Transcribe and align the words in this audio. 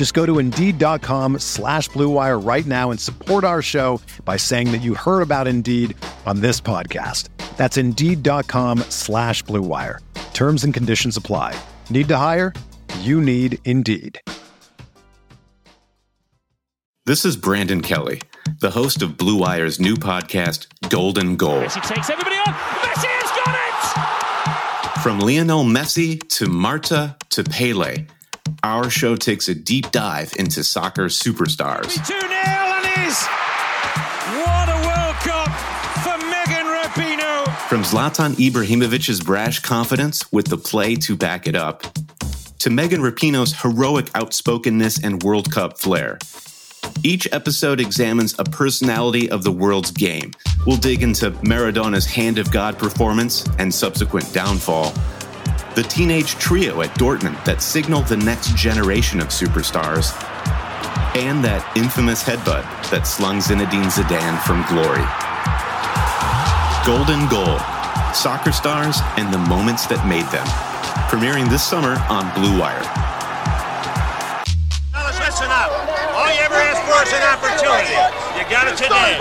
Just 0.00 0.14
go 0.14 0.24
to 0.24 0.38
Indeed.com 0.38 1.40
slash 1.40 1.90
BlueWire 1.90 2.42
right 2.42 2.64
now 2.64 2.90
and 2.90 2.98
support 2.98 3.44
our 3.44 3.60
show 3.60 4.00
by 4.24 4.38
saying 4.38 4.72
that 4.72 4.78
you 4.78 4.94
heard 4.94 5.20
about 5.20 5.46
Indeed 5.46 5.94
on 6.24 6.40
this 6.40 6.58
podcast. 6.58 7.28
That's 7.58 7.76
Indeed.com 7.76 8.78
slash 8.88 9.44
BlueWire. 9.44 9.98
Terms 10.32 10.64
and 10.64 10.72
conditions 10.72 11.18
apply. 11.18 11.54
Need 11.90 12.08
to 12.08 12.16
hire? 12.16 12.54
You 13.00 13.20
need 13.20 13.58
Indeed. 13.66 14.18
This 17.04 17.26
is 17.26 17.36
Brandon 17.36 17.82
Kelly, 17.82 18.22
the 18.58 18.70
host 18.70 19.02
of 19.02 19.18
Blue 19.18 19.36
Wire's 19.36 19.78
new 19.78 19.96
podcast, 19.96 20.66
Golden 20.88 21.36
Goal. 21.36 21.60
Messi 21.60 21.86
takes 21.86 22.08
everybody 22.08 22.36
on. 22.36 22.54
Messi 22.54 23.04
has 23.06 23.30
got 23.44 24.96
it! 24.96 25.02
From 25.02 25.20
Lionel 25.20 25.64
Messi 25.64 26.26
to 26.36 26.46
Marta 26.46 27.18
to 27.28 27.44
Pele, 27.44 28.06
our 28.62 28.90
show 28.90 29.16
takes 29.16 29.48
a 29.48 29.54
deep 29.54 29.90
dive 29.90 30.32
into 30.38 30.64
soccer 30.64 31.06
superstars. 31.06 31.94
2 32.06 32.20
0 32.20 32.30
and 32.30 33.06
is. 33.06 33.26
What 34.44 34.68
a 34.68 34.78
World 34.86 35.16
Cup 35.24 35.50
for 36.04 36.18
Megan 36.26 36.66
Rapinoe. 36.66 37.68
From 37.68 37.82
Zlatan 37.82 38.34
Ibrahimovic's 38.34 39.20
brash 39.20 39.60
confidence 39.60 40.30
with 40.32 40.48
the 40.48 40.58
play 40.58 40.94
to 40.96 41.16
back 41.16 41.46
it 41.46 41.54
up, 41.54 41.84
to 42.60 42.70
Megan 42.70 43.00
Rapinoe's 43.00 43.62
heroic 43.62 44.06
outspokenness 44.14 45.02
and 45.02 45.22
World 45.22 45.50
Cup 45.50 45.78
flair. 45.78 46.18
Each 47.02 47.26
episode 47.32 47.80
examines 47.80 48.38
a 48.38 48.44
personality 48.44 49.30
of 49.30 49.42
the 49.42 49.52
world's 49.52 49.90
game. 49.90 50.32
We'll 50.66 50.76
dig 50.76 51.02
into 51.02 51.30
Maradona's 51.42 52.06
Hand 52.06 52.38
of 52.38 52.52
God 52.52 52.78
performance 52.78 53.46
and 53.58 53.72
subsequent 53.72 54.30
downfall, 54.34 54.92
the 55.74 55.82
teenage 55.82 56.34
trio 56.34 56.82
at 56.82 56.90
Dortmund 56.98 57.42
that 57.44 57.62
signaled 57.62 58.06
the 58.06 58.16
next 58.16 58.56
generation 58.56 59.20
of 59.20 59.28
superstars, 59.28 60.12
and 61.16 61.44
that 61.44 61.62
infamous 61.76 62.22
headbutt 62.22 62.64
that 62.90 63.06
slung 63.06 63.38
Zinedine 63.38 63.90
Zidane 63.90 64.38
from 64.42 64.66
glory. 64.66 65.04
Golden 66.86 67.28
Goal 67.28 67.58
Soccer 68.14 68.50
Stars 68.52 68.98
and 69.16 69.32
the 69.32 69.38
Moments 69.38 69.86
That 69.86 70.02
Made 70.06 70.26
Them. 70.34 70.46
Premiering 71.06 71.48
this 71.48 71.62
summer 71.62 71.94
on 72.10 72.26
Blue 72.34 72.58
Wire. 72.58 72.82
Fellas, 74.90 75.18
listen 75.22 75.50
up. 75.50 75.70
All 76.18 76.26
you 76.34 76.42
ever 76.42 76.58
asked 76.58 76.82
for 76.90 76.98
is 77.06 77.14
an 77.14 77.22
opportunity. 77.22 78.29
You 78.50 78.56
got 78.56 78.66
it 78.66 78.76
today. 78.76 79.16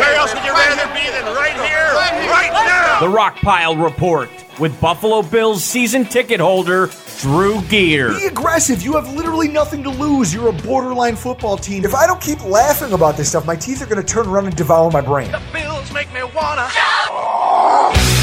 Where 0.00 0.16
else 0.16 0.34
would 0.34 0.42
you 0.42 0.52
rather 0.52 0.92
be 0.92 1.08
than 1.08 1.24
right 1.36 1.54
here, 1.54 1.94
right 2.28 2.50
now? 2.52 2.98
The 2.98 3.08
Rock 3.08 3.36
Pile 3.36 3.76
Report 3.76 4.28
with 4.58 4.80
Buffalo 4.80 5.22
Bills 5.22 5.62
season 5.62 6.04
ticket 6.04 6.40
holder 6.40 6.90
Drew 7.20 7.62
Gear. 7.62 8.08
Be 8.14 8.26
aggressive. 8.26 8.82
You 8.82 8.94
have 8.94 9.14
literally 9.14 9.46
nothing 9.46 9.84
to 9.84 9.90
lose. 9.90 10.34
You're 10.34 10.48
a 10.48 10.52
borderline 10.52 11.14
football 11.14 11.56
team. 11.56 11.84
If 11.84 11.94
I 11.94 12.04
don't 12.08 12.20
keep 12.20 12.44
laughing 12.44 12.92
about 12.94 13.16
this 13.16 13.28
stuff, 13.28 13.46
my 13.46 13.54
teeth 13.54 13.80
are 13.80 13.86
going 13.86 14.04
to 14.04 14.12
turn 14.12 14.26
around 14.26 14.46
and 14.46 14.56
devour 14.56 14.90
my 14.90 15.00
brain. 15.00 15.30
The 15.30 15.40
Bills 15.52 15.92
make 15.92 16.12
me 16.12 16.24
wanna. 16.34 16.68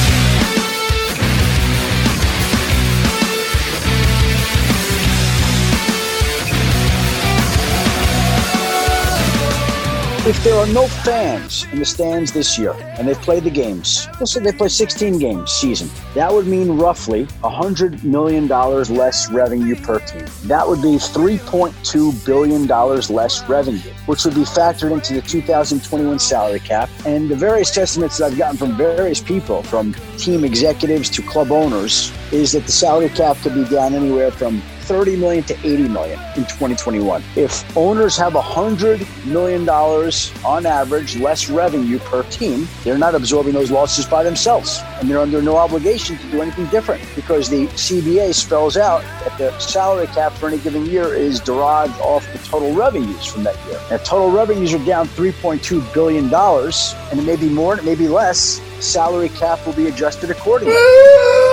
If 10.32 10.42
there 10.46 10.56
are 10.56 10.68
no 10.68 10.88
fans 10.88 11.66
in 11.74 11.80
the 11.80 11.84
stands 11.84 12.32
this 12.32 12.58
year 12.58 12.74
and 12.98 13.06
they 13.06 13.16
play 13.16 13.42
the 13.42 13.50
games, 13.50 14.08
let's 14.18 14.32
say 14.32 14.40
they 14.40 14.54
play 14.54 14.70
16 14.70 15.20
games 15.20 15.52
season, 15.52 15.90
that 16.16 16.32
would 16.32 16.48
mean 16.48 16.78
roughly 16.78 17.26
$100 17.44 18.06
million 18.06 18.48
less 18.48 19.30
revenue 19.30 19.76
per 19.76 20.00
team. 20.00 20.26
That 20.46 20.66
would 20.66 20.82
be 20.82 20.96
$3.2 20.96 22.26
billion 22.26 22.66
less 22.66 23.50
revenue, 23.50 23.92
which 24.06 24.24
would 24.24 24.36
be 24.36 24.44
factored 24.44 24.94
into 24.94 25.16
the 25.16 25.22
2021 25.22 26.18
salary 26.18 26.62
cap. 26.62 26.90
And 27.06 27.28
the 27.28 27.36
various 27.36 27.78
estimates 27.78 28.20
that 28.20 28.32
I've 28.32 28.38
gotten 28.38 28.56
from 28.56 28.78
various 28.78 29.20
people, 29.20 29.64
from 29.64 29.94
team 30.18 30.46
executives 30.46 31.10
to 31.10 31.22
club 31.24 31.52
owners, 31.52 32.10
is 32.32 32.54
that 32.54 32.66
the 32.66 32.72
salary 32.72 33.10
cap 33.10 33.36
could 33.44 33.54
be 33.54 33.66
down 33.66 33.94
anywhere 33.94 34.32
from 34.32 34.64
30 34.92 35.16
million 35.16 35.42
to 35.46 35.58
80 35.60 35.88
million 35.88 36.20
in 36.36 36.44
2021. 36.44 37.24
If 37.38 37.78
owners 37.78 38.18
have 38.18 38.36
100 38.36 39.08
million 39.26 39.64
dollars 39.64 40.34
on 40.44 40.66
average 40.66 41.16
less 41.16 41.50
revenue 41.50 41.98
per 42.00 42.24
team, 42.24 42.68
they're 42.84 42.98
not 42.98 43.16
absorbing 43.16 43.54
those 43.54 43.72
losses 43.72 44.06
by 44.06 44.22
themselves, 44.22 44.82
and 45.00 45.10
they're 45.10 45.20
under 45.20 45.42
no 45.42 45.56
obligation 45.56 46.18
to 46.18 46.28
do 46.32 46.42
anything 46.42 46.66
different 46.66 47.02
because 47.16 47.50
the 47.50 47.68
CBA 47.68 48.34
spells 48.34 48.76
out 48.76 49.02
that 49.24 49.38
the 49.38 49.58
salary 49.60 50.08
cap 50.08 50.34
for 50.34 50.50
any 50.50 50.58
given 50.58 50.86
year 50.86 51.14
is 51.14 51.40
derived 51.40 51.98
off 52.02 52.30
the 52.34 52.40
total 52.40 52.74
revenues 52.74 53.26
from 53.26 53.44
that 53.44 53.56
year. 53.68 53.80
Now, 53.90 53.98
total 54.04 54.30
revenues 54.30 54.74
are 54.74 54.86
down 54.86 55.08
3.2 55.08 55.94
billion 55.94 56.28
dollars, 56.28 56.96
and 57.12 57.20
it 57.22 57.24
may 57.24 57.38
be 57.38 57.48
more, 57.48 57.72
and 57.72 57.82
it 57.82 57.86
may 57.86 57.96
be 57.96 58.10
less. 58.10 58.60
Salary 58.82 59.30
cap 59.30 59.66
will 59.66 59.74
be 59.74 59.88
adjusted 59.88 60.32
accordingly. 60.32 60.76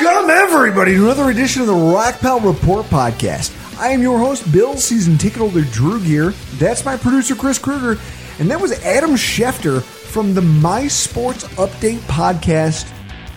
Welcome, 0.00 0.30
everybody, 0.30 0.94
to 0.94 1.04
another 1.06 1.30
edition 1.30 1.60
of 1.60 1.66
the 1.66 1.74
Rock 1.74 2.20
Pile 2.20 2.38
Report 2.38 2.86
podcast. 2.86 3.52
I 3.80 3.88
am 3.88 4.00
your 4.00 4.16
host, 4.16 4.50
Bill, 4.52 4.76
season 4.76 5.18
ticket 5.18 5.38
holder 5.38 5.62
Drew 5.62 6.00
Gear. 6.00 6.30
That's 6.54 6.84
my 6.84 6.96
producer, 6.96 7.34
Chris 7.34 7.58
Kruger. 7.58 8.00
And 8.38 8.48
that 8.48 8.60
was 8.60 8.72
Adam 8.84 9.12
Schefter 9.12 9.82
from 9.82 10.34
the 10.34 10.40
My 10.40 10.86
Sports 10.86 11.44
Update 11.54 11.98
podcast, 12.02 12.88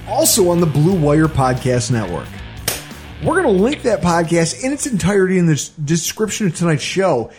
also 0.08 0.50
on 0.50 0.60
the 0.60 0.68
Blue 0.68 1.00
Wire 1.00 1.26
Podcast 1.26 1.90
Network. 1.90 2.28
We're 3.24 3.42
going 3.42 3.58
to 3.58 3.64
link 3.64 3.82
that 3.82 4.02
podcast 4.02 4.64
in 4.64 4.72
its 4.72 4.86
entirety 4.86 5.40
in 5.40 5.48
the 5.48 5.70
description 5.84 6.46
of 6.46 6.56
tonight's 6.56 6.84
show. 6.84 7.32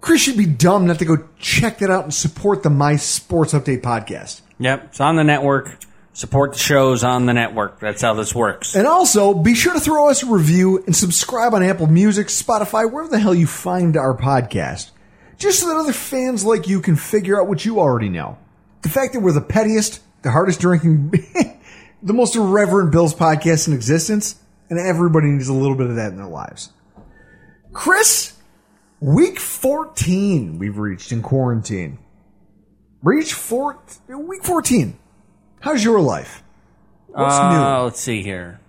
Chris 0.00 0.22
should 0.22 0.38
be 0.38 0.46
dumb 0.46 0.86
not 0.86 0.98
to 1.00 1.04
go 1.04 1.28
check 1.38 1.78
that 1.78 1.90
out 1.90 2.04
and 2.04 2.14
support 2.14 2.62
the 2.62 2.70
My 2.70 2.96
Sports 2.96 3.52
Update 3.52 3.82
podcast. 3.82 4.40
Yep, 4.58 4.84
it's 4.86 5.00
on 5.00 5.16
the 5.16 5.24
network. 5.24 5.76
Support 6.16 6.54
the 6.54 6.58
shows 6.58 7.04
on 7.04 7.26
the 7.26 7.34
network. 7.34 7.78
That's 7.78 8.00
how 8.00 8.14
this 8.14 8.34
works. 8.34 8.74
And 8.74 8.86
also, 8.86 9.34
be 9.34 9.54
sure 9.54 9.74
to 9.74 9.80
throw 9.80 10.08
us 10.08 10.22
a 10.22 10.26
review 10.26 10.82
and 10.86 10.96
subscribe 10.96 11.52
on 11.52 11.62
Apple 11.62 11.88
Music, 11.88 12.28
Spotify, 12.28 12.90
wherever 12.90 13.10
the 13.10 13.18
hell 13.18 13.34
you 13.34 13.46
find 13.46 13.98
our 13.98 14.16
podcast. 14.16 14.92
Just 15.36 15.60
so 15.60 15.68
that 15.68 15.76
other 15.76 15.92
fans 15.92 16.42
like 16.42 16.68
you 16.68 16.80
can 16.80 16.96
figure 16.96 17.38
out 17.38 17.48
what 17.48 17.66
you 17.66 17.80
already 17.80 18.08
know. 18.08 18.38
The 18.80 18.88
fact 18.88 19.12
that 19.12 19.20
we're 19.20 19.32
the 19.32 19.42
pettiest, 19.42 20.00
the 20.22 20.30
hardest 20.30 20.58
drinking, 20.58 21.10
the 22.02 22.14
most 22.14 22.34
irreverent 22.34 22.92
Bills 22.92 23.14
podcast 23.14 23.68
in 23.68 23.74
existence, 23.74 24.40
and 24.70 24.78
everybody 24.78 25.26
needs 25.26 25.48
a 25.48 25.52
little 25.52 25.76
bit 25.76 25.90
of 25.90 25.96
that 25.96 26.12
in 26.12 26.16
their 26.16 26.24
lives. 26.24 26.72
Chris, 27.74 28.32
week 29.00 29.38
14 29.38 30.58
we've 30.58 30.78
reached 30.78 31.12
in 31.12 31.20
quarantine. 31.20 31.98
Reach 33.02 33.34
four, 33.34 33.78
week 34.08 34.44
14. 34.44 34.98
How's 35.60 35.82
your 35.84 36.00
life? 36.00 36.42
What's 37.08 37.34
uh, 37.34 37.50
new? 37.78 37.84
Let's 37.84 38.00
see 38.00 38.22
here. 38.22 38.60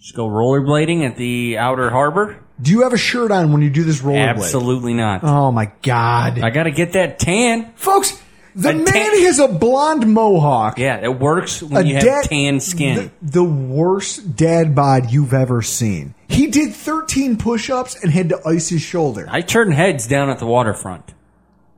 Just 0.00 0.14
go 0.14 0.26
rollerblading 0.28 1.04
at 1.08 1.16
the 1.16 1.58
Outer 1.58 1.90
Harbor. 1.90 2.38
Do 2.60 2.70
you 2.70 2.82
have 2.82 2.92
a 2.92 2.98
shirt 2.98 3.30
on 3.30 3.52
when 3.52 3.62
you 3.62 3.70
do 3.70 3.84
this 3.84 4.00
rollerblade? 4.00 4.28
Absolutely 4.28 4.94
not. 4.94 5.22
Oh 5.24 5.50
my 5.52 5.72
god. 5.82 6.38
I 6.40 6.50
got 6.50 6.64
to 6.64 6.70
get 6.70 6.92
that 6.92 7.18
tan. 7.18 7.72
Folks, 7.74 8.20
the 8.54 8.70
A 8.70 8.74
man 8.74 8.84
tan- 8.84 9.22
has 9.22 9.38
a 9.38 9.48
blonde 9.48 10.06
mohawk. 10.12 10.78
Yeah, 10.78 11.00
it 11.02 11.18
works 11.18 11.62
when 11.62 11.84
A 11.84 11.88
you 11.88 11.94
have 11.94 12.04
dad- 12.04 12.24
tan 12.24 12.60
skin. 12.60 13.10
The, 13.22 13.40
the 13.40 13.44
worst 13.44 14.36
dad 14.36 14.74
bod 14.74 15.10
you've 15.10 15.32
ever 15.34 15.62
seen. 15.62 16.14
He 16.28 16.46
did 16.48 16.72
13 16.74 17.36
push-ups 17.38 18.02
and 18.02 18.12
had 18.12 18.28
to 18.30 18.40
ice 18.46 18.68
his 18.68 18.82
shoulder. 18.82 19.26
I 19.28 19.40
turn 19.40 19.72
heads 19.72 20.06
down 20.06 20.30
at 20.30 20.38
the 20.38 20.46
waterfront. 20.46 21.12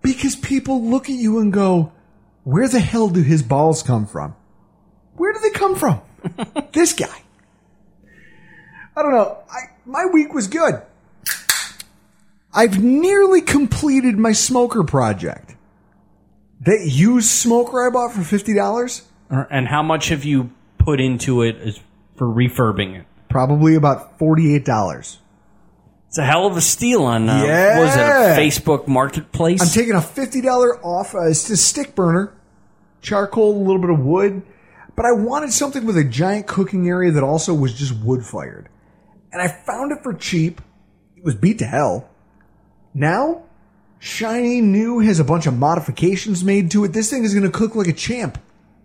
Because 0.03 0.37
people 0.37 0.83
look 0.85 1.05
at 1.09 1.17
you 1.17 1.39
and 1.41 1.53
go, 1.53 1.93
Where 2.44 2.69
the 2.69 2.81
hell 2.81 3.08
do 3.08 3.23
his 3.23 3.43
balls 3.43 3.82
come 3.82 4.06
from? 4.06 4.37
Where 5.17 5.32
do 5.32 5.41
they 5.41 5.50
come 5.50 5.76
from? 5.76 6.02
this 6.73 6.93
guy. 6.93 7.23
I 8.96 9.02
don't 9.02 9.12
know. 9.12 9.38
I, 9.50 9.70
my 9.85 10.06
week 10.06 10.32
was 10.32 10.46
good. 10.46 10.81
I've 12.52 12.82
nearly 12.82 13.41
completed 13.41 14.17
my 14.17 14.32
smoker 14.32 14.85
project. 14.85 15.56
That 16.61 16.87
used 16.87 17.29
smoker 17.29 17.87
I 17.87 17.91
bought 17.91 18.12
for 18.12 18.23
fifty 18.23 18.55
dollars. 18.55 19.02
Uh, 19.31 19.44
and 19.50 19.67
how 19.67 19.82
much 19.82 20.08
have 20.08 20.25
you 20.25 20.50
put 20.79 21.00
into 21.00 21.43
it 21.43 21.81
for 22.17 22.26
refurbing 22.26 23.00
it? 23.00 23.06
Probably 23.29 23.75
about 23.75 24.19
forty 24.19 24.55
eight 24.55 24.64
dollars. 24.64 25.19
It's 26.15 26.19
a 26.21 26.25
hell 26.25 26.47
of 26.47 26.57
a 26.57 26.61
steal 26.61 27.03
on 27.03 27.29
uh, 27.29 27.43
Yeah. 27.43 27.77
what 27.81 27.87
was 27.87 27.97
it 27.97 28.01
a 28.01 28.41
Facebook 28.41 28.87
Marketplace? 28.87 29.61
I'm 29.61 29.67
taking 29.67 29.97
a 29.97 30.01
fifty 30.01 30.41
dollar 30.41 30.79
off. 30.87 31.13
Uh, 31.13 31.27
it's 31.27 31.51
a 31.51 31.57
stick 31.57 31.97
burner, 31.97 32.33
charcoal, 33.03 33.57
a 33.57 33.59
little 33.59 33.81
bit 33.81 33.91
of 33.91 33.99
wood, 33.99 34.43
but 34.95 35.07
I 35.07 35.11
wanted 35.11 35.53
something 35.53 35.85
with 35.85 35.97
a 35.97 36.05
giant 36.05 36.47
cooking 36.47 36.87
area 36.87 37.11
that 37.11 37.25
also 37.25 37.53
was 37.53 37.75
just 37.75 37.97
wood 37.97 38.25
fired, 38.25 38.69
and 39.33 39.43
I 39.43 39.49
found 39.49 39.91
it 39.91 40.05
for 40.05 40.15
cheap. 40.15 40.61
It 41.17 41.25
was 41.25 41.35
beat 41.35 41.59
to 41.59 41.67
hell. 41.67 42.09
Now, 42.95 43.43
shiny 43.99 44.61
new 44.61 45.01
has 45.01 45.19
a 45.19 45.25
bunch 45.25 45.49
of 45.49 45.59
modifications 45.59 46.45
made 46.45 46.71
to 46.71 46.85
it. 46.85 46.93
This 46.93 47.11
thing 47.11 47.25
is 47.25 47.35
going 47.35 47.43
to 47.43 47.51
cook 47.51 47.75
like 47.75 47.89
a 47.89 47.93
champ. 47.93 48.41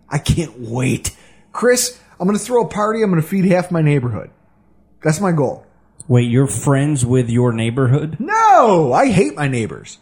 I 0.08 0.18
can't 0.18 0.58
wait, 0.58 1.16
Chris. 1.52 1.96
I'm 2.18 2.26
going 2.26 2.36
to 2.36 2.44
throw 2.44 2.64
a 2.64 2.68
party. 2.68 3.04
I'm 3.04 3.10
going 3.10 3.22
to 3.22 3.28
feed 3.28 3.44
half 3.44 3.70
my 3.70 3.82
neighborhood. 3.82 4.30
That's 5.04 5.20
my 5.20 5.30
goal. 5.30 5.64
Wait, 6.08 6.28
you're 6.30 6.46
friends 6.46 7.04
with 7.06 7.28
your 7.30 7.52
neighborhood? 7.52 8.16
No, 8.18 8.92
I 8.92 9.10
hate 9.10 9.36
my 9.36 9.48
neighbors. 9.48 9.98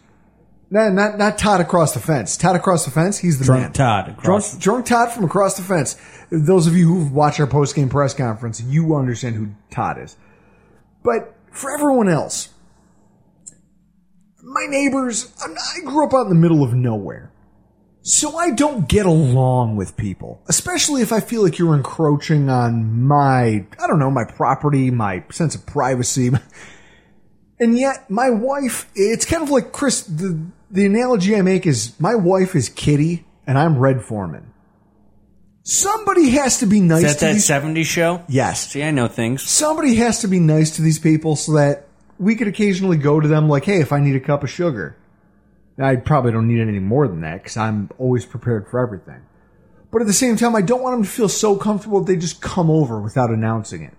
No, 0.71 0.89
not 0.89 1.17
not 1.17 1.37
Todd 1.37 1.61
across 1.61 1.93
the 1.93 1.99
fence. 1.99 2.37
Todd 2.37 2.55
across 2.55 2.85
the 2.85 2.91
fence. 2.91 3.17
He's 3.17 3.39
the 3.39 3.45
Drunk 3.45 3.61
man. 3.61 3.73
Todd 3.73 4.17
Drunk, 4.21 4.43
the- 4.43 4.59
drunk 4.59 4.85
Todd 4.85 5.11
from 5.11 5.23
across 5.23 5.57
the 5.57 5.63
fence. 5.63 5.95
Those 6.31 6.67
of 6.67 6.75
you 6.75 6.87
who've 6.87 7.11
watched 7.11 7.39
our 7.39 7.47
post 7.47 7.75
game 7.75 7.89
press 7.89 8.13
conference, 8.13 8.61
you 8.61 8.95
understand 8.95 9.35
who 9.35 9.49
Todd 9.71 9.97
is. 9.99 10.15
But 11.03 11.33
for 11.51 11.71
everyone 11.73 12.07
else, 12.07 12.49
my 14.43 14.65
neighbors, 14.67 15.33
I'm, 15.43 15.51
I 15.57 15.85
grew 15.85 16.05
up 16.05 16.13
out 16.13 16.23
in 16.23 16.29
the 16.29 16.35
middle 16.35 16.63
of 16.63 16.73
nowhere. 16.73 17.31
So 18.09 18.37
I 18.37 18.49
don't 18.49 18.89
get 18.89 19.05
along 19.05 19.75
with 19.75 19.95
people, 19.95 20.41
especially 20.47 21.03
if 21.03 21.11
I 21.13 21.19
feel 21.19 21.43
like 21.43 21.59
you're 21.59 21.75
encroaching 21.75 22.49
on 22.49 23.03
my, 23.03 23.67
I 23.79 23.87
don't 23.87 23.99
know, 23.99 24.09
my 24.09 24.23
property, 24.23 24.89
my 24.89 25.23
sense 25.31 25.53
of 25.55 25.65
privacy. 25.65 26.31
And 27.61 27.77
yet, 27.77 28.09
my 28.09 28.29
wife, 28.29 28.89
it's 28.95 29.25
kind 29.25 29.43
of 29.43 29.49
like 29.49 29.73
Chris, 29.73 30.03
the, 30.03 30.41
the 30.71 30.85
analogy 30.85 31.35
I 31.35 31.41
make 31.41 31.67
is 31.67 31.99
my 31.99 32.15
wife 32.15 32.55
is 32.55 32.69
Kitty 32.69 33.25
and 33.45 33.57
I'm 33.57 33.77
Red 33.77 34.01
Foreman. 34.01 34.53
Somebody 35.63 36.29
has 36.29 36.59
to 36.59 36.65
be 36.65 36.79
nice 36.79 37.03
Is 37.03 37.13
that 37.15 37.19
to 37.19 37.25
that 37.25 37.33
these 37.33 37.47
70s 37.49 37.85
show? 37.85 38.23
Yes. 38.29 38.69
See, 38.69 38.81
I 38.81 38.91
know 38.91 39.09
things. 39.09 39.43
Somebody 39.43 39.95
has 39.95 40.21
to 40.21 40.29
be 40.29 40.39
nice 40.39 40.77
to 40.77 40.81
these 40.81 40.99
people 40.99 41.35
so 41.35 41.55
that 41.55 41.89
we 42.17 42.37
could 42.37 42.47
occasionally 42.47 42.95
go 42.95 43.19
to 43.19 43.27
them 43.27 43.49
like, 43.49 43.65
hey, 43.65 43.81
if 43.81 43.91
I 43.91 43.99
need 43.99 44.15
a 44.15 44.21
cup 44.21 44.41
of 44.41 44.49
sugar. 44.49 44.95
I 45.81 45.95
probably 45.95 46.31
don't 46.31 46.47
need 46.47 46.61
any 46.61 46.79
more 46.79 47.07
than 47.07 47.21
that 47.21 47.41
because 47.43 47.57
I'm 47.57 47.89
always 47.97 48.25
prepared 48.25 48.67
for 48.67 48.79
everything. 48.79 49.21
But 49.91 50.01
at 50.01 50.07
the 50.07 50.13
same 50.13 50.35
time, 50.35 50.55
I 50.55 50.61
don't 50.61 50.83
want 50.83 50.95
them 50.95 51.03
to 51.03 51.09
feel 51.09 51.29
so 51.29 51.55
comfortable 51.55 52.01
that 52.01 52.11
they 52.11 52.19
just 52.19 52.41
come 52.41 52.69
over 52.69 52.99
without 52.99 53.31
announcing 53.31 53.83
it. 53.83 53.93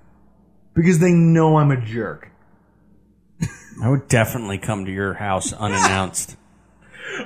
Because 0.75 1.01
they 1.01 1.13
know 1.13 1.57
I'm 1.57 1.71
a 1.71 1.81
jerk. 1.81 2.31
I 3.83 3.89
would 3.89 4.09
definitely 4.09 4.59
come 4.59 4.85
to 4.85 4.93
your 4.93 5.15
house 5.15 5.53
unannounced. 5.59 6.37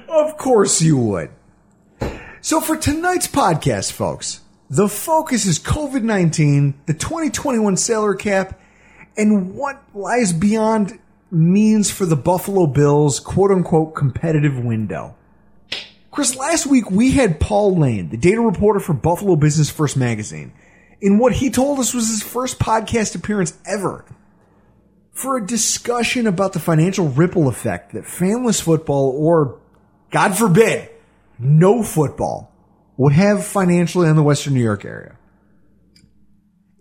Of 0.09 0.37
course 0.39 0.81
you 0.81 0.97
would. 0.97 1.31
So 2.41 2.61
for 2.61 2.77
tonight's 2.77 3.27
podcast, 3.27 3.93
folks, 3.93 4.41
the 4.71 4.89
focus 4.89 5.47
is 5.47 5.59
COVID-19, 5.59 6.75
the 6.87 6.95
2021 6.95 7.77
salary 7.77 8.17
cap, 8.17 8.61
and 9.17 9.55
what 9.55 9.83
lies 9.95 10.33
beyond 10.33 10.99
means 11.35 11.91
for 11.91 12.07
the 12.07 12.17
Buffalo 12.17 12.67
Bills 12.67 13.21
quote 13.21 13.51
unquote 13.51 13.95
competitive 13.95 14.59
window. 14.59 15.17
Chris, 16.11 16.37
last 16.37 16.67
week 16.67 16.91
we 16.91 17.11
had 17.11 17.41
Paul 17.41 17.77
Lane, 17.77 18.11
the 18.11 18.17
data 18.17 18.41
reporter 18.41 18.79
for 18.79 18.93
Buffalo 18.95 19.37
Business 19.37 19.71
First 19.71 19.97
magazine, 19.97 20.53
in 21.01 21.19
what 21.19 21.33
he 21.33 21.51
told 21.51 21.81
us 21.81 21.93
was 21.93 22.09
his 22.09 22.23
first 22.23 22.59
podcast 22.59 23.15
appearance 23.15 23.59
ever 23.67 24.05
for 25.13 25.37
a 25.37 25.47
discussion 25.47 26.27
about 26.27 26.53
the 26.53 26.61
financial 26.61 27.09
ripple 27.09 27.49
effect 27.49 27.93
that 27.93 28.05
fanless 28.05 28.61
football 28.61 29.15
or, 29.17 29.61
God 30.11 30.37
forbid, 30.37 30.89
no 31.39 31.83
football 31.83 32.53
would 32.97 33.13
have 33.13 33.45
financially 33.45 34.09
in 34.09 34.17
the 34.17 34.23
Western 34.23 34.55
New 34.55 34.63
York 34.63 34.85
area. 34.85 35.17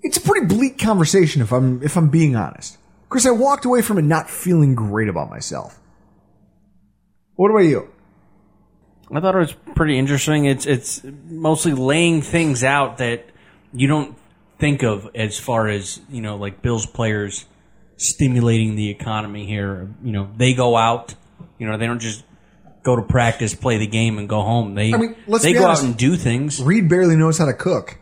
It's 0.02 0.18
a 0.18 0.22
pretty 0.22 0.48
bleak 0.48 0.78
conversation 0.78 1.42
if 1.42 1.52
I'm 1.52 1.82
if 1.82 1.96
I'm 1.96 2.10
being 2.10 2.36
honest. 2.36 2.78
Chris, 3.14 3.28
I 3.28 3.30
walked 3.30 3.64
away 3.66 3.84
from 3.84 4.00
it 4.00 4.02
not 4.02 4.28
feeling 4.28 4.74
great 4.74 5.08
about 5.08 5.30
myself. 5.30 5.80
What 7.36 7.52
about 7.52 7.60
you? 7.60 7.88
I 9.14 9.20
thought 9.20 9.36
it 9.36 9.38
was 9.38 9.54
pretty 9.76 10.00
interesting. 10.00 10.46
It's 10.46 10.66
it's 10.66 11.04
mostly 11.30 11.74
laying 11.74 12.24
things 12.24 12.64
out 12.64 12.98
that 12.98 13.28
you 13.72 13.88
don't 13.88 14.18
think 14.58 14.82
of 14.82 15.12
as 15.14 15.38
far 15.38 15.68
as 15.68 16.02
you 16.10 16.24
know, 16.24 16.38
like 16.38 16.64
Bills 16.64 16.88
players 16.88 17.46
stimulating 17.98 18.76
the 18.76 18.90
economy 18.90 19.46
here. 19.46 19.94
You 20.04 20.12
know, 20.12 20.32
they 20.36 20.56
go 20.56 20.76
out. 20.76 21.14
You 21.60 21.68
know, 21.68 21.78
they 21.78 21.86
don't 21.86 22.02
just 22.02 22.24
go 22.82 22.96
to 22.96 23.04
practice, 23.04 23.54
play 23.54 23.78
the 23.78 23.86
game, 23.86 24.18
and 24.18 24.28
go 24.28 24.42
home. 24.42 24.74
They 24.74 24.92
I 24.92 24.98
mean, 24.98 25.16
they 25.28 25.54
go 25.54 25.66
honest. 25.66 25.84
out 25.84 25.88
and 25.88 25.96
do 25.96 26.16
things. 26.16 26.64
Reed 26.64 26.90
barely 26.90 27.16
knows 27.16 27.38
how 27.38 27.46
to 27.46 27.54
cook. 27.54 28.00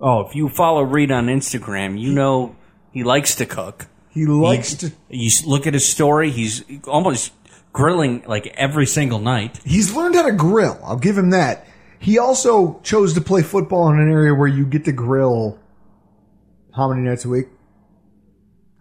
Oh, 0.00 0.26
if 0.26 0.34
you 0.34 0.48
follow 0.48 0.82
Reed 0.82 1.12
on 1.12 1.28
Instagram, 1.28 1.96
you 1.96 2.10
know 2.12 2.56
he 2.90 3.04
likes 3.04 3.36
to 3.36 3.46
cook. 3.46 3.86
He 4.16 4.24
likes 4.24 4.74
to. 4.76 4.92
You 5.10 5.30
look 5.44 5.66
at 5.66 5.74
his 5.74 5.86
story; 5.86 6.30
he's 6.30 6.64
almost 6.88 7.32
grilling 7.74 8.24
like 8.26 8.46
every 8.56 8.86
single 8.86 9.18
night. 9.18 9.60
He's 9.62 9.94
learned 9.94 10.14
how 10.14 10.22
to 10.22 10.32
grill. 10.32 10.80
I'll 10.82 10.96
give 10.96 11.18
him 11.18 11.30
that. 11.30 11.66
He 11.98 12.18
also 12.18 12.80
chose 12.82 13.12
to 13.12 13.20
play 13.20 13.42
football 13.42 13.90
in 13.90 14.00
an 14.00 14.10
area 14.10 14.34
where 14.34 14.48
you 14.48 14.64
get 14.64 14.86
to 14.86 14.92
grill 14.92 15.58
how 16.74 16.88
many 16.88 17.02
nights 17.02 17.26
a 17.26 17.28
week? 17.28 17.48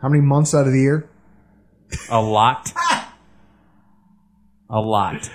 How 0.01 0.09
many 0.09 0.21
months 0.21 0.53
out 0.53 0.67
of 0.67 0.73
the 0.73 0.79
year? 0.79 1.09
A 2.09 2.21
lot. 2.21 2.71
A 4.69 4.79
lot. 4.79 5.29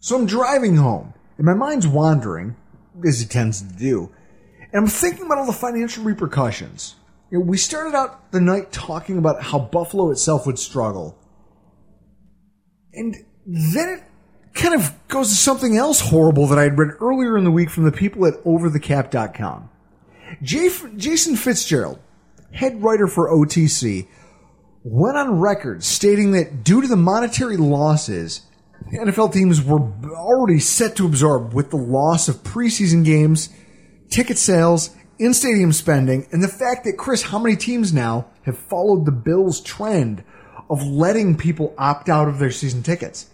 So 0.00 0.16
I'm 0.16 0.26
driving 0.26 0.76
home, 0.76 1.14
and 1.36 1.44
my 1.44 1.54
mind's 1.54 1.86
wandering, 1.86 2.56
as 3.06 3.20
it 3.22 3.30
tends 3.30 3.60
to 3.60 3.74
do, 3.74 4.10
and 4.72 4.82
I'm 4.82 4.88
thinking 4.88 5.26
about 5.26 5.38
all 5.38 5.46
the 5.46 5.52
financial 5.52 6.04
repercussions. 6.04 6.96
You 7.30 7.38
know, 7.38 7.44
we 7.44 7.56
started 7.58 7.94
out 7.94 8.32
the 8.32 8.40
night 8.40 8.72
talking 8.72 9.18
about 9.18 9.42
how 9.42 9.58
Buffalo 9.58 10.10
itself 10.10 10.46
would 10.46 10.58
struggle, 10.58 11.18
and 12.92 13.14
then 13.46 13.88
it 13.88 14.04
kind 14.54 14.74
of 14.74 14.92
goes 15.08 15.28
to 15.28 15.34
something 15.34 15.76
else 15.76 16.00
horrible 16.00 16.46
that 16.48 16.58
I 16.58 16.64
had 16.64 16.78
read 16.78 16.96
earlier 17.00 17.36
in 17.36 17.44
the 17.44 17.50
week 17.50 17.70
from 17.70 17.84
the 17.84 17.92
people 17.92 18.26
at 18.26 18.42
OverTheCap.com. 18.44 19.70
Jason 20.42 21.36
Fitzgerald, 21.36 21.98
head 22.52 22.82
writer 22.82 23.06
for 23.06 23.30
OTC, 23.30 24.08
went 24.84 25.16
on 25.16 25.38
record 25.38 25.84
stating 25.84 26.32
that 26.32 26.64
due 26.64 26.80
to 26.80 26.88
the 26.88 26.96
monetary 26.96 27.56
losses 27.56 28.42
NFL 28.92 29.32
teams 29.32 29.62
were 29.62 29.80
already 30.14 30.58
set 30.60 30.96
to 30.96 31.06
absorb 31.06 31.52
with 31.52 31.70
the 31.70 31.76
loss 31.76 32.28
of 32.28 32.36
preseason 32.36 33.04
games, 33.04 33.50
ticket 34.10 34.38
sales, 34.38 34.90
in 35.18 35.34
stadium 35.34 35.72
spending, 35.72 36.26
and 36.30 36.42
the 36.42 36.48
fact 36.48 36.84
that, 36.84 36.96
Chris, 36.96 37.22
how 37.22 37.38
many 37.38 37.56
teams 37.56 37.92
now 37.92 38.26
have 38.42 38.56
followed 38.56 39.04
the 39.04 39.12
Bills' 39.12 39.60
trend 39.60 40.22
of 40.70 40.82
letting 40.86 41.36
people 41.36 41.74
opt 41.76 42.08
out 42.08 42.28
of 42.28 42.38
their 42.38 42.50
season 42.50 42.82
tickets? 42.82 43.28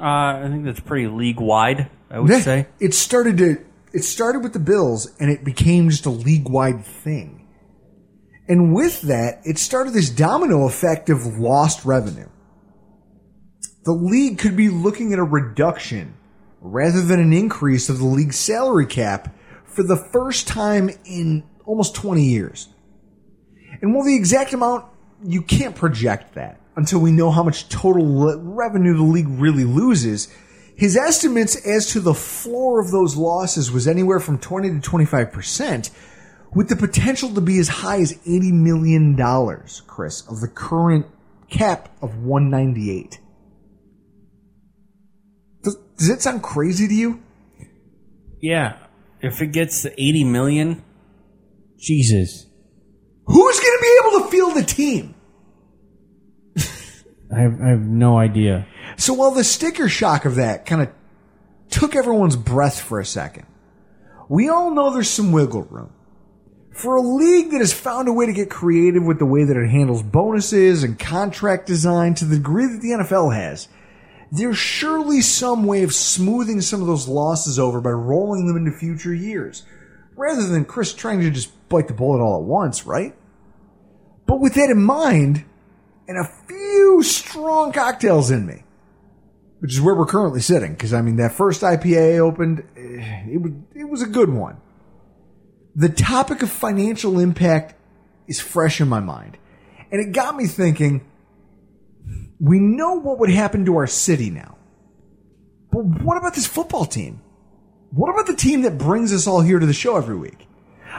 Uh, 0.00 0.04
I 0.04 0.48
think 0.48 0.64
that's 0.64 0.80
pretty 0.80 1.06
league 1.06 1.40
wide. 1.40 1.90
I 2.10 2.18
would 2.18 2.30
Yeah, 2.30 2.40
say. 2.40 2.66
It 2.80 2.94
started 2.94 3.38
to 3.38 3.56
it 3.92 4.04
started 4.04 4.42
with 4.42 4.54
the 4.54 4.58
Bills 4.58 5.12
and 5.20 5.30
it 5.30 5.44
became 5.44 5.90
just 5.90 6.06
a 6.06 6.10
league 6.10 6.48
wide 6.48 6.82
thing. 6.84 7.46
And 8.48 8.74
with 8.74 9.02
that, 9.02 9.40
it 9.44 9.58
started 9.58 9.92
this 9.92 10.08
domino 10.08 10.66
effect 10.66 11.10
of 11.10 11.26
lost 11.38 11.84
revenue. 11.84 12.28
The 13.84 13.92
league 13.92 14.38
could 14.38 14.56
be 14.56 14.70
looking 14.70 15.12
at 15.12 15.18
a 15.18 15.24
reduction 15.24 16.14
rather 16.60 17.02
than 17.02 17.20
an 17.20 17.32
increase 17.34 17.88
of 17.90 17.98
the 17.98 18.06
league's 18.06 18.38
salary 18.38 18.86
cap 18.86 19.34
for 19.72 19.82
the 19.82 19.96
first 19.96 20.46
time 20.46 20.90
in 21.04 21.44
almost 21.64 21.94
20 21.94 22.22
years. 22.22 22.68
And 23.80 23.94
while 23.94 24.04
the 24.04 24.14
exact 24.14 24.52
amount, 24.52 24.84
you 25.24 25.42
can't 25.42 25.74
project 25.74 26.34
that 26.34 26.60
until 26.76 27.00
we 27.00 27.12
know 27.12 27.30
how 27.30 27.42
much 27.42 27.68
total 27.68 28.38
revenue 28.38 28.96
the 28.96 29.02
league 29.02 29.28
really 29.28 29.64
loses. 29.64 30.32
His 30.76 30.96
estimates 30.96 31.54
as 31.66 31.88
to 31.92 32.00
the 32.00 32.14
floor 32.14 32.80
of 32.80 32.90
those 32.90 33.16
losses 33.16 33.70
was 33.70 33.86
anywhere 33.86 34.20
from 34.20 34.38
20 34.38 34.80
to 34.80 34.90
25%, 34.90 35.90
with 36.54 36.68
the 36.68 36.76
potential 36.76 37.32
to 37.34 37.40
be 37.40 37.58
as 37.58 37.68
high 37.68 38.00
as 38.00 38.14
$80 38.26 38.52
million, 38.52 39.16
Chris, 39.86 40.26
of 40.28 40.40
the 40.40 40.48
current 40.48 41.06
cap 41.48 41.88
of 42.02 42.16
198. 42.18 43.20
Does 45.62 46.08
it 46.08 46.22
sound 46.22 46.42
crazy 46.42 46.88
to 46.88 46.94
you? 46.94 47.22
Yeah. 48.40 48.76
If 49.22 49.40
it 49.40 49.52
gets 49.52 49.82
to 49.82 49.92
80 50.02 50.24
million, 50.24 50.84
Jesus. 51.78 52.46
Who's 53.24 53.60
going 53.60 53.78
to 53.78 53.82
be 53.82 54.00
able 54.00 54.24
to 54.24 54.30
field 54.30 54.56
a 54.56 54.64
team? 54.64 55.14
I 57.34 57.40
have, 57.40 57.60
I 57.60 57.68
have 57.68 57.80
no 57.80 58.18
idea. 58.18 58.66
So 58.96 59.14
while 59.14 59.30
the 59.30 59.44
sticker 59.44 59.88
shock 59.88 60.24
of 60.24 60.34
that 60.36 60.66
kind 60.66 60.82
of 60.82 60.88
took 61.70 61.94
everyone's 61.94 62.36
breath 62.36 62.80
for 62.80 62.98
a 62.98 63.04
second, 63.06 63.46
we 64.28 64.48
all 64.48 64.72
know 64.72 64.92
there's 64.92 65.10
some 65.10 65.30
wiggle 65.30 65.62
room. 65.62 65.92
For 66.72 66.96
a 66.96 67.02
league 67.02 67.50
that 67.50 67.58
has 67.58 67.72
found 67.72 68.08
a 68.08 68.12
way 68.12 68.26
to 68.26 68.32
get 68.32 68.50
creative 68.50 69.04
with 69.04 69.18
the 69.18 69.26
way 69.26 69.44
that 69.44 69.56
it 69.56 69.68
handles 69.68 70.02
bonuses 70.02 70.82
and 70.82 70.98
contract 70.98 71.66
design 71.66 72.14
to 72.14 72.24
the 72.24 72.36
degree 72.36 72.66
that 72.66 72.80
the 72.80 72.88
NFL 72.88 73.34
has, 73.34 73.68
there's 74.32 74.56
surely 74.56 75.20
some 75.20 75.64
way 75.64 75.82
of 75.82 75.94
smoothing 75.94 76.62
some 76.62 76.80
of 76.80 76.86
those 76.86 77.06
losses 77.06 77.58
over 77.58 77.82
by 77.82 77.90
rolling 77.90 78.46
them 78.46 78.56
into 78.56 78.72
future 78.72 79.12
years, 79.12 79.62
rather 80.16 80.48
than 80.48 80.64
Chris 80.64 80.94
trying 80.94 81.20
to 81.20 81.30
just 81.30 81.50
bite 81.68 81.86
the 81.86 81.92
bullet 81.92 82.22
all 82.22 82.40
at 82.40 82.46
once, 82.46 82.86
right? 82.86 83.14
But 84.26 84.40
with 84.40 84.54
that 84.54 84.70
in 84.70 84.82
mind, 84.82 85.44
and 86.08 86.16
a 86.16 86.30
few 86.48 87.02
strong 87.02 87.72
cocktails 87.72 88.30
in 88.30 88.46
me, 88.46 88.64
which 89.58 89.74
is 89.74 89.82
where 89.82 89.94
we're 89.94 90.06
currently 90.06 90.40
sitting, 90.40 90.72
because 90.72 90.94
I 90.94 91.02
mean 91.02 91.16
that 91.16 91.34
first 91.34 91.60
IPA 91.60 92.18
opened, 92.20 92.60
eh, 92.74 93.26
it 93.32 93.42
was 93.42 93.52
it 93.74 93.84
was 93.84 94.00
a 94.00 94.06
good 94.06 94.30
one. 94.30 94.56
The 95.76 95.90
topic 95.90 96.42
of 96.42 96.50
financial 96.50 97.18
impact 97.18 97.74
is 98.26 98.40
fresh 98.40 98.80
in 98.80 98.88
my 98.88 99.00
mind, 99.00 99.36
and 99.90 100.00
it 100.00 100.12
got 100.12 100.36
me 100.36 100.46
thinking 100.46 101.06
we 102.42 102.58
know 102.58 102.94
what 102.94 103.20
would 103.20 103.30
happen 103.30 103.64
to 103.64 103.76
our 103.76 103.86
city 103.86 104.28
now. 104.28 104.58
But 105.70 105.84
what 105.84 106.16
about 106.16 106.34
this 106.34 106.46
football 106.46 106.84
team? 106.84 107.22
What 107.90 108.10
about 108.10 108.26
the 108.26 108.34
team 108.34 108.62
that 108.62 108.78
brings 108.78 109.12
us 109.12 109.28
all 109.28 109.42
here 109.42 109.60
to 109.60 109.66
the 109.66 109.72
show 109.72 109.96
every 109.96 110.16
week? 110.16 110.48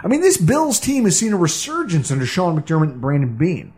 I 0.02 0.08
mean, 0.08 0.22
this 0.22 0.38
Bills 0.38 0.80
team 0.80 1.04
has 1.04 1.20
seen 1.20 1.34
a 1.34 1.38
resurgence 1.38 2.12
under 2.12 2.26
Sean 2.26 2.60
McDermott 2.60 2.94
and 2.94 3.02
Brandon 3.02 3.36
Beane. 3.36 3.74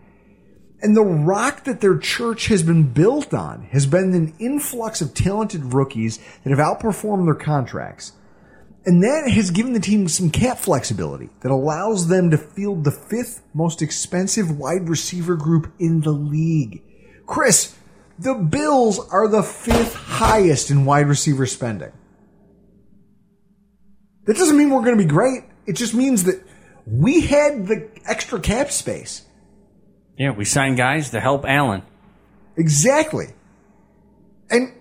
And 0.79 0.95
the 0.95 1.01
rock 1.01 1.63
that 1.63 1.81
their 1.81 1.98
church 1.98 2.48
has 2.48 2.62
been 2.62 2.93
built 2.93 3.34
on 3.34 3.63
has 3.72 3.88
been 3.88 4.13
an 4.13 4.36
influx 4.39 5.01
of 5.01 5.15
talented 5.15 5.74
rookies 5.74 6.19
that 6.43 6.55
have 6.55 6.60
outperformed 6.60 7.25
their 7.25 7.34
contracts. 7.34 8.12
And 8.86 9.03
that 9.03 9.27
has 9.27 9.50
given 9.50 9.74
the 9.74 9.79
team 9.79 10.07
some 10.07 10.29
cap 10.29 10.60
flexibility 10.60 11.31
that 11.41 11.51
allows 11.51 12.10
them 12.10 12.29
to 12.29 12.38
field 12.38 12.84
the 12.84 12.91
fifth 12.91 13.41
most 13.55 13.81
expensive 13.81 14.55
wide 14.55 14.88
receiver 14.88 15.36
group 15.36 15.74
in 15.79 16.01
the 16.01 16.12
league. 16.12 16.84
Chris, 17.25 17.75
the 18.20 18.34
Bills 18.34 19.00
are 19.10 19.27
the 19.27 19.44
fifth 19.44 19.96
highest 19.96 20.72
in 20.72 20.86
wide 20.86 21.08
receiver 21.08 21.46
spending. 21.46 21.91
That 24.25 24.38
doesn't 24.38 24.58
mean 24.58 24.70
we're 24.70 24.84
going 24.84 24.98
to 24.98 25.03
be 25.03 25.10
great. 25.10 25.44
It 25.65 25.74
just 25.74 25.94
means 25.94 26.24
that 26.24 26.44
we 26.86 27.22
had 27.22 27.67
the 27.67 27.89
extra 28.05 28.39
cap 28.39 28.72
space. 28.72 29.24
Yeah, 30.17 30.32
we 30.32 30.46
signed 30.46 30.77
guys 30.77 31.10
to 31.12 31.20
help 31.20 31.46
Allen. 31.46 31.84
Exactly. 32.55 33.27
And 34.50 34.74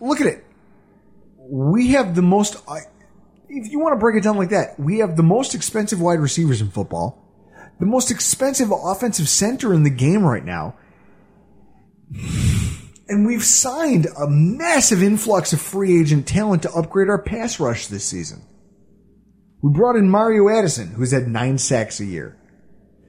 look 0.00 0.20
at 0.20 0.26
it. 0.26 0.44
We 1.36 1.88
have 1.88 2.14
the 2.14 2.22
most, 2.22 2.56
uh, 2.66 2.76
if 3.48 3.70
you 3.70 3.80
want 3.80 3.94
to 3.94 3.98
break 3.98 4.16
it 4.16 4.22
down 4.22 4.36
like 4.36 4.50
that, 4.50 4.78
we 4.78 4.98
have 4.98 5.16
the 5.16 5.22
most 5.22 5.54
expensive 5.54 6.00
wide 6.00 6.20
receivers 6.20 6.60
in 6.60 6.70
football, 6.70 7.22
the 7.80 7.86
most 7.86 8.10
expensive 8.10 8.72
offensive 8.72 9.28
center 9.28 9.74
in 9.74 9.82
the 9.82 9.90
game 9.90 10.22
right 10.22 10.44
now, 10.44 10.76
and 12.12 13.26
we've 13.26 13.44
signed 13.44 14.06
a 14.06 14.28
massive 14.28 15.02
influx 15.02 15.52
of 15.52 15.60
free 15.60 16.00
agent 16.00 16.26
talent 16.26 16.62
to 16.62 16.72
upgrade 16.72 17.08
our 17.08 17.22
pass 17.22 17.58
rush 17.60 17.86
this 17.86 18.04
season. 18.04 18.42
We 19.62 19.72
brought 19.72 19.96
in 19.96 20.08
Mario 20.08 20.48
Addison, 20.48 20.92
who's 20.92 21.12
had 21.12 21.28
nine 21.28 21.58
sacks 21.58 22.00
a 22.00 22.04
year. 22.04 22.36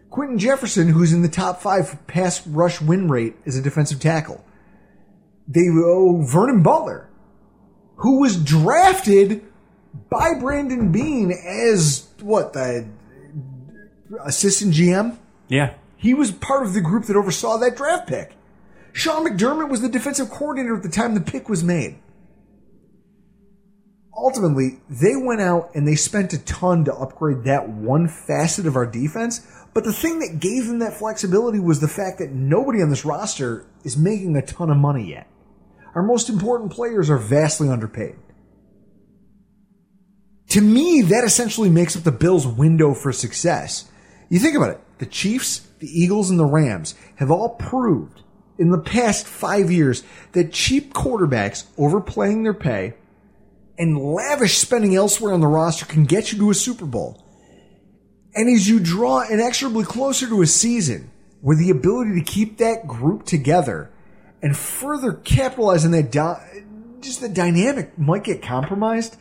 Quinton 0.10 0.38
Jefferson, 0.38 0.90
who's 0.90 1.14
in 1.14 1.22
the 1.22 1.30
top 1.30 1.62
five 1.62 1.88
for 1.88 1.98
pass 1.98 2.46
rush 2.46 2.82
win 2.82 3.08
rate 3.08 3.36
as 3.46 3.56
a 3.56 3.62
defensive 3.62 4.00
tackle. 4.00 4.44
They 5.48 5.70
owe 5.70 6.22
Vernon 6.24 6.64
Butler, 6.64 7.10
who 7.96 8.20
was 8.20 8.44
drafted 8.44 9.46
by 10.10 10.34
Brandon 10.40 10.92
Beane 10.92 11.32
as 11.32 12.10
what 12.20 12.54
the 12.54 12.88
assistant 14.26 14.74
GM. 14.74 15.18
Yeah. 15.48 15.76
He 15.96 16.14
was 16.14 16.32
part 16.32 16.64
of 16.64 16.74
the 16.74 16.82
group 16.82 17.06
that 17.06 17.16
oversaw 17.16 17.58
that 17.58 17.78
draft 17.78 18.08
pick. 18.08 18.36
Sean 18.94 19.26
McDermott 19.26 19.70
was 19.70 19.82
the 19.82 19.90
defensive 19.90 20.30
coordinator 20.30 20.76
at 20.76 20.84
the 20.84 20.90
time 20.90 21.16
the 21.16 21.22
pick 21.22 21.50
was 21.50 21.64
made. 21.64 22.00
Ultimately, 24.16 24.80
they 24.90 25.16
went 25.16 25.42
out 25.42 25.72
and 25.74 25.88
they 25.88 25.96
spent 25.96 26.34
a 26.34 26.44
ton 26.44 26.86
to 26.86 26.94
upgrade 26.94 27.46
that 27.46 27.70
one 27.70 28.08
facet 28.08 28.68
of 28.68 28.76
our 28.76 28.86
defense. 28.86 29.48
But 29.74 29.84
the 29.84 29.94
thing 29.94 30.20
that 30.20 30.40
gave 30.40 30.68
them 30.68 30.80
that 30.80 30.94
flexibility 30.94 31.60
was 31.60 31.80
the 31.80 31.88
fact 31.88 32.20
that 32.20 32.32
nobody 32.32 32.82
on 32.82 32.90
this 32.90 33.06
roster 33.06 33.66
is 33.84 33.98
making 33.98 34.36
a 34.36 34.46
ton 34.46 34.70
of 34.70 34.78
money 34.78 35.10
yet. 35.10 35.28
Our 35.96 36.04
most 36.04 36.30
important 36.30 36.72
players 36.72 37.10
are 37.10 37.18
vastly 37.18 37.70
underpaid. 37.70 38.16
To 40.50 40.62
me, 40.62 41.02
that 41.04 41.24
essentially 41.24 41.70
makes 41.70 41.96
up 41.96 42.04
the 42.04 42.12
Bills' 42.12 42.46
window 42.46 42.94
for 42.94 43.14
success. 43.14 43.90
You 44.30 44.40
think 44.40 44.56
about 44.56 44.72
it. 44.72 44.82
The 45.00 45.06
Chiefs, 45.06 45.60
the 45.80 45.88
Eagles, 45.88 46.30
and 46.30 46.38
the 46.38 46.46
Rams 46.46 46.94
have 47.16 47.32
all 47.32 47.56
proved 47.56 48.22
in 48.62 48.70
the 48.70 48.78
past 48.78 49.26
five 49.26 49.72
years 49.72 50.04
that 50.34 50.54
cheap 50.54 50.94
quarterbacks 50.94 51.66
overplaying 51.80 52.44
their 52.44 52.54
pay 52.54 52.94
and 53.80 53.98
lavish 53.98 54.60
spending 54.60 54.96
elsewhere 54.96 55.34
on 55.34 55.42
the 55.42 55.48
roster 55.48 55.84
can 55.88 56.06
get 56.06 56.32
you 56.32 56.38
to 56.38 56.52
a 56.52 56.54
Super 56.54 56.86
Bowl. 56.86 57.26
And 58.36 58.48
as 58.56 58.70
you 58.70 58.80
draw 58.80 59.28
inexorably 59.28 59.84
closer 59.84 60.28
to 60.28 60.44
a 60.44 60.48
season 60.48 61.10
where 61.42 61.58
the 61.58 61.72
ability 61.72 62.20
to 62.20 62.24
keep 62.24 62.60
that 62.60 62.86
group 62.86 63.26
together 63.26 63.90
and 64.44 64.56
further 64.56 65.14
capitalize 65.14 65.84
on 65.84 65.90
that, 65.92 66.12
di- 66.12 66.64
just 67.00 67.20
the 67.20 67.30
dynamic 67.30 67.98
might 67.98 68.24
get 68.24 68.44
compromised, 68.44 69.18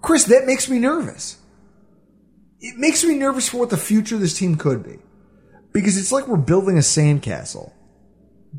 Chris, 0.00 0.26
that 0.26 0.46
makes 0.46 0.68
me 0.68 0.78
nervous. 0.78 1.38
It 2.60 2.76
makes 2.78 3.02
me 3.02 3.16
nervous 3.16 3.48
for 3.48 3.58
what 3.58 3.70
the 3.70 3.76
future 3.76 4.14
of 4.14 4.20
this 4.20 4.38
team 4.38 4.54
could 4.54 4.84
be. 4.84 4.98
Because 5.72 5.98
it's 5.98 6.12
like 6.12 6.28
we're 6.28 6.36
building 6.36 6.76
a 6.76 6.80
sandcastle. 6.80 7.72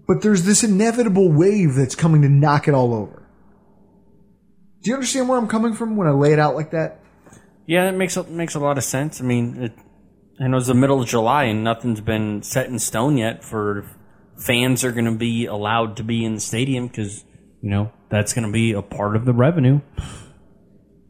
But 0.07 0.21
there's 0.21 0.43
this 0.43 0.63
inevitable 0.63 1.31
wave 1.31 1.75
that's 1.75 1.95
coming 1.95 2.21
to 2.21 2.29
knock 2.29 2.67
it 2.67 2.73
all 2.73 2.93
over. 2.93 3.27
Do 4.81 4.89
you 4.89 4.95
understand 4.95 5.27
where 5.27 5.37
I'm 5.37 5.47
coming 5.47 5.73
from 5.73 5.95
when 5.97 6.07
I 6.07 6.11
lay 6.11 6.31
it 6.31 6.39
out 6.39 6.55
like 6.55 6.71
that? 6.71 6.99
Yeah, 7.65 7.89
it 7.89 7.93
makes 7.93 8.17
a, 8.17 8.23
makes 8.23 8.55
a 8.55 8.59
lot 8.59 8.77
of 8.77 8.83
sense. 8.83 9.19
I 9.19 9.23
mean, 9.23 9.63
it, 9.63 9.73
I 10.39 10.47
know 10.47 10.57
it's 10.57 10.67
the 10.67 10.73
middle 10.73 11.01
of 11.01 11.07
July 11.07 11.45
and 11.45 11.63
nothing's 11.63 12.01
been 12.01 12.41
set 12.43 12.67
in 12.67 12.79
stone 12.79 13.17
yet 13.17 13.43
for 13.43 13.85
fans 14.37 14.83
are 14.83 14.91
going 14.91 15.05
to 15.05 15.11
be 15.11 15.45
allowed 15.45 15.97
to 15.97 16.03
be 16.03 16.23
in 16.23 16.35
the 16.35 16.41
stadium 16.41 16.87
because 16.87 17.25
you 17.61 17.69
know 17.69 17.91
that's 18.09 18.33
going 18.33 18.47
to 18.47 18.51
be 18.51 18.71
a 18.71 18.81
part 18.81 19.15
of 19.15 19.25
the 19.25 19.33
revenue. 19.33 19.81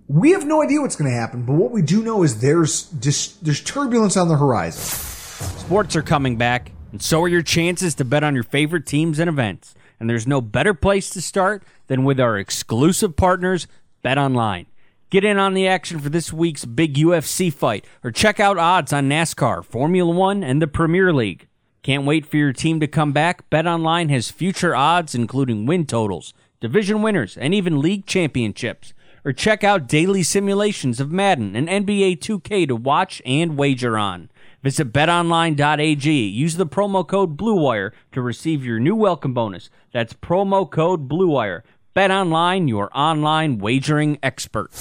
We 0.07 0.31
have 0.31 0.45
no 0.45 0.63
idea 0.63 0.81
what's 0.81 0.95
going 0.95 1.11
to 1.11 1.15
happen, 1.15 1.45
but 1.45 1.53
what 1.53 1.71
we 1.71 1.83
do 1.83 2.03
know 2.03 2.23
is 2.23 2.41
there's 2.41 2.85
just 2.99 3.43
there's 3.43 3.61
turbulence 3.61 4.17
on 4.17 4.27
the 4.27 4.37
horizon. 4.37 4.81
Sports 4.81 5.95
are 5.95 6.01
coming 6.01 6.35
back, 6.35 6.71
and 6.91 7.01
so 7.01 7.21
are 7.23 7.27
your 7.27 7.41
chances 7.41 7.95
to 7.95 8.05
bet 8.05 8.23
on 8.23 8.35
your 8.35 8.43
favorite 8.43 8.85
teams 8.85 9.19
and 9.19 9.29
events. 9.29 9.75
And 9.99 10.09
there's 10.09 10.27
no 10.27 10.41
better 10.41 10.73
place 10.73 11.09
to 11.11 11.21
start 11.21 11.63
than 11.87 12.03
with 12.03 12.19
our 12.19 12.37
exclusive 12.37 13.15
partners, 13.15 13.67
Bet 14.01 14.17
Online. 14.17 14.65
Get 15.09 15.23
in 15.23 15.37
on 15.37 15.55
the 15.55 15.67
action 15.67 15.99
for 15.99 16.09
this 16.09 16.31
week's 16.31 16.65
big 16.65 16.93
UFC 16.93 17.51
fight, 17.51 17.85
or 18.03 18.11
check 18.11 18.39
out 18.39 18.57
odds 18.57 18.93
on 18.93 19.09
NASCAR, 19.09 19.65
Formula 19.65 20.11
One, 20.11 20.43
and 20.43 20.61
the 20.61 20.67
Premier 20.67 21.11
League. 21.11 21.47
Can't 21.81 22.05
wait 22.05 22.25
for 22.25 22.37
your 22.37 22.53
team 22.53 22.79
to 22.79 22.87
come 22.87 23.11
back? 23.11 23.49
Bet 23.49 23.65
Online 23.65 24.09
has 24.09 24.29
future 24.29 24.75
odds, 24.75 25.15
including 25.15 25.65
win 25.65 25.85
totals, 25.85 26.33
division 26.59 27.01
winners, 27.01 27.37
and 27.37 27.53
even 27.53 27.81
league 27.81 28.05
championships. 28.05 28.93
Or 29.25 29.33
check 29.33 29.63
out 29.63 29.87
daily 29.87 30.23
simulations 30.23 30.99
of 30.99 31.11
Madden 31.11 31.55
and 31.55 31.67
NBA 31.67 32.19
2K 32.19 32.67
to 32.67 32.75
watch 32.75 33.21
and 33.25 33.57
wager 33.57 33.97
on. 33.97 34.29
Visit 34.61 34.91
betonline.ag. 34.91 36.11
Use 36.11 36.57
the 36.57 36.65
promo 36.65 37.07
code 37.07 37.37
BLUEWIRE 37.37 37.91
to 38.11 38.21
receive 38.21 38.65
your 38.65 38.79
new 38.79 38.95
welcome 38.95 39.33
bonus. 39.33 39.69
That's 39.93 40.13
promo 40.13 40.69
code 40.69 41.07
BLUEWIRE. 41.07 41.63
BetOnline, 41.95 42.67
your 42.67 42.89
online 42.93 43.57
wagering 43.57 44.19
experts. 44.21 44.77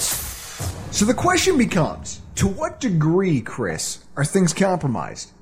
So 0.90 1.04
the 1.04 1.14
question 1.14 1.56
becomes 1.56 2.20
to 2.36 2.48
what 2.48 2.80
degree, 2.80 3.40
Chris, 3.40 4.04
are 4.16 4.24
things 4.24 4.52
compromised? 4.52 5.32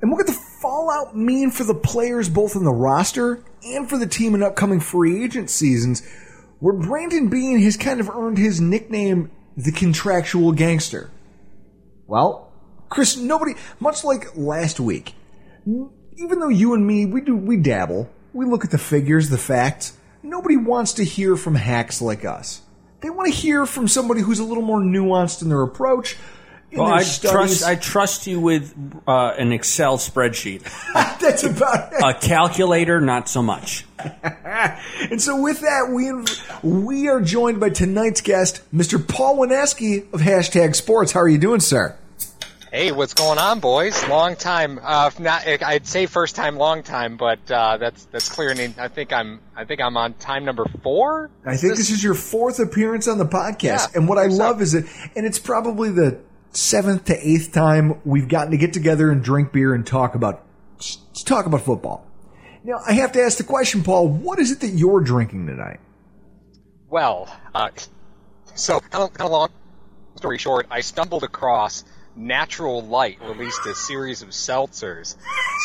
And 0.00 0.10
what 0.10 0.18
could 0.18 0.28
the 0.28 0.40
fallout 0.62 1.16
mean 1.16 1.50
for 1.50 1.64
the 1.64 1.74
players 1.74 2.28
both 2.28 2.54
in 2.54 2.64
the 2.64 2.72
roster 2.72 3.42
and 3.64 3.88
for 3.88 3.98
the 3.98 4.06
team 4.06 4.34
in 4.34 4.42
upcoming 4.42 4.80
free 4.80 5.24
agent 5.24 5.50
seasons 5.50 6.06
where 6.60 6.74
Brandon 6.74 7.28
Beane 7.28 7.60
has 7.60 7.76
kind 7.76 8.00
of 8.00 8.08
earned 8.08 8.38
his 8.38 8.60
nickname, 8.60 9.30
the 9.56 9.72
contractual 9.72 10.52
gangster? 10.52 11.10
Well, 12.06 12.45
Chris, 12.88 13.16
nobody, 13.16 13.54
much 13.80 14.04
like 14.04 14.36
last 14.36 14.78
week, 14.80 15.14
even 15.66 16.38
though 16.40 16.48
you 16.48 16.74
and 16.74 16.86
me, 16.86 17.06
we 17.06 17.20
do, 17.20 17.36
we 17.36 17.56
dabble, 17.56 18.08
we 18.32 18.46
look 18.46 18.64
at 18.64 18.70
the 18.70 18.78
figures, 18.78 19.28
the 19.30 19.38
facts, 19.38 19.96
nobody 20.22 20.56
wants 20.56 20.94
to 20.94 21.04
hear 21.04 21.36
from 21.36 21.54
hacks 21.54 22.00
like 22.00 22.24
us. 22.24 22.62
They 23.00 23.10
want 23.10 23.28
to 23.32 23.34
hear 23.38 23.66
from 23.66 23.88
somebody 23.88 24.20
who's 24.20 24.38
a 24.38 24.44
little 24.44 24.62
more 24.62 24.80
nuanced 24.80 25.42
in 25.42 25.48
their 25.48 25.62
approach. 25.62 26.16
In 26.72 26.78
Well, 26.78 26.88
their 26.88 26.96
I 26.96 27.02
studies. 27.02 27.60
trust 27.60 27.64
I 27.64 27.74
trust 27.76 28.26
you 28.26 28.40
with 28.40 28.74
uh, 29.06 29.34
an 29.38 29.52
Excel 29.52 29.98
spreadsheet. 29.98 30.62
That's 31.20 31.44
about 31.44 31.92
it. 31.92 32.02
A 32.02 32.14
calculator, 32.14 33.00
not 33.00 33.28
so 33.28 33.42
much. 33.42 33.84
And 35.10 35.20
so, 35.20 35.40
with 35.40 35.60
that, 35.60 35.90
we 35.92 36.12
we 36.68 37.08
are 37.08 37.20
joined 37.20 37.60
by 37.60 37.68
tonight's 37.70 38.20
guest, 38.22 38.62
Mr. 38.74 39.06
Paul 39.06 39.36
Wanecski 39.38 40.10
of 40.12 40.20
Hashtag 40.20 40.74
Sports. 40.74 41.12
How 41.12 41.20
are 41.20 41.28
you 41.28 41.38
doing, 41.38 41.60
sir? 41.60 41.94
Hey, 42.76 42.92
what's 42.92 43.14
going 43.14 43.38
on, 43.38 43.60
boys? 43.60 44.06
Long 44.06 44.36
time. 44.36 44.78
Uh, 44.82 45.10
not, 45.18 45.46
I'd 45.46 45.86
say 45.86 46.04
first 46.04 46.36
time, 46.36 46.56
long 46.56 46.82
time, 46.82 47.16
but 47.16 47.38
uh, 47.50 47.78
that's 47.78 48.04
that's 48.12 48.28
clear. 48.28 48.50
And 48.50 48.74
I 48.78 48.88
think 48.88 49.14
I'm 49.14 49.40
I 49.56 49.64
think 49.64 49.80
I'm 49.80 49.96
on 49.96 50.12
time 50.12 50.44
number 50.44 50.66
four. 50.82 51.30
I 51.46 51.56
think 51.56 51.74
this, 51.76 51.88
is 51.88 52.04
your 52.04 52.12
fourth 52.12 52.58
appearance 52.58 53.08
on 53.08 53.16
the 53.16 53.24
podcast, 53.24 53.62
Yeah, 53.62 53.86
and 53.94 54.06
what 54.06 54.18
I 54.18 54.28
so. 54.28 54.36
love 54.36 54.60
is 54.60 54.72
that, 54.72 54.84
and 55.16 55.24
it's 55.24 55.38
probably 55.38 55.88
the 55.88 56.20
seventh 56.50 57.06
to 57.06 57.16
eighth 57.26 57.50
time 57.50 57.98
we've 58.04 58.28
gotten 58.28 58.50
to 58.50 58.58
get 58.58 58.74
together 58.74 59.10
and 59.10 59.24
drink 59.24 59.54
beer 59.54 59.72
and 59.72 59.86
talk 59.86 60.14
about 60.14 60.44
talk 61.24 61.46
about 61.46 61.62
football. 61.62 62.06
Now, 62.62 62.82
I 62.86 62.92
have 62.92 63.12
to 63.12 63.22
ask 63.22 63.38
the 63.38 63.44
question, 63.44 63.84
Paul. 63.84 64.06
What 64.06 64.38
is 64.38 64.52
it 64.52 64.60
that 64.60 64.74
you're 64.74 65.00
drinking 65.00 65.46
tonight? 65.46 65.80
Well, 66.90 67.34
uh, 67.54 67.70
so 68.54 68.80
kind 68.80 69.04
of, 69.04 69.14
kind 69.14 69.28
of 69.28 69.32
long 69.32 69.48
story 70.16 70.36
short, 70.36 70.66
I 70.70 70.82
stumbled 70.82 71.24
across 71.24 71.82
Natural 72.16 72.82
Light 72.82 73.18
released 73.22 73.64
a 73.66 73.74
series 73.74 74.22
of 74.22 74.30
seltzers. 74.30 75.16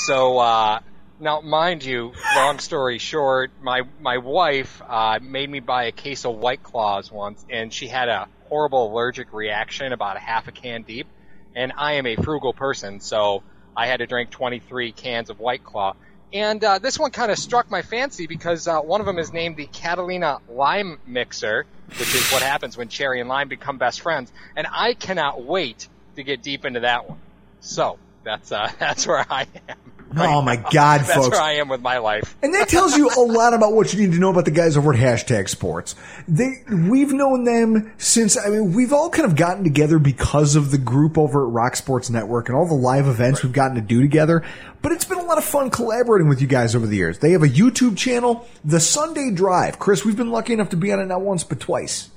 So 0.06 0.38
uh, 0.38 0.80
now, 1.22 1.42
mind 1.42 1.84
you, 1.86 2.14
long 2.36 2.58
story 2.60 2.98
short, 2.98 3.52
my 3.62 3.84
my 4.00 4.18
wife 4.18 4.82
uh, 4.88 5.20
made 5.22 5.50
me 5.50 5.60
buy 5.60 5.84
a 5.84 5.92
case 5.92 6.26
of 6.26 6.36
White 6.36 6.64
Claws 6.64 7.12
once, 7.12 7.46
and 7.50 7.72
she 7.72 7.88
had 7.88 8.10
a 8.10 8.28
horrible 8.50 8.92
allergic 8.92 9.32
reaction 9.32 9.94
about 9.94 10.18
a 10.18 10.20
half 10.20 10.48
a 10.48 10.52
can 10.52 10.82
deep. 10.82 11.08
And 11.56 11.74
I 11.78 11.94
am 11.94 12.08
a 12.08 12.16
frugal 12.16 12.54
person, 12.54 13.02
so 13.02 13.44
I 13.78 13.88
had 13.88 13.98
to 13.98 14.08
drink 14.08 14.32
23 14.32 14.92
cans 14.94 15.30
of 15.30 15.40
White 15.40 15.64
Claw. 15.64 15.96
And 16.34 16.64
uh, 16.64 16.80
this 16.80 16.98
one 16.98 17.12
kind 17.12 17.32
of 17.32 17.38
struck 17.38 17.70
my 17.70 17.82
fancy 17.82 18.26
because 18.26 18.68
uh, 18.68 18.80
one 18.80 19.00
of 19.00 19.06
them 19.06 19.20
is 19.20 19.32
named 19.32 19.58
the 19.58 19.68
Catalina 19.68 20.40
Lime 20.50 20.98
Mixer, 21.06 21.66
which 21.90 22.16
is 22.16 22.32
what 22.32 22.42
happens 22.42 22.78
when 22.78 22.88
cherry 22.88 23.20
and 23.20 23.30
lime 23.30 23.50
become 23.50 23.78
best 23.78 24.02
friends. 24.02 24.32
And 24.56 24.66
I 24.72 24.94
cannot 24.94 25.44
wait 25.44 25.88
to 26.16 26.24
get 26.24 26.42
deep 26.42 26.66
into 26.66 26.82
that 26.82 27.10
one. 27.10 27.20
So 27.60 27.98
that's 28.24 28.52
uh, 28.52 28.72
that's 28.80 29.08
where 29.08 29.26
I 29.30 29.48
am. 29.70 29.78
Oh 30.18 30.42
my 30.42 30.58
God, 30.58 31.02
That's 31.02 31.14
folks! 31.14 31.30
where 31.30 31.42
I 31.42 31.54
am 31.54 31.70
with 31.70 31.82
my 31.82 32.00
life. 32.00 32.36
And 32.44 32.54
that 32.54 32.68
tells 32.68 32.98
you 32.98 33.10
a 33.10 33.22
lot 33.22 33.54
about 33.54 33.74
what 33.74 33.94
you 33.94 34.00
need 34.02 34.14
to 34.14 34.20
know 34.20 34.30
about 34.30 34.46
the 34.46 34.52
guys 34.52 34.76
over 34.76 34.94
at 34.94 35.00
Hashtag 35.00 35.48
Sports. 35.48 35.96
They, 36.28 36.64
we've 36.70 37.14
known 37.14 37.46
them 37.46 37.94
since, 37.98 38.38
I 38.38 38.50
mean, 38.50 38.74
we've 38.74 38.92
all 38.92 39.10
kind 39.10 39.26
of 39.26 39.36
gotten 39.36 39.64
together 39.64 40.00
because 40.00 40.56
of 40.56 40.72
the 40.72 40.78
group 40.78 41.18
over 41.18 41.48
at 41.48 41.54
Rock 41.54 41.76
Sports 41.78 42.10
Network 42.10 42.50
and 42.50 42.58
all 42.58 42.68
the 42.68 42.74
live 42.74 43.08
events 43.08 43.42
we've 43.44 43.54
gotten 43.54 43.76
to 43.76 43.82
do 43.82 44.02
together. 44.02 44.44
But 44.82 44.92
it's 44.92 45.06
been 45.06 45.20
a 45.20 45.24
lot 45.24 45.38
of 45.38 45.46
fun 45.46 45.70
collaborating 45.70 46.28
with 46.28 46.42
you 46.42 46.48
guys 46.48 46.76
over 46.76 46.88
the 46.88 46.98
years. 46.98 47.20
They 47.20 47.32
have 47.32 47.44
a 47.44 47.50
YouTube 47.50 47.98
channel, 47.98 48.48
The 48.66 48.80
Sunday 48.80 49.32
Drive. 49.32 49.80
Chris, 49.80 50.04
we've 50.04 50.18
been 50.18 50.32
lucky 50.32 50.54
enough 50.54 50.70
to 50.70 50.78
be 50.78 50.92
on 50.92 51.00
it 51.00 51.06
not 51.06 51.22
once, 51.22 51.44
but 51.46 51.60
twice. 51.60 52.10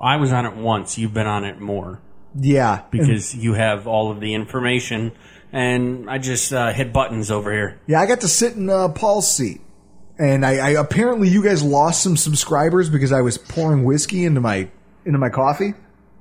I 0.00 0.16
was 0.16 0.32
on 0.32 0.44
it 0.44 0.54
once. 0.54 0.98
You've 0.98 1.14
been 1.14 1.26
on 1.26 1.44
it 1.44 1.60
more 1.60 2.00
Yeah. 2.34 2.82
because 2.90 3.34
you 3.34 3.54
have 3.54 3.86
all 3.86 4.10
of 4.10 4.20
the 4.20 4.34
information, 4.34 5.12
and 5.52 6.08
I 6.10 6.18
just 6.18 6.52
uh, 6.52 6.72
hit 6.72 6.92
buttons 6.92 7.30
over 7.30 7.52
here. 7.52 7.80
Yeah, 7.86 8.00
I 8.00 8.06
got 8.06 8.20
to 8.22 8.28
sit 8.28 8.54
in 8.54 8.68
uh, 8.68 8.88
Paul's 8.88 9.34
seat. 9.34 9.60
And 10.20 10.44
I, 10.44 10.56
I 10.56 10.70
apparently 10.70 11.28
you 11.28 11.44
guys 11.44 11.62
lost 11.62 12.02
some 12.02 12.16
subscribers 12.16 12.90
because 12.90 13.12
I 13.12 13.20
was 13.20 13.38
pouring 13.38 13.84
whiskey 13.84 14.24
into 14.24 14.40
my 14.40 14.68
into 15.04 15.16
my 15.16 15.28
coffee. 15.28 15.74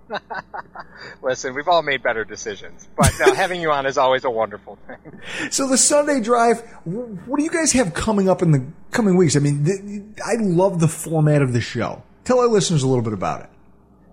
Listen, 1.24 1.56
we've 1.56 1.68
all 1.68 1.82
made 1.82 2.04
better 2.04 2.24
decisions, 2.24 2.88
but 2.96 3.12
uh, 3.22 3.34
having 3.36 3.60
you 3.60 3.72
on 3.72 3.86
is 3.88 3.98
always 3.98 4.24
a 4.24 4.30
wonderful 4.30 4.78
thing. 4.88 4.98
So 5.52 5.68
the 5.68 5.78
Sunday 5.78 6.22
drive, 6.22 6.62
what 6.86 7.38
do 7.38 7.44
you 7.44 7.50
guys 7.50 7.72
have 7.74 7.94
coming 7.94 8.30
up 8.30 8.42
in 8.42 8.52
the 8.52 8.66
coming 8.92 9.18
weeks? 9.18 9.36
I 9.36 9.40
mean, 9.40 9.66
th- 9.66 10.04
I 10.26 10.36
love 10.42 10.80
the 10.80 10.88
format 10.88 11.42
of 11.42 11.54
the 11.54 11.62
show. 11.62 12.04
Tell 12.24 12.40
our 12.40 12.48
listeners 12.48 12.84
a 12.84 12.88
little 12.88 13.04
bit 13.04 13.14
about 13.14 13.42
it. 13.42 13.50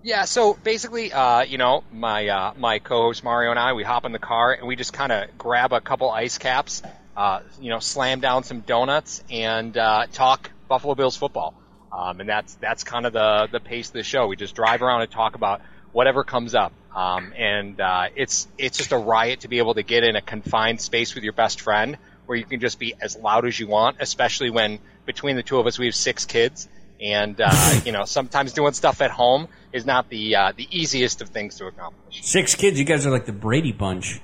Yeah, 0.05 0.25
so 0.25 0.53
basically, 0.53 1.11
uh, 1.11 1.41
you 1.41 1.57
know, 1.57 1.83
my 1.91 2.27
uh, 2.27 2.53
my 2.55 2.77
co-host 2.77 3.23
Mario 3.23 3.49
and 3.49 3.57
I, 3.57 3.73
we 3.73 3.83
hop 3.83 4.05
in 4.05 4.11
the 4.11 4.19
car 4.19 4.53
and 4.53 4.67
we 4.67 4.75
just 4.75 4.93
kind 4.93 5.11
of 5.11 5.35
grab 5.35 5.73
a 5.73 5.81
couple 5.81 6.11
ice 6.11 6.37
caps, 6.37 6.83
uh, 7.17 7.39
you 7.59 7.71
know, 7.71 7.79
slam 7.79 8.19
down 8.19 8.43
some 8.43 8.59
donuts 8.59 9.23
and 9.31 9.75
uh, 9.75 10.05
talk 10.11 10.51
Buffalo 10.67 10.93
Bills 10.93 11.17
football. 11.17 11.55
Um, 11.91 12.19
and 12.19 12.29
that's 12.29 12.53
that's 12.53 12.83
kind 12.83 13.07
of 13.07 13.13
the 13.13 13.47
the 13.51 13.59
pace 13.59 13.87
of 13.87 13.93
the 13.93 14.03
show. 14.03 14.27
We 14.27 14.35
just 14.35 14.53
drive 14.53 14.83
around 14.83 15.01
and 15.01 15.09
talk 15.09 15.33
about 15.33 15.61
whatever 15.91 16.23
comes 16.23 16.53
up. 16.53 16.71
Um, 16.95 17.33
and 17.35 17.81
uh, 17.81 18.09
it's 18.15 18.47
it's 18.59 18.77
just 18.77 18.91
a 18.91 18.99
riot 18.99 19.39
to 19.39 19.47
be 19.47 19.57
able 19.57 19.73
to 19.73 19.81
get 19.81 20.03
in 20.03 20.15
a 20.15 20.21
confined 20.21 20.81
space 20.81 21.15
with 21.15 21.23
your 21.23 21.33
best 21.33 21.61
friend 21.61 21.97
where 22.27 22.37
you 22.37 22.45
can 22.45 22.59
just 22.59 22.77
be 22.77 22.93
as 23.01 23.17
loud 23.17 23.47
as 23.47 23.59
you 23.59 23.65
want, 23.65 23.97
especially 23.99 24.51
when 24.51 24.77
between 25.07 25.35
the 25.35 25.43
two 25.43 25.57
of 25.57 25.65
us 25.65 25.79
we 25.79 25.87
have 25.87 25.95
six 25.95 26.25
kids 26.25 26.67
and 26.99 27.41
uh, 27.41 27.79
you 27.85 27.91
know 27.91 28.05
sometimes 28.05 28.53
doing 28.53 28.73
stuff 28.73 29.01
at 29.01 29.11
home 29.11 29.47
is 29.75 29.85
not 29.85 30.09
the 30.09 30.35
uh, 30.35 30.53
the 30.55 30.67
easiest 30.71 31.21
of 31.21 31.29
things 31.29 31.57
to 31.57 31.67
accomplish. 31.67 32.23
Six 32.23 32.55
kids. 32.55 32.79
You 32.79 32.85
guys 32.85 33.05
are 33.05 33.11
like 33.11 33.25
the 33.25 33.33
Brady 33.33 33.71
Bunch. 33.71 34.21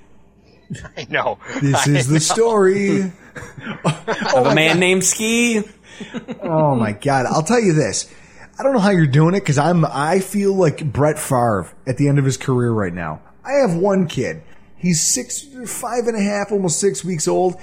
I 0.97 1.05
know. 1.09 1.37
This 1.61 1.87
I 1.87 1.91
is 1.91 2.07
the 2.07 2.13
know. 2.13 2.19
story. 2.19 3.01
of 4.33 4.45
a 4.45 4.55
man 4.55 4.79
named 4.79 5.03
Ski. 5.03 5.61
Oh 6.41 6.75
my 6.75 6.93
god! 6.93 7.25
I'll 7.25 7.43
tell 7.43 7.61
you 7.61 7.73
this. 7.73 8.11
I 8.57 8.63
don't 8.63 8.73
know 8.73 8.79
how 8.79 8.91
you're 8.91 9.05
doing 9.07 9.35
it 9.35 9.41
because 9.41 9.57
I'm. 9.57 9.85
I 9.85 10.19
feel 10.19 10.53
like 10.53 10.91
Brett 10.91 11.19
Favre 11.19 11.71
at 11.85 11.97
the 11.97 12.07
end 12.07 12.17
of 12.19 12.25
his 12.25 12.37
career 12.37 12.71
right 12.71 12.93
now. 12.93 13.21
I 13.43 13.53
have 13.53 13.75
one 13.75 14.07
kid. 14.07 14.43
He's 14.77 15.01
six, 15.01 15.41
five 15.67 16.07
and 16.07 16.15
a 16.17 16.21
half, 16.21 16.51
almost 16.51 16.79
six 16.79 17.03
weeks 17.03 17.27
old, 17.27 17.55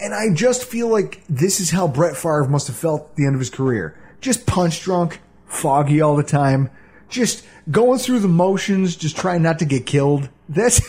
and 0.00 0.14
I 0.14 0.32
just 0.34 0.64
feel 0.64 0.88
like 0.88 1.22
this 1.28 1.60
is 1.60 1.70
how 1.70 1.86
Brett 1.86 2.16
Favre 2.16 2.46
must 2.48 2.66
have 2.68 2.76
felt 2.76 3.10
at 3.10 3.16
the 3.16 3.26
end 3.26 3.34
of 3.34 3.40
his 3.40 3.50
career. 3.50 3.98
Just 4.20 4.46
punch 4.46 4.80
drunk, 4.82 5.20
foggy 5.46 6.00
all 6.00 6.16
the 6.16 6.22
time, 6.22 6.70
just 7.12 7.44
going 7.70 7.98
through 8.00 8.18
the 8.20 8.28
motions, 8.28 8.96
just 8.96 9.16
trying 9.16 9.42
not 9.42 9.60
to 9.60 9.64
get 9.64 9.86
killed. 9.86 10.28
That's 10.48 10.80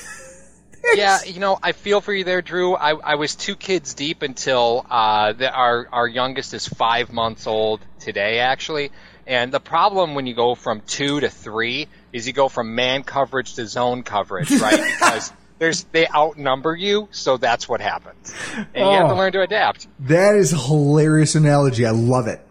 yeah, 0.95 1.23
you 1.23 1.39
know, 1.39 1.59
I 1.62 1.71
feel 1.73 2.01
for 2.01 2.13
you 2.13 2.23
there, 2.23 2.41
Drew. 2.41 2.73
I, 2.75 2.91
I 2.91 3.15
was 3.15 3.36
two 3.36 3.55
kids 3.55 3.93
deep 3.93 4.21
until 4.23 4.86
uh, 4.89 5.33
the, 5.33 5.51
our 5.51 5.88
our 5.91 6.07
youngest 6.07 6.53
is 6.53 6.67
five 6.67 7.12
months 7.13 7.45
old 7.47 7.81
today, 7.99 8.39
actually. 8.39 8.91
And 9.25 9.53
the 9.53 9.59
problem 9.62 10.15
when 10.15 10.27
you 10.27 10.33
go 10.33 10.55
from 10.55 10.81
two 10.81 11.19
to 11.21 11.29
three 11.29 11.88
is 12.12 12.27
you 12.27 12.33
go 12.33 12.49
from 12.49 12.75
man 12.75 13.03
coverage 13.03 13.53
to 13.55 13.65
zone 13.67 14.03
coverage, 14.03 14.51
right? 14.59 14.83
because 14.83 15.31
there's 15.59 15.83
they 15.93 16.07
outnumber 16.07 16.75
you, 16.75 17.07
so 17.12 17.38
that's 17.38 17.69
what 17.69 17.79
happens, 17.79 18.33
and 18.73 18.86
you 18.89 18.97
have 18.97 19.07
to 19.07 19.13
Oh. 19.13 19.17
learn 19.17 19.31
to 19.33 19.41
adapt. 19.41 19.88
That 20.01 20.36
is 20.36 20.51
a 20.51 20.57
hilarious 20.57 21.36
analogy. 21.36 21.86
I 21.86 21.91
love 21.91 22.27
it. 22.27 22.41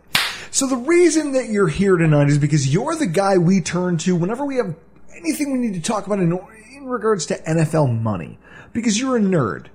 So 0.53 0.67
the 0.67 0.77
reason 0.77 1.33
that 1.33 1.49
you're 1.49 1.69
here 1.69 1.97
tonight 1.97 2.29
is 2.29 2.37
because 2.37 2.73
you're 2.73 2.95
the 2.95 3.07
guy 3.07 3.39
we 3.39 3.63
turn 3.63 3.97
to 3.99 4.15
whenever 4.15 4.45
we 4.45 4.57
have 4.57 4.77
anything 5.17 5.51
we 5.51 5.59
need 5.59 5.73
to 5.73 5.81
talk 5.81 6.07
about 6.07 6.19
in, 6.19 6.31
in 6.77 6.85
regards 6.85 7.25
to 7.27 7.39
NFL 7.39 7.99
money. 8.03 8.39
Because 8.75 9.01
you're 9.01 9.17
a 9.17 9.21
nerd. 9.21 9.69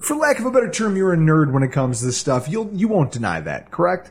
For 0.00 0.14
lack 0.14 0.38
of 0.38 0.44
a 0.44 0.50
better 0.50 0.70
term, 0.70 0.98
you're 0.98 1.14
a 1.14 1.16
nerd 1.16 1.50
when 1.50 1.62
it 1.62 1.72
comes 1.72 2.00
to 2.00 2.04
this 2.04 2.18
stuff. 2.18 2.46
You'll 2.46 2.70
you 2.74 2.88
won't 2.88 3.10
deny 3.10 3.40
that, 3.40 3.70
correct? 3.70 4.10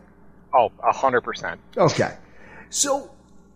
Oh, 0.56 0.72
a 0.82 0.92
hundred 0.92 1.22
percent. 1.22 1.62
Okay. 1.78 2.18
So, 2.72 3.12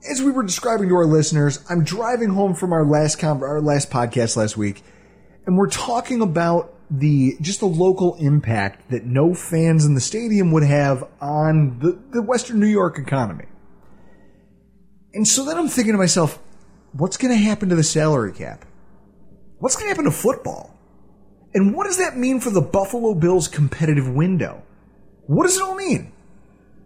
as 0.08 0.22
we 0.22 0.30
were 0.30 0.44
describing 0.44 0.90
to 0.90 0.96
our 0.96 1.08
listeners, 1.08 1.66
I'm 1.68 1.84
driving 1.84 2.30
home 2.30 2.54
from 2.54 2.74
our 2.74 2.86
last 2.86 3.18
con- 3.18 3.42
our 3.42 3.60
last 3.60 3.90
podcast 3.90 4.38
last 4.38 4.56
week, 4.56 4.84
and 5.48 5.58
we're 5.58 5.70
talking 5.70 6.22
about 6.22 6.75
the 6.90 7.36
just 7.42 7.60
the 7.60 7.66
local 7.66 8.16
impact 8.16 8.90
that 8.92 9.06
no 9.06 9.34
fans 9.34 9.86
in 9.86 9.96
the 9.96 10.02
stadium 10.02 10.52
would 10.52 10.64
have 10.64 11.04
on 11.20 11.80
the, 11.80 12.00
the 12.12 12.22
Western 12.22 12.60
New 12.60 12.68
York 12.68 12.98
economy. 12.98 13.46
And 15.14 15.28
so 15.28 15.46
then 15.46 15.58
I'm 15.58 15.68
thinking 15.68 15.94
to 15.94 15.98
myself, 15.98 16.40
what's 16.92 17.18
going 17.18 17.34
to 17.34 17.42
happen 17.42 17.70
to 17.70 17.76
the 17.76 17.84
salary 17.84 18.34
cap? 18.34 18.66
What's 19.60 19.76
going 19.76 19.86
to 19.86 19.90
happen 19.90 20.06
to 20.06 20.12
football? 20.12 20.78
And 21.54 21.74
what 21.74 21.86
does 21.86 21.98
that 21.98 22.18
mean 22.18 22.42
for 22.42 22.50
the 22.50 22.62
Buffalo 22.62 23.14
Bills 23.14 23.48
competitive 23.48 24.10
window? 24.10 24.62
What 25.28 25.46
does 25.46 25.56
it 25.56 25.64
all 25.64 25.76
mean? 25.76 26.12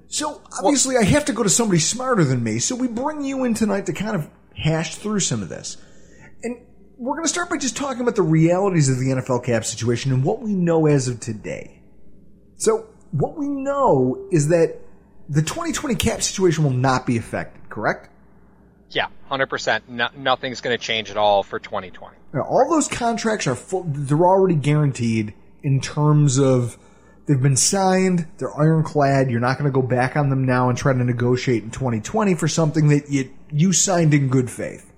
So 0.07 0.41
obviously, 0.57 0.95
I 0.97 1.03
have 1.03 1.25
to 1.25 1.33
go 1.33 1.43
to 1.43 1.49
somebody 1.49 1.79
smarter 1.79 2.23
than 2.23 2.43
me. 2.43 2.59
So 2.59 2.75
we 2.75 2.88
bring 2.88 3.23
you 3.23 3.43
in 3.43 3.53
tonight 3.53 3.88
to 3.88 3.93
kind 3.93 4.15
of 4.15 4.29
hash 4.55 4.95
through 4.95 5.19
some 5.21 5.41
of 5.41 5.49
this. 5.49 5.77
We're 6.99 7.15
going 7.15 7.23
to 7.23 7.29
start 7.29 7.49
by 7.49 7.55
just 7.55 7.77
talking 7.77 8.01
about 8.01 8.17
the 8.17 8.23
realities 8.23 8.89
of 8.89 8.99
the 8.99 9.05
NFL 9.05 9.45
cap 9.45 9.63
situation 9.63 10.12
and 10.12 10.21
what 10.21 10.41
we 10.41 10.53
know 10.53 10.85
as 10.85 11.07
of 11.07 11.21
today. 11.21 11.81
So 12.57 12.89
what 13.12 13.38
we 13.38 13.47
know 13.47 14.27
is 14.31 14.49
that 14.49 14.81
the 15.29 15.41
2020 15.41 15.95
cap 15.95 16.21
situation 16.21 16.65
will 16.65 16.71
not 16.71 17.05
be 17.05 17.15
affected, 17.15 17.69
correct? 17.69 18.09
Yeah, 18.89 19.07
hundred 19.29 19.47
percent. 19.47 19.88
No, 19.88 20.09
nothing's 20.17 20.59
going 20.59 20.77
to 20.77 20.83
change 20.83 21.09
at 21.09 21.15
all 21.15 21.41
for 21.41 21.57
2020. 21.57 22.17
Now, 22.33 22.41
all 22.41 22.69
those 22.69 22.89
contracts 22.89 23.47
are 23.47 23.55
full, 23.55 23.85
they're 23.88 24.17
already 24.17 24.55
guaranteed 24.55 25.33
in 25.63 25.79
terms 25.79 26.38
of 26.38 26.77
They've 27.29 27.39
been 27.39 27.57
signed. 27.57 28.27
They're 28.39 28.59
ironclad. 28.59 29.29
You're 29.29 29.39
not 29.39 29.59
going 29.59 29.71
to 29.71 29.81
go 29.81 29.85
back 29.85 30.15
on 30.15 30.31
them 30.31 30.45
now 30.45 30.67
and 30.67 30.75
try 30.75 30.93
to 30.93 31.03
negotiate 31.03 31.62
in 31.62 31.69
2020 31.69 32.33
for 32.33 32.47
something 32.47 32.88
that 32.88 33.12
you, 33.12 33.29
you 33.51 33.71
signed 33.71 34.15
in 34.15 34.29
good 34.29 34.49
faith. 34.49 34.88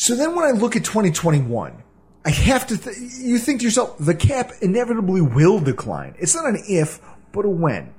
So 0.00 0.14
then 0.14 0.36
when 0.36 0.44
I 0.44 0.52
look 0.52 0.76
at 0.76 0.84
2021, 0.84 1.82
I 2.24 2.30
have 2.30 2.68
to, 2.68 2.78
th- 2.78 2.96
you 3.18 3.36
think 3.36 3.58
to 3.58 3.64
yourself, 3.64 3.96
the 3.98 4.14
cap 4.14 4.52
inevitably 4.62 5.20
will 5.20 5.58
decline. 5.58 6.14
It's 6.20 6.36
not 6.36 6.46
an 6.46 6.62
if, 6.68 7.00
but 7.32 7.44
a 7.44 7.48
when. 7.48 7.92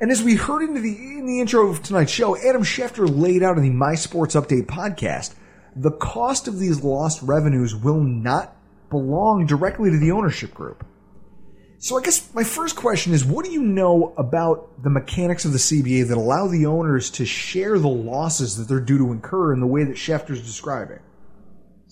And 0.00 0.12
as 0.12 0.22
we 0.22 0.36
heard 0.36 0.62
into 0.62 0.80
the, 0.80 0.94
in 0.94 1.26
the 1.26 1.40
intro 1.40 1.68
of 1.68 1.82
tonight's 1.82 2.12
show, 2.12 2.36
Adam 2.36 2.62
Schefter 2.62 3.12
laid 3.12 3.42
out 3.42 3.56
in 3.56 3.64
the 3.64 3.70
My 3.70 3.96
Sports 3.96 4.36
Update 4.36 4.66
podcast, 4.66 5.34
the 5.74 5.90
cost 5.90 6.46
of 6.46 6.60
these 6.60 6.84
lost 6.84 7.20
revenues 7.22 7.74
will 7.74 8.00
not 8.00 8.56
belong 8.88 9.44
directly 9.44 9.90
to 9.90 9.98
the 9.98 10.12
ownership 10.12 10.54
group. 10.54 10.86
So 11.78 11.98
I 11.98 12.02
guess 12.02 12.32
my 12.32 12.44
first 12.44 12.76
question 12.76 13.14
is, 13.14 13.24
what 13.24 13.44
do 13.44 13.50
you 13.50 13.62
know 13.62 14.14
about 14.16 14.80
the 14.80 14.90
mechanics 14.90 15.44
of 15.44 15.50
the 15.50 15.58
CBA 15.58 16.06
that 16.06 16.16
allow 16.16 16.46
the 16.46 16.66
owners 16.66 17.10
to 17.10 17.26
share 17.26 17.80
the 17.80 17.88
losses 17.88 18.58
that 18.58 18.68
they're 18.68 18.78
due 18.78 18.98
to 18.98 19.10
incur 19.10 19.52
in 19.52 19.58
the 19.58 19.66
way 19.66 19.82
that 19.82 19.96
Schefter's 19.96 20.46
describing? 20.46 21.00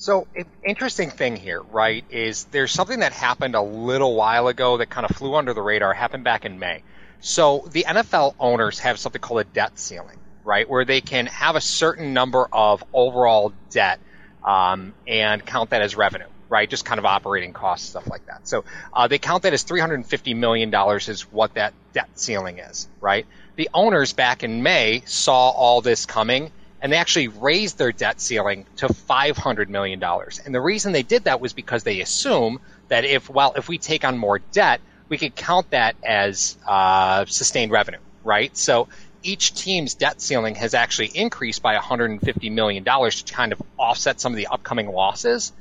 So, 0.00 0.26
interesting 0.64 1.10
thing 1.10 1.36
here, 1.36 1.60
right, 1.60 2.06
is 2.08 2.44
there's 2.44 2.72
something 2.72 3.00
that 3.00 3.12
happened 3.12 3.54
a 3.54 3.60
little 3.60 4.14
while 4.14 4.48
ago 4.48 4.78
that 4.78 4.88
kind 4.88 5.04
of 5.04 5.14
flew 5.14 5.34
under 5.34 5.52
the 5.52 5.60
radar, 5.60 5.92
happened 5.92 6.24
back 6.24 6.46
in 6.46 6.58
May. 6.58 6.82
So, 7.20 7.68
the 7.70 7.84
NFL 7.86 8.34
owners 8.40 8.78
have 8.78 8.98
something 8.98 9.20
called 9.20 9.42
a 9.42 9.44
debt 9.44 9.78
ceiling, 9.78 10.16
right, 10.42 10.66
where 10.66 10.86
they 10.86 11.02
can 11.02 11.26
have 11.26 11.54
a 11.54 11.60
certain 11.60 12.14
number 12.14 12.48
of 12.50 12.82
overall 12.94 13.52
debt 13.68 14.00
um, 14.42 14.94
and 15.06 15.44
count 15.44 15.68
that 15.68 15.82
as 15.82 15.94
revenue, 15.94 16.28
right, 16.48 16.70
just 16.70 16.86
kind 16.86 16.98
of 16.98 17.04
operating 17.04 17.52
costs, 17.52 17.90
stuff 17.90 18.08
like 18.08 18.24
that. 18.24 18.48
So, 18.48 18.64
uh, 18.94 19.06
they 19.06 19.18
count 19.18 19.42
that 19.42 19.52
as 19.52 19.64
$350 19.66 20.34
million 20.34 20.74
is 21.08 21.30
what 21.30 21.52
that 21.54 21.74
debt 21.92 22.08
ceiling 22.14 22.58
is, 22.58 22.88
right? 23.02 23.26
The 23.56 23.68
owners 23.74 24.14
back 24.14 24.44
in 24.44 24.62
May 24.62 25.02
saw 25.04 25.50
all 25.50 25.82
this 25.82 26.06
coming 26.06 26.52
and 26.82 26.92
they 26.92 26.96
actually 26.96 27.28
raised 27.28 27.78
their 27.78 27.92
debt 27.92 28.20
ceiling 28.20 28.66
to 28.76 28.88
$500 28.88 29.68
million. 29.68 30.02
And 30.44 30.54
the 30.54 30.60
reason 30.60 30.92
they 30.92 31.02
did 31.02 31.24
that 31.24 31.40
was 31.40 31.52
because 31.52 31.82
they 31.82 32.00
assume 32.00 32.60
that 32.88 33.04
if, 33.04 33.28
well, 33.28 33.52
if 33.56 33.68
we 33.68 33.78
take 33.78 34.04
on 34.04 34.16
more 34.16 34.38
debt, 34.38 34.80
we 35.08 35.18
could 35.18 35.34
count 35.34 35.70
that 35.70 35.96
as 36.04 36.56
uh, 36.66 37.24
sustained 37.26 37.72
revenue, 37.72 37.98
right? 38.24 38.56
So 38.56 38.88
each 39.22 39.54
team's 39.54 39.94
debt 39.94 40.20
ceiling 40.20 40.54
has 40.54 40.72
actually 40.72 41.08
increased 41.08 41.62
by 41.62 41.76
$150 41.76 42.52
million 42.52 42.84
to 42.84 43.24
kind 43.32 43.52
of 43.52 43.60
offset 43.78 44.20
some 44.20 44.32
of 44.32 44.36
the 44.36 44.46
upcoming 44.46 44.88
losses 44.88 45.52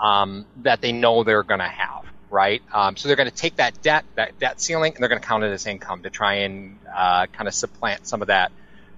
um, 0.00 0.44
that 0.62 0.80
they 0.80 0.90
know 0.90 1.22
they're 1.22 1.44
going 1.44 1.60
to 1.60 1.66
have, 1.66 2.04
right? 2.30 2.62
Um, 2.72 2.96
so 2.96 3.08
they're 3.08 3.16
going 3.16 3.30
to 3.30 3.34
take 3.34 3.56
that 3.56 3.80
debt, 3.82 4.04
that 4.16 4.38
debt 4.40 4.60
ceiling, 4.60 4.94
and 4.94 5.02
they're 5.02 5.08
going 5.08 5.20
to 5.20 5.26
count 5.26 5.44
it 5.44 5.52
as 5.52 5.66
income 5.66 6.02
to 6.02 6.10
try 6.10 6.34
and 6.34 6.78
uh, 6.92 7.26
kind 7.26 7.46
of 7.46 7.54
supplant 7.54 8.06
some 8.06 8.22
of 8.22 8.28
that 8.28 8.50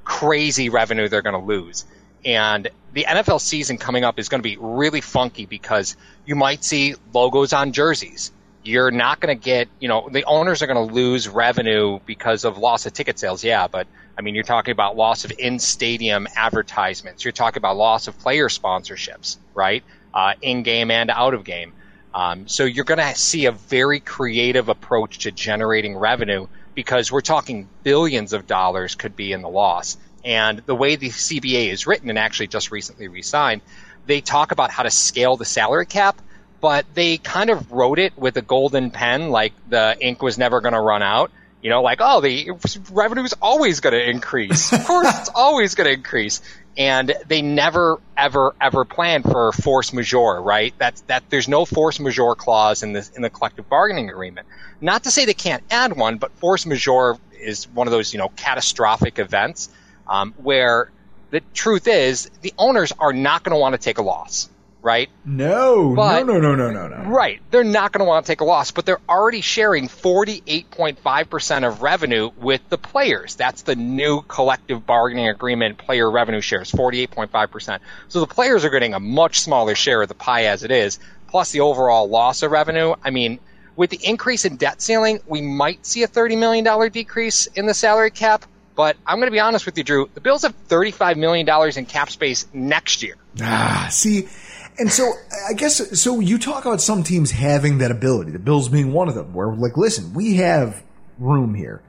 crazy 0.07 0.71
revenue 0.71 1.09
they're 1.09 1.21
going 1.21 1.39
to 1.39 1.47
lose. 1.47 1.85
And 2.25 2.69
the 2.95 3.05
NFL 3.05 3.41
season 3.43 3.77
coming 3.77 4.05
up 4.05 4.19
is 4.19 4.31
going 4.31 4.41
to 4.41 4.49
be 4.49 4.57
really 4.59 5.03
funky 5.03 5.45
because 5.45 5.97
you 6.25 6.35
might 6.35 6.65
see 6.65 6.95
logos 7.13 7.53
on 7.53 7.73
jerseys. 7.73 8.33
You're 8.63 8.91
not 8.91 9.21
going 9.21 9.37
to 9.37 9.45
get, 9.45 9.69
you 9.79 9.89
know, 9.89 10.09
the 10.11 10.25
owners 10.25 10.63
are 10.63 10.67
going 10.67 10.89
to 10.89 10.95
lose 10.95 11.29
revenue 11.29 12.01
because 12.07 12.45
of 12.45 12.57
loss 12.57 12.87
of 12.87 12.95
ticket 12.95 13.19
sales. 13.19 13.45
Yeah, 13.45 13.69
but 13.69 13.87
I 14.19 14.23
mean, 14.23 14.35
you're 14.35 14.45
talking 14.45 14.73
about 14.73 14.97
loss 14.97 15.25
of 15.25 15.33
in 15.39 15.59
stadium 15.59 16.27
advertisements. 16.35 17.25
You're 17.25 17.33
talking 17.33 17.59
about 17.59 17.77
loss 17.77 18.09
of 18.09 18.19
player 18.19 18.49
sponsorships, 18.49 19.37
right? 19.55 19.85
Uh, 20.15 20.33
in 20.41 20.63
game 20.63 20.91
and 20.91 21.11
out 21.11 21.35
of 21.35 21.45
game. 21.45 21.75
Um, 22.15 22.49
so 22.49 22.65
you're 22.65 22.87
going 22.87 22.99
to 22.99 23.15
see 23.15 23.45
a 23.45 23.53
very 23.53 24.01
creative 24.01 24.69
approach 24.69 25.19
to 25.19 25.31
generating 25.31 25.97
revenue 25.97 26.47
because 26.77 27.11
we're 27.11 27.23
talking 27.23 27.69
billions 27.83 28.33
of 28.35 28.47
dollars 28.47 28.95
could 28.95 29.17
be 29.17 29.33
in 29.33 29.43
the 29.43 29.49
loss. 29.49 29.97
And 30.23 30.59
the 30.67 30.75
way 30.75 30.95
the 30.95 31.09
CBA 31.09 31.73
is 31.73 31.87
written, 31.87 32.11
and 32.11 32.19
actually 32.19 32.49
just 32.49 32.71
recently 32.71 33.09
re-signed, 33.09 33.63
they 34.05 34.21
talk 34.21 34.53
about 34.53 34.71
how 34.71 34.85
to 34.85 34.91
scale 34.91 35.37
the 35.37 35.45
salary 35.45 35.87
cap, 35.87 36.21
but 36.61 36.85
they 36.95 37.17
kind 37.17 37.51
of 37.51 37.73
wrote 37.73 37.99
it 37.99 38.17
with 38.17 38.37
a 38.37 38.43
golden 38.43 38.91
pen, 38.91 39.31
like 39.31 39.55
the 39.69 39.97
ink 40.01 40.23
was 40.23 40.39
never 40.39 40.61
going 40.61 40.75
to 40.75 40.81
run 40.81 41.03
out. 41.03 41.33
You 41.63 41.71
know, 41.71 41.83
like, 41.83 41.99
oh, 42.01 42.21
the 42.21 42.51
revenue 42.93 43.25
is 43.25 43.35
always 43.43 43.81
going 43.81 43.95
to 43.95 44.09
increase. 44.09 44.73
Of 44.73 44.85
course, 44.85 45.09
it's 45.21 45.29
always 45.35 45.75
going 45.75 45.87
to 45.87 45.95
increase. 45.95 46.41
And 46.77 47.15
they 47.27 47.41
never, 47.41 47.99
ever, 48.17 48.55
ever 48.61 48.85
plan 48.85 49.23
for 49.23 49.51
force 49.53 49.93
majeure, 49.93 50.41
right? 50.41 50.75
That, 50.79 51.03
that 51.07 51.25
there's 51.31 51.49
no 51.49 51.65
force 51.65 51.99
majeure 51.99 52.35
clause 52.35 52.83
in 52.83 52.93
the, 52.93 53.09
in 53.17 53.23
the 53.23 53.31
collective 53.31 53.69
bargaining 53.69 54.11
agreement. 54.11 54.47
Not 54.81 55.05
to 55.05 55.11
say 55.11 55.25
they 55.25 55.35
can't 55.35 55.63
add 55.71 55.97
one, 55.97 56.19
but 56.19 56.33
force 56.33 56.67
majeure 56.67 57.17
is 57.41 57.67
one 57.69 57.87
of 57.87 57.93
those, 57.93 58.13
you 58.13 58.19
know, 58.19 58.29
catastrophic 58.29 59.19
events 59.19 59.71
um, 60.07 60.35
where 60.37 60.91
the 61.31 61.41
truth 61.55 61.89
is 61.89 62.31
the 62.43 62.55
owners 62.59 62.93
are 62.99 63.13
not 63.13 63.43
going 63.43 63.55
to 63.55 63.59
want 63.59 63.75
to 63.75 63.79
take 63.79 63.99
a 63.99 64.03
loss, 64.03 64.49
right? 64.87 65.11
No, 65.25 65.95
But- 65.97 66.25
no, 66.25 66.39
no, 66.39 66.55
no, 66.55 66.71
no, 66.71 66.87
no, 66.87 67.03
no. 67.03 67.11
Right. 67.11 67.41
They're 67.51 67.65
not 67.65 67.91
going 67.91 67.99
to 67.99 68.05
want 68.05 68.25
to 68.25 68.31
take 68.33 68.41
a 68.41 68.45
loss, 68.45 68.71
but 68.71 68.87
they're 68.87 69.01
already 69.09 69.41
sharing 69.41 69.89
48.5% 69.89 71.67
of 71.67 71.83
revenue 71.83 72.31
with 72.39 72.61
the 72.69 72.79
players. 72.79 73.35
That's 73.35 73.63
the 73.63 73.75
new 73.75 74.23
collective 74.23 74.87
bargaining 74.87 75.29
agreement 75.29 75.79
player 75.79 76.09
revenue 76.09 76.41
shares, 76.41 76.71
48.5%. 76.71 77.81
So 78.09 78.21
the 78.21 78.27
players 78.29 78.65
are 78.65 78.71
getting 78.71 78.95
a 78.95 79.01
much 79.01 79.41
smaller 79.41 79.75
share 79.75 80.03
of 80.03 80.09
the 80.09 80.15
pie 80.15 80.45
as 80.45 80.63
it 80.63 80.71
is, 80.71 81.01
plus 81.27 81.51
the 81.51 81.61
overall 81.61 82.09
loss 82.09 82.43
of 82.43 82.53
revenue. 82.53 82.95
I 83.05 83.11
mean, 83.11 83.41
with 83.75 83.91
the 83.91 83.99
increase 84.03 84.45
in 84.45 84.55
debt 84.57 84.81
ceiling, 84.81 85.19
we 85.27 85.43
might 85.43 85.85
see 85.85 86.05
a 86.05 86.09
$30 86.09 86.39
million 86.39 86.91
decrease 86.93 87.47
in 87.49 87.67
the 87.67 87.75
salary 87.75 88.13
cap. 88.13 88.45
But 88.77 88.97
I'm 89.07 89.17
going 89.17 89.29
to 89.29 89.33
be 89.33 89.41
honest 89.41 89.65
with 89.65 89.79
you, 89.79 89.85
Drew. 89.85 90.11
The 90.13 90.21
Bills 90.21 90.43
have 90.43 90.55
$35 90.69 91.17
million 91.17 91.49
in 91.77 91.87
cap 91.87 92.11
space 92.11 92.47
next 92.53 93.03
year. 93.03 93.17
Ah, 93.41 93.89
see, 93.91 94.29
and 94.79 94.91
so 94.91 95.13
I 95.49 95.53
guess 95.53 96.01
so. 96.01 96.21
You 96.21 96.39
talk 96.39 96.65
about 96.65 96.81
some 96.81 97.03
teams 97.03 97.31
having 97.31 97.79
that 97.79 97.91
ability, 97.91 98.33
the 98.33 98.39
Bills 98.39 98.69
being 98.69 98.93
one 98.93 99.09
of 99.09 99.15
them. 99.15 99.33
Where 99.33 99.55
like, 99.55 99.77
listen, 99.77 100.13
we 100.15 100.35
have 100.37 100.83
room 101.19 101.55
here. 101.55 101.83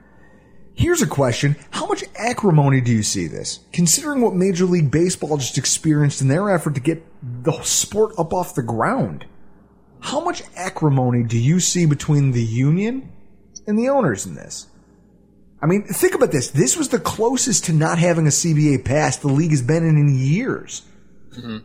Here's 0.73 1.01
a 1.01 1.07
question: 1.07 1.55
How 1.71 1.87
much 1.87 2.03
acrimony 2.15 2.81
do 2.81 2.91
you 2.91 3.03
see 3.03 3.27
this, 3.27 3.59
considering 3.73 4.21
what 4.21 4.35
Major 4.35 4.65
League 4.65 4.91
Baseball 4.91 5.37
just 5.37 5.57
experienced 5.57 6.21
in 6.21 6.27
their 6.27 6.49
effort 6.49 6.75
to 6.75 6.81
get 6.81 7.03
the 7.43 7.59
sport 7.63 8.13
up 8.17 8.33
off 8.33 8.55
the 8.55 8.63
ground? 8.63 9.25
How 9.99 10.23
much 10.23 10.43
acrimony 10.55 11.23
do 11.23 11.37
you 11.37 11.59
see 11.59 11.85
between 11.85 12.31
the 12.31 12.43
union 12.43 13.11
and 13.65 13.77
the 13.77 13.89
owners 13.89 14.25
in 14.25 14.35
this? 14.35 14.67
I 15.61 15.65
mean, 15.65 15.83
think 15.83 16.13
about 16.13 16.31
this. 16.31 16.51
This 16.51 16.77
was 16.77 16.89
the 16.89 16.99
closest 16.99 17.65
to 17.65 17.73
not 17.73 17.97
having 17.97 18.27
a 18.27 18.29
CBA 18.29 18.85
pass 18.85 19.17
the 19.17 19.27
league 19.27 19.49
has 19.49 19.63
been 19.63 19.83
in 19.83 19.97
in 19.97 20.17
years. 20.17 20.83
Mm-hmm. 21.31 21.57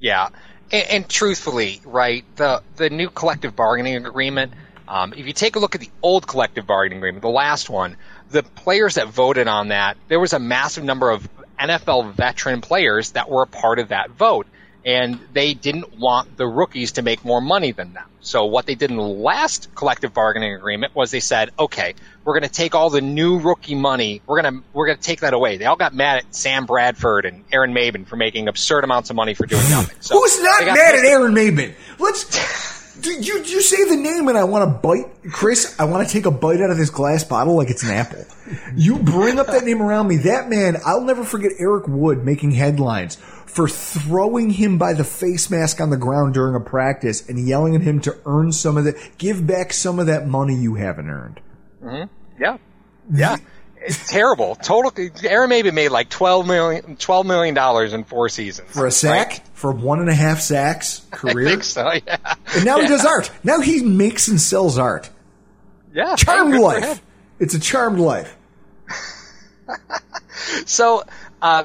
Yeah, 0.00 0.28
and, 0.70 0.88
and 0.88 1.08
truthfully, 1.08 1.80
right, 1.84 2.24
the 2.36 2.62
the 2.76 2.90
new 2.90 3.10
collective 3.10 3.56
bargaining 3.56 4.04
agreement. 4.06 4.52
Um, 4.88 5.12
if 5.14 5.26
you 5.26 5.32
take 5.32 5.56
a 5.56 5.58
look 5.58 5.74
at 5.74 5.80
the 5.80 5.90
old 6.00 6.26
collective 6.28 6.66
bargaining 6.66 6.98
agreement, 6.98 7.22
the 7.22 7.28
last 7.28 7.68
one, 7.68 7.96
the 8.30 8.42
players 8.42 8.94
that 8.94 9.08
voted 9.08 9.48
on 9.48 9.68
that, 9.68 9.96
there 10.08 10.20
was 10.20 10.32
a 10.32 10.38
massive 10.38 10.84
number 10.84 11.10
of 11.10 11.28
NFL 11.58 12.12
veteran 12.12 12.60
players 12.60 13.12
that 13.12 13.28
were 13.28 13.42
a 13.42 13.46
part 13.46 13.78
of 13.78 13.88
that 13.88 14.10
vote, 14.10 14.46
and 14.86 15.18
they 15.32 15.52
didn't 15.52 15.98
want 15.98 16.36
the 16.36 16.46
rookies 16.46 16.92
to 16.92 17.02
make 17.02 17.24
more 17.24 17.40
money 17.40 17.72
than 17.72 17.92
them. 17.92 18.04
So 18.20 18.44
what 18.44 18.66
they 18.66 18.76
did 18.76 18.90
in 18.90 18.96
the 18.96 19.02
last 19.02 19.74
collective 19.74 20.14
bargaining 20.14 20.54
agreement 20.54 20.94
was 20.94 21.10
they 21.10 21.20
said, 21.20 21.50
okay, 21.58 21.94
we're 22.24 22.34
going 22.34 22.48
to 22.48 22.54
take 22.54 22.74
all 22.76 22.88
the 22.88 23.00
new 23.00 23.40
rookie 23.40 23.74
money, 23.74 24.22
we're 24.26 24.40
going 24.40 24.54
to 24.54 24.64
we're 24.72 24.86
going 24.86 24.96
to 24.96 25.02
take 25.02 25.20
that 25.20 25.34
away. 25.34 25.56
They 25.58 25.64
all 25.64 25.76
got 25.76 25.92
mad 25.92 26.18
at 26.18 26.34
Sam 26.34 26.66
Bradford 26.66 27.24
and 27.24 27.44
Aaron 27.52 27.74
Maybin 27.74 28.06
for 28.06 28.16
making 28.16 28.46
absurd 28.46 28.84
amounts 28.84 29.10
of 29.10 29.16
money 29.16 29.34
for 29.34 29.46
doing 29.46 29.62
nothing. 29.70 29.96
So 30.00 30.20
Who's 30.20 30.40
not 30.40 30.64
mad 30.64 30.94
at 30.94 31.04
Aaron 31.04 31.34
Maybin? 31.34 31.74
Let's. 31.98 32.76
Do 33.00 33.12
you, 33.12 33.42
you 33.42 33.60
say 33.60 33.84
the 33.84 33.96
name 33.96 34.28
and 34.28 34.38
I 34.38 34.44
want 34.44 34.64
to 34.64 34.78
bite, 34.78 35.30
Chris. 35.32 35.78
I 35.78 35.84
want 35.84 36.06
to 36.06 36.12
take 36.12 36.26
a 36.26 36.30
bite 36.30 36.60
out 36.60 36.70
of 36.70 36.76
this 36.76 36.90
glass 36.90 37.24
bottle 37.24 37.56
like 37.56 37.70
it's 37.70 37.82
an 37.82 37.90
apple. 37.90 38.24
You 38.74 38.98
bring 38.98 39.38
up 39.38 39.48
that 39.48 39.64
name 39.64 39.82
around 39.82 40.08
me. 40.08 40.16
That 40.18 40.48
man, 40.48 40.76
I'll 40.84 41.02
never 41.02 41.24
forget 41.24 41.52
Eric 41.58 41.88
Wood 41.88 42.24
making 42.24 42.52
headlines 42.52 43.16
for 43.46 43.68
throwing 43.68 44.50
him 44.50 44.78
by 44.78 44.92
the 44.92 45.04
face 45.04 45.50
mask 45.50 45.80
on 45.80 45.90
the 45.90 45.96
ground 45.96 46.34
during 46.34 46.54
a 46.54 46.60
practice 46.60 47.28
and 47.28 47.46
yelling 47.46 47.74
at 47.74 47.82
him 47.82 48.00
to 48.00 48.16
earn 48.26 48.52
some 48.52 48.76
of 48.76 48.84
the, 48.84 49.10
give 49.18 49.46
back 49.46 49.72
some 49.72 49.98
of 49.98 50.06
that 50.06 50.26
money 50.26 50.54
you 50.54 50.74
haven't 50.74 51.08
earned. 51.08 51.40
Mm-hmm. 51.82 52.42
Yeah. 52.42 52.58
Yeah. 53.12 53.36
It's 53.86 54.08
terrible. 54.10 54.54
Total. 54.56 54.92
Aaron 55.24 55.48
Maybin 55.50 55.74
made 55.74 55.88
like 55.90 56.08
twelve 56.10 56.46
million, 56.46 56.96
twelve 56.96 57.24
million 57.26 57.54
dollars 57.54 57.92
in 57.92 58.04
four 58.04 58.28
seasons 58.28 58.68
For 58.70 58.86
a 58.86 58.90
sack, 58.90 59.28
right? 59.28 59.40
for 59.54 59.72
one 59.72 60.00
and 60.00 60.08
a 60.10 60.14
half 60.14 60.40
sacks 60.40 61.06
I 61.12 61.16
career. 61.16 61.48
think 61.48 61.62
so. 61.64 61.92
Yeah. 62.06 62.16
And 62.54 62.64
now 62.64 62.80
he 62.80 62.86
does 62.88 63.04
art. 63.04 63.30
Now 63.44 63.60
he 63.60 63.82
makes 63.82 64.28
and 64.28 64.40
sells 64.40 64.76
art. 64.78 65.08
Yeah. 65.94 66.16
Charmed 66.16 66.52
Hey, 66.54 66.58
good 66.58 66.64
for 66.64 66.80
life. 66.80 67.02
It's 67.38 67.54
a 67.54 67.60
charmed 67.60 68.00
life. 68.00 68.36
So, 70.66 71.02
uh, 71.42 71.64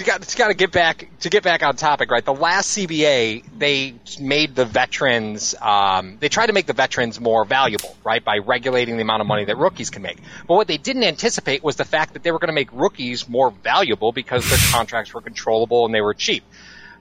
to 0.00 0.06
got 0.06 0.22
to 0.22 0.36
got 0.36 0.48
to 0.48 0.54
get 0.54 0.72
back 0.72 1.08
to 1.20 1.28
get 1.28 1.42
back 1.42 1.62
on 1.62 1.76
topic, 1.76 2.10
right? 2.10 2.24
The 2.24 2.34
last 2.34 2.76
CBA 2.76 3.44
they 3.58 3.94
made 4.18 4.54
the 4.54 4.64
veterans 4.64 5.54
um, 5.60 6.16
they 6.20 6.28
tried 6.28 6.46
to 6.46 6.52
make 6.52 6.66
the 6.66 6.72
veterans 6.72 7.20
more 7.20 7.44
valuable, 7.44 7.94
right, 8.02 8.24
by 8.24 8.38
regulating 8.38 8.96
the 8.96 9.02
amount 9.02 9.20
of 9.20 9.26
money 9.26 9.44
that 9.44 9.58
rookies 9.58 9.90
can 9.90 10.02
make. 10.02 10.18
But 10.48 10.54
what 10.54 10.66
they 10.68 10.78
didn't 10.78 11.04
anticipate 11.04 11.62
was 11.62 11.76
the 11.76 11.84
fact 11.84 12.14
that 12.14 12.22
they 12.22 12.32
were 12.32 12.38
going 12.38 12.48
to 12.48 12.54
make 12.54 12.72
rookies 12.72 13.28
more 13.28 13.50
valuable 13.50 14.12
because 14.12 14.48
their 14.48 14.58
contracts 14.72 15.12
were 15.12 15.20
controllable 15.20 15.84
and 15.84 15.94
they 15.94 16.00
were 16.00 16.14
cheap. 16.14 16.44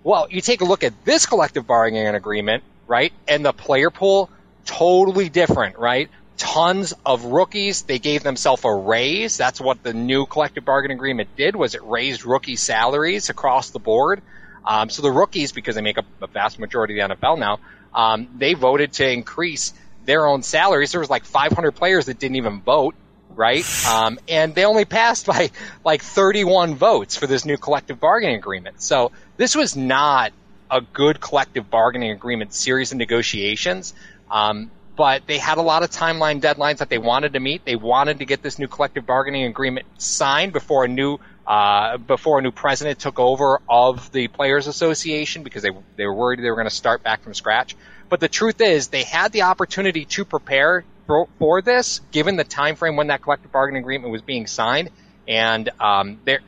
Well, 0.04 0.28
you 0.30 0.42
take 0.42 0.62
a 0.62 0.66
look 0.66 0.84
at 0.84 1.06
this 1.06 1.26
collective 1.26 1.66
bargaining 1.66 2.08
agreement, 2.08 2.64
right, 2.88 3.14
and 3.28 3.46
the 3.46 3.54
player 3.54 3.90
pool 3.90 4.30
totally 4.66 5.30
different, 5.30 5.78
right? 5.78 6.10
Tons 6.40 6.94
of 7.06 7.26
rookies. 7.26 7.84
They 7.84 8.00
gave 8.00 8.24
themselves 8.24 8.64
a 8.66 8.74
raise. 8.74 9.38
That's 9.38 9.62
what 9.62 9.84
the 9.84 9.94
new 9.94 10.26
collective 10.26 10.66
bargaining 10.66 10.98
agreement 10.98 11.36
did 11.36 11.56
was 11.56 11.76
it 11.76 11.84
raised 11.84 12.26
rookie 12.26 12.56
salaries 12.56 13.30
across 13.30 13.70
the 13.70 13.80
board. 13.80 14.22
Um, 14.66 14.90
so 14.90 15.02
the 15.02 15.12
rookies, 15.12 15.52
because 15.52 15.76
they 15.76 15.82
make 15.82 15.98
up 15.98 16.06
a 16.22 16.28
vast 16.28 16.58
majority 16.58 17.00
of 17.00 17.10
the 17.10 17.16
NFL 17.16 17.38
now, 17.38 17.60
um, 17.94 18.28
they 18.38 18.54
voted 18.54 18.94
to 18.94 19.10
increase 19.10 19.74
their 20.06 20.26
own 20.26 20.42
salaries. 20.42 20.92
There 20.92 21.02
was 21.02 21.10
like 21.10 21.26
500 21.26 21.74
players 21.74 22.06
that 22.06 22.20
didn't 22.20 22.38
even 22.38 22.62
vote, 22.62 22.96
right? 23.36 23.66
Um, 23.86 24.18
and 24.28 24.56
they 24.56 24.66
only 24.66 24.86
passed 24.86 25.26
by 25.26 25.52
like 25.84 26.02
31 26.02 26.76
votes 26.76 27.16
for 27.18 27.28
this 27.28 27.46
new 27.46 27.58
collective 27.58 28.00
bargaining 28.00 28.38
agreement. 28.38 28.82
So 28.82 29.12
this 29.38 29.56
was 29.56 29.76
not 29.76 30.32
a 30.72 30.82
good 30.82 31.20
collective 31.20 31.70
bargaining 31.70 32.12
agreement 32.12 32.54
series 32.54 32.92
of 32.92 32.98
negotiations. 32.98 33.94
Um, 34.32 34.72
but 35.00 35.26
they 35.28 35.38
had 35.38 35.58
a 35.58 35.62
lot 35.62 35.82
of 35.82 35.90
timeline 35.90 36.42
deadlines 36.42 36.80
that 36.80 36.90
they 36.90 36.98
wanted 36.98 37.32
to 37.32 37.40
meet. 37.40 37.64
They 37.64 37.78
wanted 37.78 38.20
to 38.20 38.26
get 38.26 38.42
this 38.42 38.60
new 38.60 38.68
collective 38.68 39.06
bargaining 39.06 39.46
agreement 39.46 39.86
signed 39.98 40.52
before 40.52 40.84
a 40.84 40.90
new 40.90 41.20
uh, 41.48 41.96
before 41.96 42.40
a 42.40 42.42
new 42.42 42.52
president 42.52 43.00
took 43.00 43.18
over 43.18 43.62
of 43.70 44.12
the 44.12 44.28
Players 44.28 44.68
Association 44.68 45.44
because 45.44 45.64
they 45.64 45.70
they 45.96 46.06
were 46.06 46.14
worried 46.14 46.40
they 46.40 46.50
were 46.50 46.58
going 46.58 46.68
to 46.68 46.76
start 46.76 47.02
back 47.02 47.24
from 47.24 47.34
scratch. 47.34 47.78
But 48.10 48.20
the 48.20 48.28
truth 48.28 48.60
is, 48.60 48.90
they 48.90 49.04
had 49.04 49.32
the 49.32 49.44
opportunity 49.44 50.04
to 50.04 50.26
prepare 50.26 50.84
for, 51.08 51.30
for 51.40 51.62
this, 51.62 52.02
given 52.12 52.36
the 52.36 52.44
time 52.44 52.76
frame 52.76 52.98
when 52.98 53.08
that 53.08 53.22
collective 53.22 53.54
bargaining 53.54 53.84
agreement 53.84 54.12
was 54.12 54.22
being 54.22 54.48
signed, 54.48 54.90
and 55.30 55.70
um, 55.80 56.20
they 56.26 56.40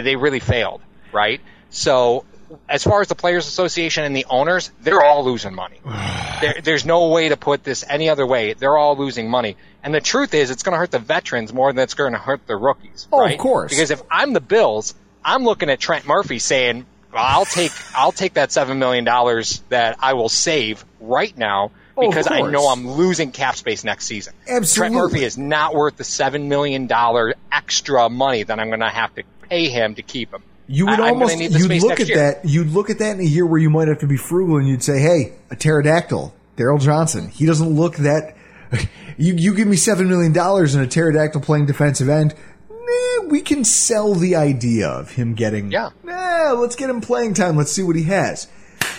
they 0.00 0.14
really 0.14 0.38
failed, 0.38 0.80
right? 1.12 1.40
So 1.70 2.24
as 2.68 2.84
far 2.84 3.00
as 3.00 3.08
the 3.08 3.14
Players 3.14 3.46
Association 3.46 4.04
and 4.04 4.14
the 4.14 4.26
owners, 4.28 4.70
they're 4.80 5.02
all 5.02 5.24
losing 5.24 5.54
money. 5.54 5.78
there, 6.40 6.60
there's 6.62 6.84
no 6.84 7.08
way 7.08 7.28
to 7.28 7.36
put 7.36 7.64
this 7.64 7.84
any 7.88 8.08
other 8.08 8.26
way. 8.26 8.54
They're 8.54 8.76
all 8.76 8.96
losing 8.96 9.30
money. 9.30 9.56
And 9.82 9.94
the 9.94 10.00
truth 10.00 10.34
is, 10.34 10.50
it's 10.50 10.62
going 10.62 10.72
to 10.72 10.78
hurt 10.78 10.90
the 10.90 10.98
veterans 10.98 11.52
more 11.52 11.72
than 11.72 11.82
it's 11.82 11.94
going 11.94 12.12
to 12.12 12.18
hurt 12.18 12.46
the 12.46 12.56
rookies. 12.56 13.08
Oh, 13.12 13.20
right? 13.20 13.32
of 13.34 13.38
course. 13.38 13.72
Because 13.72 13.90
if 13.90 14.02
I'm 14.10 14.32
the 14.32 14.40
Bills, 14.40 14.94
I'm 15.24 15.44
looking 15.44 15.70
at 15.70 15.80
Trent 15.80 16.06
Murphy 16.06 16.38
saying, 16.38 16.86
well, 17.12 17.24
"I'll 17.24 17.44
take 17.44 17.72
I'll 17.94 18.12
take 18.12 18.34
that 18.34 18.52
seven 18.52 18.78
million 18.78 19.04
dollars 19.04 19.62
that 19.68 19.96
I 20.00 20.14
will 20.14 20.28
save 20.28 20.84
right 21.00 21.36
now." 21.36 21.72
Oh, 21.94 22.08
Because 22.08 22.26
I 22.30 22.40
know 22.40 22.68
I'm 22.68 22.90
losing 22.92 23.32
cap 23.32 23.54
space 23.54 23.84
next 23.84 24.06
season. 24.06 24.32
Absolutely. 24.48 24.94
Trent 24.94 24.94
Murphy 24.94 25.24
is 25.24 25.36
not 25.36 25.74
worth 25.74 25.96
the 25.96 26.04
seven 26.04 26.48
million 26.48 26.86
dollar 26.86 27.34
extra 27.50 28.08
money 28.08 28.44
that 28.44 28.58
I'm 28.58 28.68
going 28.68 28.80
to 28.80 28.88
have 28.88 29.14
to 29.16 29.24
pay 29.42 29.68
him 29.68 29.96
to 29.96 30.02
keep 30.02 30.32
him. 30.32 30.42
You 30.68 30.86
would 30.86 31.00
I- 31.00 31.08
almost 31.08 31.38
you'd 31.38 31.82
look 31.82 32.00
at 32.00 32.08
year. 32.08 32.16
that 32.18 32.44
you'd 32.44 32.70
look 32.70 32.88
at 32.90 32.98
that 33.00 33.16
in 33.16 33.20
a 33.20 33.24
year 33.28 33.44
where 33.44 33.60
you 33.60 33.68
might 33.70 33.88
have 33.88 33.98
to 34.00 34.06
be 34.06 34.16
frugal 34.16 34.56
and 34.58 34.66
you'd 34.68 34.82
say, 34.82 35.00
"Hey, 35.00 35.32
a 35.50 35.56
pterodactyl, 35.56 36.32
Darryl 36.56 36.80
Johnson. 36.80 37.28
He 37.28 37.46
doesn't 37.46 37.68
look 37.70 37.96
that. 37.96 38.36
You 39.18 39.34
you 39.34 39.54
give 39.54 39.68
me 39.68 39.76
seven 39.76 40.08
million 40.08 40.32
dollars 40.32 40.74
and 40.74 40.82
a 40.82 40.86
pterodactyl 40.86 41.42
playing 41.42 41.66
defensive 41.66 42.08
end. 42.08 42.34
Nah, 42.70 43.28
we 43.28 43.42
can 43.42 43.62
sell 43.62 44.14
the 44.14 44.36
idea 44.36 44.88
of 44.88 45.10
him 45.10 45.34
getting. 45.34 45.70
Yeah. 45.70 45.90
Nah, 46.02 46.52
let's 46.52 46.76
get 46.76 46.88
him 46.88 47.02
playing 47.02 47.34
time. 47.34 47.54
Let's 47.56 47.70
see 47.70 47.82
what 47.82 47.94
he 47.94 48.04
has. 48.04 48.48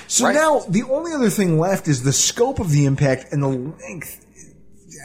So 0.07 0.25
Right. 0.25 0.35
now 0.35 0.61
the 0.69 0.83
only 0.83 1.13
other 1.13 1.31
thing 1.31 1.57
left 1.57 1.87
is 1.87 2.03
the 2.03 2.13
scope 2.13 2.59
of 2.59 2.69
the 2.71 2.85
impact 2.85 3.33
and 3.33 3.41
the 3.41 3.47
length. 3.47 4.23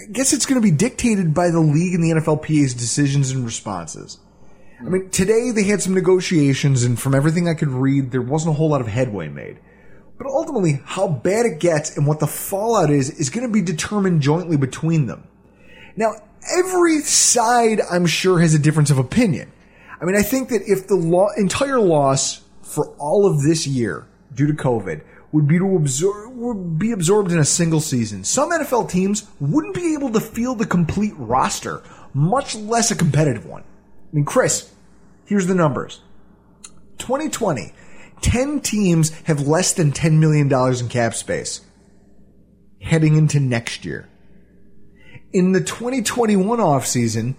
I 0.07 0.13
guess 0.13 0.35
it's 0.35 0.45
going 0.45 0.61
to 0.61 0.65
be 0.65 0.71
dictated 0.77 1.33
by 1.33 1.51
the 1.51 1.61
league 1.61 1.95
and 1.95 2.05
the 2.05 2.11
NFLPA's 2.11 2.75
decisions 2.75 3.31
and 3.31 3.47
responses. 3.47 4.19
I 4.81 4.85
mean, 4.85 5.11
today 5.11 5.51
they 5.51 5.65
had 5.65 5.83
some 5.83 5.95
negotiations, 5.95 6.85
and 6.85 6.99
from 6.99 7.15
everything 7.15 7.49
I 7.49 7.55
could 7.55 7.69
read, 7.69 8.13
there 8.13 8.23
wasn't 8.23 8.55
a 8.55 8.57
whole 8.57 8.69
lot 8.69 8.81
of 8.81 8.87
headway 8.87 9.29
made. 9.29 9.59
But 10.19 10.29
ultimately, 10.29 10.81
how 10.85 11.09
bad 11.09 11.47
it 11.47 11.59
gets 11.59 11.97
and 11.97 12.07
what 12.07 12.21
the 12.21 12.27
fallout 12.27 12.91
is, 12.91 13.11
is 13.11 13.31
going 13.31 13.47
to 13.47 13.53
be 13.53 13.63
determined 13.63 14.21
jointly 14.21 14.57
between 14.57 15.07
them. 15.07 15.27
Now, 15.97 16.13
every 16.57 17.01
side, 17.01 17.81
I'm 17.91 18.07
sure, 18.07 18.41
has 18.41 18.55
a 18.55 18.59
difference 18.59 18.91
of 18.91 18.99
opinion. 18.99 19.53
I 20.01 20.05
mean, 20.05 20.17
I 20.17 20.23
think 20.23 20.51
that 20.51 20.63
if 20.63 20.87
the 20.87 20.95
lo- 20.95 21.31
entire 21.37 21.81
loss 21.81 22.43
for 22.63 22.95
all 22.99 23.27
of 23.27 23.43
this 23.43 23.67
year 23.67 24.07
due 24.35 24.47
to 24.47 24.53
COVID 24.53 25.03
would 25.33 25.49
be 25.49 25.59
to 25.59 26.31
would 26.31 26.79
be 26.79 26.93
absorbed 26.93 27.33
in 27.33 27.39
a 27.39 27.45
single 27.45 27.81
season, 27.81 28.23
some 28.23 28.51
NFL 28.51 28.91
teams 28.91 29.29
wouldn't 29.41 29.75
be 29.75 29.95
able 29.95 30.11
to 30.13 30.21
field 30.21 30.59
the 30.59 30.67
complete 30.67 31.15
roster, 31.17 31.83
much 32.15 32.55
less 32.55 32.91
a 32.91 32.97
competitive 32.97 33.45
one. 33.45 33.65
I 34.11 34.17
mean, 34.17 34.25
Chris, 34.25 34.73
here's 35.27 35.47
the 35.47 35.55
numbers. 35.55 36.01
2020, 36.99 37.73
10 38.21 38.61
teams 38.61 39.11
have 39.23 39.47
less 39.47 39.73
than 39.75 39.93
$10 39.93 40.19
million 40.19 40.53
in 40.53 40.89
cap 40.89 41.15
space 41.15 41.61
heading 42.81 43.17
into 43.17 43.41
next 43.41 43.85
year. 43.85 44.09
In 45.33 45.53
the 45.53 45.61
2021 45.61 46.59
offseason, 46.59 47.35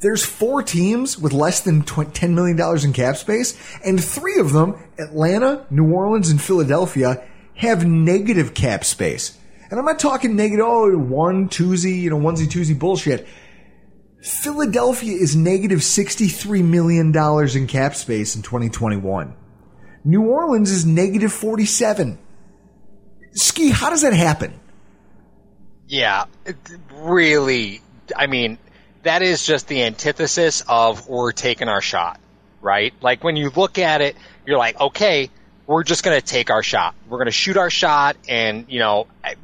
there's 0.00 0.24
four 0.24 0.62
teams 0.62 1.18
with 1.18 1.32
less 1.32 1.62
than 1.62 1.82
$10 1.82 2.34
million 2.34 2.84
in 2.84 2.92
cap 2.92 3.16
space, 3.16 3.58
and 3.84 4.02
three 4.02 4.38
of 4.38 4.52
them, 4.52 4.76
Atlanta, 4.98 5.66
New 5.70 5.92
Orleans, 5.92 6.30
and 6.30 6.40
Philadelphia, 6.40 7.26
have 7.54 7.86
negative 7.86 8.54
cap 8.54 8.84
space. 8.84 9.38
And 9.70 9.80
I'm 9.80 9.86
not 9.86 9.98
talking 9.98 10.36
negative, 10.36 10.66
oh, 10.66 10.96
one, 10.96 11.48
twosie, 11.48 12.00
you 12.00 12.10
know, 12.10 12.18
onesie, 12.18 12.46
twosie 12.46 12.78
bullshit. 12.78 13.26
Philadelphia 14.22 15.16
is 15.16 15.36
negative 15.36 15.80
$63 15.80 16.64
million 16.64 17.14
in 17.56 17.66
cap 17.66 17.94
space 17.94 18.36
in 18.36 18.42
2021. 18.42 19.36
New 20.04 20.22
Orleans 20.22 20.70
is 20.70 20.86
negative 20.86 21.32
47. 21.32 22.18
Ski, 23.32 23.70
how 23.70 23.90
does 23.90 24.02
that 24.02 24.12
happen? 24.12 24.58
Yeah, 25.86 26.24
really. 26.92 27.82
I 28.14 28.26
mean, 28.26 28.58
that 29.02 29.22
is 29.22 29.44
just 29.44 29.68
the 29.68 29.84
antithesis 29.84 30.64
of 30.68 31.08
we're 31.08 31.32
taking 31.32 31.68
our 31.68 31.80
shot, 31.80 32.18
right? 32.60 32.92
Like 33.00 33.22
when 33.22 33.36
you 33.36 33.50
look 33.50 33.78
at 33.78 34.00
it, 34.00 34.16
you're 34.46 34.58
like, 34.58 34.80
okay, 34.80 35.30
we're 35.66 35.84
just 35.84 36.04
going 36.04 36.18
to 36.18 36.24
take 36.24 36.50
our 36.50 36.62
shot. 36.62 36.94
We're 37.08 37.18
going 37.18 37.26
to 37.26 37.32
shoot 37.32 37.56
our 37.56 37.70
shot, 37.70 38.16
and 38.28 38.66
you 38.68 38.78
know, 38.78 39.06
eh, 39.24 39.34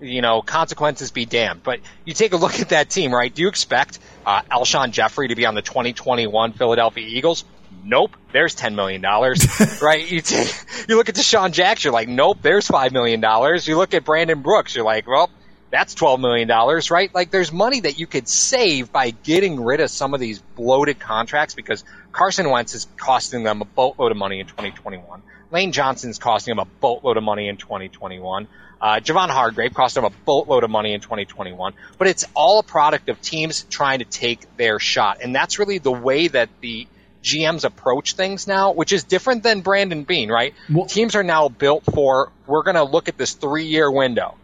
you 0.00 0.22
know, 0.22 0.42
consequences 0.42 1.10
be 1.10 1.24
damned. 1.24 1.62
But 1.62 1.80
you 2.04 2.14
take 2.14 2.32
a 2.32 2.36
look 2.36 2.60
at 2.60 2.70
that 2.70 2.90
team, 2.90 3.12
right? 3.12 3.32
Do 3.32 3.42
you 3.42 3.48
expect 3.48 3.98
uh, 4.26 4.42
Alshon 4.42 4.90
Jeffery 4.90 5.28
to 5.28 5.34
be 5.34 5.46
on 5.46 5.54
the 5.54 5.62
2021 5.62 6.52
Philadelphia 6.52 7.06
Eagles? 7.06 7.44
Nope. 7.84 8.16
There's 8.32 8.54
ten 8.54 8.76
million 8.76 9.00
dollars, 9.00 9.46
right? 9.82 10.08
You 10.10 10.20
take, 10.20 10.54
you 10.88 10.96
look 10.96 11.08
at 11.08 11.14
DeSean 11.14 11.52
Jackson, 11.52 11.88
you're 11.88 11.92
like, 11.92 12.08
nope. 12.08 12.38
There's 12.42 12.66
five 12.66 12.92
million 12.92 13.20
dollars. 13.20 13.66
You 13.66 13.76
look 13.76 13.94
at 13.94 14.04
Brandon 14.04 14.40
Brooks, 14.42 14.74
you're 14.74 14.84
like, 14.84 15.06
well, 15.06 15.30
that's 15.70 15.94
twelve 15.94 16.20
million 16.20 16.46
dollars, 16.48 16.90
right? 16.90 17.12
Like, 17.12 17.30
there's 17.30 17.50
money 17.50 17.80
that 17.80 17.98
you 17.98 18.06
could 18.06 18.28
save 18.28 18.92
by 18.92 19.10
getting 19.10 19.60
rid 19.60 19.80
of 19.80 19.90
some 19.90 20.14
of 20.14 20.20
these 20.20 20.40
bloated 20.54 21.00
contracts 21.00 21.54
because 21.54 21.84
Carson 22.12 22.48
Wentz 22.50 22.74
is 22.74 22.86
costing 22.96 23.42
them 23.42 23.62
a 23.62 23.64
boatload 23.64 24.12
of 24.12 24.18
money 24.18 24.40
in 24.40 24.46
2021. 24.46 25.22
Lane 25.50 25.72
Johnson's 25.72 26.18
costing 26.18 26.52
them 26.52 26.60
a 26.60 26.80
boatload 26.80 27.16
of 27.16 27.22
money 27.24 27.48
in 27.48 27.56
2021. 27.56 28.48
Uh, 28.82 28.98
Javon 28.98 29.30
Hargrave 29.30 29.72
cost 29.72 29.94
them 29.94 30.04
a 30.04 30.10
boatload 30.10 30.64
of 30.64 30.70
money 30.70 30.92
in 30.92 31.00
2021. 31.00 31.72
But 31.98 32.08
it's 32.08 32.24
all 32.34 32.58
a 32.58 32.64
product 32.64 33.08
of 33.08 33.22
teams 33.22 33.62
trying 33.70 34.00
to 34.00 34.04
take 34.04 34.56
their 34.56 34.80
shot, 34.80 35.18
and 35.22 35.32
that's 35.34 35.60
really 35.60 35.78
the 35.78 35.92
way 35.92 36.26
that 36.26 36.48
the 36.60 36.88
GMs 37.22 37.62
approach 37.64 38.14
things 38.14 38.48
now, 38.48 38.72
which 38.72 38.92
is 38.92 39.04
different 39.04 39.44
than 39.44 39.60
Brandon 39.60 40.02
Beane, 40.02 40.28
right? 40.30 40.54
Well- 40.68 40.86
Teams 40.86 41.14
are 41.14 41.22
now 41.22 41.48
built 41.48 41.84
for 41.84 42.32
we're 42.46 42.64
going 42.64 42.74
to 42.74 42.82
look 42.82 43.08
at 43.08 43.16
this 43.16 43.34
three 43.34 43.66
year 43.66 43.90
window. 43.90 44.34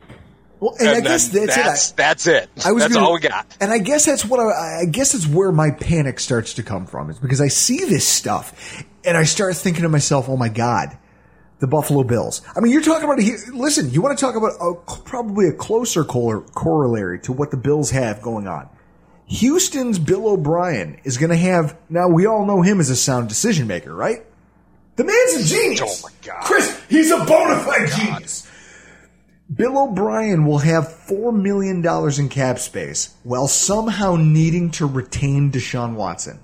Well, 0.60 0.74
and, 0.80 0.88
I 0.88 1.00
guess 1.00 1.28
that's, 1.28 1.54
that's, 1.54 1.90
it. 1.90 1.96
that's 1.96 2.26
it. 2.26 2.50
I, 2.64 2.70
I 2.70 2.72
was 2.72 2.84
that's 2.84 2.94
gonna- 2.94 3.06
all 3.06 3.14
we 3.14 3.20
got. 3.20 3.56
And 3.60 3.72
I 3.72 3.78
guess 3.78 4.06
that's 4.06 4.24
what 4.24 4.40
I, 4.40 4.82
I 4.82 4.84
guess 4.86 5.14
it's 5.14 5.26
where 5.26 5.52
my 5.52 5.70
panic 5.70 6.18
starts 6.20 6.54
to 6.54 6.62
come 6.62 6.86
from 6.86 7.10
is 7.10 7.18
because 7.18 7.40
I 7.40 7.48
see 7.48 7.84
this 7.84 8.06
stuff 8.06 8.84
and 9.04 9.16
I 9.16 9.24
start 9.24 9.56
thinking 9.56 9.82
to 9.82 9.88
myself, 9.88 10.28
oh 10.28 10.36
my 10.36 10.48
God, 10.48 10.96
the 11.60 11.66
Buffalo 11.66 12.04
Bills. 12.04 12.42
I 12.56 12.60
mean, 12.60 12.72
you're 12.72 12.82
talking 12.82 13.04
about, 13.04 13.20
a, 13.20 13.38
listen, 13.52 13.90
you 13.90 14.00
want 14.00 14.16
to 14.16 14.24
talk 14.24 14.36
about 14.36 14.52
a, 14.60 14.74
probably 15.02 15.48
a 15.48 15.52
closer 15.52 16.04
cor- 16.04 16.42
corollary 16.54 17.20
to 17.20 17.32
what 17.32 17.50
the 17.50 17.56
Bills 17.56 17.90
have 17.90 18.22
going 18.22 18.46
on. 18.46 18.68
Houston's 19.26 19.98
Bill 19.98 20.28
O'Brien 20.28 21.00
is 21.04 21.18
going 21.18 21.30
to 21.30 21.36
have, 21.36 21.76
now 21.90 22.08
we 22.08 22.26
all 22.26 22.46
know 22.46 22.62
him 22.62 22.80
as 22.80 22.90
a 22.90 22.96
sound 22.96 23.28
decision 23.28 23.66
maker, 23.66 23.94
right? 23.94 24.24
The 24.96 25.04
man's 25.04 25.34
a 25.34 25.44
genius. 25.44 26.02
Oh 26.04 26.08
my 26.08 26.14
God. 26.26 26.44
Chris, 26.44 26.80
he's 26.88 27.10
a 27.10 27.18
bona 27.24 27.60
fide 27.60 27.88
genius. 27.90 28.48
Bill 29.54 29.78
O'Brien 29.78 30.44
will 30.44 30.58
have 30.58 30.84
$4 30.84 31.34
million 31.34 31.84
in 32.18 32.28
cap 32.28 32.58
space 32.58 33.14
while 33.22 33.48
somehow 33.48 34.16
needing 34.16 34.70
to 34.72 34.86
retain 34.86 35.50
Deshaun 35.50 35.94
Watson. 35.94 36.38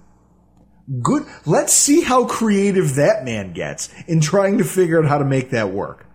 Good. 1.02 1.24
Let's 1.46 1.72
see 1.72 2.02
how 2.02 2.26
creative 2.26 2.96
that 2.96 3.24
man 3.24 3.52
gets 3.52 3.88
in 4.06 4.20
trying 4.20 4.58
to 4.58 4.64
figure 4.64 5.02
out 5.02 5.08
how 5.08 5.18
to 5.18 5.24
make 5.24 5.50
that 5.50 5.70
work. 5.70 6.06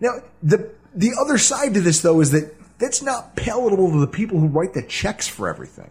Now, 0.00 0.22
the 0.42 0.70
the 0.94 1.12
other 1.18 1.38
side 1.38 1.74
to 1.74 1.80
this 1.80 2.02
though 2.02 2.20
is 2.20 2.32
that 2.32 2.54
that's 2.78 3.02
not 3.02 3.36
palatable 3.36 3.92
to 3.92 4.00
the 4.00 4.06
people 4.06 4.38
who 4.38 4.48
write 4.48 4.74
the 4.74 4.82
checks 4.82 5.26
for 5.26 5.48
everything. 5.48 5.90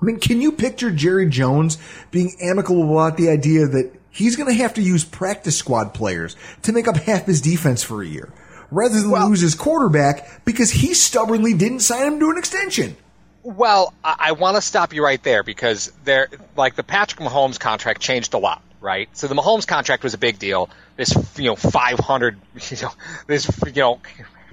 I 0.00 0.04
mean, 0.04 0.20
can 0.20 0.40
you 0.40 0.52
picture 0.52 0.90
Jerry 0.90 1.28
Jones 1.28 1.78
being 2.10 2.36
amicable 2.40 2.84
about 2.84 3.16
the 3.16 3.30
idea 3.30 3.66
that 3.66 3.92
he's 4.10 4.36
going 4.36 4.48
to 4.48 4.62
have 4.62 4.74
to 4.74 4.82
use 4.82 5.04
practice 5.04 5.56
squad 5.56 5.94
players 5.94 6.36
to 6.62 6.72
make 6.72 6.86
up 6.86 6.96
half 6.96 7.26
his 7.26 7.40
defense 7.40 7.82
for 7.82 8.02
a 8.02 8.06
year, 8.06 8.32
rather 8.70 9.00
than 9.00 9.10
lose 9.10 9.40
his 9.40 9.54
quarterback 9.54 10.44
because 10.44 10.70
he 10.70 10.94
stubbornly 10.94 11.54
didn't 11.54 11.80
sign 11.80 12.12
him 12.12 12.20
to 12.20 12.30
an 12.30 12.38
extension? 12.38 12.96
Well, 13.44 13.92
I, 14.02 14.16
I 14.18 14.32
want 14.32 14.56
to 14.56 14.62
stop 14.62 14.92
you 14.94 15.04
right 15.04 15.22
there 15.22 15.42
because 15.42 15.92
there, 16.04 16.28
like 16.56 16.74
the 16.74 16.82
Patrick 16.82 17.20
Mahomes 17.20 17.60
contract 17.60 18.00
changed 18.00 18.34
a 18.34 18.38
lot, 18.38 18.62
right? 18.80 19.08
So 19.12 19.28
the 19.28 19.34
Mahomes 19.34 19.66
contract 19.66 20.02
was 20.02 20.14
a 20.14 20.18
big 20.18 20.38
deal. 20.38 20.70
This, 20.96 21.14
you 21.36 21.44
know, 21.44 21.56
five 21.56 21.98
hundred, 21.98 22.38
you 22.70 22.76
know, 22.82 22.90
this, 23.26 23.48
you 23.66 23.72
know, 23.82 24.00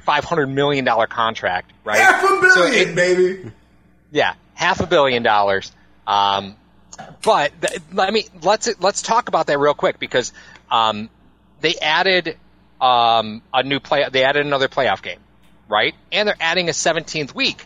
five 0.03 0.23
hundred 0.25 0.47
million 0.47 0.83
dollar 0.85 1.07
contract, 1.07 1.71
right? 1.85 1.99
Half 1.99 2.23
a 2.23 2.27
billion, 2.27 2.51
So 2.51 2.63
it- 2.65 2.95
baby. 2.95 3.51
yeah, 4.11 4.33
half 4.55 4.79
a 4.81 4.87
billion 4.87 5.23
dollars. 5.23 5.71
Um, 6.05 6.55
but 7.23 7.51
th- 7.61 7.81
I 7.97 8.11
mean, 8.11 8.25
let's 8.43 8.69
let's 8.81 9.01
talk 9.01 9.29
about 9.29 9.47
that 9.47 9.57
real 9.57 9.73
quick 9.73 9.99
because 9.99 10.33
um, 10.69 11.09
they 11.61 11.75
added 11.75 12.37
um, 12.81 13.41
a 13.53 13.63
new 13.63 13.79
play. 13.79 14.05
They 14.11 14.23
added 14.25 14.45
another 14.45 14.67
playoff 14.67 15.01
game, 15.01 15.19
right? 15.69 15.95
And 16.11 16.27
they're 16.27 16.35
adding 16.41 16.67
a 16.67 16.73
17th 16.73 17.33
week, 17.33 17.65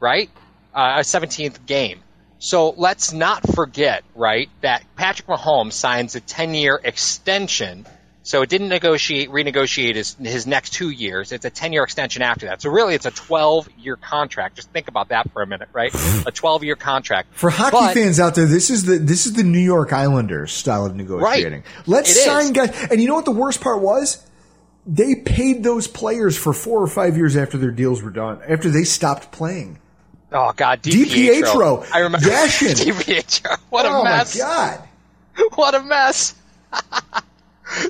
right? 0.00 0.28
Uh, 0.74 0.96
a 0.98 1.00
17th 1.00 1.64
game. 1.66 2.00
So 2.40 2.70
let's 2.76 3.12
not 3.12 3.48
forget, 3.54 4.02
right, 4.14 4.50
that 4.60 4.84
Patrick 4.96 5.28
Mahomes 5.28 5.72
signs 5.74 6.14
a 6.16 6.20
10-year 6.20 6.80
extension. 6.82 7.86
So 8.22 8.42
it 8.42 8.48
didn't 8.48 8.68
negotiate, 8.70 9.30
renegotiate 9.30 9.94
his, 9.94 10.14
his 10.14 10.46
next 10.46 10.70
two 10.70 10.90
years. 10.90 11.30
It's 11.30 11.44
a 11.44 11.50
10-year 11.50 11.82
extension 11.84 12.22
after 12.22 12.46
that. 12.46 12.60
So 12.60 12.70
really, 12.70 12.94
it's 12.94 13.06
a 13.06 13.10
12-year 13.10 13.96
contract. 13.96 14.56
Just 14.56 14.70
think 14.70 14.88
about 14.88 15.10
that 15.10 15.30
for 15.32 15.42
a 15.42 15.46
minute, 15.46 15.68
right? 15.72 15.94
a 15.94 16.32
12-year 16.32 16.76
contract. 16.76 17.34
For 17.34 17.50
hockey 17.50 17.76
But- 17.76 17.94
fans 17.94 18.18
out 18.18 18.34
there, 18.34 18.46
this 18.46 18.68
is 18.70 18.84
the 18.84 18.98
this 18.98 19.26
is 19.26 19.34
the 19.34 19.42
New 19.44 19.58
York 19.58 19.92
Islanders 19.92 20.52
style 20.52 20.86
of 20.86 20.96
negotiating. 20.96 21.64
Let's 21.86 22.10
It 22.16 22.18
is. 22.18 22.24
sign 22.24 22.52
guys. 22.52 22.88
And 22.90 23.00
you 23.00 23.08
know 23.08 23.14
what 23.14 23.26
the 23.26 23.30
worst 23.30 23.60
part 23.60 23.80
was? 23.80 24.26
They 24.86 25.14
paid 25.14 25.62
those 25.62 25.86
players 25.86 26.36
for 26.36 26.52
four 26.52 26.82
or 26.82 26.88
five 26.88 27.16
years 27.16 27.36
after 27.36 27.56
their 27.58 27.70
deals 27.70 28.02
were 28.02 28.10
done, 28.10 28.40
after 28.48 28.70
they 28.70 28.84
stopped 28.84 29.32
playing. 29.32 29.78
Oh 30.36 30.52
God, 30.56 30.82
DiPietro, 30.82 31.42
DiPietro. 31.42 31.86
I 31.92 32.00
remember 32.00 32.26
Yashin. 32.26 32.74
DiPietro. 32.84 33.56
What 33.70 33.86
a 33.86 33.88
oh 33.90 34.02
mess! 34.04 34.36
my 34.36 34.44
god! 34.44 34.88
What 35.54 35.74
a 35.74 35.82
mess! 35.82 36.34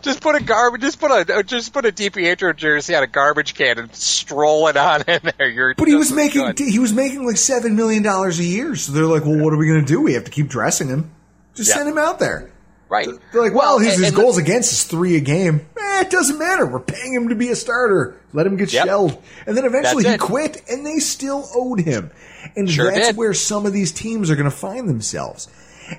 just 0.03 0.21
put 0.21 0.35
a 0.35 0.43
garbage. 0.43 0.81
Just 0.83 1.01
put 1.01 1.11
a 1.11 1.43
just 1.43 1.73
put 1.73 1.85
a 1.87 1.93
DiPietro 1.93 2.55
jersey 2.57 2.95
on 2.95 3.03
a 3.03 3.07
garbage 3.07 3.55
can 3.55 3.79
and 3.79 3.95
stroll 3.95 4.69
it 4.69 4.77
on 4.77 5.03
in 5.09 5.21
there. 5.39 5.49
You're 5.49 5.75
But 5.75 5.89
he 5.89 5.95
was 5.95 6.13
making 6.13 6.43
good. 6.53 6.59
he 6.59 6.79
was 6.79 6.93
making 6.93 7.27
like 7.27 7.37
seven 7.37 7.77
million 7.77 8.03
dollars 8.03 8.39
a 8.39 8.45
year. 8.45 8.77
So 8.77 8.93
they're 8.93 9.05
like, 9.05 9.25
well, 9.25 9.39
what 9.39 9.53
are 9.53 9.57
we 9.59 9.67
going 9.67 9.81
to 9.81 9.87
do? 9.87 10.01
We 10.03 10.15
have 10.15 10.25
to 10.25 10.31
keep 10.31 10.49
dressing 10.49 10.89
him. 10.89 11.11
Just 11.55 11.71
Yeah. 11.71 11.77
send 11.77 11.89
him 11.89 11.99
out 11.99 12.19
there. 12.19 12.51
right. 12.89 13.09
They're 13.33 13.43
like, 13.43 13.55
well, 13.55 13.79
his, 13.79 13.95
and- 13.95 14.05
his 14.05 14.09
and 14.09 14.17
goals 14.17 14.39
against 14.39 14.73
is 14.73 14.85
three 14.85 15.17
a 15.17 15.21
game. 15.21 15.67
Eh, 15.79 16.01
it 16.03 16.11
doesn't 16.11 16.39
matter. 16.39 16.67
We're 16.67 16.81
paying 16.81 17.15
him 17.15 17.29
to 17.31 17.35
be 17.35 17.49
a 17.51 17.57
starter. 17.57 18.21
Let 18.33 18.47
him 18.47 18.57
get 18.57 18.73
Yep. 18.73 18.87
shelled. 18.87 19.23
And 19.47 19.57
then 19.57 19.65
eventually 19.65 20.03
That's 20.05 20.13
he 20.23 20.25
it. 20.25 20.29
quit, 20.29 20.63
and 20.69 20.85
they 20.87 20.99
still 20.99 21.49
owed 21.55 21.81
him. 21.81 22.11
And 22.57 22.71
Sure 22.71 22.91
that's 22.91 23.09
did. 23.09 23.17
where 23.17 23.35
some 23.35 23.67
of 23.67 23.73
these 23.73 23.93
teams 23.93 24.31
are 24.31 24.37
going 24.37 24.51
to 24.51 24.57
find 24.57 24.89
themselves. 24.89 25.49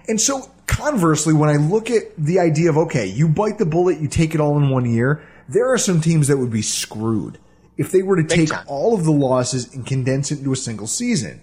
And 0.08 0.20
so, 0.20 0.50
conversely, 0.68 1.34
when 1.34 1.50
I 1.50 1.58
look 1.58 1.90
at 1.92 2.16
the 2.18 2.40
idea 2.40 2.70
of, 2.70 2.78
okay, 2.78 3.06
you 3.06 3.28
bite 3.28 3.58
the 3.58 3.66
bullet, 3.66 4.00
you 4.00 4.08
take 4.08 4.34
it 4.34 4.42
all 4.42 4.58
in 4.58 4.70
one 4.70 4.92
year, 4.92 5.24
there 5.48 5.72
are 5.72 5.78
some 5.78 6.02
teams 6.02 6.28
that 6.28 6.38
would 6.38 6.52
be 6.52 6.62
screwed 6.62 7.38
if 7.78 7.92
they 7.92 8.02
were 8.02 8.16
to 8.16 8.24
take 8.28 8.50
all 8.68 8.96
of 8.96 9.04
the 9.04 9.12
losses 9.12 9.74
and 9.74 9.86
condense 9.86 10.32
it 10.32 10.40
into 10.40 10.54
a 10.54 10.56
single 10.56 10.88
season. 10.88 11.42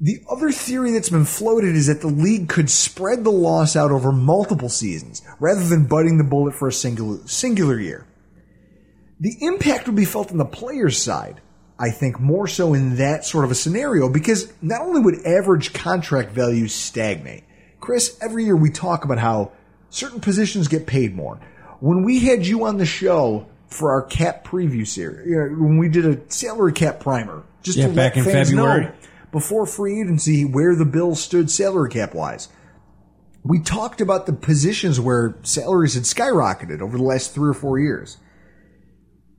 The 0.00 0.20
other 0.30 0.50
theory 0.50 0.92
that's 0.92 1.08
been 1.08 1.24
floated 1.24 1.74
is 1.74 1.86
that 1.86 2.00
the 2.00 2.08
league 2.08 2.48
could 2.48 2.68
spread 2.68 3.24
the 3.24 3.30
loss 3.30 3.76
out 3.76 3.90
over 3.90 4.12
multiple 4.12 4.68
seasons 4.68 5.22
rather 5.40 5.64
than 5.64 5.86
biting 5.86 6.18
the 6.18 6.24
bullet 6.24 6.54
for 6.54 6.68
a 6.68 6.72
singular, 6.72 7.18
singular 7.26 7.80
year. 7.80 8.06
The 9.20 9.36
impact 9.40 9.86
would 9.86 9.96
be 9.96 10.04
felt 10.04 10.30
on 10.30 10.36
the 10.36 10.44
player's 10.44 11.00
side, 11.00 11.40
I 11.78 11.90
think, 11.90 12.18
more 12.20 12.46
so 12.46 12.72
in 12.74 12.96
that 12.96 13.24
sort 13.24 13.44
of 13.44 13.50
a 13.50 13.54
scenario 13.54 14.08
because 14.08 14.52
not 14.62 14.80
only 14.80 15.00
would 15.00 15.26
average 15.26 15.72
contract 15.72 16.30
values 16.30 16.74
stagnate, 16.74 17.44
Chris, 17.80 18.16
every 18.22 18.44
year 18.44 18.56
we 18.56 18.70
talk 18.70 19.04
about 19.04 19.18
how 19.18 19.52
certain 19.90 20.20
positions 20.20 20.68
get 20.68 20.86
paid 20.86 21.14
more. 21.14 21.38
When 21.80 22.02
we 22.02 22.20
had 22.20 22.46
you 22.46 22.64
on 22.64 22.78
the 22.78 22.86
show 22.86 23.46
for 23.68 23.92
our 23.92 24.02
cap 24.02 24.44
preview 24.46 24.86
series, 24.86 25.28
you 25.28 25.36
know, 25.36 25.48
when 25.62 25.76
we 25.78 25.88
did 25.88 26.06
a 26.06 26.30
salary 26.32 26.72
cap 26.72 27.00
primer, 27.00 27.42
just 27.62 27.76
Yeah, 27.76 27.88
to 27.88 27.92
back 27.92 28.16
let 28.16 28.26
in 28.26 28.32
fans 28.32 28.48
February. 28.50 28.84
know 28.86 28.92
before 29.32 29.66
free 29.66 30.00
agency 30.00 30.44
where 30.46 30.74
the 30.74 30.84
Bills 30.86 31.20
stood 31.20 31.50
salary 31.50 31.90
cap 31.90 32.14
wise. 32.14 32.48
We 33.42 33.60
talked 33.60 34.00
about 34.00 34.24
the 34.26 34.32
positions 34.32 34.98
where 34.98 35.36
salaries 35.42 35.94
had 35.94 36.04
skyrocketed 36.04 36.80
over 36.80 36.96
the 36.96 37.04
last 37.04 37.34
three 37.34 37.50
or 37.50 37.54
four 37.54 37.78
years. 37.78 38.16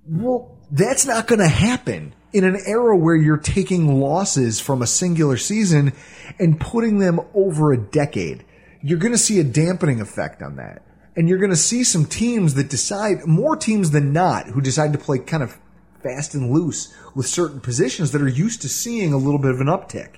Well, 0.05 0.57
that's 0.71 1.05
not 1.05 1.27
going 1.27 1.39
to 1.39 1.47
happen 1.47 2.13
in 2.33 2.43
an 2.43 2.59
era 2.65 2.95
where 2.95 3.15
you're 3.15 3.37
taking 3.37 3.99
losses 3.99 4.59
from 4.59 4.81
a 4.81 4.87
singular 4.87 5.37
season 5.37 5.93
and 6.39 6.59
putting 6.59 6.99
them 6.99 7.19
over 7.33 7.71
a 7.71 7.77
decade. 7.77 8.43
You're 8.81 8.99
going 8.99 9.13
to 9.13 9.17
see 9.17 9.39
a 9.39 9.43
dampening 9.43 10.01
effect 10.01 10.41
on 10.41 10.57
that. 10.57 10.83
And 11.15 11.27
you're 11.27 11.39
going 11.39 11.51
to 11.51 11.55
see 11.55 11.83
some 11.83 12.05
teams 12.05 12.53
that 12.55 12.69
decide, 12.69 13.25
more 13.25 13.55
teams 13.55 13.91
than 13.91 14.13
not, 14.13 14.47
who 14.47 14.61
decide 14.61 14.93
to 14.93 14.99
play 14.99 15.17
kind 15.17 15.41
of 15.41 15.57
fast 16.03 16.35
and 16.35 16.51
loose 16.51 16.93
with 17.15 17.25
certain 17.25 17.59
positions 17.59 18.11
that 18.11 18.21
are 18.21 18.27
used 18.27 18.61
to 18.61 18.69
seeing 18.69 19.13
a 19.13 19.17
little 19.17 19.39
bit 19.39 19.51
of 19.51 19.59
an 19.59 19.67
uptick. 19.67 20.17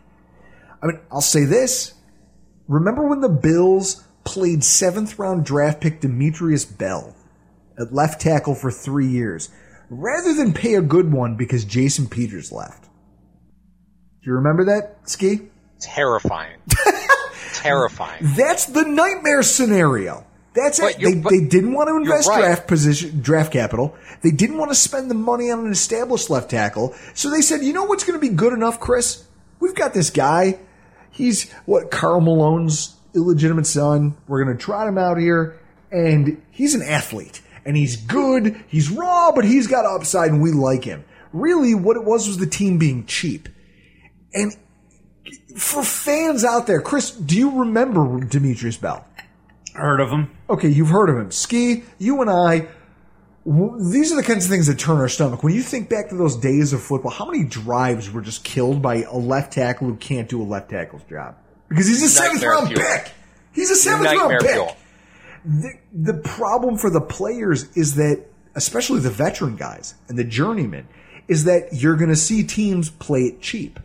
I 0.81 0.87
mean, 0.87 0.99
I'll 1.11 1.21
say 1.21 1.45
this. 1.45 1.93
Remember 2.67 3.07
when 3.07 3.21
the 3.21 3.29
Bills 3.29 4.03
played 4.25 4.63
seventh 4.63 5.17
round 5.17 5.45
draft 5.45 5.81
pick 5.81 6.01
Demetrius 6.01 6.65
Bell 6.65 7.15
at 7.79 7.93
left 7.93 8.21
tackle 8.21 8.55
for 8.55 8.71
three 8.71 9.07
years 9.07 9.49
rather 9.89 10.33
than 10.33 10.53
pay 10.53 10.75
a 10.75 10.81
good 10.81 11.11
one 11.11 11.35
because 11.35 11.65
Jason 11.65 12.07
Peters 12.07 12.51
left? 12.51 12.83
Do 12.83 14.29
you 14.29 14.33
remember 14.33 14.65
that, 14.65 15.09
Ski? 15.09 15.49
terrifying. 15.79 16.57
terrifying. 17.53 18.33
That's 18.35 18.65
the 18.65 18.83
nightmare 18.83 19.43
scenario. 19.43 20.25
That's 20.53 20.79
But 20.79 20.95
it. 20.99 21.01
They, 21.01 21.13
they 21.13 21.45
didn't 21.45 21.73
want 21.73 21.89
to 21.89 21.95
invest 21.95 22.27
right. 22.27 22.39
draft 22.39 22.67
position, 22.67 23.21
draft 23.21 23.53
capital. 23.53 23.95
They 24.21 24.31
didn't 24.31 24.57
want 24.57 24.71
to 24.71 24.75
spend 24.75 25.09
the 25.09 25.15
money 25.15 25.51
on 25.51 25.65
an 25.65 25.71
established 25.71 26.29
left 26.29 26.49
tackle. 26.49 26.95
So 27.13 27.29
they 27.29 27.41
said, 27.41 27.63
you 27.63 27.73
know 27.73 27.85
what's 27.85 28.03
going 28.03 28.19
to 28.19 28.27
be 28.27 28.33
good 28.33 28.53
enough, 28.53 28.79
Chris? 28.79 29.25
We've 29.59 29.75
got 29.75 29.93
this 29.93 30.09
guy. 30.09 30.59
He's 31.11 31.51
what 31.65 31.91
Karl 31.91 32.21
Malone's 32.21 32.95
illegitimate 33.15 33.67
son. 33.67 34.17
We're 34.27 34.43
going 34.43 34.57
to 34.57 34.63
trot 34.63 34.87
him 34.87 34.97
out 34.97 35.17
here, 35.17 35.59
and 35.91 36.41
he's 36.51 36.75
an 36.75 36.81
athlete, 36.81 37.41
and 37.65 37.75
he's 37.77 37.95
good. 37.97 38.63
He's 38.67 38.89
raw, 38.89 39.31
but 39.31 39.45
he's 39.45 39.67
got 39.67 39.85
upside, 39.85 40.31
and 40.31 40.41
we 40.41 40.51
like 40.51 40.83
him. 40.83 41.03
Really, 41.33 41.75
what 41.75 41.95
it 41.97 42.03
was 42.03 42.27
was 42.27 42.37
the 42.37 42.47
team 42.47 42.77
being 42.77 43.05
cheap. 43.05 43.49
And 44.33 44.55
for 45.57 45.83
fans 45.83 46.43
out 46.43 46.67
there, 46.67 46.81
Chris, 46.81 47.11
do 47.11 47.37
you 47.37 47.59
remember 47.59 48.23
Demetrius 48.25 48.77
Bell? 48.77 49.05
Heard 49.73 49.99
of 49.99 50.09
him? 50.09 50.31
Okay, 50.49 50.69
you've 50.69 50.89
heard 50.89 51.09
of 51.09 51.17
him. 51.17 51.31
Ski, 51.31 51.83
you 51.99 52.21
and 52.21 52.29
I, 52.29 52.67
these 53.45 54.11
are 54.11 54.15
the 54.15 54.23
kinds 54.23 54.45
of 54.45 54.51
things 54.51 54.67
that 54.67 54.77
turn 54.77 54.97
our 54.97 55.09
stomach. 55.09 55.43
When 55.43 55.53
you 55.53 55.61
think 55.61 55.89
back 55.89 56.09
to 56.09 56.15
those 56.15 56.35
days 56.35 56.73
of 56.73 56.81
football, 56.81 57.11
how 57.11 57.25
many 57.25 57.43
drives 57.43 58.09
were 58.11 58.21
just 58.21 58.43
killed 58.43 58.81
by 58.81 59.03
a 59.03 59.15
left 59.15 59.53
tackle 59.53 59.87
who 59.87 59.95
can't 59.95 60.27
do 60.27 60.41
a 60.41 60.43
left 60.43 60.69
tackle's 60.69 61.03
job? 61.03 61.35
Because 61.69 61.87
he's 61.87 62.01
a 62.03 62.09
seventh 62.09 62.41
Nightmare 62.41 62.51
round 62.55 62.67
fuel. 62.69 62.81
pick. 62.81 63.11
He's 63.53 63.69
a 63.71 63.75
seventh 63.75 64.11
round 64.11 64.39
pick. 64.41 64.51
fuel. 64.51 64.75
The, 65.45 65.73
the 65.93 66.13
problem 66.15 66.77
for 66.77 66.89
the 66.89 67.01
players 67.01 67.75
is 67.75 67.95
that, 67.95 68.25
especially 68.55 68.99
the 68.99 69.09
veteran 69.09 69.55
guys 69.55 69.95
and 70.07 70.17
the 70.17 70.23
journeymen, 70.23 70.87
is 71.27 71.45
that 71.45 71.69
you're 71.71 71.95
going 71.95 72.09
to 72.09 72.15
see 72.15 72.43
teams 72.43 72.89
play 72.89 73.21
it 73.21 73.41
cheap. 73.41 73.79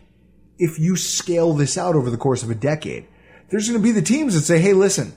If 0.57 0.79
you 0.79 0.95
scale 0.95 1.53
this 1.53 1.77
out 1.77 1.95
over 1.95 2.09
the 2.09 2.17
course 2.17 2.43
of 2.43 2.49
a 2.49 2.55
decade, 2.55 3.07
there's 3.49 3.69
going 3.69 3.79
to 3.79 3.83
be 3.83 3.91
the 3.91 4.01
teams 4.01 4.33
that 4.33 4.41
say, 4.41 4.59
hey, 4.59 4.73
listen, 4.73 5.13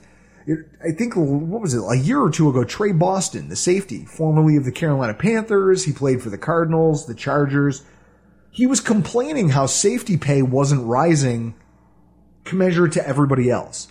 I 0.47 0.91
think, 0.97 1.15
what 1.15 1.61
was 1.61 1.73
it, 1.73 1.81
a 1.81 1.97
year 1.97 2.19
or 2.19 2.29
two 2.29 2.49
ago, 2.49 2.63
Tre 2.63 2.91
Boston, 2.91 3.49
the 3.49 3.55
safety, 3.55 4.05
formerly 4.05 4.55
of 4.55 4.65
the 4.65 4.71
Carolina 4.71 5.13
Panthers, 5.13 5.85
he 5.85 5.91
played 5.91 6.21
for 6.21 6.29
the 6.29 6.37
Cardinals, 6.37 7.05
the 7.05 7.15
Chargers. 7.15 7.83
He 8.51 8.65
was 8.65 8.79
complaining 8.79 9.49
how 9.49 9.65
safety 9.65 10.17
pay 10.17 10.41
wasn't 10.41 10.85
rising 10.85 11.55
commensurate 12.45 12.93
to 12.93 13.07
everybody 13.07 13.49
else. 13.49 13.89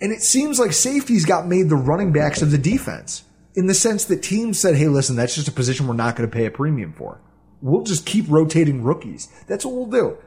And 0.00 0.12
it 0.12 0.22
seems 0.22 0.58
like 0.58 0.72
safeties 0.72 1.24
got 1.24 1.46
made 1.46 1.68
the 1.68 1.76
running 1.76 2.12
backs 2.12 2.42
of 2.42 2.50
the 2.50 2.58
defense 2.58 3.24
in 3.54 3.66
the 3.66 3.74
sense 3.74 4.04
that 4.06 4.22
teams 4.22 4.58
said, 4.58 4.74
hey, 4.74 4.88
listen, 4.88 5.16
that's 5.16 5.34
just 5.34 5.48
a 5.48 5.52
position 5.52 5.86
we're 5.86 5.94
not 5.94 6.16
going 6.16 6.28
to 6.28 6.34
pay 6.34 6.46
a 6.46 6.50
premium 6.50 6.92
for. 6.92 7.20
We'll 7.60 7.84
just 7.84 8.04
keep 8.04 8.26
rotating 8.28 8.82
rookies. 8.82 9.28
That's 9.46 9.64
what 9.64 9.74
we'll 9.74 9.86
do. 9.86 10.18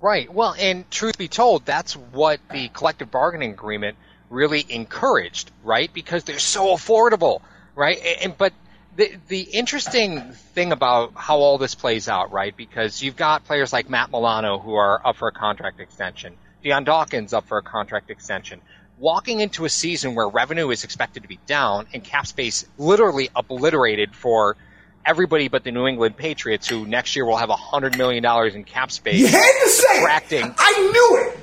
Right. 0.00 0.32
Well, 0.32 0.54
and 0.58 0.90
truth 0.90 1.18
be 1.18 1.28
told, 1.28 1.64
that's 1.64 1.94
what 1.94 2.40
the 2.50 2.68
collective 2.68 3.10
bargaining 3.10 3.52
agreement 3.52 3.96
really 4.30 4.64
encouraged, 4.68 5.50
right? 5.62 5.92
Because 5.92 6.24
they're 6.24 6.38
so 6.38 6.74
affordable, 6.74 7.40
right? 7.74 7.98
And 8.22 8.36
but 8.36 8.52
the 8.96 9.12
the 9.28 9.40
interesting 9.40 10.32
thing 10.54 10.72
about 10.72 11.12
how 11.16 11.38
all 11.38 11.58
this 11.58 11.74
plays 11.74 12.08
out, 12.08 12.32
right? 12.32 12.56
Because 12.56 13.02
you've 13.02 13.16
got 13.16 13.44
players 13.44 13.72
like 13.72 13.88
Matt 13.88 14.10
Milano 14.10 14.58
who 14.58 14.74
are 14.74 15.00
up 15.06 15.16
for 15.16 15.28
a 15.28 15.32
contract 15.32 15.80
extension, 15.80 16.34
Dion 16.64 16.82
Dawkins 16.84 17.32
up 17.34 17.46
for 17.46 17.58
a 17.58 17.62
contract 17.62 18.10
extension. 18.10 18.60
Walking 18.98 19.40
into 19.40 19.66
a 19.66 19.68
season 19.68 20.14
where 20.14 20.26
revenue 20.28 20.70
is 20.70 20.82
expected 20.82 21.22
to 21.24 21.28
be 21.28 21.38
down 21.46 21.86
and 21.92 22.02
cap 22.02 22.26
space 22.26 22.64
literally 22.78 23.28
obliterated 23.36 24.14
for 24.14 24.56
everybody 25.04 25.48
but 25.48 25.62
the 25.62 25.70
New 25.72 25.86
England 25.86 26.16
Patriots, 26.16 26.66
who 26.66 26.86
next 26.86 27.14
year 27.14 27.26
will 27.26 27.36
have 27.36 27.50
$100 27.50 27.98
million 27.98 28.24
in 28.56 28.64
cap 28.64 28.90
space. 28.90 29.20
You 29.20 29.26
had 29.26 29.52
to 29.64 29.68
say 29.68 29.98
Attracting. 29.98 30.46
it. 30.46 30.54
I 30.56 30.72
knew 30.90 31.18
it. 31.28 31.38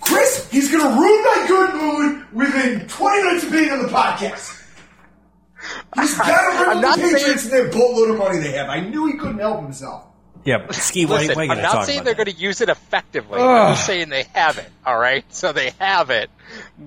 Chris, 0.00 0.48
he's 0.50 0.70
going 0.70 0.82
to 0.84 1.00
ruin 1.00 1.24
my 1.24 1.44
good 1.48 1.74
mood 1.74 2.26
within 2.32 2.86
20 2.88 3.22
minutes 3.24 3.44
of 3.44 3.52
being 3.52 3.70
on 3.70 3.82
the 3.82 3.88
podcast. 3.88 4.54
He's 5.98 6.16
got 6.16 6.50
to 6.58 6.64
bring 6.64 6.80
not 6.82 6.96
the 6.98 7.02
Patriots 7.04 7.42
saying- 7.44 7.62
and 7.64 7.72
their 7.72 7.80
boatload 7.80 8.10
of 8.10 8.18
money 8.18 8.38
they 8.38 8.52
have. 8.52 8.68
I 8.68 8.80
knew 8.80 9.06
he 9.06 9.14
couldn't 9.14 9.38
help 9.38 9.62
himself. 9.62 10.04
Yeah, 10.44 10.58
but 10.66 10.74
Ski, 10.74 11.06
why, 11.06 11.18
Listen, 11.18 11.36
why 11.36 11.44
you 11.44 11.52
I'm 11.52 11.62
not 11.62 11.86
saying 11.86 12.04
they're 12.04 12.14
going 12.14 12.26
to 12.26 12.36
use 12.36 12.60
it 12.60 12.68
effectively. 12.68 13.40
I'm 13.40 13.74
just 13.74 13.86
saying 13.86 14.08
they 14.08 14.24
have 14.34 14.58
it. 14.58 14.70
All 14.84 14.98
right, 14.98 15.24
so 15.32 15.52
they 15.52 15.70
have 15.78 16.10
it. 16.10 16.30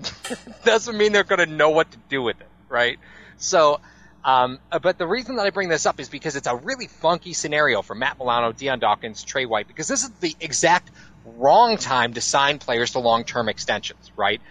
Doesn't 0.65 0.97
mean 0.97 1.11
they're 1.11 1.23
going 1.23 1.39
to 1.39 1.53
know 1.53 1.69
what 1.69 1.91
to 1.91 1.97
do 2.09 2.21
with 2.21 2.39
it, 2.39 2.47
right? 2.69 2.99
So, 3.37 3.79
um, 4.23 4.59
uh, 4.71 4.79
but 4.79 4.97
the 4.97 5.07
reason 5.07 5.35
that 5.37 5.45
I 5.45 5.49
bring 5.49 5.69
this 5.69 5.85
up 5.85 5.99
is 5.99 6.09
because 6.09 6.35
it's 6.35 6.47
a 6.47 6.55
really 6.55 6.87
funky 6.87 7.33
scenario 7.33 7.81
for 7.81 7.95
Matt 7.95 8.17
Milano, 8.19 8.51
Dion 8.51 8.79
Dawkins, 8.79 9.23
Tre 9.23 9.45
White, 9.45 9.67
because 9.67 9.87
this 9.87 10.03
is 10.03 10.09
the 10.21 10.35
exact 10.39 10.89
wrong 11.25 11.77
time 11.77 12.13
to 12.13 12.21
sign 12.21 12.59
players 12.59 12.91
to 12.91 12.99
long-term 12.99 13.49
extensions, 13.49 14.11
right? 14.15 14.41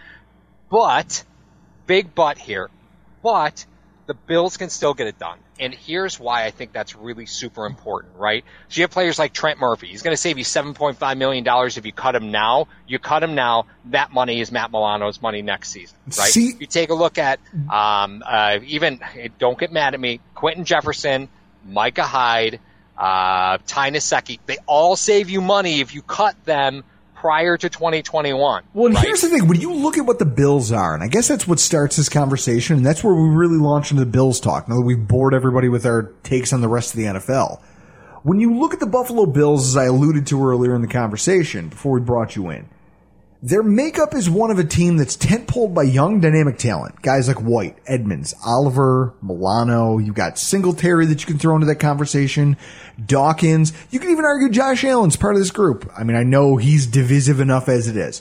But 0.70 1.24
big 1.86 2.14
but 2.14 2.38
here. 2.38 2.70
But 3.22 3.66
the 4.10 4.14
Bills 4.14 4.56
can 4.56 4.70
still 4.70 4.92
get 4.92 5.06
it 5.06 5.20
done. 5.20 5.38
And 5.60 5.72
here's 5.72 6.18
why 6.18 6.44
I 6.44 6.50
think 6.50 6.72
that's 6.72 6.96
really 6.96 7.26
super 7.26 7.64
important, 7.64 8.16
right? 8.16 8.44
So 8.68 8.80
you 8.80 8.82
have 8.82 8.90
players 8.90 9.20
like 9.20 9.32
Trent 9.32 9.60
Murphy. 9.60 9.86
He's 9.86 10.02
going 10.02 10.14
to 10.14 10.20
save 10.20 10.36
you 10.36 10.42
$7.5 10.42 11.16
million 11.16 11.46
if 11.46 11.86
you 11.86 11.92
cut 11.92 12.16
him 12.16 12.32
now. 12.32 12.66
You 12.88 12.98
cut 12.98 13.22
him 13.22 13.36
now. 13.36 13.66
That 13.84 14.12
money 14.12 14.40
is 14.40 14.50
Matt 14.50 14.72
Milano's 14.72 15.22
money 15.22 15.42
next 15.42 15.70
season, 15.70 15.96
right? 16.06 16.32
See- 16.32 16.56
you 16.58 16.66
take 16.66 16.90
a 16.90 16.94
look 16.94 17.18
at, 17.18 17.38
um, 17.70 18.24
uh, 18.26 18.58
even, 18.64 18.98
don't 19.38 19.56
get 19.56 19.70
mad 19.70 19.94
at 19.94 20.00
me, 20.00 20.18
Quinton 20.34 20.64
Jefferson, 20.64 21.28
Micah 21.64 22.02
Hyde, 22.02 22.58
uh, 22.98 23.58
Ty 23.64 23.92
Nsekhe. 23.92 24.40
They 24.46 24.58
all 24.66 24.96
save 24.96 25.30
you 25.30 25.40
money 25.40 25.78
if 25.80 25.94
you 25.94 26.02
cut 26.02 26.34
them 26.44 26.82
prior 27.20 27.56
to 27.58 27.68
2021. 27.68 28.64
Well, 28.72 28.86
and 28.86 28.94
right? 28.94 29.04
here's 29.04 29.20
the 29.20 29.28
thing: 29.28 29.46
when 29.46 29.60
you 29.60 29.74
look 29.74 29.98
at 29.98 30.06
what 30.06 30.18
the 30.18 30.24
Bills 30.24 30.72
are, 30.72 30.94
and 30.94 31.02
I 31.02 31.08
guess 31.08 31.28
that's 31.28 31.46
what 31.46 31.60
starts 31.60 31.96
this 31.96 32.08
conversation, 32.08 32.76
and 32.76 32.86
that's 32.86 33.04
where 33.04 33.14
we 33.14 33.28
really 33.28 33.58
launch 33.58 33.90
into 33.90 34.04
the 34.04 34.10
Bills 34.10 34.40
talk. 34.40 34.68
Now 34.68 34.76
that 34.76 34.86
we've 34.86 35.06
bored 35.06 35.34
everybody 35.34 35.68
with 35.68 35.84
our 35.84 36.14
takes 36.22 36.52
on 36.52 36.62
the 36.62 36.68
rest 36.68 36.94
of 36.94 36.98
the 36.98 37.04
NFL, 37.04 37.60
when 38.22 38.40
you 38.40 38.58
look 38.58 38.72
at 38.72 38.80
the 38.80 38.86
Buffalo 38.86 39.26
Bills, 39.26 39.68
as 39.68 39.76
I 39.76 39.84
alluded 39.84 40.26
to 40.28 40.42
earlier 40.42 40.74
in 40.74 40.80
the 40.80 40.88
conversation 40.88 41.68
before 41.68 41.92
we 41.92 42.00
brought 42.00 42.36
you 42.36 42.50
in, 42.50 42.68
their 43.42 43.62
makeup 43.62 44.14
is 44.14 44.28
one 44.28 44.50
of 44.50 44.58
a 44.58 44.64
team 44.64 44.98
that's 44.98 45.16
tent-poled 45.16 45.74
by 45.74 45.84
young, 45.84 46.20
dynamic 46.20 46.58
talent. 46.58 47.00
Guys 47.00 47.26
like 47.26 47.40
White, 47.40 47.78
Edmonds, 47.86 48.34
Oliver, 48.44 49.14
Milano. 49.22 49.96
You've 49.96 50.14
got 50.14 50.38
Singletary 50.38 51.06
that 51.06 51.20
you 51.20 51.26
can 51.26 51.38
throw 51.38 51.54
into 51.54 51.66
that 51.66 51.76
conversation. 51.76 52.58
Dawkins. 53.04 53.72
You 53.90 53.98
can 53.98 54.10
even 54.10 54.26
argue 54.26 54.50
Josh 54.50 54.84
Allen's 54.84 55.16
part 55.16 55.34
of 55.34 55.40
this 55.40 55.50
group. 55.50 55.90
I 55.96 56.04
mean, 56.04 56.16
I 56.16 56.22
know 56.22 56.58
he's 56.58 56.86
divisive 56.86 57.40
enough 57.40 57.68
as 57.70 57.88
it 57.88 57.96
is. 57.96 58.20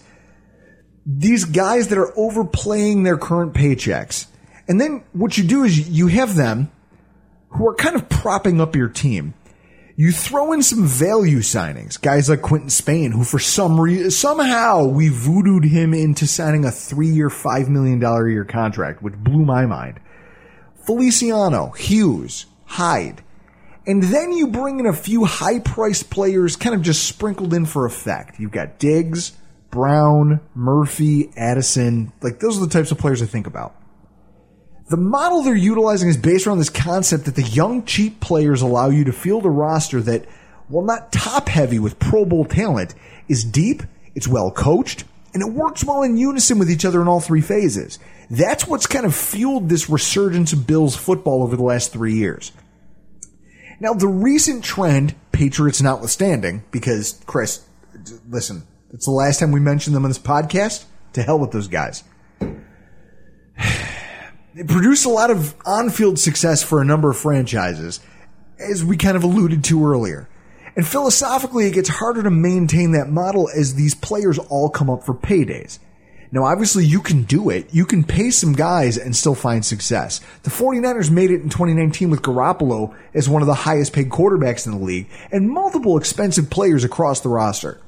These 1.06 1.44
guys 1.46 1.90
that 1.90 1.98
are 1.98 2.18
overplaying 2.18 3.04
their 3.04 3.18
current 3.18 3.54
paychecks. 3.54 4.28
And 4.70 4.80
then 4.80 5.04
what 5.12 5.38
you 5.38 5.44
do 5.44 5.64
is 5.64 5.90
you 5.90 6.08
have 6.08 6.36
them 6.36 6.72
who 7.50 7.68
are 7.68 7.76
kind 7.76 7.96
of 7.96 8.08
propping 8.08 8.62
up 8.62 8.76
your 8.76 8.90
team. 8.90 9.34
You 10.00 10.14
throw 10.14 10.54
in 10.54 10.64
some 10.64 10.86
value 10.88 11.40
signings, 11.40 12.00
guys 12.00 12.30
like 12.30 12.42
Quinton 12.42 12.70
Spain, 12.70 13.12
who 13.12 13.26
for 13.26 13.38
some 13.38 13.78
reason, 13.78 14.12
somehow 14.12 14.86
we 14.86 15.10
voodooed 15.10 15.70
him 15.70 15.94
into 15.94 16.26
signing 16.26 16.64
a 16.64 16.72
three 16.72 17.10
year, 17.10 17.28
$5 17.28 17.68
million 17.68 18.02
a 18.02 18.30
year 18.30 18.46
contract, 18.46 19.04
which 19.04 19.16
blew 19.16 19.44
my 19.44 19.66
mind. 19.66 20.00
Feliciano, 20.86 21.72
Hughes, 21.72 22.46
Hyde. 22.64 23.22
And 23.86 24.02
then 24.02 24.32
you 24.32 24.48
bring 24.48 24.80
in 24.80 24.86
a 24.86 24.94
few 24.94 25.26
high 25.26 25.60
priced 25.60 26.10
players 26.10 26.56
kind 26.56 26.74
of 26.74 26.82
just 26.82 27.04
sprinkled 27.04 27.54
in 27.54 27.66
for 27.66 27.86
effect. 27.86 28.40
You've 28.40 28.54
got 28.54 28.80
Diggs, 28.80 29.34
Brown, 29.70 30.40
Murphy, 30.56 31.30
Addison. 31.36 32.14
Like 32.22 32.40
those 32.40 32.56
are 32.56 32.66
the 32.66 32.72
types 32.72 32.92
of 32.92 33.00
players 33.00 33.22
I 33.22 33.26
think 33.26 33.48
about. 33.48 33.76
The 34.90 34.98
model 34.98 35.44
they're 35.44 35.56
utilizing 35.56 36.10
is 36.10 36.18
based 36.18 36.48
around 36.48 36.58
this 36.58 36.70
concept 36.70 37.26
that 37.26 37.36
the 37.36 37.44
young, 37.44 37.86
cheap 37.86 38.20
players 38.20 38.64
allow 38.64 38.90
you 38.90 39.04
to 39.04 39.14
field 39.14 39.46
a 39.46 39.50
roster 39.50 40.02
that, 40.02 40.26
while 40.68 40.84
not 40.84 41.12
top 41.12 41.48
heavy 41.48 41.78
with 41.78 42.00
Pro 42.00 42.26
Bowl 42.26 42.44
talent, 42.44 42.96
is 43.28 43.44
deep, 43.44 43.84
it's 44.16 44.28
well 44.28 44.50
coached, 44.50 45.04
and 45.34 45.44
it 45.44 45.54
works 45.54 45.84
well 45.84 46.02
in 46.02 46.18
unison 46.18 46.58
with 46.58 46.72
each 46.72 46.86
other 46.86 47.02
in 47.02 47.08
all 47.08 47.20
three 47.20 47.42
phases. 47.42 48.00
That's 48.32 48.68
what's 48.68 48.88
kind 48.88 49.06
of 49.06 49.16
fueled 49.16 49.70
this 49.70 49.90
resurgence 49.90 50.54
of 50.54 50.66
Bills 50.66 50.96
football 50.96 51.44
over 51.44 51.56
the 51.56 51.64
last 51.64 51.94
three 51.94 52.16
years. 52.16 52.52
Now, 53.80 53.94
the 53.94 54.08
recent 54.08 54.64
trend, 54.64 55.14
Patriots 55.32 55.82
notwithstanding, 55.84 56.64
because, 56.72 57.22
Chris, 57.28 57.64
listen, 58.28 58.64
it's 58.92 59.06
the 59.06 59.12
last 59.12 59.40
time 59.40 59.52
we 59.52 59.60
mentioned 59.60 59.96
them 59.96 60.04
on 60.04 60.10
this 60.10 60.20
podcast. 60.20 60.86
To 61.14 61.24
hell 61.24 61.40
with 61.40 61.52
those 61.52 61.68
guys. 61.68 62.04
It 64.60 64.68
produced 64.68 65.06
a 65.06 65.10
lot 65.10 65.32
of 65.32 65.56
on-field 65.66 66.20
success 66.20 66.62
for 66.62 66.82
a 66.82 66.86
number 66.86 67.10
of 67.10 67.18
franchises, 67.18 68.02
as 68.60 68.84
we 68.84 68.98
kind 68.98 69.16
of 69.16 69.24
alluded 69.24 69.64
to 69.64 69.88
earlier. 69.88 70.28
And 70.76 70.86
philosophically, 70.86 71.66
it 71.68 71.76
gets 71.76 71.88
harder 71.88 72.24
to 72.24 72.30
maintain 72.30 72.92
that 72.92 73.08
model 73.08 73.50
as 73.56 73.76
these 73.76 73.96
players 73.96 74.38
all 74.38 74.70
come 74.70 74.90
up 74.90 75.06
for 75.06 75.14
paydays. 75.14 75.80
Now, 76.34 76.44
obviously, 76.44 76.86
you 76.86 77.00
can 77.00 77.24
do 77.24 77.50
it. 77.50 77.74
You 77.74 77.86
can 77.86 78.04
pay 78.04 78.32
some 78.32 78.52
guys 78.52 78.98
and 78.98 79.16
still 79.16 79.34
find 79.34 79.64
success. 79.64 80.20
The 80.44 80.50
49ers 80.50 81.10
made 81.10 81.32
it 81.32 81.42
in 81.42 81.48
2019 81.48 82.10
with 82.10 82.22
Garoppolo 82.22 82.94
as 83.14 83.30
one 83.30 83.42
of 83.42 83.48
the 83.48 83.54
highest 83.54 83.94
paid 83.94 84.10
quarterbacks 84.10 84.66
in 84.66 84.74
the 84.74 84.86
league 84.86 85.10
and 85.32 85.50
multiple 85.50 85.98
expensive 85.98 86.50
players 86.50 86.84
across 86.84 87.22
the 87.22 87.30
roster. 87.30 87.80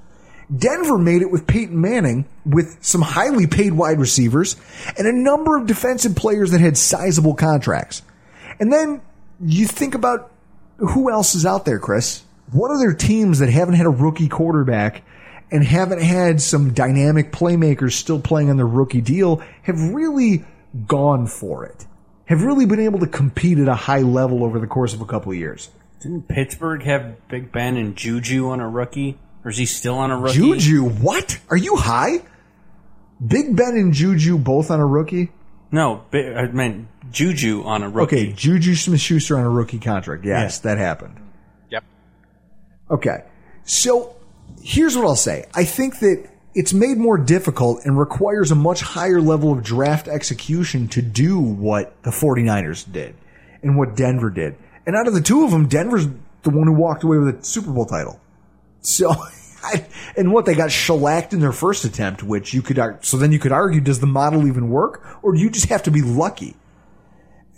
Denver 0.56 0.98
made 0.98 1.22
it 1.22 1.32
with 1.32 1.48
Peyton 1.48 1.80
Manning 1.80 2.26
with 2.46 2.78
some 2.82 3.02
highly 3.02 3.48
paid 3.48 3.74
wide 3.74 4.00
receivers 4.00 4.58
and 4.98 5.08
a 5.08 5.14
number 5.14 5.58
of 5.58 5.66
defensive 5.66 6.16
players 6.16 6.52
that 6.52 6.60
had 6.60 6.78
sizable 6.78 7.36
contracts. 7.36 8.02
And 8.60 8.72
then 8.72 9.02
you 9.40 9.66
think 9.66 9.96
about 9.96 10.32
who 10.78 11.10
else 11.10 11.36
is 11.36 11.46
out 11.46 11.66
there, 11.66 11.80
Chris? 11.80 12.24
What 12.52 12.72
other 12.72 12.94
teams 12.94 13.40
that 13.40 13.50
haven't 13.50 13.76
had 13.76 13.86
a 13.86 13.90
rookie 13.90 14.28
quarterback 14.28 15.04
and 15.52 15.64
haven't 15.64 16.02
had 16.02 16.42
some 16.42 16.74
dynamic 16.74 17.32
playmakers 17.32 17.94
still 17.94 18.20
playing 18.20 18.50
on 18.50 18.58
their 18.58 18.68
rookie 18.68 19.02
deal 19.02 19.42
have 19.64 19.94
really 19.94 20.44
gone 20.86 21.28
for 21.28 21.66
it? 21.66 21.86
Have 22.26 22.44
really 22.44 22.66
been 22.66 22.80
able 22.80 23.00
to 23.00 23.08
compete 23.08 23.58
at 23.58 23.68
a 23.68 23.76
high 23.76 24.02
level 24.02 24.44
over 24.44 24.60
the 24.60 24.68
course 24.68 24.94
of 24.94 25.02
a 25.02 25.06
couple 25.06 25.32
of 25.32 25.38
years? 25.38 25.70
Didn't 26.02 26.28
Pittsburgh 26.28 26.84
have 26.84 27.28
Big 27.28 27.52
Ben 27.52 27.78
and 27.78 27.96
Juju 27.96 28.50
on 28.50 28.60
a 28.60 28.68
rookie? 28.68 29.18
Or 29.44 29.50
is 29.52 29.58
he 29.58 29.66
still 29.66 29.98
on 29.98 30.12
a 30.12 30.18
rookie? 30.18 30.38
Juju, 30.38 30.84
what? 30.84 31.40
Are 31.50 31.58
you 31.58 31.76
high? 31.76 32.24
Big 33.26 33.56
Ben 33.56 33.76
and 33.76 33.94
Juju 33.94 34.38
both 34.38 34.72
on 34.72 34.80
a 34.80 34.86
rookie? 34.86 35.32
No, 35.72 36.04
Bi- 36.12 36.34
I 36.34 36.48
meant 36.48 36.88
Juju 37.12 37.64
on 37.64 37.82
a 37.84 37.90
rookie. 37.90 38.16
Okay, 38.18 38.34
Juju 38.34 38.76
Smith 38.76 39.00
Schuster 39.00 39.38
on 39.38 39.46
a 39.46 39.50
rookie 39.50 39.80
contract. 39.80 40.26
Yes, 40.26 40.60
that 40.60 40.78
happened. 40.78 41.20
Yep. 41.70 41.84
Okay. 42.92 43.24
So 43.64 44.16
here's 44.62 44.98
what 44.98 45.06
I'll 45.06 45.16
say. 45.16 45.46
I 45.56 45.64
think 45.64 46.00
that 46.00 46.28
it's 46.54 46.74
made 46.74 46.98
more 46.98 47.18
difficult 47.18 47.86
and 47.86 47.98
requires 47.98 48.52
a 48.52 48.56
much 48.56 48.82
higher 48.82 49.22
level 49.22 49.54
of 49.54 49.64
draft 49.64 50.08
execution 50.08 50.88
to 50.90 51.02
do 51.02 51.40
what 51.40 51.94
the 52.04 52.12
49ers 52.12 52.92
did 52.92 53.16
and 53.64 53.78
what 53.78 53.96
Denver 53.96 54.30
did. 54.30 54.56
And 54.86 54.96
out 54.96 55.08
of 55.08 55.14
the 55.14 55.22
two 55.22 55.46
of 55.46 55.52
them, 55.52 55.68
Denver's 55.68 56.08
the 56.44 56.50
one 56.50 56.68
who 56.68 56.74
walked 56.74 57.04
away 57.04 57.18
with 57.18 57.40
a 57.40 57.44
Super 57.46 57.72
Bowl 57.72 57.86
title. 57.86 58.20
So, 58.82 59.12
I, 59.64 59.86
and 60.18 60.34
what 60.34 60.46
they 60.46 60.56
got 60.56 60.72
shellacked 60.72 61.34
in 61.34 61.40
their 61.40 61.52
first 61.52 61.86
attempt, 61.86 62.24
which 62.24 62.54
you 62.54 62.62
could, 62.62 62.80
so 63.02 63.18
then 63.18 63.32
you 63.32 63.40
could 63.40 63.52
argue, 63.52 63.80
does 63.82 64.00
the 64.00 64.08
model 64.08 64.48
even 64.48 64.70
work? 64.70 65.20
Or 65.22 65.34
do 65.34 65.40
you 65.40 65.50
just 65.50 65.70
have 65.70 65.84
to 65.84 65.92
be 65.92 66.02
lucky? 66.02 66.56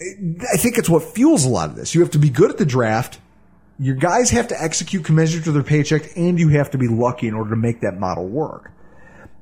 I 0.02 0.58
think 0.58 0.78
it's 0.78 0.90
what 0.90 1.04
fuels 1.04 1.46
a 1.46 1.50
lot 1.50 1.70
of 1.70 1.76
this. 1.76 1.96
You 1.96 2.02
have 2.02 2.12
to 2.12 2.20
be 2.20 2.30
good 2.30 2.52
at 2.52 2.58
the 2.58 2.66
draft. 2.66 3.20
Your 3.80 3.96
guys 3.96 4.30
have 4.32 4.50
to 4.50 4.62
execute 4.62 5.06
commensurate 5.06 5.46
to 5.46 5.52
their 5.52 5.64
paycheck 5.64 6.16
and 6.16 6.38
you 6.38 6.50
have 6.50 6.72
to 6.72 6.78
be 6.78 6.88
lucky 6.88 7.28
in 7.28 7.34
order 7.34 7.52
to 7.52 7.56
make 7.56 7.82
that 7.82 8.00
model 8.00 8.28
work. 8.28 8.72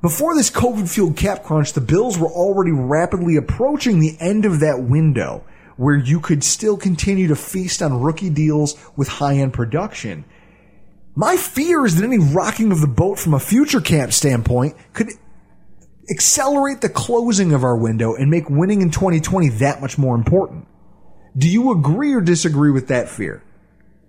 Before 0.02 0.36
this 0.36 0.50
COVID 0.50 0.90
fueled 0.90 1.16
cap 1.16 1.44
crunch, 1.44 1.74
the 1.74 1.82
Bills 1.82 2.18
were 2.18 2.30
already 2.30 2.72
rapidly 2.72 3.36
approaching 3.36 4.00
the 4.00 4.18
end 4.20 4.46
of 4.46 4.60
that 4.62 4.82
window 4.82 5.44
where 5.78 5.96
you 5.96 6.20
could 6.20 6.44
still 6.44 6.78
continue 6.78 7.28
to 7.28 7.36
feast 7.36 7.82
on 7.82 8.02
rookie 8.02 8.30
deals 8.30 8.78
with 8.96 9.08
high 9.08 9.36
end 9.36 9.54
production. 9.54 10.26
My 11.16 11.36
fear 11.36 11.86
is 11.86 11.98
that 11.98 12.06
any 12.06 12.20
rocking 12.20 12.72
of 12.72 12.80
the 12.80 12.88
boat 12.88 13.20
from 13.20 13.34
a 13.34 13.40
future 13.40 13.82
cap 13.82 14.14
standpoint 14.14 14.76
could 14.94 15.10
accelerate 16.10 16.82
the 16.82 16.90
closing 16.90 17.54
of 17.54 17.64
our 17.64 17.76
window 17.76 18.16
and 18.16 18.30
make 18.30 18.50
winning 18.50 18.82
in 18.82 18.92
2020 18.92 19.50
that 19.50 19.82
much 19.82 19.98
more 19.98 20.16
important. 20.16 20.68
Do 21.38 21.50
you 21.50 21.72
agree 21.72 22.14
or 22.14 22.22
disagree 22.22 22.72
with 22.72 22.88
that 22.88 23.10
fear? 23.10 23.44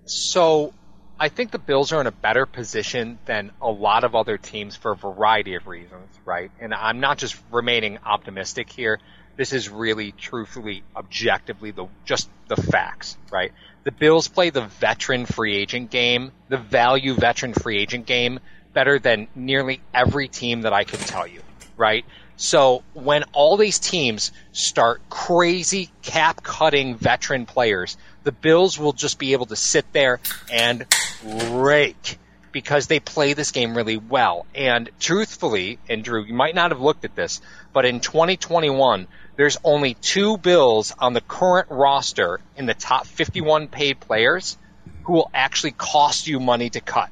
So 0.05 0.73
I 1.19 1.29
think 1.29 1.51
the 1.51 1.59
Bills 1.59 1.93
are 1.93 2.01
in 2.01 2.07
a 2.07 2.13
better 2.13 2.47
position 2.47 3.19
than 3.27 3.53
a 3.61 3.71
lot 3.71 4.05
of 4.05 4.15
other 4.15 4.39
teams 4.39 4.77
for 4.77 4.93
a 4.93 4.97
variety 4.97 5.55
of 5.55 5.67
reasons, 5.67 6.09
right? 6.25 6.51
And 6.61 6.75
I'm 6.75 7.01
not 7.01 7.19
just 7.19 7.37
remaining 7.51 7.99
optimistic 8.05 8.71
here. 8.71 8.99
This 9.37 9.53
is 9.53 9.69
really, 9.69 10.13
truthfully, 10.13 10.83
objectively, 10.97 11.71
the 11.71 11.87
just 12.05 12.29
the 12.49 12.57
facts, 12.57 13.17
right? 13.31 13.53
The 13.85 13.93
Bills 13.93 14.29
play 14.29 14.51
the 14.51 14.63
veteran 14.63 15.27
free 15.27 15.57
agent 15.57 15.91
game, 15.91 16.33
the 16.49 16.57
value 16.57 17.15
veteran 17.15 17.53
free 17.53 17.79
agent 17.79 18.07
game, 18.07 18.39
better 18.73 18.99
than 18.99 19.29
nearly 19.35 19.81
every 19.93 20.29
team 20.29 20.63
that 20.63 20.73
I 20.73 20.85
could 20.85 21.01
tell 21.01 21.27
you, 21.27 21.43
right? 21.77 22.05
So 22.37 22.83
when 22.95 23.25
all 23.33 23.57
these 23.57 23.79
teams 23.79 24.33
start 24.53 25.01
crazy 25.11 25.91
cap 26.03 26.43
cutting 26.43 26.97
veteran 26.97 27.47
players, 27.47 27.97
the 28.23 28.33
Bills 28.33 28.79
will 28.79 28.93
just 28.93 29.19
be 29.19 29.33
able 29.33 29.47
to 29.47 29.57
sit 29.57 29.93
there 29.93 30.21
and 30.51 30.87
rake 31.25 32.19
because 32.53 32.87
they 32.87 33.01
play 33.01 33.33
this 33.33 33.51
game 33.51 33.75
really 33.77 33.97
well. 33.97 34.47
And 34.55 34.91
truthfully, 35.01 35.79
and 35.89 36.05
Drew, 36.05 36.25
you 36.25 36.35
might 36.35 36.55
not 36.55 36.71
have 36.71 36.81
looked 36.81 37.05
at 37.05 37.17
this, 37.17 37.41
but 37.73 37.85
in 37.85 38.01
2021, 38.01 39.09
there's 39.37 39.57
only 39.65 39.95
two 39.95 40.37
Bills 40.37 40.95
on 40.99 41.15
the 41.15 41.23
current 41.23 41.69
roster 41.71 42.41
in 42.57 42.67
the 42.67 42.75
top 42.75 43.07
51 43.07 43.69
paid 43.69 43.99
players 43.99 44.59
who 45.05 45.15
will 45.15 45.31
actually 45.33 45.73
cost 45.73 46.27
you 46.27 46.39
money 46.39 46.71
to 46.71 46.81
cut. 46.81 47.09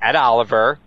Ed 0.00 0.14
Oliver 0.14 0.78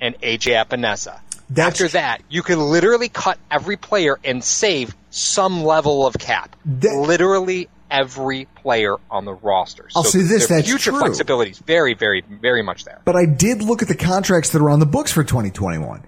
and 0.00 0.14
AJ 0.20 0.64
Epenesa. 0.64 1.20
That's- 1.48 1.74
After 1.74 1.88
that, 1.88 2.22
you 2.28 2.42
can 2.42 2.58
literally 2.58 3.08
cut 3.08 3.38
every 3.50 3.76
player 3.76 4.18
and 4.24 4.42
save 4.42 4.94
some 5.10 5.64
level 5.64 6.06
of 6.06 6.14
cap. 6.18 6.56
That- 6.64 6.94
literally 6.96 7.68
every 7.90 8.46
player 8.56 8.96
on 9.10 9.24
the 9.24 9.34
roster. 9.34 9.88
I'll 9.94 10.04
say 10.04 10.22
this, 10.22 10.46
that's 10.48 10.66
future 10.66 10.90
true. 10.90 11.00
flexibility 11.00 11.50
is 11.50 11.58
very, 11.58 11.94
very, 11.94 12.22
very 12.22 12.62
much 12.62 12.84
there. 12.84 13.00
But 13.04 13.16
I 13.16 13.26
did 13.26 13.62
look 13.62 13.82
at 13.82 13.88
the 13.88 13.96
contracts 13.96 14.50
that 14.50 14.62
are 14.62 14.70
on 14.70 14.80
the 14.80 14.86
books 14.86 15.12
for 15.12 15.22
2021. 15.24 16.04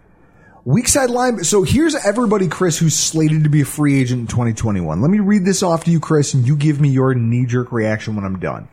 Weak 0.65 0.89
side 0.89 1.11
line. 1.11 1.45
So 1.45 1.63
here's 1.63 1.95
everybody, 1.95 2.47
Chris, 2.49 2.79
who's 2.79 2.95
slated 2.95 3.45
to 3.45 3.51
be 3.51 3.63
a 3.63 3.65
free 3.65 3.99
agent 3.99 4.21
in 4.21 4.27
2021. 4.27 5.01
Let 5.01 5.11
me 5.11 5.19
read 5.19 5.45
this 5.45 5.63
off 5.63 5.85
to 5.85 5.91
you, 5.91 5.99
Chris, 6.01 6.35
and 6.35 6.47
you 6.47 6.57
give 6.57 6.81
me 6.81 6.91
your 6.91 7.15
knee 7.15 7.47
jerk 7.47 7.73
reaction 7.73 8.17
when 8.17 8.25
I'm 8.25 8.39
done. 8.39 8.69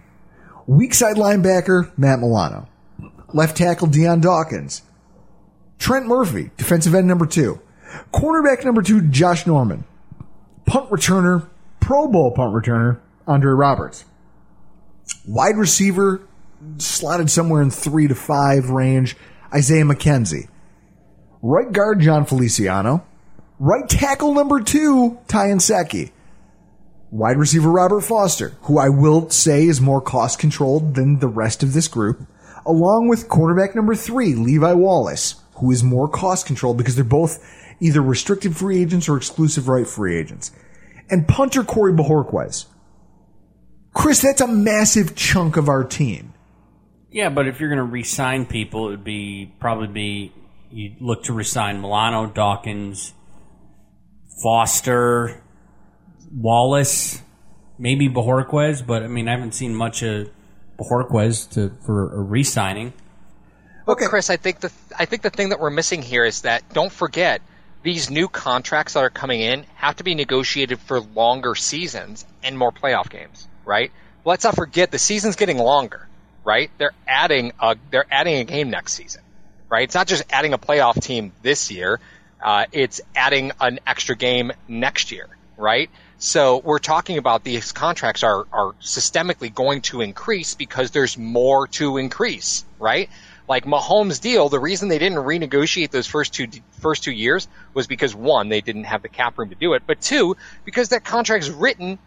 Weak 0.67 0.93
side 0.93 1.15
linebacker, 1.15 1.97
Matt 1.97 2.19
Milano. 2.19 2.67
Left 3.33 3.55
tackle, 3.55 3.87
Dion 3.87 4.19
Dawkins. 4.19 4.81
Trent 5.77 6.05
Murphy, 6.05 6.51
defensive 6.57 6.95
end 6.95 7.07
number 7.07 7.25
two. 7.25 7.61
Cornerback 8.13 8.65
number 8.65 8.81
two, 8.81 9.01
Josh 9.01 9.45
Norman. 9.45 9.85
Punt 10.65 10.89
returner, 10.89 11.47
Pro 11.85 12.07
Bowl 12.07 12.31
punt 12.31 12.51
returner, 12.51 12.99
Andre 13.27 13.51
Roberts. 13.51 14.05
Wide 15.27 15.55
receiver, 15.55 16.27
slotted 16.79 17.29
somewhere 17.29 17.61
in 17.61 17.69
three 17.69 18.07
to 18.07 18.15
five 18.15 18.71
range, 18.71 19.15
Isaiah 19.53 19.83
McKenzie. 19.83 20.49
Right 21.43 21.71
guard, 21.71 21.99
Jon 21.99 22.25
Feliciano. 22.25 23.05
Right 23.59 23.87
tackle 23.87 24.33
number 24.33 24.61
two, 24.61 25.19
Ty 25.27 25.49
Nsekhe. 25.49 26.11
Wide 27.11 27.37
receiver, 27.37 27.69
Robert 27.69 28.01
Foster, 28.01 28.57
who 28.61 28.79
I 28.79 28.89
will 28.89 29.29
say 29.29 29.67
is 29.67 29.79
more 29.79 30.01
cost 30.01 30.39
controlled 30.39 30.95
than 30.95 31.19
the 31.19 31.27
rest 31.27 31.61
of 31.61 31.73
this 31.73 31.87
group, 31.87 32.25
along 32.65 33.09
with 33.09 33.29
cornerback 33.29 33.75
number 33.75 33.93
three, 33.93 34.33
Levi 34.33 34.73
Wallace, 34.73 35.35
who 35.57 35.69
is 35.69 35.83
more 35.83 36.09
cost 36.09 36.47
controlled 36.47 36.79
because 36.79 36.95
they're 36.95 37.03
both 37.03 37.45
either 37.79 38.01
restricted 38.01 38.57
free 38.57 38.81
agents 38.81 39.07
or 39.07 39.17
exclusive 39.17 39.67
right 39.67 39.85
free 39.85 40.17
agents. 40.17 40.51
And 41.09 41.27
punter 41.27 41.63
Corey 41.63 41.93
Bojorquez. 41.93 42.65
Chris, 43.93 44.21
that's 44.21 44.41
a 44.41 44.47
massive 44.47 45.15
chunk 45.15 45.55
of 45.55 45.69
our 45.69 45.83
team. 45.83 46.33
Yeah, 47.11 47.29
but 47.29 47.47
if 47.47 47.59
you're 47.59 47.69
going 47.69 47.77
to 47.77 47.83
re-sign 47.83 48.45
people, 48.45 48.87
it 48.87 48.91
would 48.91 49.03
be 49.03 49.53
probably 49.59 49.87
be 49.87 50.33
you'd 50.69 51.01
look 51.01 51.23
to 51.23 51.33
resign 51.33 51.79
Milano, 51.79 52.25
Dawkins, 52.25 53.13
Foster, 54.43 55.41
Wallace, 56.33 57.21
maybe 57.79 58.09
Bojorquez. 58.09 58.85
But 58.85 59.03
I 59.03 59.07
mean, 59.07 59.29
I 59.29 59.31
haven't 59.31 59.53
seen 59.53 59.73
much 59.73 60.03
of 60.03 60.29
Bojorquez 60.77 61.51
to 61.51 61.71
for 61.85 62.13
a 62.13 62.19
re-signing. 62.19 62.91
But 63.85 63.97
Chris, 63.97 64.29
I 64.29 64.37
think 64.37 64.59
the 64.59 64.71
I 64.97 65.05
think 65.05 65.21
the 65.21 65.29
thing 65.29 65.49
that 65.49 65.59
we're 65.59 65.69
missing 65.69 66.01
here 66.01 66.25
is 66.25 66.41
that 66.41 66.67
don't 66.73 66.91
forget 66.91 67.41
these 67.85 68.09
new 68.09 68.27
contracts 68.27 68.93
that 68.93 69.03
are 69.03 69.11
coming 69.11 69.41
in 69.41 69.63
have 69.75 69.95
to 69.97 70.03
be 70.03 70.15
negotiated 70.15 70.79
for 70.79 70.99
longer 70.99 71.53
seasons 71.53 72.25
and 72.43 72.57
more 72.57 72.71
playoff 72.71 73.11
games, 73.11 73.47
right? 73.63 73.91
Let's 74.25 74.43
not 74.43 74.55
forget 74.55 74.89
the 74.89 74.97
season's 74.97 75.35
getting 75.35 75.59
longer, 75.59 76.07
right? 76.43 76.71
They're 76.79 76.93
adding 77.07 77.51
a 77.59 77.77
they're 77.91 78.07
adding 78.09 78.37
a 78.37 78.43
game 78.43 78.71
next 78.71 78.93
season, 78.93 79.21
right? 79.69 79.83
It's 79.83 79.93
not 79.93 80.07
just 80.07 80.23
adding 80.31 80.53
a 80.53 80.57
playoff 80.57 80.99
team 80.99 81.31
this 81.43 81.69
year; 81.69 81.99
uh, 82.43 82.65
it's 82.71 83.01
adding 83.15 83.51
an 83.61 83.79
extra 83.85 84.15
game 84.15 84.51
next 84.67 85.11
year, 85.11 85.27
right? 85.55 85.91
So 86.17 86.61
we're 86.65 86.79
talking 86.79 87.19
about 87.19 87.43
these 87.43 87.71
contracts 87.71 88.23
are 88.23 88.47
are 88.51 88.73
systemically 88.81 89.53
going 89.53 89.81
to 89.83 90.01
increase 90.01 90.55
because 90.55 90.89
there's 90.89 91.19
more 91.19 91.67
to 91.67 91.97
increase, 91.97 92.65
right? 92.79 93.11
Like 93.47 93.65
Mahomes' 93.65 94.19
deal, 94.19 94.49
the 94.49 94.59
reason 94.59 94.89
they 94.89 94.97
didn't 94.97 95.19
renegotiate 95.19 95.91
those 95.91 96.07
first 96.07 96.33
two 96.33 96.47
first 96.79 97.03
two 97.03 97.11
years 97.11 97.47
was 97.73 97.85
because 97.85 98.15
one, 98.15 98.49
they 98.49 98.61
didn't 98.61 98.85
have 98.85 99.03
the 99.03 99.09
cap 99.09 99.37
room 99.37 99.49
to 99.49 99.55
do 99.55 99.73
it, 99.73 99.83
but 99.85 100.01
two, 100.01 100.35
because 100.63 100.89
that 100.89 101.03
contract's 101.03 101.49
written 101.49 101.99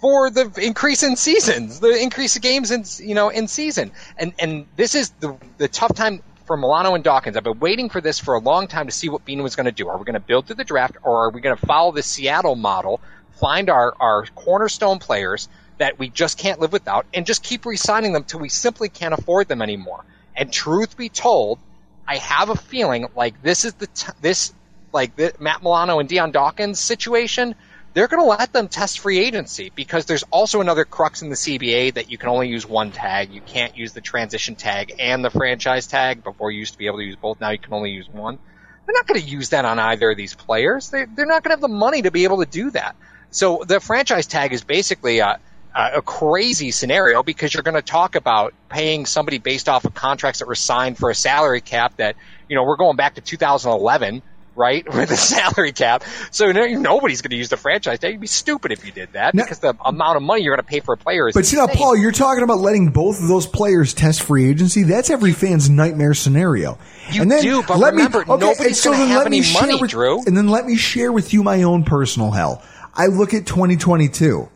for 0.00 0.30
the 0.30 0.52
increase 0.62 1.02
in 1.02 1.16
seasons, 1.16 1.80
the 1.80 1.96
increase 2.00 2.36
of 2.36 2.42
games 2.42 2.70
in 2.70 2.84
you 3.06 3.14
know 3.14 3.28
in 3.30 3.48
season, 3.48 3.92
and 4.18 4.34
and 4.38 4.66
this 4.76 4.94
is 4.94 5.10
the 5.20 5.36
the 5.58 5.68
tough 5.68 5.94
time 5.94 6.22
for 6.44 6.56
Milano 6.56 6.94
and 6.94 7.04
Dawkins. 7.04 7.36
I've 7.36 7.44
been 7.44 7.60
waiting 7.60 7.88
for 7.88 8.00
this 8.00 8.18
for 8.18 8.34
a 8.34 8.40
long 8.40 8.66
time 8.66 8.86
to 8.86 8.92
see 8.92 9.08
what 9.08 9.24
Beane 9.24 9.42
was 9.42 9.56
going 9.56 9.66
to 9.66 9.72
do. 9.72 9.88
Are 9.88 9.96
we 9.96 10.04
going 10.04 10.14
to 10.14 10.20
build 10.20 10.46
through 10.46 10.56
the 10.56 10.64
draft, 10.64 10.96
or 11.02 11.24
are 11.24 11.30
we 11.30 11.40
going 11.40 11.56
to 11.56 11.66
follow 11.66 11.92
the 11.92 12.02
Seattle 12.02 12.56
model, 12.56 13.00
find 13.40 13.70
our 13.70 13.94
our 14.00 14.26
cornerstone 14.34 14.98
players 14.98 15.48
that 15.78 15.98
we 15.98 16.10
just 16.10 16.36
can't 16.36 16.60
live 16.60 16.72
without, 16.72 17.06
and 17.14 17.24
just 17.24 17.42
keep 17.42 17.64
re-signing 17.64 18.12
them 18.12 18.24
till 18.24 18.40
we 18.40 18.50
simply 18.50 18.90
can't 18.90 19.14
afford 19.14 19.48
them 19.48 19.62
anymore? 19.62 20.04
And 20.36 20.52
truth 20.52 20.96
be 20.96 21.08
told, 21.08 21.58
I 22.06 22.16
have 22.16 22.48
a 22.50 22.56
feeling 22.56 23.06
like 23.14 23.42
this 23.42 23.64
is 23.64 23.74
the 23.74 23.86
t- 23.86 24.12
this 24.20 24.52
like 24.92 25.14
the 25.16 25.32
Matt 25.38 25.62
Milano 25.62 25.98
and 25.98 26.08
Dion 26.08 26.32
Dawkins 26.32 26.80
situation. 26.80 27.54
They're 27.92 28.08
going 28.08 28.22
to 28.22 28.28
let 28.28 28.52
them 28.52 28.68
test 28.68 29.00
free 29.00 29.18
agency 29.18 29.72
because 29.74 30.06
there's 30.06 30.22
also 30.24 30.60
another 30.60 30.84
crux 30.84 31.22
in 31.22 31.28
the 31.28 31.34
CBA 31.34 31.94
that 31.94 32.10
you 32.10 32.18
can 32.18 32.28
only 32.28 32.48
use 32.48 32.64
one 32.64 32.92
tag. 32.92 33.32
You 33.32 33.40
can't 33.40 33.76
use 33.76 33.92
the 33.92 34.00
transition 34.00 34.54
tag 34.54 34.92
and 34.98 35.24
the 35.24 35.30
franchise 35.30 35.88
tag. 35.88 36.22
Before 36.22 36.52
you 36.52 36.60
used 36.60 36.72
to 36.72 36.78
be 36.78 36.86
able 36.86 36.98
to 36.98 37.04
use 37.04 37.16
both. 37.16 37.40
Now 37.40 37.50
you 37.50 37.58
can 37.58 37.74
only 37.74 37.90
use 37.90 38.08
one. 38.08 38.38
They're 38.86 38.94
not 38.94 39.06
going 39.06 39.20
to 39.20 39.26
use 39.26 39.50
that 39.50 39.64
on 39.64 39.78
either 39.78 40.10
of 40.10 40.16
these 40.16 40.34
players. 40.34 40.90
They, 40.90 41.04
they're 41.04 41.26
not 41.26 41.42
going 41.42 41.50
to 41.50 41.54
have 41.54 41.60
the 41.60 41.68
money 41.68 42.02
to 42.02 42.10
be 42.10 42.24
able 42.24 42.44
to 42.44 42.50
do 42.50 42.70
that. 42.70 42.96
So 43.30 43.64
the 43.66 43.80
franchise 43.80 44.26
tag 44.26 44.52
is 44.52 44.62
basically 44.62 45.20
a, 45.20 45.38
Uh, 45.74 45.90
a 45.94 46.02
crazy 46.02 46.72
scenario 46.72 47.22
because 47.22 47.54
you're 47.54 47.62
going 47.62 47.76
to 47.76 47.82
talk 47.82 48.16
about 48.16 48.54
paying 48.68 49.06
somebody 49.06 49.38
based 49.38 49.68
off 49.68 49.84
of 49.84 49.94
contracts 49.94 50.40
that 50.40 50.48
were 50.48 50.56
signed 50.56 50.98
for 50.98 51.10
a 51.10 51.14
salary 51.14 51.60
cap 51.60 51.96
that, 51.98 52.16
you 52.48 52.56
know, 52.56 52.64
we're 52.64 52.76
going 52.76 52.96
back 52.96 53.14
to 53.14 53.20
2011, 53.20 54.20
right? 54.56 54.84
With 54.92 55.12
a 55.12 55.16
salary 55.16 55.70
cap. 55.70 56.02
So 56.32 56.50
nobody's 56.50 57.22
going 57.22 57.30
to 57.30 57.36
use 57.36 57.50
the 57.50 57.56
franchise 57.56 58.00
tag. 58.00 58.12
You'd 58.14 58.20
be 58.20 58.26
stupid 58.26 58.72
if 58.72 58.84
you 58.84 58.90
did 58.90 59.12
that 59.12 59.32
No. 59.32 59.44
because 59.44 59.60
the 59.60 59.76
amount 59.84 60.16
of 60.16 60.24
money 60.24 60.42
you're 60.42 60.56
going 60.56 60.64
to 60.64 60.68
pay 60.68 60.80
for 60.80 60.94
a 60.94 60.96
player 60.96 61.28
is 61.28 61.34
But 61.34 61.46
see 61.46 61.56
now. 61.56 61.68
Paul, 61.68 61.96
you're 61.96 62.10
talking 62.10 62.42
about 62.42 62.58
letting 62.58 62.88
both 62.88 63.22
of 63.22 63.28
those 63.28 63.46
players 63.46 63.94
test 63.94 64.22
free 64.22 64.50
agency. 64.50 64.82
That's 64.82 65.08
every 65.08 65.32
fan's 65.32 65.70
nightmare 65.70 66.14
scenario. 66.14 66.78
You 67.12 67.22
and 67.22 67.30
then 67.30 67.42
do, 67.42 67.62
but 67.62 67.78
let 67.78 67.92
remember, 67.94 68.24
me, 68.24 68.32
okay, 68.32 68.40
nobody's 68.44 68.82
so 68.82 68.90
gonna 68.90 69.06
have 69.06 69.24
any 69.26 69.42
money, 69.52 69.80
with, 69.80 69.90
Drew. 69.92 70.24
And 70.26 70.36
then 70.36 70.48
let 70.48 70.66
me 70.66 70.76
share 70.76 71.12
with 71.12 71.32
you 71.32 71.44
my 71.44 71.62
own 71.62 71.84
personal 71.84 72.32
hell. 72.32 72.60
I 72.92 73.06
look 73.06 73.34
at 73.34 73.46
2022, 73.46 74.48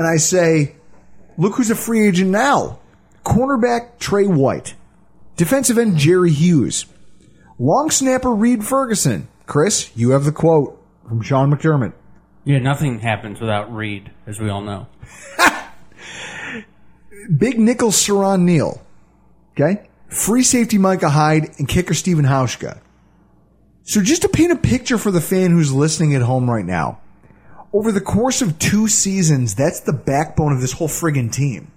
and 0.00 0.08
I 0.08 0.16
say, 0.16 0.76
look 1.36 1.56
who's 1.56 1.70
a 1.70 1.74
free 1.74 2.08
agent 2.08 2.30
now. 2.30 2.78
Cornerback 3.22 3.98
Tre 3.98 4.26
White, 4.26 4.74
defensive 5.36 5.76
end 5.76 5.98
Jerry 5.98 6.32
Hughes, 6.32 6.86
long 7.58 7.90
snapper 7.90 8.30
Reed 8.30 8.64
Ferguson. 8.64 9.28
Chris, 9.44 9.94
you 9.94 10.12
have 10.12 10.24
the 10.24 10.32
quote 10.32 10.82
from 11.06 11.20
Sean 11.20 11.52
McDermott. 11.52 11.92
Yeah, 12.44 12.60
nothing 12.60 13.00
happens 13.00 13.40
without 13.40 13.74
Reed, 13.74 14.10
as 14.26 14.40
we 14.40 14.48
all 14.48 14.62
know. 14.62 14.86
Big 17.36 17.58
nickel 17.58 17.90
Siran 17.90 18.40
Neal. 18.40 18.80
Okay? 19.52 19.86
Free 20.08 20.42
safety 20.42 20.78
Micah 20.78 21.10
Hyde 21.10 21.50
and 21.58 21.68
kicker 21.68 21.92
Stephen 21.92 22.24
Hauschka. 22.24 22.80
So 23.82 24.00
just 24.00 24.22
to 24.22 24.30
paint 24.30 24.52
a 24.52 24.56
picture 24.56 24.96
for 24.96 25.10
the 25.10 25.20
fan 25.20 25.50
who's 25.50 25.74
listening 25.74 26.14
at 26.14 26.22
home 26.22 26.50
right 26.50 26.64
now, 26.64 27.00
over 27.72 27.92
the 27.92 28.00
course 28.00 28.42
of 28.42 28.58
two 28.58 28.88
seasons, 28.88 29.54
that's 29.54 29.80
the 29.80 29.92
backbone 29.92 30.52
of 30.52 30.60
this 30.60 30.72
whole 30.72 30.88
friggin' 30.88 31.32
team. 31.32 31.70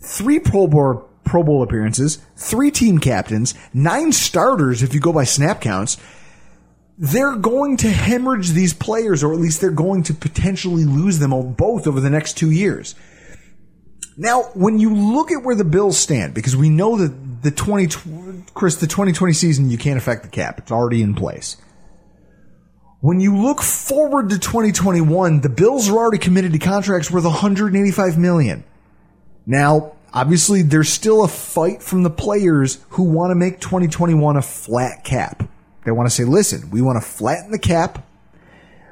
Three 0.00 0.40
Pro 0.40 0.66
Bowl, 0.66 1.08
Pro 1.24 1.42
Bowl 1.42 1.62
appearances, 1.62 2.18
three 2.36 2.70
team 2.70 2.98
captains, 2.98 3.54
nine 3.72 4.12
starters 4.12 4.82
if 4.82 4.94
you 4.94 5.00
go 5.00 5.12
by 5.12 5.24
snap 5.24 5.60
counts. 5.60 5.98
They're 6.98 7.36
going 7.36 7.78
to 7.78 7.90
hemorrhage 7.90 8.50
these 8.50 8.74
players, 8.74 9.22
or 9.22 9.32
at 9.32 9.40
least 9.40 9.60
they're 9.60 9.70
going 9.70 10.02
to 10.04 10.14
potentially 10.14 10.84
lose 10.84 11.18
them 11.18 11.30
both 11.52 11.86
over 11.86 12.00
the 12.00 12.10
next 12.10 12.36
two 12.36 12.50
years. 12.50 12.94
Now, 14.18 14.42
when 14.54 14.78
you 14.78 14.94
look 14.94 15.30
at 15.30 15.42
where 15.42 15.54
the 15.54 15.64
Bills 15.64 15.96
stand, 15.98 16.34
because 16.34 16.54
we 16.54 16.68
know 16.68 16.98
that 16.98 17.42
the 17.42 17.50
20, 17.50 17.86
Chris, 18.52 18.76
the 18.76 18.86
2020 18.86 19.32
season, 19.32 19.70
you 19.70 19.78
can't 19.78 19.96
affect 19.96 20.24
the 20.24 20.28
cap. 20.28 20.58
It's 20.58 20.70
already 20.70 21.00
in 21.00 21.14
place. 21.14 21.56
When 23.02 23.18
you 23.18 23.34
look 23.34 23.62
forward 23.62 24.28
to 24.28 24.38
2021, 24.38 25.40
the 25.40 25.48
Bills 25.48 25.88
are 25.88 25.96
already 25.96 26.18
committed 26.18 26.52
to 26.52 26.58
contracts 26.58 27.10
worth 27.10 27.24
185 27.24 28.18
million. 28.18 28.62
Now, 29.46 29.92
obviously, 30.12 30.60
there's 30.60 30.90
still 30.90 31.24
a 31.24 31.28
fight 31.28 31.82
from 31.82 32.02
the 32.02 32.10
players 32.10 32.78
who 32.90 33.04
want 33.04 33.30
to 33.30 33.34
make 33.36 33.58
2021 33.58 34.36
a 34.36 34.42
flat 34.42 35.02
cap. 35.02 35.48
They 35.86 35.92
want 35.92 36.10
to 36.10 36.14
say, 36.14 36.24
listen, 36.24 36.68
we 36.70 36.82
want 36.82 37.02
to 37.02 37.08
flatten 37.08 37.52
the 37.52 37.58
cap. 37.58 38.06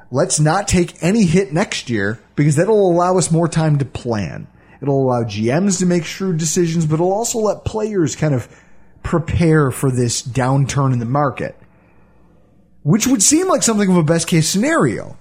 Let's 0.09 0.39
not 0.39 0.67
take 0.67 1.03
any 1.03 1.25
hit 1.25 1.53
next 1.53 1.87
year 1.87 2.19
because 2.35 2.55
that'll 2.55 2.91
allow 2.91 3.19
us 3.19 3.29
more 3.29 3.47
time 3.47 3.77
to 3.77 3.85
plan. 3.85 4.47
It'll 4.81 5.03
allow 5.03 5.23
GMs 5.23 5.77
to 5.79 5.85
make 5.85 6.03
shrewd 6.03 6.39
decisions, 6.39 6.87
but 6.87 6.95
it'll 6.95 7.13
also 7.13 7.37
let 7.37 7.63
players 7.63 8.15
kind 8.15 8.33
of 8.33 8.47
prepare 9.03 9.69
for 9.69 9.91
this 9.91 10.23
downturn 10.23 10.93
in 10.93 10.99
the 10.99 11.05
market 11.05 11.55
which 12.89 13.05
would 13.05 13.21
seem 13.21 13.47
like 13.47 13.61
something 13.61 13.87
of 13.87 13.97
a 13.97 14.03
best 14.03 14.27
case 14.27 14.49
scenario. 14.49 15.15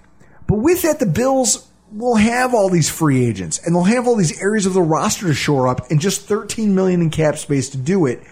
But 0.47 0.57
with 0.57 0.81
that, 0.83 1.01
the 1.01 1.05
Bills 1.05 1.69
will 1.93 2.15
have 2.15 2.55
all 2.55 2.71
these 2.71 2.89
free 2.89 3.27
agents 3.27 3.61
and 3.63 3.75
they'll 3.75 3.83
have 3.83 4.09
all 4.09 4.17
these 4.17 4.41
areas 4.41 4.65
of 4.65 4.73
the 4.73 4.81
roster 4.81 5.27
to 5.27 5.35
shore 5.35 5.69
up 5.69 5.91
and 5.91 6.01
just 6.01 6.23
13 6.23 6.75
million 6.75 7.03
in 7.03 7.11
cap 7.11 7.37
space 7.37 7.69
to 7.69 7.77
do 7.77 8.07
it 8.07 8.23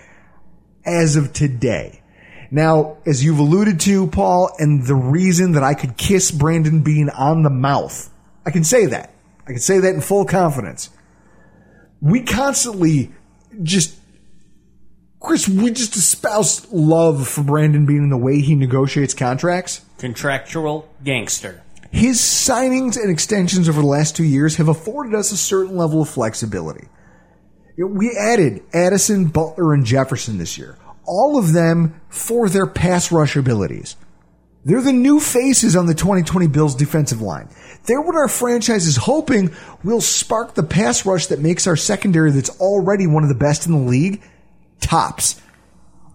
as 0.87 1.16
of 1.16 1.34
today. 1.34 2.01
Now, 2.51 2.97
as 3.05 3.22
you've 3.22 3.39
alluded 3.39 3.78
to, 3.80 4.07
Paul, 4.07 4.53
and 4.59 4.87
the 4.87 4.95
reason 4.95 5.53
that 5.53 5.62
I 5.62 5.74
could 5.74 5.99
kiss 5.99 6.30
Brandon 6.30 6.80
Beane 6.80 7.11
on 7.11 7.43
the 7.43 7.51
mouth, 7.51 8.11
I 8.47 8.51
can 8.51 8.64
say 8.64 8.87
that. 8.87 9.12
I 9.43 9.51
can 9.51 9.61
say 9.61 9.80
that 9.80 9.95
in 9.95 10.01
full 10.01 10.24
confidence. 10.24 10.89
We 12.01 12.22
constantly 12.22 13.12
just 13.62 13.99
Chris, 15.20 15.48
we 15.48 15.70
just 15.70 15.96
espouse 15.96 16.70
love 16.72 17.26
for 17.26 17.42
Brandon 17.42 17.86
Beane 17.86 18.02
and 18.02 18.12
the 18.12 18.16
way 18.16 18.40
he 18.40 18.54
negotiates 18.54 19.14
contracts. 19.14 19.82
Contractual 19.98 20.88
gangster. 21.02 21.62
His 21.90 22.20
signings 22.20 23.00
and 23.00 23.10
extensions 23.10 23.68
over 23.68 23.80
the 23.80 23.86
last 23.86 24.16
two 24.16 24.24
years 24.24 24.56
have 24.56 24.68
afforded 24.68 25.14
us 25.14 25.32
a 25.32 25.36
certain 25.36 25.76
level 25.76 26.02
of 26.02 26.08
flexibility. 26.08 26.88
We 27.78 28.16
added 28.16 28.62
Addison, 28.72 29.26
Butler, 29.26 29.72
and 29.72 29.84
Jefferson 29.84 30.38
this 30.38 30.58
year, 30.58 30.76
all 31.06 31.38
of 31.38 31.52
them 31.52 32.00
for 32.08 32.48
their 32.48 32.66
pass 32.66 33.10
rush 33.12 33.36
abilities. 33.36 33.96
They're 34.64 34.82
the 34.82 34.92
new 34.92 35.20
faces 35.20 35.76
on 35.76 35.86
the 35.86 35.94
2020 35.94 36.48
Bills 36.48 36.74
defensive 36.74 37.22
line. 37.22 37.48
They're 37.84 38.00
what 38.00 38.16
our 38.16 38.28
franchise 38.28 38.86
is 38.86 38.96
hoping 38.96 39.54
will 39.84 40.00
spark 40.00 40.54
the 40.54 40.64
pass 40.64 41.06
rush 41.06 41.26
that 41.26 41.38
makes 41.38 41.66
our 41.66 41.76
secondary 41.76 42.32
that's 42.32 42.60
already 42.60 43.06
one 43.06 43.22
of 43.22 43.28
the 43.28 43.36
best 43.36 43.66
in 43.66 43.72
the 43.72 43.78
league 43.78 44.22
tops. 44.81 45.41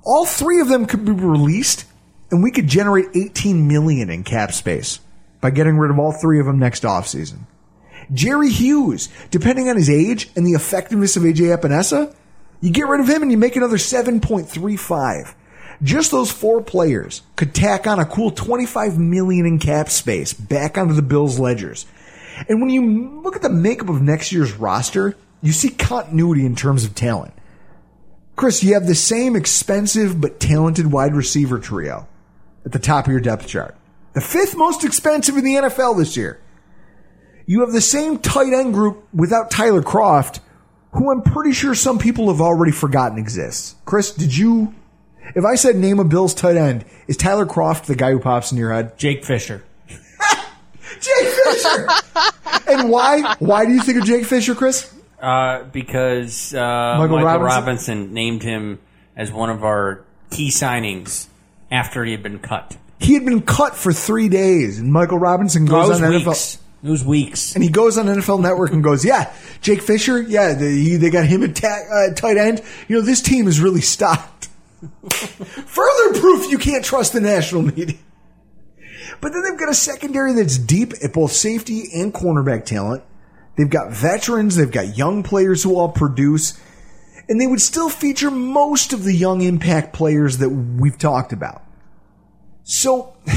All 0.03 0.26
three 0.26 0.62
of 0.62 0.68
them 0.68 0.86
could 0.86 1.05
be 1.05 1.12
released 1.12 1.86
and 2.32 2.41
we 2.41 2.51
could 2.51 2.68
generate 2.68 3.07
18 3.14 3.68
million 3.68 4.09
in 4.09 4.24
cap 4.24 4.53
space 4.53 4.99
by 5.41 5.51
getting 5.51 5.78
rid 5.78 5.91
of 5.91 5.99
all 5.99 6.12
three 6.12 6.39
of 6.39 6.45
them 6.45 6.59
next 6.59 6.84
offseason. 6.84 7.39
Jerry 8.14 8.49
Hughes, 8.49 9.09
depending 9.30 9.70
on 9.70 9.76
his 9.76 9.89
age 9.89 10.30
and 10.36 10.45
the 10.45 10.53
effectiveness 10.53 11.16
of 11.16 11.24
AJ 11.24 11.55
Epenesa, 11.57 12.16
you 12.62 12.72
get 12.72 12.88
rid 12.88 13.01
of 13.01 13.09
him 13.09 13.22
and 13.22 13.32
you 13.32 13.38
make 13.38 13.55
another 13.55 13.78
7.35. 13.78 15.34
Just 15.84 16.12
those 16.12 16.32
four 16.32 16.62
players 16.62 17.24
could 17.36 17.55
tack 17.55 17.88
on 17.88 17.99
a 17.99 18.05
cool 18.05 18.32
25 18.32 18.99
million 18.99 19.45
in 19.45 19.59
cap 19.59 19.89
space 19.89 20.32
back 20.32 20.78
onto 20.78 20.93
the 20.93 21.01
Bills 21.01 21.39
ledgers. 21.39 21.88
And 22.47 22.62
when 22.62 22.70
you 22.70 23.22
look 23.22 23.36
at 23.36 23.41
the 23.41 23.49
makeup 23.49 23.89
of 23.89 24.01
next 24.01 24.32
year's 24.32 24.53
roster, 24.53 25.16
you 25.41 25.51
see 25.51 25.70
continuity 25.70 26.45
in 26.45 26.55
terms 26.55 26.86
of 26.86 26.93
talent. 26.93 27.34
Chris, 28.36 28.63
you 28.63 28.73
have 28.73 28.88
the 28.88 28.95
same 28.95 29.36
expensive 29.36 30.19
but 30.19 30.39
talented 30.39 30.91
wide 30.91 31.15
receiver 31.15 31.59
trio 31.59 32.07
at 32.65 32.71
the 32.71 32.79
top 32.79 33.05
of 33.05 33.11
your 33.11 33.21
depth 33.21 33.47
chart. 33.47 33.75
The 34.13 34.21
fifth 34.21 34.57
most 34.57 34.84
expensive 34.84 35.38
in 35.38 35.43
the 35.43 35.55
NFL 35.55 35.97
this 35.97 36.17
year. 36.17 36.39
You 37.45 37.61
have 37.61 37.71
the 37.71 37.82
same 37.82 38.17
tight 38.19 38.53
end 38.53 38.73
group 38.73 39.07
without 39.13 39.51
Tyler 39.51 39.82
Kroft, 39.82 40.39
who 40.93 41.11
I'm 41.11 41.21
pretty 41.21 41.53
sure 41.53 41.73
some 41.73 41.97
people 41.99 42.27
have 42.27 42.41
already 42.41 42.71
forgotten 42.71 43.17
exists. 43.17 43.75
Chris, 43.86 44.11
did 44.11 44.36
you? 44.36 44.73
If 45.36 45.45
I 45.45 45.55
said 45.55 45.75
name 45.77 45.99
a 45.99 46.03
Bills 46.03 46.34
tight 46.34 46.57
end, 46.57 46.86
is 47.07 47.17
Tyler 47.17 47.45
Kroft 47.45 47.86
the 47.86 47.95
guy 47.95 48.11
who 48.11 48.19
pops 48.19 48.51
in 48.51 48.57
your 48.57 48.73
head? 48.73 48.97
Jake 48.97 49.23
Fisher. 49.23 49.63
Jake 49.88 51.27
Fisher. 51.27 51.88
and 52.67 52.89
why? 52.89 53.36
Why 53.39 53.65
do 53.65 53.73
you 53.73 53.82
think 53.82 53.99
of 53.99 54.05
Jake 54.05 54.25
Fisher, 54.25 54.55
Chris? 54.55 54.93
Uh, 55.22 55.65
because 55.65 56.53
uh, 56.53 56.95
Michael 56.97 57.22
Robinson? 57.22 57.45
Robinson? 57.45 58.13
named 58.13 58.41
him 58.41 58.80
as 59.15 59.32
one 59.32 59.51
of 59.51 59.63
our 59.63 60.03
key 60.32 60.49
signings 60.49 61.28
after 61.69 62.03
he 62.03 62.11
had 62.11 62.24
been 62.24 62.39
cut. 62.39 62.76
He 62.99 63.13
had 63.13 63.26
been 63.26 63.41
cut 63.41 63.76
for 63.76 63.93
three 63.93 64.30
days, 64.30 64.80
and 64.80 64.91
Michael 64.91 65.19
Robinson 65.19 65.65
goes 65.65 65.89
was 65.89 66.01
on 66.01 66.09
weeks. 66.09 66.26
NFL. 66.26 66.57
It 66.84 66.89
was 66.89 67.05
weeks. 67.05 67.53
And 67.53 67.63
he 67.63 67.69
goes 67.69 67.99
on 67.99 68.07
NFL 68.07 68.41
Network 68.41 68.72
and 68.72 68.84
goes, 68.84 69.05
"Yeah, 69.05 69.32
Jake 69.61 69.82
Fisher. 69.82 70.19
Yeah, 70.19 70.53
they, 70.53 70.95
they 70.95 71.11
got 71.11 71.26
him 71.26 71.43
at 71.43 71.55
ta- 71.55 71.84
uh, 71.91 72.13
tight 72.15 72.38
end. 72.38 72.61
You 72.88 72.95
know, 72.95 73.01
this 73.01 73.22
team 73.22 73.47
is 73.47 73.59
really 73.59 73.82
stocked. 73.82 74.49
Further 75.11 76.19
proof 76.19 76.49
you 76.49 76.57
can't 76.57 76.84
trust 76.84 77.13
the 77.13 77.22
national 77.22 77.61
media. 77.61 77.97
But 79.19 79.34
then 79.34 79.43
they've 79.43 79.59
got 79.59 79.69
a 79.69 79.76
secondary 79.76 80.34
that's 80.34 80.57
deep 80.57 80.93
at 81.03 81.13
both 81.13 81.32
safety 81.32 81.84
and 81.93 82.11
cornerback 82.11 82.65
talent. 82.65 83.03
They've 83.57 83.69
got 83.69 83.91
veterans. 83.91 84.55
They've 84.55 84.71
got 84.71 84.97
young 84.97 85.23
players 85.23 85.63
who 85.63 85.77
all 85.77 85.89
produce, 85.89 86.59
and 87.27 87.39
they 87.39 87.47
would 87.47 87.61
still 87.61 87.89
feature 87.89 88.31
most 88.31 88.93
of 88.93 89.03
the 89.03 89.13
young 89.13 89.41
impact 89.41 89.93
players 89.93 90.37
that 90.37 90.49
we've 90.49 90.97
talked 90.97 91.33
about. 91.33 91.63
So, 92.63 93.15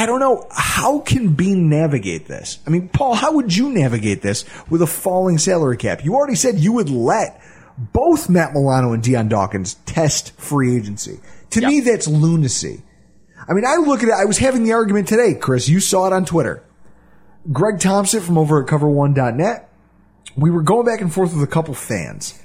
I 0.00 0.06
don't 0.06 0.20
know. 0.20 0.46
How 0.52 1.00
can 1.00 1.34
Beane 1.34 1.68
navigate 1.68 2.26
this? 2.26 2.60
I 2.66 2.70
mean, 2.70 2.88
Paul, 2.88 3.14
how 3.14 3.32
would 3.32 3.54
you 3.54 3.68
navigate 3.70 4.22
this 4.22 4.44
with 4.70 4.80
a 4.80 4.86
falling 4.86 5.38
salary 5.38 5.76
cap? 5.76 6.04
You 6.04 6.14
already 6.14 6.36
said 6.36 6.58
you 6.58 6.72
would 6.74 6.88
let 6.88 7.42
both 7.76 8.28
Matt 8.28 8.52
Milano 8.52 8.92
and 8.92 9.02
Dion 9.02 9.28
Dawkins 9.28 9.74
test 9.86 10.38
free 10.40 10.76
agency. 10.76 11.18
To 11.50 11.66
me, 11.66 11.80
that's 11.80 12.06
lunacy. 12.06 12.82
I 13.48 13.54
mean, 13.54 13.64
I 13.66 13.76
look 13.76 14.02
at 14.02 14.08
it, 14.08 14.14
I 14.14 14.24
was 14.24 14.38
having 14.38 14.64
the 14.64 14.72
argument 14.72 15.08
today, 15.08 15.34
Chris. 15.34 15.68
You 15.68 15.80
saw 15.80 16.06
it 16.06 16.12
on 16.12 16.24
Twitter. 16.24 16.62
Greg 17.52 17.80
Thompson 17.80 18.20
from 18.20 18.38
over 18.38 18.62
at 18.62 18.68
cover1.net. 18.68 19.68
We 20.36 20.50
were 20.50 20.62
going 20.62 20.86
back 20.86 21.00
and 21.00 21.12
forth 21.12 21.34
with 21.34 21.42
a 21.42 21.50
couple 21.50 21.74
fans. 21.74 22.40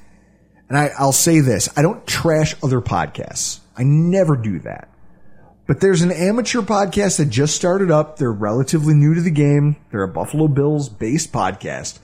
And 0.69 0.77
I, 0.77 0.91
I'll 0.97 1.11
say 1.11 1.39
this 1.39 1.69
I 1.77 1.81
don't 1.81 2.05
trash 2.07 2.55
other 2.63 2.81
podcasts, 2.81 3.59
I 3.77 3.83
never 3.83 4.35
do 4.35 4.59
that. 4.59 4.89
But 5.65 5.79
there's 5.79 6.01
an 6.01 6.11
amateur 6.11 6.61
podcast 6.61 7.17
that 7.17 7.29
just 7.29 7.55
started 7.55 7.89
up. 7.89 8.17
They're 8.17 8.31
relatively 8.31 8.93
new 8.93 9.13
to 9.13 9.21
the 9.21 9.31
game. 9.31 9.77
They're 9.91 10.03
a 10.03 10.09
Buffalo 10.09 10.49
Bills 10.49 10.89
based 10.89 11.31
podcast. 11.31 11.99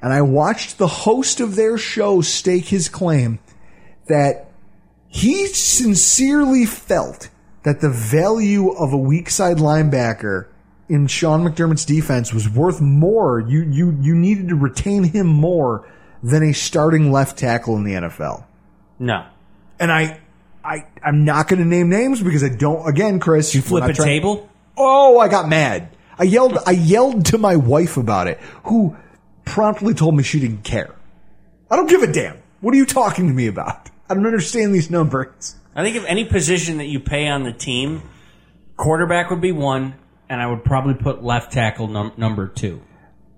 And 0.00 0.12
I 0.12 0.22
watched 0.22 0.78
the 0.78 0.86
host 0.86 1.40
of 1.40 1.56
their 1.56 1.76
show 1.76 2.20
stake 2.20 2.66
his 2.66 2.88
claim 2.88 3.40
that 4.06 4.50
he 5.08 5.46
sincerely 5.46 6.66
felt 6.66 7.30
that 7.64 7.80
the 7.80 7.90
value 7.90 8.70
of 8.70 8.92
a 8.92 8.96
weak 8.96 9.28
side 9.28 9.56
linebacker 9.56 10.46
in 10.90 11.06
Sean 11.06 11.44
McDermott's 11.44 11.84
defense 11.84 12.34
was 12.34 12.48
worth 12.48 12.80
more. 12.80 13.40
You, 13.40 13.62
you, 13.62 13.96
you 14.00 14.14
needed 14.14 14.48
to 14.48 14.56
retain 14.56 15.04
him 15.04 15.28
more 15.28 15.88
than 16.20 16.42
a 16.42 16.52
starting 16.52 17.12
left 17.12 17.38
tackle 17.38 17.76
in 17.76 17.84
the 17.84 17.92
NFL. 17.92 18.44
No. 18.98 19.24
And 19.78 19.92
I, 19.92 20.20
I, 20.64 20.86
I'm 21.02 21.24
not 21.24 21.46
going 21.46 21.60
to 21.60 21.64
name 21.64 21.88
names 21.88 22.20
because 22.20 22.42
I 22.42 22.48
don't. 22.48 22.86
Again, 22.88 23.20
Chris, 23.20 23.54
You 23.54 23.62
flip 23.62 23.84
a 23.84 23.94
table? 23.94 24.50
Oh, 24.76 25.20
I 25.20 25.28
got 25.28 25.48
mad. 25.48 25.96
I 26.18 26.24
yelled. 26.24 26.58
I 26.66 26.72
yelled 26.72 27.24
to 27.26 27.38
my 27.38 27.56
wife 27.56 27.96
about 27.96 28.26
it, 28.26 28.38
who 28.64 28.96
promptly 29.44 29.94
told 29.94 30.16
me 30.16 30.22
she 30.22 30.40
didn't 30.40 30.64
care. 30.64 30.94
I 31.70 31.76
don't 31.76 31.88
give 31.88 32.02
a 32.02 32.12
damn. 32.12 32.36
What 32.60 32.74
are 32.74 32.76
you 32.76 32.84
talking 32.84 33.28
to 33.28 33.32
me 33.32 33.46
about? 33.46 33.88
I 34.08 34.14
don't 34.14 34.26
understand 34.26 34.74
these 34.74 34.90
numbers. 34.90 35.54
I 35.74 35.82
think 35.82 35.96
if 35.96 36.04
any 36.04 36.24
position 36.24 36.78
that 36.78 36.86
you 36.86 37.00
pay 37.00 37.28
on 37.28 37.44
the 37.44 37.52
team, 37.52 38.02
quarterback 38.76 39.30
would 39.30 39.40
be 39.40 39.52
one, 39.52 39.94
and 40.30 40.40
I 40.40 40.46
would 40.46 40.64
probably 40.64 40.94
put 40.94 41.22
left 41.22 41.52
tackle 41.52 41.88
num- 41.88 42.12
number 42.16 42.46
two. 42.46 42.80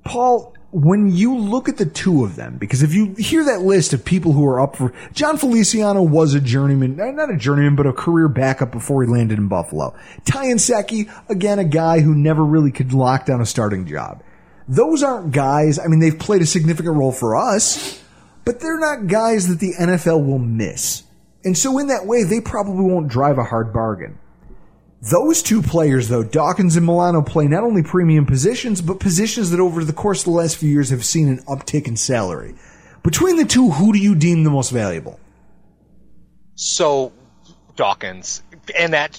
Paul, 0.05 0.55
when 0.73 1.11
you 1.11 1.37
look 1.37 1.69
at 1.69 1.79
the 1.79 1.87
two 1.87 2.25
of 2.25 2.37
them, 2.37 2.59
because 2.59 2.83
if 2.83 2.93
you 2.95 3.15
hear 3.15 3.45
that 3.45 3.63
list 3.63 3.95
of 3.95 4.05
people 4.05 4.33
who 4.33 4.47
are 4.47 4.61
up 4.61 4.77
for 4.77 4.93
Jon 5.13 5.39
Feliciano 5.39 6.03
was 6.03 6.35
a 6.35 6.41
journeyman, 6.41 6.97
not 6.97 7.31
a 7.31 7.37
journeyman, 7.37 7.77
but 7.77 7.87
a 7.87 7.93
career 7.93 8.29
backup 8.29 8.73
before 8.73 9.03
he 9.03 9.11
landed 9.11 9.39
in 9.39 9.49
Buffalo. 9.49 9.95
Ty 10.27 10.47
Nsekhe, 10.47 11.11
again, 11.31 11.59
a 11.59 11.65
guy 11.65 12.01
who 12.01 12.15
never 12.15 12.45
really 12.45 12.71
could 12.71 12.93
lock 12.93 13.25
down 13.27 13.41
a 13.41 13.47
starting 13.47 13.87
job. 13.87 14.23
Those 14.69 15.03
aren't 15.03 15.33
guys. 15.33 15.79
I 15.79 15.87
mean, 15.87 16.01
they've 16.01 16.19
played 16.19 16.43
a 16.43 16.47
significant 16.47 16.97
role 16.97 17.13
for 17.13 17.37
us, 17.37 18.03
but 18.45 18.61
they're 18.61 18.79
not 18.79 19.07
guys 19.07 19.49
that 19.49 19.61
the 19.61 19.73
NFL 19.79 20.25
will 20.27 20.39
miss. 20.39 21.05
And 21.45 21.57
so 21.57 21.79
in 21.79 21.89
that 21.89 22.07
way, 22.07 22.23
they 22.23 22.41
probably 22.41 22.85
won't 22.85 23.09
drive 23.09 23.39
a 23.39 23.45
hard 23.45 23.73
bargain. 23.73 24.19
Those 25.11 25.43
two 25.43 25.63
players, 25.63 26.09
though, 26.09 26.23
Dawkins 26.23 26.77
and 26.77 26.87
Milano, 26.87 27.23
play 27.23 27.49
not 27.49 27.65
only 27.65 27.83
premium 27.83 28.25
positions, 28.25 28.81
but 28.81 29.01
positions 29.01 29.51
that 29.51 29.59
over 29.59 29.85
the 29.85 29.93
course 29.93 30.21
of 30.21 30.27
the 30.27 30.31
last 30.31 30.57
few 30.57 30.71
years 30.71 30.91
have 30.91 31.05
seen 31.05 31.29
an 31.29 31.39
uptick 31.49 31.89
in 31.89 31.97
salary. 31.97 32.55
Between 33.03 33.37
the 33.37 33.45
two, 33.45 33.71
who 33.71 33.93
do 33.93 33.99
you 33.99 34.15
deem 34.15 34.45
the 34.45 34.51
most 34.51 34.71
valuable? 34.71 35.19
So, 36.55 37.13
Dawkins, 37.75 38.43
and 38.79 38.93
that 38.93 39.13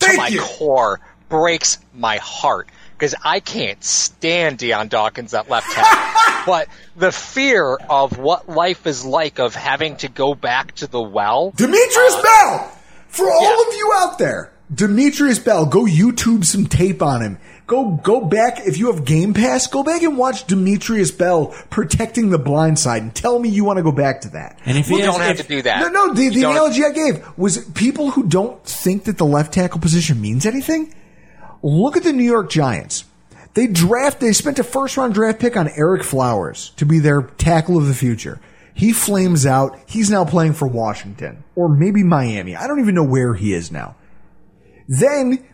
to 0.00 0.16
my 0.16 0.26
you. 0.26 0.40
core 0.40 0.98
breaks 1.28 1.78
my 1.94 2.16
heart 2.16 2.68
because 2.94 3.14
I 3.24 3.38
can't 3.38 3.82
stand 3.84 4.58
Dion 4.58 4.88
Dawkins 4.88 5.34
at 5.34 5.48
left 5.48 5.70
tackle. 5.70 6.42
but 6.52 6.68
the 6.96 7.12
fear 7.12 7.76
of 7.88 8.18
what 8.18 8.48
life 8.48 8.88
is 8.88 9.04
like 9.04 9.38
of 9.38 9.54
having 9.54 9.96
to 9.98 10.08
go 10.08 10.34
back 10.34 10.74
to 10.76 10.88
the 10.88 11.00
well. 11.00 11.52
Demetrius 11.54 12.16
Bell! 12.22 12.72
For 13.06 13.30
all 13.30 13.42
Yeah. 13.42 13.68
of 13.68 13.74
you 13.74 13.92
out 13.98 14.18
there, 14.18 14.51
Demetrius 14.72 15.38
Bell, 15.38 15.66
go 15.66 15.84
YouTube 15.84 16.44
some 16.44 16.66
tape 16.66 17.02
on 17.02 17.20
him. 17.20 17.38
Go 17.66 17.90
go 18.02 18.20
back 18.20 18.66
if 18.66 18.78
you 18.78 18.92
have 18.92 19.04
Game 19.04 19.34
Pass, 19.34 19.66
go 19.66 19.82
back 19.82 20.02
and 20.02 20.16
watch 20.18 20.46
Demetrius 20.46 21.10
Bell 21.10 21.54
protecting 21.70 22.30
the 22.30 22.38
blind 22.38 22.78
side 22.78 23.02
and 23.02 23.14
tell 23.14 23.38
me 23.38 23.48
you 23.48 23.64
want 23.64 23.76
to 23.78 23.82
go 23.82 23.92
back 23.92 24.22
to 24.22 24.30
that. 24.30 24.58
And 24.64 24.76
if 24.76 24.90
You 24.90 24.96
he 24.96 25.02
don't 25.02 25.20
has, 25.20 25.28
have 25.28 25.40
if, 25.40 25.46
to 25.46 25.56
do 25.56 25.62
that. 25.62 25.80
No, 25.80 25.88
no, 25.88 26.14
the, 26.14 26.28
the 26.28 26.44
analogy 26.44 26.84
I 26.84 26.90
gave 26.90 27.38
was 27.38 27.58
people 27.70 28.10
who 28.10 28.24
don't 28.24 28.62
think 28.64 29.04
that 29.04 29.18
the 29.18 29.26
left 29.26 29.54
tackle 29.54 29.80
position 29.80 30.20
means 30.20 30.44
anything. 30.46 30.94
Look 31.62 31.96
at 31.96 32.02
the 32.02 32.12
New 32.12 32.24
York 32.24 32.50
Giants. 32.50 33.04
They 33.54 33.66
draft, 33.66 34.20
they 34.20 34.32
spent 34.32 34.58
a 34.58 34.64
first 34.64 34.96
round 34.96 35.14
draft 35.14 35.38
pick 35.38 35.56
on 35.56 35.68
Ereck 35.68 36.02
Flowers 36.02 36.70
to 36.76 36.86
be 36.86 36.98
their 36.98 37.22
tackle 37.22 37.76
of 37.76 37.86
the 37.86 37.94
future. 37.94 38.40
He 38.74 38.92
flames 38.92 39.44
out. 39.44 39.78
He's 39.86 40.10
now 40.10 40.24
playing 40.24 40.54
for 40.54 40.66
Washington 40.66 41.44
or 41.54 41.68
maybe 41.68 42.02
Miami. 42.02 42.56
I 42.56 42.66
don't 42.66 42.80
even 42.80 42.94
know 42.94 43.04
where 43.04 43.34
he 43.34 43.52
is 43.52 43.70
now. 43.70 43.96
Then 44.88 45.44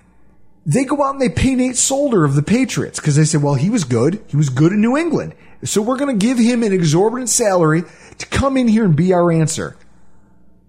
they 0.67 0.85
go 0.85 1.03
out 1.03 1.15
and 1.15 1.21
they 1.21 1.29
pay 1.29 1.55
Nate 1.55 1.77
Solder 1.77 2.25
of 2.25 2.35
the 2.35 2.43
Patriots 2.43 3.01
because 3.01 3.17
they 3.17 3.25
say, 3.25 3.39
well, 3.39 3.55
he 3.55 3.71
was 3.71 3.85
good. 3.85 4.23
He 4.27 4.37
was 4.37 4.51
good 4.51 4.73
in 4.73 4.81
New 4.81 4.97
England. 4.97 5.35
So 5.65 5.83
we're 5.83 5.97
going 5.97 6.19
to 6.19 6.27
give 6.27 6.39
him 6.39 6.63
an 6.63 6.73
exorbitant 6.73 7.31
salary 7.31 7.85
to 8.19 8.27
come 8.27 8.57
in 8.57 8.69
here 8.69 8.85
and 8.85 8.95
be 8.95 9.13
our 9.13 9.33
answer. 9.33 9.77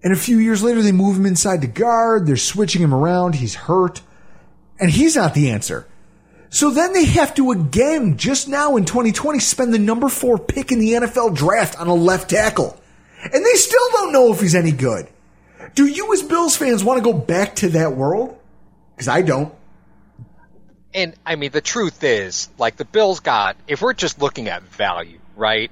And 0.02 0.12
a 0.12 0.16
few 0.16 0.38
years 0.38 0.62
later, 0.62 0.82
they 0.82 0.92
move 0.92 1.16
him 1.16 1.26
inside 1.26 1.60
the 1.60 1.66
guard. 1.66 2.26
They're 2.26 2.36
switching 2.36 2.82
him 2.82 2.94
around. 2.94 3.34
He's 3.34 3.54
hurt. 3.54 4.00
And 4.78 4.90
he's 4.90 5.16
not 5.16 5.34
the 5.34 5.50
answer. 5.50 5.86
So 6.48 6.70
then 6.70 6.92
they 6.92 7.04
have 7.04 7.34
to 7.34 7.52
again, 7.52 8.16
just 8.16 8.48
now 8.48 8.76
in 8.76 8.84
2020, 8.84 9.38
spend 9.38 9.72
the 9.72 9.78
number 9.78 10.08
four 10.08 10.38
pick 10.38 10.72
in 10.72 10.80
the 10.80 10.92
NFL 10.94 11.36
draft 11.36 11.78
on 11.78 11.86
a 11.86 11.94
left 11.94 12.30
tackle. 12.30 12.80
And 13.22 13.44
they 13.44 13.54
still 13.54 13.88
don't 13.92 14.12
know 14.12 14.32
if 14.32 14.40
he's 14.40 14.54
any 14.54 14.72
good. 14.72 15.08
Do 15.74 15.86
you 15.86 16.12
as 16.12 16.22
Bills 16.22 16.56
fans 16.56 16.82
want 16.82 16.98
to 16.98 17.04
go 17.04 17.16
back 17.16 17.56
to 17.56 17.68
that 17.70 17.94
world? 17.94 18.39
Because 19.00 19.08
I 19.08 19.22
don't. 19.22 19.54
And 20.92 21.14
I 21.24 21.36
mean, 21.36 21.52
the 21.52 21.62
truth 21.62 22.04
is, 22.04 22.50
like 22.58 22.76
the 22.76 22.84
Bills 22.84 23.20
got, 23.20 23.56
if 23.66 23.80
we're 23.80 23.94
just 23.94 24.20
looking 24.20 24.48
at 24.48 24.62
value, 24.62 25.18
right? 25.36 25.70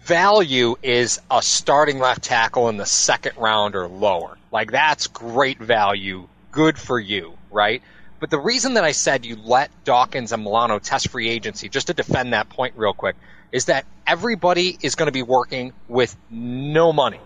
Value 0.00 0.74
is 0.82 1.20
a 1.30 1.40
starting 1.40 2.00
left 2.00 2.24
tackle 2.24 2.68
in 2.68 2.78
the 2.78 2.84
second 2.84 3.36
round 3.36 3.76
or 3.76 3.86
lower. 3.86 4.38
Like 4.50 4.72
that's 4.72 5.06
great 5.06 5.60
value. 5.60 6.26
Good 6.50 6.80
for 6.80 6.98
you, 6.98 7.34
right? 7.52 7.80
But 8.18 8.30
the 8.30 8.40
reason 8.40 8.74
that 8.74 8.82
I 8.82 8.90
said 8.90 9.24
you 9.24 9.36
let 9.36 9.70
Dawkins 9.84 10.32
and 10.32 10.42
Milano 10.42 10.80
test 10.80 11.10
free 11.10 11.28
agency, 11.28 11.68
just 11.68 11.86
to 11.86 11.94
defend 11.94 12.32
that 12.32 12.48
point 12.48 12.74
real 12.76 12.92
quick, 12.92 13.14
is 13.52 13.66
that 13.66 13.86
everybody 14.04 14.76
is 14.82 14.96
going 14.96 15.06
to 15.06 15.12
be 15.12 15.22
working 15.22 15.74
with 15.86 16.16
no 16.28 16.92
money. 16.92 17.20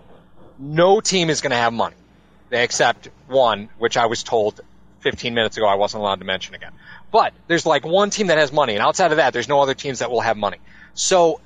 No 0.59 1.01
team 1.01 1.31
is 1.31 1.41
going 1.41 1.49
to 1.49 1.57
have 1.57 1.73
money. 1.73 1.95
Except 2.51 3.09
one, 3.27 3.69
which 3.79 3.97
I 3.97 4.05
was 4.05 4.21
told 4.21 4.61
15 5.01 5.33
minutes 5.33 5.57
ago 5.57 5.67
I 5.67 5.75
wasn't 5.75 6.01
allowed 6.01 6.19
to 6.19 6.25
mention 6.25 6.55
again. 6.55 6.71
But 7.11 7.33
there's 7.47 7.65
like 7.65 7.85
one 7.85 8.09
team 8.09 8.27
that 8.27 8.37
has 8.37 8.51
money, 8.51 8.73
and 8.73 8.81
outside 8.81 9.11
of 9.11 9.17
that, 9.17 9.33
there's 9.33 9.47
no 9.47 9.61
other 9.61 9.73
teams 9.73 9.99
that 9.99 10.11
will 10.11 10.21
have 10.21 10.37
money. 10.37 10.57
So 10.93 11.39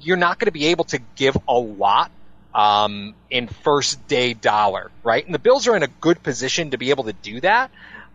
you're 0.00 0.16
not 0.16 0.38
going 0.38 0.46
to 0.46 0.52
be 0.52 0.66
able 0.66 0.84
to 0.84 1.00
give 1.16 1.36
a 1.48 1.54
lot 1.54 2.10
um, 2.54 3.14
in 3.30 3.48
first 3.48 4.06
day 4.06 4.34
dollar, 4.34 4.90
right? 5.02 5.24
And 5.24 5.34
the 5.34 5.38
Bills 5.38 5.66
are 5.68 5.76
in 5.76 5.82
a 5.82 5.88
good 5.88 6.22
position 6.22 6.70
to 6.70 6.78
be 6.78 6.90
able 6.90 7.04
to 7.04 7.12
do 7.12 7.40
that, 7.40 7.70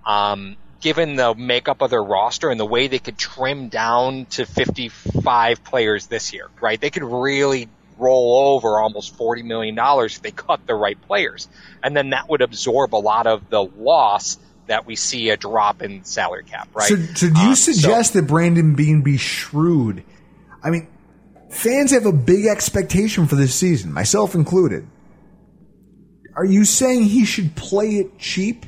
um, 0.05 0.55
given 0.81 1.15
the 1.15 1.33
makeup 1.35 1.81
of 1.81 1.89
their 1.89 2.03
roster 2.03 2.49
and 2.49 2.59
the 2.59 2.65
way 2.65 2.87
they 2.87 2.99
could 2.99 3.17
trim 3.17 3.69
down 3.69 4.25
to 4.27 4.45
55 4.45 5.63
players 5.63 6.07
this 6.07 6.33
year, 6.33 6.47
right? 6.61 6.79
They 6.79 6.91
could 6.91 7.03
really 7.03 7.67
roll 7.97 8.55
over 8.55 8.79
almost 8.79 9.17
$40 9.17 9.43
million 9.43 9.75
if 10.05 10.21
they 10.21 10.31
cut 10.31 10.65
the 10.67 10.75
right 10.75 10.99
players. 11.07 11.47
And 11.83 11.95
then 11.95 12.11
that 12.11 12.29
would 12.29 12.41
absorb 12.41 12.95
a 12.95 12.97
lot 12.97 13.27
of 13.27 13.49
the 13.49 13.63
loss 13.63 14.37
that 14.67 14.85
we 14.85 14.95
see 14.95 15.29
a 15.29 15.37
drop 15.37 15.81
in 15.81 16.03
salary 16.03 16.43
cap, 16.43 16.69
right? 16.73 16.87
So, 16.87 16.95
so 16.97 17.29
do 17.29 17.39
you 17.41 17.49
Um, 17.49 17.55
suggest 17.55 18.13
that 18.13 18.27
Brandon 18.27 18.75
Beane 18.75 19.01
be 19.01 19.17
shrewd? 19.17 20.03
I 20.61 20.69
mean, 20.69 20.87
fans 21.49 21.91
have 21.91 22.05
a 22.05 22.11
big 22.11 22.45
expectation 22.45 23.27
for 23.27 23.35
this 23.35 23.55
season, 23.55 23.93
myself 23.93 24.35
included. 24.35 24.85
Are 26.35 26.45
you 26.45 26.65
saying 26.65 27.03
he 27.03 27.25
should 27.25 27.55
play 27.55 27.95
it 27.95 28.19
cheap 28.19 28.65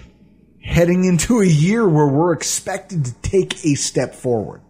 heading 0.63 1.03
into 1.05 1.41
a 1.41 1.45
year 1.45 1.87
where 1.87 2.07
we're 2.07 2.33
expected 2.33 3.05
to 3.05 3.13
take 3.21 3.65
a 3.65 3.75
step 3.75 4.15
forward? 4.15 4.61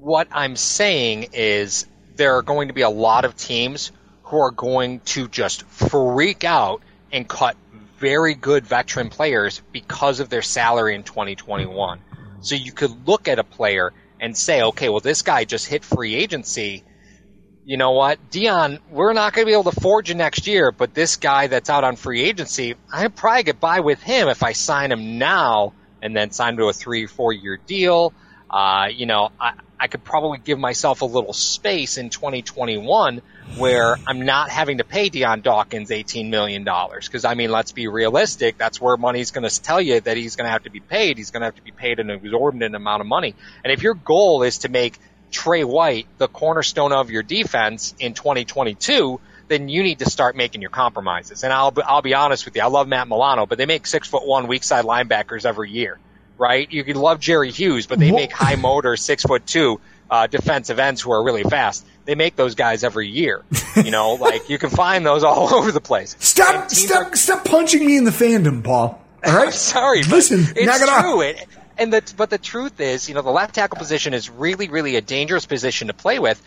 what 0.00 0.28
I'm 0.32 0.56
saying 0.56 1.28
is 1.34 1.86
there 2.20 2.36
are 2.36 2.42
going 2.42 2.68
to 2.68 2.74
be 2.74 2.82
a 2.82 2.90
lot 2.90 3.24
of 3.24 3.34
teams 3.34 3.92
who 4.24 4.38
are 4.38 4.50
going 4.50 5.00
to 5.00 5.26
just 5.26 5.62
freak 5.62 6.44
out 6.44 6.82
and 7.10 7.26
cut 7.26 7.56
very 7.98 8.34
good 8.34 8.66
veteran 8.66 9.08
players 9.08 9.62
because 9.72 10.20
of 10.20 10.28
their 10.28 10.42
salary 10.42 10.94
in 10.94 11.02
2021. 11.02 11.98
So 12.42 12.56
you 12.56 12.72
could 12.72 13.08
look 13.08 13.26
at 13.26 13.38
a 13.38 13.44
player 13.44 13.94
and 14.20 14.36
say, 14.36 14.60
okay, 14.60 14.90
well, 14.90 15.00
this 15.00 15.22
guy 15.22 15.46
just 15.46 15.66
hit 15.66 15.82
free 15.82 16.14
agency. 16.14 16.84
You 17.64 17.78
know 17.78 17.92
what, 17.92 18.18
Dion, 18.30 18.80
we're 18.90 19.14
not 19.14 19.32
going 19.32 19.46
to 19.46 19.50
be 19.50 19.54
able 19.54 19.72
to 19.72 19.80
forge 19.80 20.10
you 20.10 20.14
next 20.14 20.46
year, 20.46 20.72
but 20.72 20.92
this 20.92 21.16
guy 21.16 21.46
that's 21.46 21.70
out 21.70 21.84
on 21.84 21.96
free 21.96 22.20
agency, 22.20 22.74
I 22.92 23.08
probably 23.08 23.44
get 23.44 23.60
by 23.60 23.80
with 23.80 24.02
him 24.02 24.28
if 24.28 24.42
I 24.42 24.52
sign 24.52 24.92
him 24.92 25.16
now 25.16 25.72
and 26.02 26.14
then 26.14 26.32
sign 26.32 26.52
him 26.52 26.58
to 26.58 26.68
a 26.68 26.74
three, 26.74 27.06
four 27.06 27.32
year 27.32 27.56
deal. 27.66 28.12
Uh, 28.50 28.88
you 28.92 29.06
know, 29.06 29.30
I, 29.40 29.52
I 29.80 29.86
could 29.86 30.04
probably 30.04 30.38
give 30.38 30.58
myself 30.58 31.00
a 31.00 31.06
little 31.06 31.32
space 31.32 31.96
in 31.96 32.10
2021 32.10 33.22
where 33.56 33.96
I'm 34.06 34.26
not 34.26 34.50
having 34.50 34.78
to 34.78 34.84
pay 34.84 35.08
Dion 35.08 35.40
Dawkins 35.40 35.88
$18 35.88 36.28
million. 36.28 36.64
Cause 36.64 37.24
I 37.24 37.34
mean, 37.34 37.50
let's 37.50 37.72
be 37.72 37.88
realistic. 37.88 38.58
That's 38.58 38.78
where 38.80 38.98
money's 38.98 39.30
going 39.30 39.48
to 39.48 39.62
tell 39.62 39.80
you 39.80 39.98
that 40.00 40.16
he's 40.18 40.36
going 40.36 40.44
to 40.44 40.50
have 40.50 40.64
to 40.64 40.70
be 40.70 40.80
paid. 40.80 41.16
He's 41.16 41.30
going 41.30 41.40
to 41.40 41.46
have 41.46 41.56
to 41.56 41.62
be 41.62 41.70
paid 41.70 41.98
an 41.98 42.10
exorbitant 42.10 42.74
amount 42.74 43.00
of 43.00 43.06
money. 43.06 43.34
And 43.64 43.72
if 43.72 43.82
your 43.82 43.94
goal 43.94 44.42
is 44.42 44.58
to 44.58 44.68
make 44.68 44.98
Tre 45.30 45.64
White 45.64 46.06
the 46.18 46.28
cornerstone 46.28 46.92
of 46.92 47.10
your 47.10 47.22
defense 47.22 47.94
in 47.98 48.14
2022, 48.14 49.18
then 49.48 49.68
you 49.68 49.82
need 49.82 50.00
to 50.00 50.08
start 50.08 50.36
making 50.36 50.60
your 50.60 50.70
compromises. 50.70 51.42
And 51.42 51.52
I'll 51.52 51.72
I'll 51.84 52.02
be 52.02 52.14
honest 52.14 52.44
with 52.44 52.56
you. 52.56 52.62
I 52.62 52.66
love 52.66 52.86
Matt 52.86 53.08
Milano, 53.08 53.46
but 53.46 53.58
they 53.58 53.66
make 53.66 53.86
six 53.86 54.08
foot 54.08 54.26
one 54.26 54.46
weak 54.46 54.62
side 54.62 54.84
linebackers 54.84 55.44
every 55.44 55.70
year, 55.70 55.98
right? 56.40 56.72
You 56.72 56.82
could 56.82 56.96
love 56.96 57.20
Jerry 57.20 57.50
Hughes, 57.52 57.86
but 57.86 57.98
they 58.00 58.10
Wha- 58.10 58.16
make 58.16 58.32
high 58.32 58.56
motor 58.56 58.96
six 58.96 59.22
foot 59.22 59.46
two 59.46 59.80
uh, 60.10 60.26
defensive 60.26 60.78
ends 60.80 61.00
who 61.00 61.12
are 61.12 61.22
really 61.22 61.44
fast. 61.44 61.86
They 62.06 62.14
make 62.16 62.34
those 62.34 62.54
guys 62.56 62.82
every 62.82 63.06
year. 63.08 63.44
You 63.76 63.90
know, 63.92 64.14
like 64.20 64.48
you 64.48 64.58
can 64.58 64.70
find 64.70 65.04
those 65.06 65.22
all 65.22 65.54
over 65.58 65.70
the 65.70 65.80
place. 65.80 66.16
Stop! 66.18 66.70
Stop! 66.70 67.12
are- 67.12 67.16
Stop 67.16 67.44
punching 67.44 67.84
me 67.86 67.96
in 67.96 68.04
the 68.04 68.10
fandom, 68.10 68.64
Paul. 68.64 69.00
All 69.24 69.32
right. 69.36 69.46
I'm 69.46 69.52
sorry, 69.52 70.02
Listen, 70.02 70.40
it's 70.40 70.56
it 70.82 70.88
off. 70.88 71.02
true. 71.02 71.20
It, 71.20 71.46
and 71.78 71.92
the, 71.92 72.12
but 72.16 72.28
the 72.30 72.38
truth 72.38 72.80
is, 72.80 73.08
you 73.08 73.14
know, 73.14 73.22
the 73.22 73.30
left 73.30 73.54
tackle 73.54 73.78
position 73.78 74.12
is 74.14 74.28
really, 74.28 74.68
really 74.68 74.96
a 74.96 75.00
dangerous 75.00 75.46
position 75.46 75.86
to 75.88 75.94
play 75.94 76.18
with. 76.18 76.42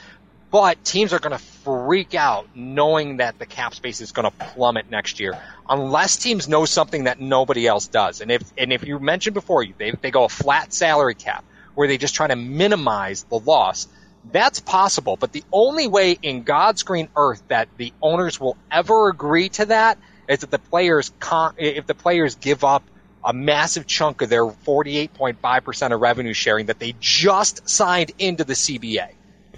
But 0.53 0.83
teams 0.83 1.13
are 1.13 1.19
going 1.19 1.35
to 1.35 1.43
freak 1.43 2.13
out 2.13 2.47
knowing 2.53 3.17
that 3.17 3.39
the 3.39 3.47
cap 3.47 3.73
space 3.73 4.01
is 4.01 4.11
going 4.11 4.29
to 4.29 4.37
plummet 4.37 4.87
next 4.87 5.19
year, 5.19 5.35
unless 5.67 6.17
teams 6.17 6.47
know 6.47 6.65
something 6.65 7.05
that 7.05 7.19
nobody 7.19 7.65
else 7.65 7.87
does. 7.87 8.21
And 8.21 8.29
if 8.29 8.43
and 8.55 8.71
if 8.71 8.85
you 8.85 8.99
mentioned 8.99 9.33
before, 9.33 9.65
they 9.65 9.93
they 9.99 10.11
go 10.11 10.25
a 10.25 10.29
flat 10.29 10.71
salary 10.71 11.15
cap 11.15 11.43
where 11.73 11.87
they 11.87 11.97
just 11.97 12.13
try 12.13 12.27
to 12.27 12.35
minimize 12.35 13.23
the 13.23 13.39
loss. 13.39 13.87
That's 14.31 14.59
possible, 14.59 15.17
but 15.17 15.31
the 15.31 15.43
only 15.51 15.87
way 15.87 16.19
in 16.21 16.43
God's 16.43 16.83
green 16.83 17.09
earth 17.15 17.41
that 17.47 17.67
the 17.77 17.91
owners 17.99 18.39
will 18.39 18.55
ever 18.69 19.09
agree 19.09 19.49
to 19.49 19.65
that 19.65 19.97
is 20.29 20.43
if 20.43 20.51
the 20.51 20.59
players 20.59 21.11
con- 21.19 21.55
if 21.57 21.87
the 21.87 21.95
players 21.95 22.35
give 22.35 22.63
up 22.63 22.83
a 23.23 23.33
massive 23.33 23.87
chunk 23.87 24.21
of 24.21 24.29
their 24.29 24.45
48.5% 24.45 25.93
of 25.95 25.99
revenue 25.99 26.33
sharing 26.33 26.67
that 26.67 26.77
they 26.77 26.93
just 26.99 27.67
signed 27.67 28.11
into 28.19 28.43
the 28.43 28.53
CBA. 28.53 29.07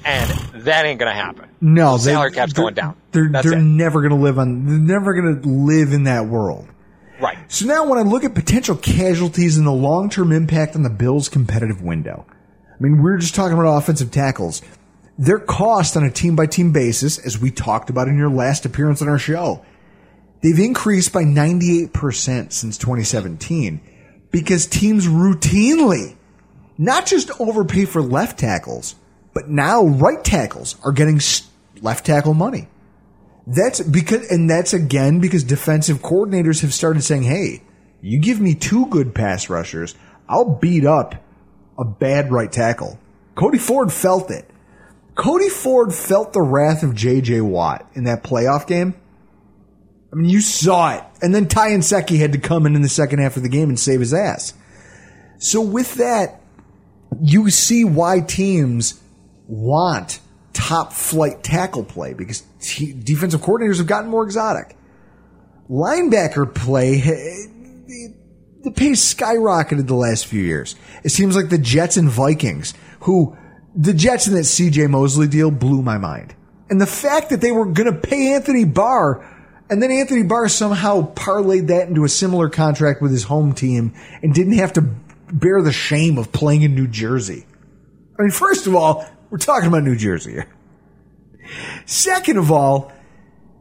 And 0.06 0.30
that 0.66 0.86
ain't 0.86 1.00
going 1.00 1.12
to 1.12 1.20
happen. 1.20 1.50
No, 1.62 1.98
The 1.98 2.06
they- 2.06 2.12
salary 2.14 2.32
cap's 2.32 2.54
they're- 2.54 2.64
going 2.64 2.74
down. 2.76 2.96
They're 3.12 3.28
That's 3.30 3.50
they're 3.50 3.58
it. 3.58 3.64
never 3.64 4.02
going 4.02 4.12
to 4.16 4.22
live 4.24 4.38
on. 4.40 4.66
They're 4.66 4.98
never 5.00 5.14
going 5.20 5.42
to 5.42 5.50
live 5.50 5.94
in 5.94 6.04
that 6.04 6.28
world. 6.28 6.68
Right. 7.22 7.38
So 7.48 7.66
now, 7.66 7.86
when 7.88 7.98
I 7.98 8.02
look 8.04 8.24
at 8.24 8.36
potential 8.36 8.76
casualties 8.76 9.58
and 9.58 9.66
the 9.66 9.72
long 9.72 10.10
term 10.10 10.32
impact 10.32 10.76
on 10.76 10.84
the 10.84 10.90
Bills' 10.90 11.28
competitive 11.30 11.82
window, 11.82 12.26
I 12.30 12.76
mean, 12.84 13.02
we 13.02 13.10
are 13.12 13.18
just 13.18 13.34
talking 13.36 13.58
about 13.58 13.78
offensive 13.78 14.12
tackles. 14.12 14.62
their 15.18 15.40
cost 15.40 15.96
on 15.96 16.04
a 16.04 16.12
team 16.12 16.36
by 16.36 16.46
team 16.46 16.74
basis, 16.74 17.18
as 17.18 17.40
we 17.40 17.50
talked 17.50 17.90
about 17.90 18.10
in 18.10 18.18
your 18.18 18.30
last 18.30 18.66
appearance 18.66 19.02
on 19.02 19.08
our 19.08 19.18
show, 19.18 19.64
they've 20.44 20.60
increased 20.60 21.14
by 21.14 21.24
98% 21.24 22.52
since 22.52 22.78
2017 22.78 23.80
because 24.30 24.66
teams 24.68 25.08
routinely 25.08 26.18
not 26.78 27.06
just 27.06 27.32
overpay 27.40 27.86
for 27.86 28.02
left 28.02 28.38
tackles, 28.38 28.96
but 29.36 29.50
now 29.50 29.86
right 29.86 30.24
tackles 30.24 30.78
are 30.84 30.94
getting 30.94 31.20
left 31.82 32.06
tackle 32.06 32.34
money. 32.34 32.68
That's 33.46 33.82
because, 33.82 34.32
and 34.32 34.50
that's 34.50 34.74
again 34.74 35.20
because 35.20 35.44
defensive 35.44 36.00
coordinators 36.00 36.62
have 36.62 36.74
started 36.74 37.04
saying, 37.04 37.24
Hey, 37.24 37.62
you 38.02 38.20
give 38.20 38.40
me 38.40 38.56
two 38.56 38.88
good 38.88 39.14
pass 39.14 39.50
rushers, 39.50 39.94
I'll 40.28 40.56
beat 40.56 40.86
up 40.86 41.16
a 41.78 41.86
bad 41.86 42.32
right 42.32 42.52
tackle. 42.52 42.98
Cody 43.36 43.60
Ford 43.60 43.92
felt 43.92 44.32
it. 44.32 44.50
Cody 45.14 45.50
Ford 45.50 45.94
felt 45.94 46.34
the 46.34 46.42
wrath 46.42 46.82
of 46.82 46.92
JJ 46.92 47.42
Watt 47.42 47.88
in 47.94 48.06
that 48.06 48.24
playoff 48.24 48.66
game. 48.66 48.96
I 50.12 50.16
mean, 50.16 50.30
you 50.30 50.40
saw 50.40 50.96
it. 50.96 51.04
And 51.22 51.36
then 51.36 51.48
Ty 51.48 51.72
Nsekhe 51.72 52.18
had 52.18 52.32
to 52.32 52.38
come 52.40 52.66
in 52.66 52.76
in 52.76 52.82
the 52.82 52.90
second 52.90 53.20
half 53.20 53.36
of 53.36 53.44
the 53.44 53.50
game 53.50 53.68
and 53.68 53.80
save 53.80 54.00
his 54.00 54.14
ass. 54.14 54.54
So 55.40 55.60
with 55.60 55.96
that, 55.96 56.42
you 57.22 57.50
see 57.50 57.84
why 57.84 58.22
teams 58.22 59.02
want 59.48 60.20
top 60.54 60.94
flight 60.94 61.44
tackle 61.44 61.84
play 61.84 62.14
because 62.14 62.44
t- 62.60 62.94
defensive 62.94 63.42
coordinators 63.42 63.78
have 63.78 63.88
gotten 63.88 64.10
more 64.10 64.24
exotic. 64.24 64.76
Linebacker 65.70 66.54
play, 66.54 67.02
eh, 67.02 68.12
the 68.64 68.72
pace 68.72 69.14
skyrocketed 69.14 69.88
the 69.88 69.96
last 69.96 70.28
few 70.28 70.42
years. 70.42 70.76
It 71.04 71.10
seems 71.10 71.36
like 71.36 71.50
the 71.50 71.58
Jets 71.58 71.98
and 71.98 72.10
Vikings, 72.10 72.74
who 73.02 73.36
the 73.76 73.94
Jets 73.94 74.28
in 74.28 74.34
that 74.36 74.46
CJ 74.46 74.90
Mosley 74.90 75.28
deal 75.28 75.52
blew 75.52 75.82
my 75.82 75.98
mind. 75.98 76.36
And 76.70 76.82
the 76.82 76.88
fact 76.88 77.30
that 77.30 77.42
they 77.42 77.52
were 77.52 77.66
going 77.66 77.92
to 77.92 78.00
pay 78.00 78.34
Anthony 78.34 78.66
Barr 78.66 79.24
and 79.70 79.82
then 79.82 79.92
Anthony 79.92 80.24
Barr 80.24 80.48
somehow 80.48 81.14
parlayed 81.14 81.68
that 81.68 81.88
into 81.88 82.04
a 82.04 82.10
similar 82.10 82.50
contract 82.50 83.02
with 83.02 83.12
his 83.12 83.24
home 83.24 83.54
team 83.54 83.94
and 84.22 84.34
didn't 84.34 84.54
have 84.54 84.74
to 84.74 84.82
bear 84.82 85.62
the 85.62 85.72
shame 85.72 86.18
of 86.18 86.32
playing 86.32 86.62
in 86.62 86.76
New 86.76 86.88
Jersey. 86.88 87.46
I 88.18 88.22
mean, 88.22 88.32
first 88.32 88.68
of 88.68 88.76
all, 88.76 89.08
we're 89.30 89.38
talking 89.38 89.68
about 89.68 89.84
New 89.84 89.96
Jersey 89.96 90.32
here. 90.32 90.48
Second 91.86 92.38
of 92.38 92.52
all, 92.52 92.92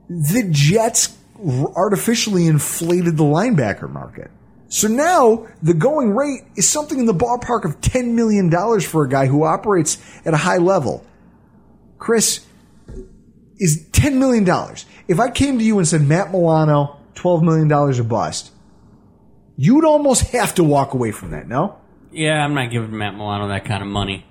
the 0.08 0.48
Jets 0.50 1.16
artificially 1.76 2.46
inflated 2.46 3.16
the 3.16 3.24
linebacker 3.24 3.90
market. 3.90 4.30
So 4.68 4.88
now 4.88 5.46
the 5.62 5.74
going 5.74 6.14
rate 6.14 6.42
is 6.56 6.68
something 6.68 6.98
in 6.98 7.06
the 7.06 7.14
ballpark 7.14 7.64
of 7.64 7.80
$10 7.80 8.14
million 8.14 8.50
for 8.80 9.04
a 9.04 9.08
guy 9.08 9.26
who 9.26 9.44
operates 9.44 9.98
at 10.24 10.34
a 10.34 10.38
high 10.38 10.56
level. 10.56 11.04
Chris, 11.98 12.44
is 13.58 13.86
$10 13.92 14.14
million. 14.14 14.46
If 15.08 15.20
I 15.20 15.30
came 15.30 15.58
to 15.58 15.64
you 15.64 15.78
and 15.78 15.86
said, 15.86 16.02
Matt 16.02 16.32
Milano, 16.32 16.98
$12 17.14 17.42
million 17.42 17.70
a 17.72 18.04
bust, 18.04 18.52
you'd 19.56 19.84
almost 19.84 20.32
have 20.32 20.54
to 20.56 20.64
walk 20.64 20.94
away 20.94 21.12
from 21.12 21.30
that, 21.30 21.48
no? 21.48 21.78
Yeah, 22.10 22.44
I'm 22.44 22.54
not 22.54 22.70
giving 22.70 22.96
Matt 22.96 23.14
Milano 23.14 23.48
that 23.48 23.64
kind 23.64 23.82
of 23.82 23.88
money. 23.88 24.26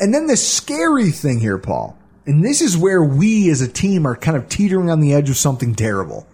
And 0.00 0.12
then 0.12 0.26
the 0.26 0.36
scary 0.36 1.10
thing 1.10 1.40
here, 1.40 1.58
Paul, 1.58 1.96
and 2.26 2.44
this 2.44 2.60
is 2.60 2.76
where 2.76 3.02
we 3.02 3.50
as 3.50 3.60
a 3.60 3.68
team 3.68 4.06
are 4.06 4.16
kind 4.16 4.36
of 4.36 4.48
teetering 4.48 4.90
on 4.90 5.00
the 5.00 5.12
edge 5.12 5.30
of 5.30 5.36
something 5.36 5.74
terrible. 5.74 6.26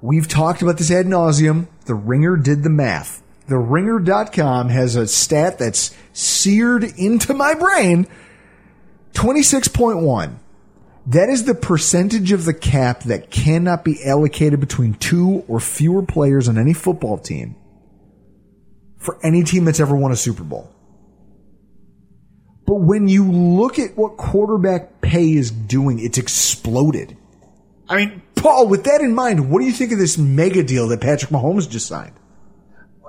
We've 0.00 0.28
talked 0.28 0.62
about 0.62 0.78
this 0.78 0.90
ad 0.90 1.06
nauseum. 1.06 1.66
The 1.86 1.94
Ringer 1.94 2.36
did 2.36 2.62
the 2.62 2.70
math. 2.70 3.22
The 3.48 3.58
Ringer.com 3.58 4.68
has 4.68 4.94
a 4.94 5.08
stat 5.08 5.58
that's 5.58 5.96
seared 6.12 6.84
into 6.84 7.34
my 7.34 7.54
brain 7.54 8.06
26.1. 9.14 10.36
That 11.06 11.30
is 11.30 11.44
the 11.44 11.54
percentage 11.54 12.32
of 12.32 12.44
the 12.44 12.52
cap 12.52 13.04
that 13.04 13.30
cannot 13.30 13.82
be 13.82 14.04
allocated 14.04 14.60
between 14.60 14.94
two 14.94 15.42
or 15.48 15.58
fewer 15.58 16.02
players 16.02 16.48
on 16.48 16.58
any 16.58 16.74
football 16.74 17.16
team 17.16 17.56
for 18.98 19.18
any 19.24 19.42
team 19.42 19.64
that's 19.64 19.80
ever 19.80 19.96
won 19.96 20.12
a 20.12 20.16
Super 20.16 20.44
Bowl. 20.44 20.70
But 22.68 22.80
when 22.80 23.08
you 23.08 23.24
look 23.24 23.78
at 23.78 23.96
what 23.96 24.18
quarterback 24.18 25.00
pay 25.00 25.32
is 25.32 25.50
doing, 25.50 25.98
it's 26.00 26.18
exploded. 26.18 27.16
I 27.88 27.96
mean, 27.96 28.20
Paul, 28.34 28.68
with 28.68 28.84
that 28.84 29.00
in 29.00 29.14
mind, 29.14 29.50
what 29.50 29.60
do 29.60 29.64
you 29.64 29.72
think 29.72 29.90
of 29.90 29.98
this 29.98 30.18
mega 30.18 30.62
deal 30.62 30.88
that 30.88 31.00
Patrick 31.00 31.30
Mahomes 31.30 31.66
just 31.66 31.86
signed? 31.86 32.12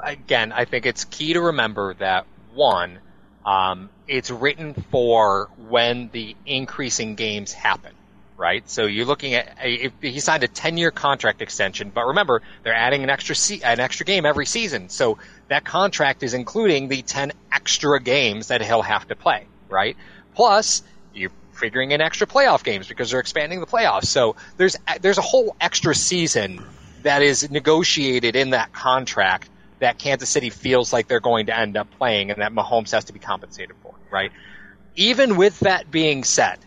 Again, 0.01 0.53
I 0.53 0.63
think 0.63 0.85
it's 0.85 1.03
key 1.03 1.33
to 1.33 1.41
remember 1.41 1.93
that 1.95 2.25
one, 2.53 2.99
um, 3.45 3.89
it's 4.07 4.31
written 4.31 4.75
for 4.91 5.49
when 5.67 6.09
the 6.13 6.37
increasing 6.45 7.15
games 7.15 7.51
happen, 7.51 7.91
right? 8.37 8.63
So 8.69 8.85
you're 8.85 9.05
looking 9.05 9.33
at 9.33 9.57
a, 9.61 9.91
he 9.99 10.21
signed 10.21 10.45
a 10.45 10.47
10 10.47 10.77
year 10.77 10.91
contract 10.91 11.41
extension, 11.41 11.91
but 11.93 12.05
remember 12.05 12.43
they're 12.63 12.73
adding 12.73 13.03
an 13.03 13.09
extra 13.09 13.35
se- 13.35 13.59
an 13.65 13.81
extra 13.81 14.05
game 14.05 14.25
every 14.25 14.45
season. 14.45 14.87
So 14.87 15.17
that 15.49 15.65
contract 15.65 16.23
is 16.23 16.33
including 16.33 16.87
the 16.87 17.01
10 17.01 17.31
extra 17.51 17.99
games 17.99 18.47
that 18.47 18.61
he'll 18.61 18.81
have 18.81 19.07
to 19.07 19.15
play, 19.15 19.45
right? 19.67 19.97
Plus 20.35 20.81
you're 21.13 21.31
figuring 21.51 21.91
in 21.91 22.01
extra 22.01 22.25
playoff 22.25 22.63
games 22.63 22.87
because 22.87 23.11
they're 23.11 23.19
expanding 23.19 23.59
the 23.59 23.65
playoffs. 23.65 24.05
So 24.05 24.35
there's 24.57 24.77
there's 25.01 25.17
a 25.17 25.23
whole 25.23 25.55
extra 25.59 25.93
season 25.93 26.63
that 27.03 27.21
is 27.21 27.49
negotiated 27.49 28.35
in 28.35 28.51
that 28.51 28.71
contract 28.71 29.49
that 29.79 29.97
Kansas 29.97 30.29
City 30.29 30.49
feels 30.49 30.91
like 30.93 31.07
they're 31.07 31.19
going 31.19 31.47
to 31.47 31.57
end 31.57 31.77
up 31.77 31.87
playing 31.97 32.31
and 32.31 32.41
that 32.41 32.53
Mahomes 32.53 32.91
has 32.91 33.05
to 33.05 33.13
be 33.13 33.19
compensated 33.19 33.75
for, 33.81 33.93
right? 34.11 34.31
Even 34.95 35.37
with 35.37 35.59
that 35.61 35.89
being 35.89 36.23
said, 36.23 36.59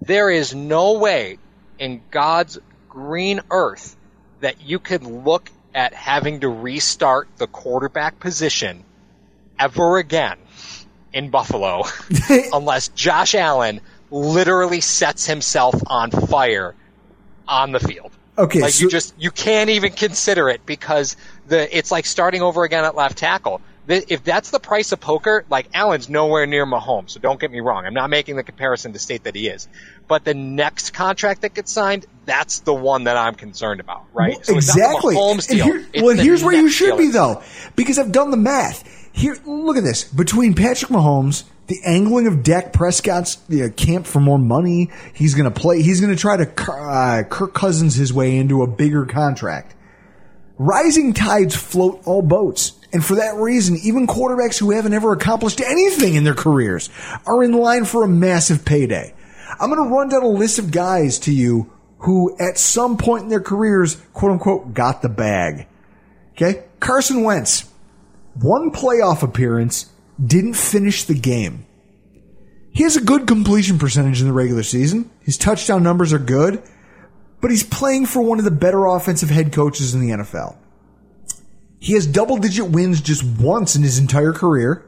there 0.00 0.30
is 0.30 0.54
no 0.54 0.98
way 0.98 1.38
in 1.78 2.00
God's 2.10 2.58
green 2.88 3.40
earth 3.50 3.96
that 4.40 4.60
you 4.60 4.78
could 4.78 5.02
look 5.04 5.50
at 5.74 5.94
having 5.94 6.40
to 6.40 6.48
restart 6.48 7.28
the 7.36 7.46
quarterback 7.46 8.20
position 8.20 8.84
ever 9.58 9.98
again 9.98 10.36
in 11.12 11.30
Buffalo 11.30 11.82
unless 12.52 12.88
Josh 12.88 13.34
Allen 13.34 13.80
literally 14.10 14.80
sets 14.80 15.26
himself 15.26 15.74
on 15.86 16.10
fire 16.10 16.74
on 17.48 17.72
the 17.72 17.80
field. 17.80 18.12
Okay, 18.36 18.60
like 18.60 18.72
so- 18.72 18.84
you 18.84 18.90
just 18.90 19.14
you 19.18 19.30
can't 19.30 19.70
even 19.70 19.92
consider 19.92 20.48
it 20.48 20.64
because 20.64 21.16
the 21.48 21.76
it's 21.76 21.90
like 21.90 22.06
starting 22.06 22.42
over 22.42 22.64
again 22.64 22.84
at 22.84 22.94
left 22.94 23.18
tackle. 23.18 23.60
If 23.88 24.22
that's 24.22 24.50
the 24.50 24.60
price 24.60 24.92
of 24.92 25.00
poker, 25.00 25.44
like 25.50 25.68
Allen's 25.74 26.08
nowhere 26.08 26.46
near 26.46 26.64
Mahomes, 26.64 27.10
so 27.10 27.20
don't 27.20 27.40
get 27.40 27.50
me 27.50 27.58
wrong. 27.60 27.84
I'm 27.84 27.94
not 27.94 28.10
making 28.10 28.36
the 28.36 28.44
comparison 28.44 28.92
to 28.92 28.98
state 29.00 29.24
that 29.24 29.34
he 29.34 29.48
is, 29.48 29.66
but 30.06 30.24
the 30.24 30.34
next 30.34 30.90
contract 30.92 31.42
that 31.42 31.52
gets 31.54 31.72
signed, 31.72 32.06
that's 32.24 32.60
the 32.60 32.72
one 32.74 33.04
that 33.04 33.16
I'm 33.16 33.34
concerned 33.34 33.80
about, 33.80 34.04
right? 34.12 34.34
Well, 34.36 34.44
So 34.44 34.56
it's 34.56 34.68
not 34.68 34.74
the 34.76 34.80
exactly. 34.84 35.16
Mahomes 35.16 35.48
deal. 35.48 35.64
here- 35.64 35.86
well, 36.02 36.16
here's 36.16 36.44
where 36.44 36.54
you 36.54 36.68
should 36.68 36.96
be 36.96 37.08
though, 37.08 37.42
because 37.74 37.98
I've 37.98 38.12
done 38.12 38.30
the 38.30 38.36
math. 38.36 38.88
Here, 39.12 39.36
look 39.44 39.76
at 39.76 39.82
this. 39.84 40.04
Between 40.04 40.54
Patrick 40.54 40.90
Mahomes, 40.90 41.42
the 41.66 41.78
angling 41.84 42.26
of 42.28 42.42
Dak 42.42 42.72
Prescott's 42.72 43.38
uh, 43.50 43.68
camp 43.76 44.06
for 44.06 44.20
more 44.20 44.38
money, 44.38 44.90
he's 45.12 45.34
going 45.34 45.52
to 45.52 45.60
play. 45.60 45.82
He's 45.82 46.00
going 46.00 46.14
to 46.14 46.18
try 46.20 46.36
to 46.38 46.72
uh, 46.72 47.22
Kirk 47.24 47.52
Cousins 47.52 47.94
his 47.94 48.12
way 48.12 48.36
into 48.36 48.62
a 48.62 48.66
bigger 48.66 49.04
contract. 49.06 49.74
Rising 50.56 51.12
tides 51.12 51.56
float 51.56 52.00
all 52.06 52.22
boats. 52.22 52.72
And 52.92 53.04
for 53.04 53.14
that 53.16 53.36
reason, 53.36 53.78
even 53.82 54.06
quarterbacks 54.06 54.58
who 54.58 54.70
haven't 54.70 54.92
ever 54.92 55.12
accomplished 55.12 55.60
anything 55.60 56.14
in 56.14 56.24
their 56.24 56.34
careers 56.34 56.90
are 57.26 57.42
in 57.42 57.52
line 57.52 57.84
for 57.84 58.04
a 58.04 58.08
massive 58.08 58.64
payday. 58.64 59.14
I'm 59.58 59.70
going 59.70 59.82
to 59.82 59.94
run 59.94 60.08
down 60.08 60.22
a 60.22 60.28
list 60.28 60.58
of 60.58 60.70
guys 60.70 61.18
to 61.20 61.32
you 61.32 61.72
who 61.98 62.36
at 62.38 62.58
some 62.58 62.96
point 62.98 63.24
in 63.24 63.28
their 63.28 63.40
careers, 63.40 63.96
quote 64.12 64.32
unquote, 64.32 64.74
got 64.74 65.02
the 65.02 65.08
bag. 65.08 65.66
Okay? 66.32 66.64
Carson 66.80 67.22
Wentz, 67.22 67.70
one 68.34 68.70
playoff 68.72 69.22
appearance, 69.22 69.86
didn't 70.24 70.54
finish 70.54 71.04
the 71.04 71.14
game. 71.14 71.64
He 72.72 72.82
has 72.82 72.96
a 72.96 73.02
good 73.02 73.26
completion 73.26 73.78
percentage 73.78 74.20
in 74.20 74.26
the 74.26 74.32
regular 74.32 74.62
season. 74.62 75.10
His 75.20 75.36
touchdown 75.36 75.82
numbers 75.82 76.12
are 76.12 76.18
good, 76.18 76.62
but 77.40 77.50
he's 77.50 77.62
playing 77.62 78.06
for 78.06 78.22
one 78.22 78.38
of 78.38 78.44
the 78.44 78.50
better 78.50 78.86
offensive 78.86 79.30
head 79.30 79.52
coaches 79.52 79.94
in 79.94 80.00
the 80.00 80.10
NFL. 80.10 80.56
He 81.82 81.94
has 81.94 82.06
double 82.06 82.36
digit 82.36 82.70
wins 82.70 83.00
just 83.00 83.24
once 83.24 83.74
in 83.74 83.82
his 83.82 83.98
entire 83.98 84.32
career. 84.32 84.86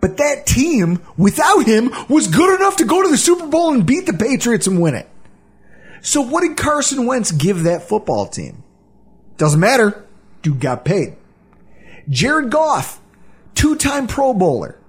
But 0.00 0.16
that 0.16 0.44
team, 0.44 1.00
without 1.16 1.66
him, 1.66 1.92
was 2.08 2.26
good 2.26 2.58
enough 2.58 2.78
to 2.78 2.84
go 2.84 3.00
to 3.00 3.08
the 3.08 3.16
Super 3.16 3.46
Bowl 3.46 3.72
and 3.72 3.86
beat 3.86 4.06
the 4.06 4.12
Patriots 4.12 4.66
and 4.66 4.80
win 4.80 4.96
it. 4.96 5.08
So 6.02 6.20
what 6.20 6.40
did 6.40 6.56
Carson 6.56 7.06
Wentz 7.06 7.30
give 7.30 7.62
that 7.62 7.88
football 7.88 8.26
team? 8.26 8.64
Doesn't 9.36 9.60
matter. 9.60 10.04
Dude 10.42 10.58
got 10.58 10.84
paid. 10.84 11.14
Jared 12.08 12.50
Goff, 12.50 13.00
two-time 13.54 14.08
Pro 14.08 14.34
Bowler. 14.34 14.80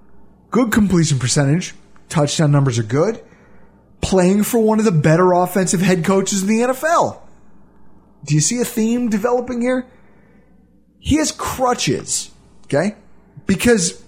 Good 0.50 0.72
completion 0.72 1.20
percentage. 1.20 1.76
Touchdown 2.10 2.52
numbers 2.52 2.80
are 2.80 2.84
good. 2.84 3.24
Playing 4.02 4.42
for 4.42 4.58
one 4.58 4.80
of 4.80 4.86
the 4.86 4.92
better 4.92 5.34
offensive 5.34 5.82
head 5.82 6.04
coaches 6.04 6.42
in 6.42 6.48
the 6.48 6.62
NFL. 6.62 7.22
Do 8.26 8.34
you 8.34 8.42
see 8.42 8.60
a 8.60 8.66
theme 8.66 9.10
developing 9.10 9.62
here? 9.62 9.86
He 11.08 11.16
has 11.16 11.32
crutches. 11.32 12.32
Okay? 12.66 12.98
Because 13.46 14.04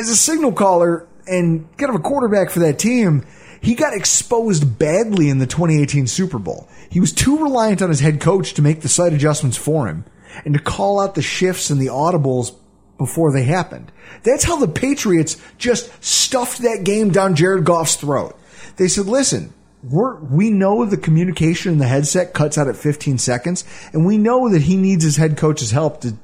as 0.00 0.08
a 0.08 0.16
signal 0.16 0.52
caller 0.52 1.06
and 1.26 1.68
kind 1.76 1.90
of 1.90 2.00
a 2.00 2.02
quarterback 2.02 2.48
for 2.48 2.60
that 2.60 2.78
team, 2.78 3.26
he 3.60 3.74
got 3.74 3.92
exposed 3.92 4.78
badly 4.78 5.28
in 5.28 5.40
the 5.40 5.46
2018 5.46 6.06
Super 6.06 6.38
Bowl. 6.38 6.70
He 6.88 7.00
was 7.00 7.12
too 7.12 7.42
reliant 7.42 7.82
on 7.82 7.90
his 7.90 8.00
head 8.00 8.18
coach 8.18 8.54
to 8.54 8.62
make 8.62 8.80
the 8.80 8.88
slight 8.88 9.12
adjustments 9.12 9.58
for 9.58 9.88
him 9.88 10.06
and 10.46 10.54
to 10.54 10.60
call 10.60 11.00
out 11.00 11.16
the 11.16 11.20
shifts 11.20 11.68
and 11.68 11.78
the 11.78 11.88
audibles 11.88 12.54
before 12.96 13.30
they 13.30 13.42
happened. 13.42 13.92
That's 14.22 14.44
how 14.44 14.56
the 14.56 14.68
Patriots 14.68 15.36
just 15.58 15.92
stuffed 16.02 16.62
that 16.62 16.82
game 16.82 17.10
down 17.10 17.34
Jared 17.34 17.66
Goff's 17.66 17.96
throat. 17.96 18.40
They 18.76 18.88
said, 18.88 19.04
listen, 19.04 19.52
we're, 19.82 20.20
we 20.20 20.50
know 20.50 20.84
the 20.84 20.96
communication 20.96 21.72
in 21.72 21.78
the 21.78 21.86
headset 21.86 22.34
cuts 22.34 22.58
out 22.58 22.68
at 22.68 22.76
15 22.76 23.18
seconds, 23.18 23.64
and 23.92 24.04
we 24.04 24.18
know 24.18 24.50
that 24.50 24.62
he 24.62 24.76
needs 24.76 25.04
his 25.04 25.16
head 25.16 25.36
coach's 25.36 25.70
help 25.70 26.02
to 26.02 26.14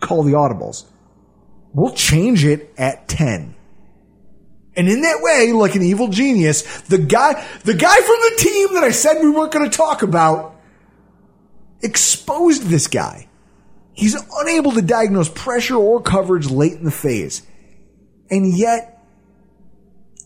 call 0.00 0.22
the 0.24 0.32
audibles. 0.32 0.84
We'll 1.72 1.94
change 1.94 2.44
it 2.44 2.72
at 2.76 3.08
10. 3.08 3.54
And 4.74 4.88
in 4.88 5.02
that 5.02 5.18
way, 5.20 5.52
like 5.52 5.74
an 5.74 5.82
evil 5.82 6.08
genius, 6.08 6.62
the 6.82 6.98
guy, 6.98 7.46
the 7.64 7.74
guy 7.74 7.94
from 7.94 8.06
the 8.06 8.34
team 8.38 8.74
that 8.74 8.84
I 8.84 8.90
said 8.90 9.22
we 9.22 9.30
weren't 9.30 9.52
going 9.52 9.68
to 9.68 9.76
talk 9.76 10.02
about 10.02 10.56
exposed 11.82 12.64
this 12.64 12.86
guy. 12.86 13.28
He's 13.92 14.16
unable 14.38 14.72
to 14.72 14.82
diagnose 14.82 15.28
pressure 15.28 15.76
or 15.76 16.00
coverage 16.00 16.50
late 16.50 16.72
in 16.72 16.84
the 16.84 16.90
phase. 16.90 17.42
And 18.30 18.56
yet, 18.56 18.91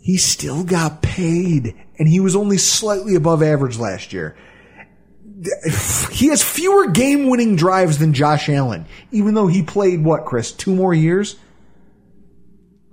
he 0.06 0.18
still 0.18 0.62
got 0.62 1.02
paid. 1.02 1.74
And 1.98 2.06
he 2.06 2.20
was 2.20 2.36
only 2.36 2.58
slightly 2.58 3.16
above 3.16 3.42
average 3.42 3.76
last 3.76 4.12
year. 4.12 4.36
He 6.12 6.28
has 6.28 6.44
fewer 6.44 6.92
game 6.92 7.28
winning 7.28 7.56
drives 7.56 7.98
than 7.98 8.14
Josh 8.14 8.48
Allen, 8.48 8.86
even 9.10 9.34
though 9.34 9.48
he 9.48 9.64
played 9.64 10.04
what, 10.04 10.24
Chris? 10.24 10.52
Two 10.52 10.76
more 10.76 10.94
years? 10.94 11.34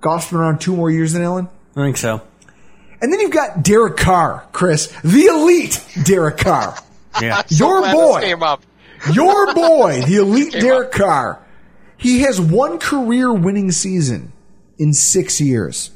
Goff's 0.02 0.32
been 0.32 0.40
around 0.40 0.60
two 0.60 0.76
more 0.76 0.90
years 0.90 1.14
than 1.14 1.22
Allen? 1.22 1.50
I 1.76 1.82
think 1.82 1.98
so. 1.98 2.24
And 3.00 3.14
then 3.14 3.20
you've 3.20 3.30
got 3.30 3.62
Derek 3.62 3.98
Carr, 3.98 4.48
Chris, 4.52 4.88
the 5.04 5.26
elite 5.26 5.86
Derek 6.06 6.38
Carr. 6.40 6.76
Yeah. 7.22 7.44
So 7.46 7.68
Your 7.68 7.80
glad 7.82 7.94
boy. 7.94 8.22
Came 8.22 8.42
up. 8.42 8.64
Your 9.14 9.54
boy, 9.54 10.02
the 10.02 10.16
elite 10.16 10.54
Derek 10.54 10.88
up. 10.88 10.94
Carr. 10.94 11.46
He 11.96 12.22
has 12.22 12.42
one 12.42 12.80
career 12.80 13.32
winning 13.32 13.72
season 13.72 14.34
in 14.80 14.96
six 14.96 15.40
years. 15.40 15.92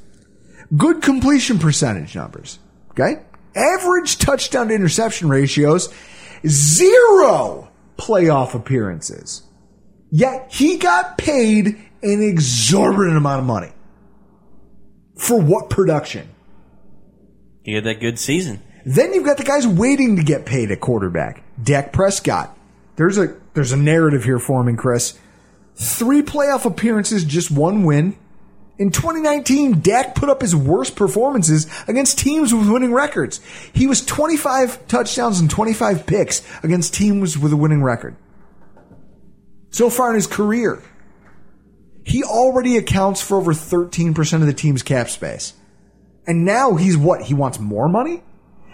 Good 0.75 1.01
completion 1.01 1.59
percentage 1.59 2.15
numbers. 2.15 2.59
Okay? 2.91 3.21
Average 3.55 4.17
touchdown 4.17 4.67
to 4.67 4.73
interception 4.73 5.29
ratios, 5.29 5.93
zero 6.45 7.69
playoff 7.97 8.53
appearances. 8.53 9.43
Yet 10.11 10.51
he 10.51 10.77
got 10.77 11.17
paid 11.17 11.67
an 11.67 12.21
exorbitant 12.21 13.17
amount 13.17 13.41
of 13.41 13.45
money. 13.45 13.71
For 15.17 15.39
what 15.39 15.69
production? 15.69 16.29
He 17.63 17.73
had 17.73 17.83
that 17.85 17.99
good 17.99 18.19
season. 18.19 18.61
Then 18.85 19.13
you've 19.13 19.25
got 19.25 19.37
the 19.37 19.43
guys 19.43 19.67
waiting 19.67 20.15
to 20.15 20.23
get 20.23 20.45
paid 20.45 20.71
at 20.71 20.79
quarterback. 20.79 21.43
Dak 21.61 21.91
Prescott. 21.91 22.57
There's 22.95 23.17
a 23.17 23.35
there's 23.53 23.73
a 23.73 23.77
narrative 23.77 24.23
here 24.23 24.39
forming, 24.39 24.77
Chris. 24.77 25.17
Three 25.75 26.21
playoff 26.21 26.65
appearances, 26.65 27.25
just 27.25 27.51
one 27.51 27.83
win. 27.83 28.15
In 28.77 28.91
2019, 28.91 29.81
Dak 29.81 30.13
put 30.13 30.29
up 30.29 30.41
his 30.41 30.55
worst 30.55 30.95
performances 30.95 31.65
against 31.87 32.19
teams 32.19 32.53
with 32.53 32.69
winning 32.69 32.93
records. 32.93 33.39
He 33.73 33.87
was 33.87 34.05
25 34.05 34.87
touchdowns 34.87 35.39
and 35.39 35.49
25 35.49 36.05
picks 36.05 36.43
against 36.63 36.93
teams 36.93 37.37
with 37.37 37.51
a 37.53 37.57
winning 37.57 37.81
record. 37.81 38.15
So 39.71 39.89
far 39.89 40.09
in 40.09 40.15
his 40.15 40.27
career, 40.27 40.81
he 42.03 42.23
already 42.23 42.77
accounts 42.77 43.21
for 43.21 43.37
over 43.37 43.53
13% 43.53 44.33
of 44.35 44.45
the 44.45 44.53
team's 44.53 44.83
cap 44.83 45.09
space. 45.09 45.53
And 46.27 46.45
now 46.45 46.75
he's 46.75 46.97
what? 46.97 47.23
He 47.23 47.33
wants 47.33 47.59
more 47.59 47.89
money? 47.89 48.21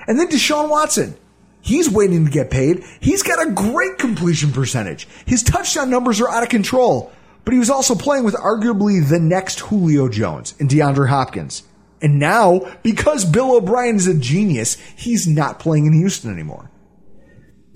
And 0.08 0.20
then 0.20 0.28
Deshaun 0.28 0.70
Watson. 0.70 1.16
He's 1.62 1.89
waiting 1.89 2.26
to 2.26 2.32
get 2.32 2.51
paid. 2.51 2.84
He's 2.99 3.24
got 3.24 3.47
a 3.47 3.51
great 3.51 3.97
completion 3.97 4.51
percentage. 4.51 5.08
His 5.26 5.43
touchdown 5.43 5.89
numbers 5.89 6.20
are 6.20 6.30
out 6.30 6.43
of 6.43 6.49
control. 6.49 7.14
But 7.46 7.54
he 7.54 7.60
was 7.60 7.70
also 7.70 7.96
playing 7.96 8.24
with 8.24 8.36
arguably 8.36 9.08
the 9.08 9.20
next 9.20 9.60
Julio 9.60 10.08
Jones 10.08 10.56
and 10.60 10.70
DeAndre 10.70 11.10
Hopkins. 11.10 11.64
And 12.02 12.20
now, 12.20 12.62
because 12.84 13.24
Bill 13.26 13.56
O'Brien 13.56 13.96
is 13.96 14.08
a 14.08 14.14
genius, 14.14 14.76
he's 14.96 15.28
not 15.28 15.60
playing 15.60 15.86
in 15.86 15.94
Houston 15.94 16.32
anymore. 16.32 16.70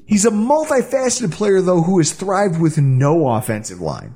He's 0.06 0.26
a 0.26 0.32
multifaceted 0.32 1.34
player, 1.34 1.62
though, 1.62 1.82
who 1.82 1.98
has 1.98 2.14
thrived 2.14 2.62
with 2.62 2.78
no 2.78 3.28
offensive 3.28 3.82
line. 3.82 4.16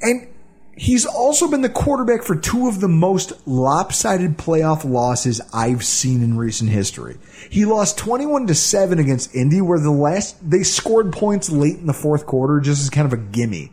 And 0.00 0.28
he's 0.76 1.06
also 1.06 1.50
been 1.50 1.62
the 1.62 1.68
quarterback 1.68 2.22
for 2.22 2.34
two 2.34 2.68
of 2.68 2.80
the 2.80 2.88
most 2.88 3.32
lopsided 3.46 4.38
playoff 4.38 4.90
losses 4.90 5.40
I've 5.52 5.84
seen 5.84 6.22
in 6.22 6.36
recent 6.36 6.70
history. 6.70 7.18
He 7.50 7.64
lost 7.64 7.98
21 7.98 8.46
to 8.48 8.54
7 8.54 8.98
against 8.98 9.34
Indy 9.34 9.60
where 9.60 9.78
the 9.78 9.90
last 9.90 10.36
they 10.48 10.62
scored 10.62 11.12
points 11.12 11.50
late 11.50 11.78
in 11.78 11.86
the 11.86 11.92
fourth 11.92 12.26
quarter 12.26 12.60
just 12.60 12.82
as 12.82 12.90
kind 12.90 13.06
of 13.06 13.12
a 13.12 13.22
gimme. 13.22 13.72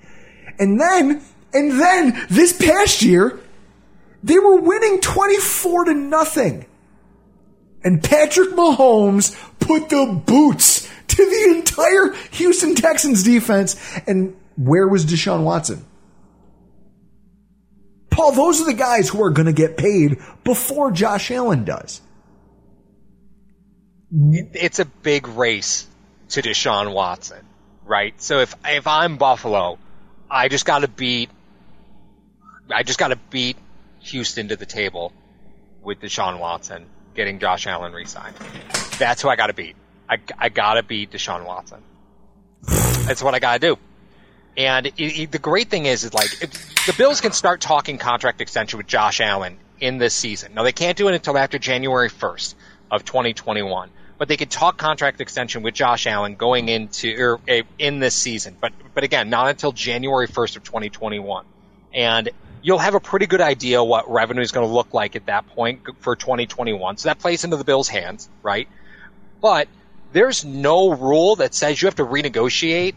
And 0.60 0.80
then 0.80 1.22
and 1.54 1.72
then 1.80 2.26
this 2.30 2.54
past 2.54 3.02
year 3.02 3.40
they 4.24 4.38
were 4.38 4.58
winning 4.58 5.02
24 5.02 5.86
to 5.86 5.94
nothing. 5.94 6.66
And 7.84 8.04
Patrick 8.04 8.50
Mahomes 8.50 9.36
put 9.60 9.90
the 9.90 10.22
boots 10.26 10.88
to 11.08 11.26
the 11.26 11.56
entire 11.58 12.14
Houston 12.32 12.76
Texans 12.76 13.24
defense 13.24 13.76
and 14.08 14.36
where 14.56 14.88
was 14.88 15.06
Deshaun 15.06 15.44
Watson? 15.44 15.86
Paul, 18.12 18.34
those 18.34 18.62
are 18.62 18.66
the 18.66 18.74
guys 18.74 19.10
who 19.10 19.24
are 19.24 19.32
going 19.32 19.48
to 19.48 19.54
get 19.54 19.78
paid 19.78 20.20
before 20.44 20.92
Josh 20.92 21.32
Allen 21.32 21.64
does. 21.64 22.02
It's 24.12 24.80
a 24.80 24.86
big 24.86 25.28
race 25.30 25.88
to 26.30 26.42
Deshaun 26.42 26.94
Watson, 26.94 27.44
right? 27.86 28.22
So 28.22 28.40
if 28.40 28.54
if 28.66 28.86
I'm 28.86 29.16
Buffalo, 29.18 29.80
I 30.32 30.48
just 30.48 30.66
got 30.66 30.80
to 30.80 30.88
beat. 30.88 31.30
I 32.74 32.84
just 32.84 32.98
got 32.98 33.10
to 33.10 33.18
beat 33.30 33.58
Houston 34.00 34.48
to 34.48 34.56
the 34.56 34.66
table 34.66 35.12
with 35.84 36.00
Deshaun 36.00 36.40
Watson 36.40 36.86
getting 37.14 37.40
Josh 37.40 37.68
Allen 37.68 37.92
re-signed. 37.92 38.36
That's 38.98 39.22
who 39.22 39.28
I 39.28 39.36
got 39.36 39.48
to 39.48 39.54
beat. 39.54 39.76
I, 40.10 40.20
I 40.38 40.50
got 40.50 40.76
to 40.76 40.84
beat 40.84 41.12
Deshaun 41.12 41.46
Watson. 41.46 41.82
That's 43.06 43.22
what 43.22 43.36
I 43.36 43.40
got 43.40 43.60
to 43.60 43.76
do. 43.76 43.80
And 44.56 44.86
it, 44.86 44.94
it, 44.98 45.32
the 45.32 45.40
great 45.40 45.70
thing 45.70 45.86
is, 45.86 46.04
is 46.06 46.14
like 46.14 46.30
the 46.40 46.94
Bills 46.98 47.20
can 47.20 47.34
start 47.34 47.60
talking 47.60 47.98
contract 47.98 48.40
extension 48.40 48.78
with 48.78 48.88
Josh 48.88 49.20
Allen 49.20 49.58
in 49.80 49.98
this 49.98 50.14
season. 50.14 50.54
Now 50.54 50.64
they 50.64 50.72
can't 50.72 50.98
do 50.98 51.08
it 51.10 51.16
until 51.16 51.38
after 51.38 51.60
January 51.60 52.10
1st 52.10 52.56
of 52.90 53.04
2021, 53.04 53.90
but 54.22 54.28
they 54.28 54.38
could 54.38 54.52
talk 54.52 54.78
contract 54.78 55.20
extension 55.20 55.64
with 55.64 55.74
Josh 55.74 56.06
Allen 56.06 56.36
going 56.36 56.70
into 56.70 57.12
or 57.18 57.40
uh, 57.50 57.64
in 57.80 57.98
this 57.98 58.14
season. 58.14 58.56
But 58.62 58.72
but 58.94 59.04
again, 59.04 59.32
not 59.32 59.50
until 59.50 59.72
January 59.72 60.28
1st 60.28 60.58
of 60.58 60.64
2021, 60.64 61.44
and 61.92 62.30
you'll 62.62 62.78
have 62.78 62.94
a 62.94 63.00
pretty 63.00 63.26
good 63.26 63.42
idea 63.42 63.84
what 63.84 64.12
revenue 64.12 64.44
is 64.44 64.52
going 64.52 64.68
to 64.68 64.72
look 64.72 64.94
like 64.94 65.16
at 65.16 65.26
that 65.26 65.48
point 65.48 65.82
for 66.02 66.16
2021. 66.16 66.98
So 66.98 67.10
that 67.10 67.18
plays 67.18 67.44
into 67.44 67.58
the 67.58 67.64
Bills' 67.64 67.88
hands, 67.88 68.30
right? 68.44 68.68
But 69.42 69.68
there's 70.14 70.46
no 70.46 70.92
rule 70.92 71.38
that 71.38 71.56
says 71.56 71.82
you 71.82 71.88
have 71.88 71.96
to 71.96 72.06
renegotiate 72.06 72.94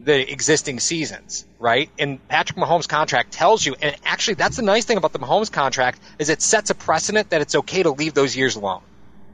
the 0.00 0.32
existing 0.32 0.80
seasons, 0.80 1.46
right? 1.60 1.90
And 1.96 2.18
Patrick 2.26 2.58
Mahomes' 2.58 2.88
contract 2.88 3.30
tells 3.30 3.64
you, 3.64 3.76
and 3.80 3.94
actually 4.04 4.34
that's 4.34 4.56
the 4.56 4.62
nice 4.62 4.84
thing 4.84 4.96
about 4.96 5.12
the 5.12 5.20
Mahomes 5.20 5.52
contract 5.52 6.00
is 6.18 6.28
it 6.28 6.42
sets 6.42 6.70
a 6.70 6.74
precedent 6.74 7.30
that 7.30 7.40
it's 7.40 7.54
okay 7.54 7.84
to 7.84 7.92
leave 7.92 8.14
those 8.14 8.36
years 8.36 8.56
alone, 8.56 8.80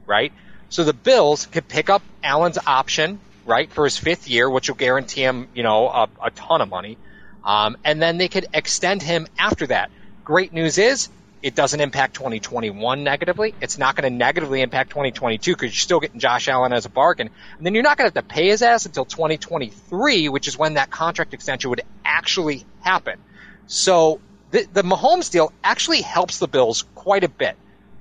right? 0.05 0.31
So 0.73 0.85
the 0.85 0.95
Bills 0.95 1.45
could 1.45 1.69
pick 1.69 1.91
up 1.91 2.01
Allen's 2.25 2.57
option, 2.67 3.21
right, 3.45 3.71
for 3.71 3.85
his 3.85 3.99
fifth 3.99 4.27
year, 4.27 4.49
which 4.49 4.71
will 4.71 4.77
guarantee 4.77 5.21
him, 5.21 5.49
you 5.55 5.63
know, 5.63 5.87
a, 5.87 6.09
a 6.23 6.31
ton 6.31 6.63
of 6.63 6.71
money. 6.71 6.97
Um, 7.45 7.77
and 7.85 8.01
then 8.01 8.17
they 8.17 8.29
could 8.29 8.47
extend 8.55 9.03
him 9.03 9.27
after 9.39 9.67
that. 9.67 9.91
Great 10.25 10.55
news 10.55 10.79
is 10.79 11.11
it 11.43 11.55
doesn't 11.55 11.79
impact 11.79 12.15
2021 12.15 13.05
negatively. 13.05 13.55
It's 13.61 13.77
not 13.77 13.97
going 13.97 14.11
to 14.11 14.17
negatively 14.17 14.63
impact 14.63 14.89
2022 14.89 15.53
because 15.53 15.67
you're 15.67 15.73
still 15.75 16.01
getting 16.01 16.19
Josh 16.19 16.49
Allen 16.49 16.73
as 16.73 16.87
a 16.87 16.89
bargain. 16.89 17.29
And 17.59 17.67
then 17.67 17.75
you're 17.75 17.83
not 17.83 17.99
going 17.99 18.11
to 18.11 18.17
have 18.17 18.27
to 18.27 18.35
pay 18.35 18.49
his 18.49 18.63
ass 18.63 18.87
until 18.87 19.05
2023, 19.05 20.31
which 20.31 20.49
is 20.49 20.57
when 20.57 20.75
that 20.75 20.91
contract 20.91 21.35
extension 21.35 21.69
would 21.69 21.83
actually 22.03 22.65
happen. 22.81 23.19
So 23.67 24.23
the, 24.53 24.67
the 24.73 24.83
Mahomes 24.83 25.31
deal 25.31 25.53
actually 25.63 26.01
helps 26.01 26.39
the 26.39 26.49
Bills 26.49 26.87
quite 26.95 27.25
a 27.25 27.29
bit, 27.29 27.57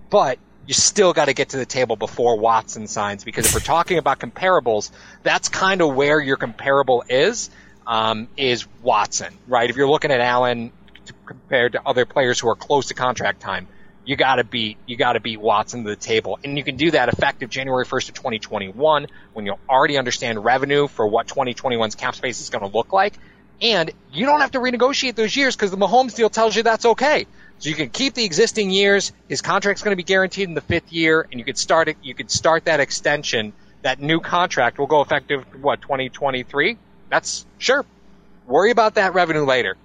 but 0.09 0.39
you 0.71 0.75
still 0.75 1.11
got 1.11 1.25
to 1.25 1.33
get 1.33 1.49
to 1.49 1.57
the 1.57 1.65
table 1.65 1.97
before 1.97 2.39
Watson 2.39 2.87
signs 2.87 3.25
because 3.25 3.45
if 3.45 3.53
we're 3.53 3.59
talking 3.59 3.97
about 3.97 4.19
comparables, 4.19 4.89
that's 5.21 5.49
kind 5.49 5.81
of 5.81 5.93
where 5.93 6.17
your 6.17 6.37
comparable 6.37 7.03
is, 7.09 7.49
um, 7.85 8.29
is 8.37 8.65
Watson, 8.81 9.33
right? 9.49 9.69
If 9.69 9.75
you're 9.75 9.89
looking 9.89 10.11
at 10.11 10.21
Allen 10.21 10.71
compared 11.25 11.73
to 11.73 11.85
other 11.85 12.05
players 12.05 12.39
who 12.39 12.47
are 12.47 12.55
close 12.55 12.87
to 12.87 12.93
contract 12.93 13.41
time, 13.41 13.67
you 14.05 14.15
gotta 14.15 14.45
beat, 14.45 14.77
you 14.85 14.95
gotta 14.95 15.19
beat 15.19 15.41
Watson 15.41 15.83
to 15.83 15.89
the 15.89 15.97
table. 15.97 16.39
And 16.41 16.57
you 16.57 16.63
can 16.63 16.77
do 16.77 16.91
that 16.91 17.09
effective 17.09 17.49
January 17.49 17.83
1st 17.83 18.07
of 18.07 18.15
2021 18.15 19.07
when 19.33 19.45
you'll 19.45 19.59
already 19.67 19.97
understand 19.97 20.41
revenue 20.41 20.87
for 20.87 21.05
what 21.05 21.27
2021's 21.27 21.95
cap 21.95 22.15
space 22.15 22.39
is 22.39 22.49
gonna 22.49 22.67
look 22.67 22.93
like. 22.93 23.15
And 23.61 23.91
you 24.13 24.25
don't 24.25 24.39
have 24.39 24.51
to 24.51 24.59
renegotiate 24.59 25.15
those 25.15 25.35
years 25.35 25.53
because 25.53 25.69
the 25.69 25.75
Mahomes 25.75 26.15
deal 26.15 26.29
tells 26.29 26.55
you 26.55 26.63
that's 26.63 26.85
okay. 26.85 27.27
So 27.61 27.69
you 27.69 27.75
can 27.75 27.89
keep 27.89 28.15
the 28.15 28.25
existing 28.25 28.71
years. 28.71 29.13
His 29.29 29.41
contract's 29.43 29.83
going 29.83 29.91
to 29.91 29.95
be 29.95 30.01
guaranteed 30.03 30.49
in 30.49 30.55
the 30.55 30.61
fifth 30.61 30.91
year, 30.91 31.27
and 31.29 31.39
you 31.39 31.45
could 31.45 31.59
start 31.59 31.87
it. 31.87 31.97
You 32.01 32.15
could 32.15 32.31
start 32.31 32.65
that 32.65 32.79
extension. 32.79 33.53
That 33.83 33.99
new 34.01 34.19
contract 34.19 34.79
will 34.79 34.87
go 34.87 35.01
effective 35.01 35.45
what 35.61 35.79
2023. 35.83 36.77
That's 37.09 37.45
sure. 37.59 37.85
Worry 38.47 38.71
about 38.71 38.95
that 38.95 39.13
revenue 39.13 39.45
later. 39.45 39.77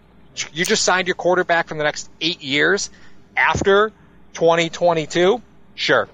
You 0.55 0.65
just 0.65 0.85
signed 0.85 1.07
your 1.07 1.17
quarterback 1.17 1.69
for 1.69 1.75
the 1.75 1.85
next 1.85 2.09
eight 2.23 2.43
years 2.43 2.89
after 3.37 3.93
2022. 4.33 5.43
Sure. 5.75 6.09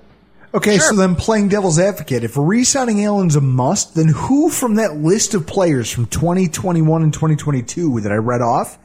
Okay, 0.54 0.78
Sure. 0.78 0.88
so 0.90 0.96
then 0.96 1.14
playing 1.14 1.48
devil's 1.48 1.78
advocate, 1.78 2.24
if 2.24 2.36
re-signing 2.36 3.04
Allen's 3.04 3.36
a 3.36 3.40
must, 3.40 3.94
then 3.94 4.08
who 4.08 4.50
from 4.50 4.74
that 4.74 4.96
list 4.96 5.32
of 5.34 5.46
players 5.46 5.90
from 5.92 6.06
2021 6.06 7.02
and 7.04 7.14
2022 7.14 8.00
that 8.00 8.10
I 8.10 8.16
read 8.16 8.42
off, 8.42 8.78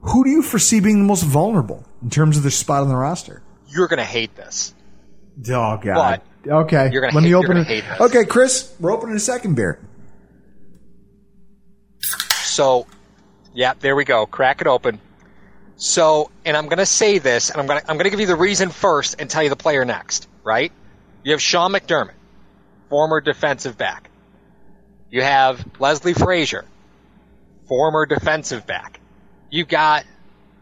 who 0.00 0.24
do 0.24 0.30
you 0.30 0.42
foresee 0.42 0.80
being 0.80 0.98
the 0.98 1.04
most 1.04 1.24
vulnerable 1.24 1.84
in 2.06 2.10
terms 2.10 2.36
of 2.36 2.44
their 2.44 2.52
spot 2.52 2.82
on 2.82 2.88
the 2.88 2.94
roster? 2.94 3.42
You're 3.66 3.88
going 3.88 3.98
to 3.98 4.04
hate 4.04 4.36
this. 4.36 4.72
Oh 5.50 5.76
God. 5.76 6.20
okay. 6.46 6.88
you're 6.92 7.00
gonna 7.02 7.12
Let 7.12 7.14
me 7.16 7.22
hate- 7.22 7.28
you're 7.30 7.44
open 7.44 7.56
it. 7.56 7.66
hate 7.66 7.84
this. 7.84 8.00
Okay, 8.00 8.24
Chris, 8.24 8.72
we're 8.78 8.92
opening 8.92 9.16
a 9.16 9.18
second 9.20 9.56
beer. 9.56 9.80
So, 12.44 12.86
yeah, 13.52 13.74
there 13.80 13.96
we 13.96 14.04
go. 14.04 14.24
Crack 14.24 14.60
it 14.60 14.68
open. 14.68 15.00
So, 15.74 16.30
and 16.44 16.56
I'm 16.56 16.66
going 16.66 16.78
to 16.78 16.86
say 16.86 17.18
this, 17.18 17.50
and 17.50 17.60
I'm 17.60 17.66
going 17.66 17.80
to 17.80 17.90
I'm 17.90 17.96
going 17.96 18.04
to 18.04 18.10
give 18.10 18.20
you 18.20 18.26
the 18.26 18.36
reason 18.36 18.70
first, 18.70 19.16
and 19.18 19.28
tell 19.28 19.42
you 19.42 19.48
the 19.50 19.56
player 19.56 19.84
next. 19.84 20.28
Right? 20.44 20.70
You 21.24 21.32
have 21.32 21.42
Sean 21.42 21.72
McDermott, 21.72 22.14
former 22.88 23.20
defensive 23.20 23.76
back. 23.76 24.10
You 25.10 25.22
have 25.22 25.66
Leslie 25.80 26.14
Frazier, 26.14 26.64
former 27.66 28.06
defensive 28.06 28.64
back. 28.64 29.00
You've 29.50 29.68
got 29.68 30.04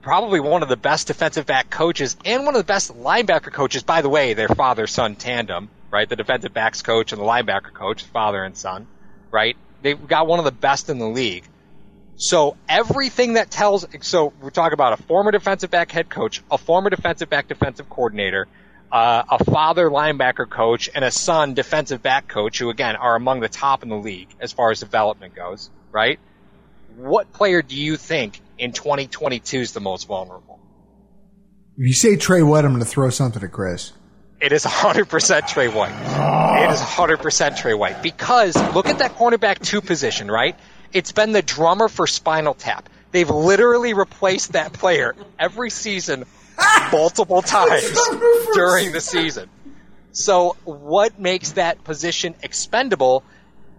probably 0.04 0.38
one 0.38 0.62
of 0.62 0.68
the 0.68 0.76
best 0.76 1.06
defensive 1.06 1.46
back 1.46 1.70
coaches 1.70 2.14
and 2.26 2.44
one 2.44 2.54
of 2.54 2.58
the 2.58 2.72
best 2.72 2.94
linebacker 2.94 3.50
coaches. 3.50 3.82
By 3.82 4.02
the 4.02 4.10
way, 4.10 4.34
their 4.34 4.48
father 4.48 4.86
son 4.86 5.16
tandem, 5.16 5.70
right? 5.90 6.06
The 6.06 6.14
defensive 6.14 6.52
backs 6.52 6.82
coach 6.82 7.12
and 7.12 7.20
the 7.20 7.24
linebacker 7.24 7.72
coach, 7.72 8.02
father 8.04 8.44
and 8.44 8.54
son, 8.54 8.86
right? 9.30 9.56
They've 9.80 10.06
got 10.06 10.26
one 10.26 10.38
of 10.38 10.44
the 10.44 10.52
best 10.52 10.90
in 10.90 10.98
the 10.98 11.08
league. 11.08 11.44
So 12.16 12.54
everything 12.68 13.32
that 13.32 13.50
tells, 13.50 13.86
so 14.02 14.34
we're 14.42 14.50
talking 14.50 14.74
about 14.74 14.92
a 14.92 15.02
former 15.04 15.30
defensive 15.30 15.70
back 15.70 15.90
head 15.90 16.10
coach, 16.10 16.42
a 16.50 16.58
former 16.58 16.90
defensive 16.90 17.30
back 17.30 17.48
defensive 17.48 17.88
coordinator, 17.88 18.46
uh, 18.92 19.22
a 19.30 19.42
father 19.42 19.88
linebacker 19.88 20.48
coach, 20.48 20.90
and 20.94 21.02
a 21.02 21.10
son 21.10 21.54
defensive 21.54 22.02
back 22.02 22.28
coach, 22.28 22.58
who 22.58 22.68
again 22.68 22.94
are 22.96 23.16
among 23.16 23.40
the 23.40 23.48
top 23.48 23.82
in 23.82 23.88
the 23.88 23.96
league 23.96 24.28
as 24.38 24.52
far 24.52 24.70
as 24.70 24.80
development 24.80 25.34
goes, 25.34 25.70
right? 25.92 26.18
What 26.94 27.32
player 27.32 27.62
do 27.62 27.74
you 27.74 27.96
think 27.96 28.38
in 28.58 28.72
2022 28.72 29.58
is 29.58 29.72
the 29.72 29.80
most 29.80 30.06
vulnerable? 30.06 30.60
If 31.76 31.86
you 31.86 31.92
say 31.92 32.16
Tre 32.16 32.42
White, 32.42 32.64
I'm 32.64 32.72
going 32.72 32.84
to 32.84 32.88
throw 32.88 33.10
something 33.10 33.42
at 33.42 33.52
Chris. 33.52 33.92
It 34.40 34.52
is 34.52 34.64
100% 34.64 35.48
Tre 35.48 35.68
White. 35.68 35.90
It 35.90 36.70
is 36.70 36.80
100% 36.80 37.56
Tre 37.56 37.74
White. 37.74 38.02
Because 38.02 38.54
look 38.74 38.86
at 38.86 38.98
that 38.98 39.16
cornerback 39.16 39.60
two 39.60 39.80
position, 39.80 40.30
right? 40.30 40.56
It's 40.92 41.12
been 41.12 41.32
the 41.32 41.42
drummer 41.42 41.88
for 41.88 42.06
Spinal 42.06 42.54
Tap. 42.54 42.88
They've 43.10 43.30
literally 43.30 43.94
replaced 43.94 44.52
that 44.52 44.72
player 44.72 45.14
every 45.38 45.70
season 45.70 46.24
multiple 46.92 47.42
times 47.42 47.98
during 48.54 48.92
the 48.92 49.00
season. 49.00 49.48
So 50.12 50.56
what 50.64 51.18
makes 51.18 51.52
that 51.52 51.82
position 51.82 52.34
expendable? 52.42 53.24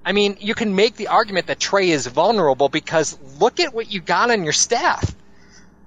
I 0.06 0.12
mean, 0.12 0.38
you 0.40 0.54
can 0.54 0.76
make 0.76 0.96
the 0.96 1.08
argument 1.08 1.48
that 1.48 1.60
Tre 1.60 1.90
is 1.90 2.06
vulnerable 2.06 2.70
because 2.70 3.18
look 3.40 3.60
at 3.60 3.74
what 3.74 3.92
you 3.92 4.02
got 4.02 4.30
on 4.32 4.44
your 4.44 4.54
staff 4.54 5.16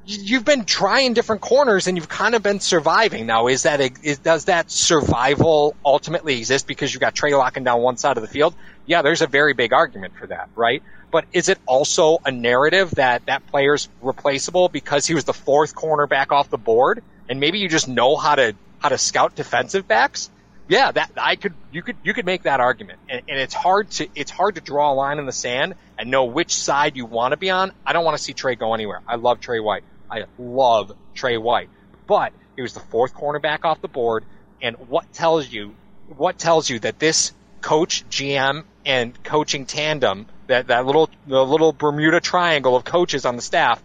you've 0.08 0.44
been 0.44 0.64
trying 0.64 1.12
different 1.12 1.42
corners 1.42 1.86
and 1.86 1.96
you've 1.96 2.08
kind 2.08 2.34
of 2.34 2.42
been 2.42 2.60
surviving. 2.60 3.26
Now, 3.26 3.48
is 3.48 3.64
that 3.64 3.80
is, 4.02 4.18
does 4.18 4.46
that 4.46 4.70
survival 4.70 5.76
ultimately 5.84 6.38
exist 6.38 6.66
because 6.66 6.92
you've 6.92 7.00
got 7.00 7.14
Tre 7.14 7.34
locking 7.34 7.64
down 7.64 7.82
one 7.82 7.98
side 7.98 8.16
of 8.16 8.22
the 8.22 8.28
field? 8.28 8.54
Yeah, 8.86 9.02
there's 9.02 9.20
a 9.20 9.26
very 9.26 9.52
big 9.52 9.72
argument 9.72 10.14
for 10.18 10.26
that, 10.28 10.48
right? 10.56 10.82
But 11.10 11.26
is 11.32 11.48
it 11.48 11.58
also 11.66 12.18
a 12.24 12.30
narrative 12.30 12.92
that 12.92 13.26
that 13.26 13.46
player's 13.48 13.88
replaceable 14.00 14.68
because 14.68 15.06
he 15.06 15.14
was 15.14 15.24
the 15.24 15.34
fourth 15.34 15.74
cornerback 15.74 16.32
off 16.32 16.48
the 16.48 16.58
board 16.58 17.02
and 17.28 17.38
maybe 17.38 17.58
you 17.58 17.68
just 17.68 17.88
know 17.88 18.16
how 18.16 18.34
to 18.34 18.54
how 18.78 18.88
to 18.88 18.98
scout 18.98 19.34
defensive 19.34 19.86
backs? 19.86 20.30
Yeah, 20.68 20.92
that 20.92 21.12
I 21.16 21.36
could 21.36 21.54
you 21.72 21.82
could 21.82 21.96
you 22.02 22.12
could 22.12 22.26
make 22.26 22.42
that 22.42 22.60
argument, 22.60 22.98
and, 23.08 23.22
and 23.26 23.40
it's 23.40 23.54
hard 23.54 23.90
to 23.92 24.08
it's 24.14 24.30
hard 24.30 24.56
to 24.56 24.60
draw 24.60 24.92
a 24.92 24.94
line 24.94 25.18
in 25.18 25.24
the 25.24 25.32
sand 25.32 25.74
and 25.98 26.10
know 26.10 26.26
which 26.26 26.54
side 26.54 26.94
you 26.94 27.06
want 27.06 27.32
to 27.32 27.38
be 27.38 27.48
on. 27.48 27.72
I 27.86 27.94
don't 27.94 28.04
want 28.04 28.18
to 28.18 28.22
see 28.22 28.34
Tre 28.34 28.54
go 28.54 28.74
anywhere. 28.74 29.00
I 29.08 29.16
love 29.16 29.40
Tre 29.40 29.60
White. 29.60 29.82
I 30.10 30.24
love 30.38 30.92
Tre 31.14 31.38
White, 31.38 31.70
but 32.06 32.34
he 32.54 32.62
was 32.62 32.74
the 32.74 32.80
fourth 32.80 33.14
cornerback 33.14 33.64
off 33.64 33.80
the 33.80 33.88
board. 33.88 34.24
And 34.60 34.76
what 34.88 35.10
tells 35.14 35.48
you 35.50 35.74
what 36.16 36.38
tells 36.38 36.68
you 36.68 36.78
that 36.80 36.98
this 36.98 37.32
coach, 37.62 38.04
GM, 38.10 38.64
and 38.84 39.22
coaching 39.24 39.64
tandem, 39.64 40.26
that 40.48 40.66
that 40.66 40.84
little 40.84 41.08
the 41.26 41.44
little 41.44 41.72
Bermuda 41.72 42.20
triangle 42.20 42.76
of 42.76 42.84
coaches 42.84 43.24
on 43.24 43.36
the 43.36 43.42
staff, 43.42 43.82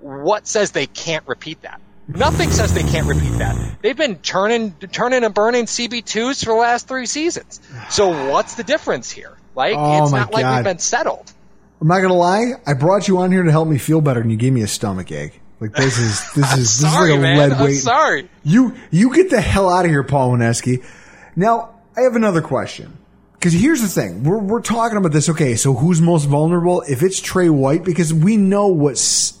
what 0.00 0.46
says 0.46 0.70
they 0.70 0.86
can't 0.86 1.26
repeat 1.28 1.60
that? 1.62 1.82
Nothing 2.06 2.50
says 2.50 2.74
they 2.74 2.82
can't 2.82 3.06
repeat 3.06 3.32
that. 3.38 3.56
They've 3.80 3.96
been 3.96 4.16
turning, 4.18 4.72
turning 4.92 5.24
and 5.24 5.32
burning 5.32 5.64
CB2s 5.64 6.44
for 6.44 6.50
the 6.52 6.60
last 6.60 6.86
three 6.86 7.06
seasons. 7.06 7.60
So 7.88 8.30
what's 8.30 8.56
the 8.56 8.62
difference 8.64 9.10
here? 9.10 9.32
Like, 9.54 9.74
Oh 9.76 10.02
it's 10.02 10.12
not 10.12 10.32
like 10.32 10.42
God. 10.42 10.56
we've 10.56 10.64
been 10.64 10.78
settled. 10.78 11.32
I'm 11.80 11.88
not 11.88 11.98
going 11.98 12.08
to 12.10 12.14
lie. 12.14 12.52
I 12.66 12.74
brought 12.74 13.08
you 13.08 13.18
on 13.18 13.32
here 13.32 13.42
to 13.42 13.50
help 13.50 13.68
me 13.68 13.78
feel 13.78 14.00
better, 14.00 14.20
and 14.20 14.30
you 14.30 14.36
gave 14.36 14.52
me 14.52 14.62
a 14.62 14.66
stomach 14.68 15.10
ache. 15.12 15.40
Like 15.60 15.72
this 15.72 15.98
is 15.98 16.20
this 16.34 16.52
is 16.52 16.58
this 16.58 16.80
sorry, 16.80 17.10
is 17.12 17.16
like 17.16 17.18
a 17.18 17.22
man. 17.22 17.38
lead 17.38 17.52
I'm 17.52 17.64
weight. 17.64 17.74
sorry. 17.76 18.28
You 18.42 18.74
you 18.90 19.14
get 19.14 19.30
the 19.30 19.40
hell 19.40 19.68
out 19.70 19.84
of 19.84 19.90
here, 19.90 20.02
Paul 20.02 20.32
Wanecski. 20.32 20.84
Now 21.36 21.76
I 21.96 22.02
have 22.02 22.16
another 22.16 22.42
question. 22.42 22.98
Because 23.34 23.52
here's 23.52 23.80
the 23.82 23.88
thing, 23.88 24.24
we're 24.24 24.38
we're 24.38 24.62
talking 24.62 24.96
about 24.98 25.12
this. 25.12 25.28
Okay, 25.28 25.54
so 25.54 25.74
who's 25.74 26.00
most 26.00 26.24
vulnerable? 26.24 26.82
If 26.88 27.02
it's 27.02 27.20
Tre 27.20 27.48
White, 27.50 27.84
because 27.84 28.12
we 28.12 28.36
know 28.36 28.68
what's 28.68 29.38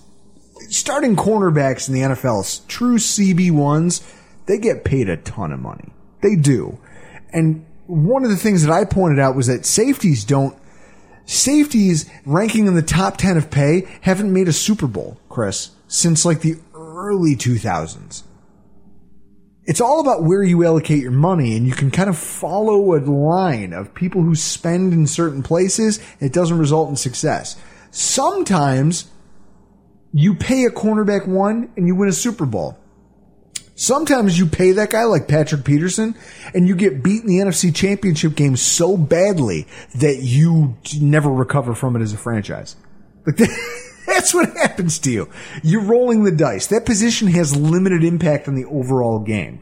starting 0.70 1.16
cornerbacks 1.16 1.88
in 1.88 1.94
the 1.94 2.00
NFL, 2.00 2.66
true 2.66 2.96
CB 2.96 3.50
ones, 3.50 4.06
they 4.46 4.58
get 4.58 4.84
paid 4.84 5.08
a 5.08 5.16
ton 5.16 5.52
of 5.52 5.60
money. 5.60 5.92
They 6.22 6.36
do, 6.36 6.78
and 7.32 7.66
one 7.86 8.24
of 8.24 8.30
the 8.30 8.36
things 8.36 8.64
that 8.64 8.72
I 8.72 8.84
pointed 8.84 9.18
out 9.18 9.36
was 9.36 9.46
that 9.46 9.66
safeties 9.66 10.24
don't 10.24 10.56
safeties 11.26 12.08
ranking 12.24 12.66
in 12.66 12.74
the 12.74 12.82
top 12.82 13.16
10 13.16 13.36
of 13.36 13.50
pay 13.50 13.88
haven't 14.02 14.32
made 14.32 14.48
a 14.48 14.52
Super 14.52 14.86
Bowl, 14.86 15.18
Chris, 15.28 15.70
since 15.88 16.24
like 16.24 16.40
the 16.40 16.56
early 16.74 17.36
2000s. 17.36 18.22
It's 19.66 19.80
all 19.80 20.00
about 20.00 20.24
where 20.24 20.42
you 20.42 20.62
allocate 20.64 21.00
your 21.00 21.10
money 21.10 21.56
and 21.56 21.66
you 21.66 21.72
can 21.72 21.90
kind 21.90 22.10
of 22.10 22.18
follow 22.18 22.94
a 22.94 23.00
line 23.00 23.72
of 23.72 23.94
people 23.94 24.22
who 24.22 24.34
spend 24.34 24.92
in 24.92 25.06
certain 25.06 25.42
places. 25.42 26.00
It 26.20 26.34
doesn't 26.34 26.58
result 26.58 26.90
in 26.90 26.96
success. 26.96 27.56
Sometimes 27.90 29.10
you 30.16 30.36
pay 30.36 30.64
a 30.64 30.70
cornerback 30.70 31.26
one 31.26 31.72
and 31.76 31.88
you 31.88 31.96
win 31.96 32.08
a 32.08 32.12
Super 32.12 32.46
Bowl. 32.46 32.78
Sometimes 33.74 34.38
you 34.38 34.46
pay 34.46 34.70
that 34.70 34.90
guy 34.90 35.02
like 35.02 35.26
Patrick 35.26 35.64
Peterson 35.64 36.14
and 36.54 36.68
you 36.68 36.76
get 36.76 37.02
beat 37.02 37.22
in 37.22 37.26
the 37.26 37.38
NFC 37.38 37.74
championship 37.74 38.36
game 38.36 38.56
so 38.56 38.96
badly 38.96 39.66
that 39.96 40.18
you 40.18 40.76
never 41.00 41.28
recover 41.28 41.74
from 41.74 41.96
it 41.96 42.00
as 42.00 42.12
a 42.12 42.16
franchise. 42.16 42.76
Like 43.26 43.38
that's 44.06 44.32
what 44.32 44.56
happens 44.56 45.00
to 45.00 45.10
you. 45.10 45.28
You're 45.64 45.82
rolling 45.82 46.22
the 46.22 46.30
dice. 46.30 46.68
That 46.68 46.86
position 46.86 47.26
has 47.28 47.56
limited 47.56 48.04
impact 48.04 48.46
on 48.46 48.54
the 48.54 48.66
overall 48.66 49.18
game. 49.18 49.60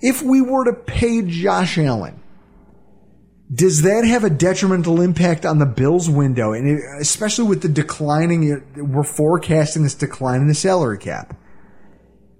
If 0.00 0.22
we 0.22 0.40
were 0.40 0.64
to 0.64 0.72
pay 0.72 1.20
Josh 1.20 1.76
Allen, 1.76 2.18
does 3.54 3.82
that 3.82 4.04
have 4.04 4.24
a 4.24 4.30
detrimental 4.30 5.00
impact 5.00 5.46
on 5.46 5.58
the 5.58 5.66
Bills 5.66 6.10
window? 6.10 6.52
And 6.52 6.68
it, 6.68 6.80
especially 7.00 7.46
with 7.46 7.62
the 7.62 7.68
declining, 7.68 8.64
we're 8.76 9.04
forecasting 9.04 9.82
this 9.82 9.94
decline 9.94 10.40
in 10.40 10.48
the 10.48 10.54
salary 10.54 10.98
cap 10.98 11.36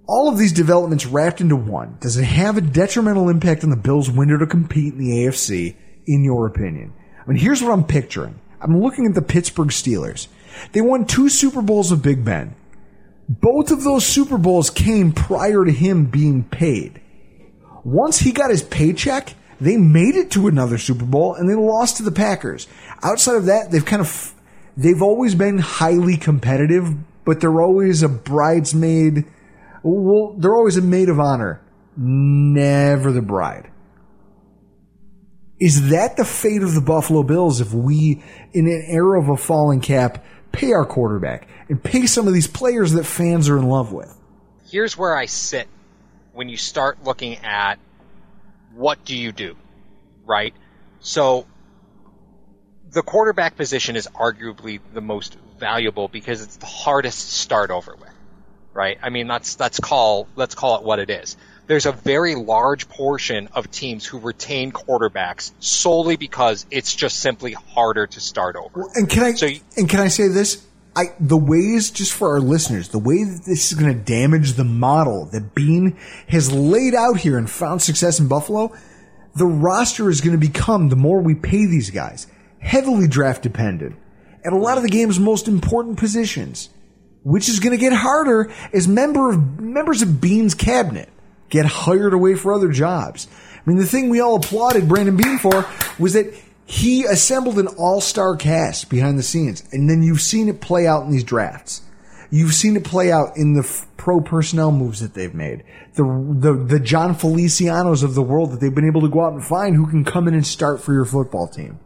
all 0.06 0.28
of 0.28 0.38
these 0.38 0.52
developments 0.52 1.06
wrapped 1.06 1.40
into 1.40 1.56
one, 1.56 1.96
does 2.00 2.16
it 2.16 2.24
have 2.24 2.56
a 2.56 2.60
detrimental 2.60 3.28
impact 3.28 3.64
on 3.64 3.70
the 3.70 3.76
Bills' 3.76 4.10
window 4.10 4.36
to 4.36 4.46
compete 4.46 4.92
in 4.92 4.98
the 4.98 5.24
AFC, 5.24 5.76
in 6.06 6.24
your 6.24 6.46
opinion? 6.46 6.92
I 7.22 7.28
mean, 7.28 7.38
here's 7.38 7.62
what 7.62 7.72
I'm 7.72 7.84
picturing. 7.84 8.38
I'm 8.60 8.80
looking 8.80 9.06
at 9.06 9.14
the 9.14 9.22
Pittsburgh 9.22 9.68
Steelers. 9.68 10.28
They 10.72 10.80
won 10.80 11.06
two 11.06 11.28
Super 11.28 11.62
Bowls 11.62 11.90
with 11.90 12.02
Big 12.02 12.24
Ben. 12.24 12.54
Both 13.28 13.70
of 13.70 13.82
those 13.82 14.04
Super 14.04 14.36
Bowls 14.36 14.68
came 14.68 15.12
prior 15.12 15.64
to 15.64 15.72
him 15.72 16.06
being 16.06 16.44
paid. 16.44 17.00
Once 17.82 18.18
he 18.18 18.32
got 18.32 18.50
his 18.50 18.62
paycheck, 18.62 19.34
they 19.60 19.76
made 19.76 20.14
it 20.14 20.30
to 20.32 20.48
another 20.48 20.78
Super 20.78 21.04
Bowl 21.04 21.34
and 21.34 21.48
they 21.48 21.54
lost 21.54 21.98
to 21.98 22.02
the 22.02 22.12
Packers. 22.12 22.66
Outside 23.02 23.36
of 23.36 23.46
that, 23.46 23.70
they've 23.70 23.84
kind 23.84 24.00
of, 24.00 24.34
they've 24.76 25.02
always 25.02 25.34
been 25.34 25.58
highly 25.58 26.16
competitive, 26.16 26.94
but 27.24 27.40
they're 27.40 27.60
always 27.60 28.02
a 28.02 28.08
bridesmaid 28.08 29.24
well, 29.86 30.34
they're 30.38 30.54
always 30.54 30.78
a 30.78 30.82
maid 30.82 31.10
of 31.10 31.20
honor, 31.20 31.60
never 31.94 33.12
the 33.12 33.20
bride. 33.20 33.70
Is 35.60 35.90
that 35.90 36.16
the 36.16 36.24
fate 36.24 36.62
of 36.62 36.74
the 36.74 36.80
Buffalo 36.80 37.22
Bills 37.22 37.60
if 37.60 37.74
we, 37.74 38.22
in 38.54 38.66
an 38.66 38.84
era 38.88 39.20
of 39.20 39.28
a 39.28 39.36
falling 39.36 39.82
cap, 39.82 40.24
pay 40.52 40.72
our 40.72 40.86
quarterback 40.86 41.46
and 41.68 41.82
pay 41.82 42.06
some 42.06 42.26
of 42.26 42.32
these 42.32 42.46
players 42.46 42.92
that 42.92 43.04
fans 43.04 43.50
are 43.50 43.58
in 43.58 43.68
love 43.68 43.92
with? 43.92 44.16
here's 44.74 44.98
where 44.98 45.16
I 45.16 45.26
sit 45.26 45.68
when 46.32 46.48
you 46.48 46.56
start 46.56 47.04
looking 47.04 47.36
at 47.44 47.78
what 48.74 49.04
do 49.04 49.16
you 49.16 49.32
do, 49.32 49.56
right? 50.24 50.54
So 51.00 51.46
the 52.90 53.02
quarterback 53.02 53.56
position 53.56 53.96
is 53.96 54.08
arguably 54.14 54.80
the 54.92 55.00
most 55.00 55.36
valuable 55.58 56.08
because 56.08 56.42
it's 56.42 56.56
the 56.56 56.66
hardest 56.66 57.28
to 57.28 57.34
start 57.34 57.70
over 57.70 57.94
with, 57.96 58.12
right? 58.72 58.98
I 59.02 59.10
mean, 59.10 59.28
let's 59.28 59.58
let's 59.58 59.80
call 59.80 60.28
let's 60.36 60.54
call 60.54 60.76
it 60.78 60.82
what 60.84 60.98
it 60.98 61.10
is. 61.10 61.36
There's 61.66 61.86
a 61.86 61.92
very 61.92 62.34
large 62.34 62.88
portion 62.88 63.48
of 63.54 63.70
teams 63.70 64.04
who 64.04 64.18
retain 64.18 64.70
quarterbacks 64.70 65.52
solely 65.60 66.16
because 66.16 66.66
it's 66.70 66.94
just 66.94 67.20
simply 67.20 67.52
harder 67.52 68.06
to 68.06 68.20
start 68.20 68.56
over. 68.56 68.86
And 68.94 69.08
can 69.08 69.22
I 69.22 69.32
So 69.32 69.48
and 69.76 69.88
can 69.88 70.00
I 70.00 70.08
say 70.08 70.28
this? 70.28 70.64
I 70.96 71.06
the 71.18 71.36
ways 71.36 71.90
just 71.90 72.12
for 72.12 72.30
our 72.34 72.40
listeners, 72.40 72.88
the 72.88 72.98
way 72.98 73.24
that 73.24 73.42
this 73.44 73.72
is 73.72 73.78
going 73.78 73.92
to 73.92 73.98
damage 73.98 74.52
the 74.52 74.64
model 74.64 75.26
that 75.26 75.54
Beane 75.54 75.96
has 76.28 76.52
laid 76.52 76.94
out 76.94 77.18
here 77.18 77.36
and 77.36 77.50
found 77.50 77.82
success 77.82 78.20
in 78.20 78.28
Buffalo, 78.28 78.72
the 79.34 79.46
roster 79.46 80.08
is 80.08 80.20
going 80.20 80.38
to 80.38 80.46
become 80.46 80.88
the 80.88 80.96
more 80.96 81.20
we 81.20 81.34
pay 81.34 81.66
these 81.66 81.90
guys 81.90 82.26
heavily 82.60 83.08
draft 83.08 83.42
dependent 83.42 83.96
at 84.44 84.52
a 84.52 84.56
lot 84.56 84.76
of 84.76 84.82
the 84.82 84.88
game's 84.88 85.18
most 85.18 85.48
important 85.48 85.98
positions, 85.98 86.70
which 87.22 87.48
is 87.48 87.60
going 87.60 87.72
to 87.72 87.80
get 87.80 87.92
harder 87.92 88.52
as 88.72 88.86
member 88.86 89.30
of 89.30 89.60
members 89.60 90.02
of 90.02 90.20
Beane's 90.20 90.54
cabinet 90.54 91.08
get 91.48 91.66
hired 91.66 92.12
away 92.12 92.34
for 92.34 92.52
other 92.52 92.70
jobs. 92.70 93.26
I 93.54 93.70
mean, 93.70 93.78
the 93.78 93.86
thing 93.86 94.10
we 94.10 94.20
all 94.20 94.36
applauded 94.36 94.88
Brandon 94.88 95.16
Beane 95.16 95.38
for 95.38 95.66
was 95.98 96.12
that 96.12 96.34
he 96.66 97.04
assembled 97.04 97.58
an 97.58 97.66
all-star 97.66 98.36
cast 98.36 98.88
behind 98.88 99.18
the 99.18 99.22
scenes, 99.22 99.62
and 99.72 99.88
then 99.88 100.02
you've 100.02 100.20
seen 100.20 100.48
it 100.48 100.60
play 100.60 100.86
out 100.86 101.04
in 101.04 101.10
these 101.10 101.24
drafts. 101.24 101.82
You've 102.30 102.54
seen 102.54 102.76
it 102.76 102.84
play 102.84 103.12
out 103.12 103.36
in 103.36 103.52
the 103.52 103.62
f- 103.62 103.86
pro 103.96 104.20
personnel 104.20 104.72
moves 104.72 105.00
that 105.00 105.14
they've 105.14 105.34
made. 105.34 105.62
The, 105.94 106.02
the, 106.02 106.52
the 106.52 106.80
Jon 106.80 107.14
Felicianos 107.14 108.02
of 108.02 108.14
the 108.14 108.22
world 108.22 108.50
that 108.50 108.60
they've 108.60 108.74
been 108.74 108.86
able 108.86 109.02
to 109.02 109.08
go 109.08 109.24
out 109.24 109.34
and 109.34 109.44
find 109.44 109.76
who 109.76 109.86
can 109.86 110.04
come 110.04 110.26
in 110.26 110.34
and 110.34 110.46
start 110.46 110.82
for 110.82 110.92
your 110.92 111.04
football 111.04 111.46
team. 111.46 111.78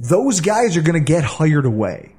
Those 0.00 0.40
guys 0.40 0.76
are 0.76 0.82
going 0.82 0.98
to 0.98 1.04
get 1.04 1.24
hired 1.24 1.66
away. 1.66 2.14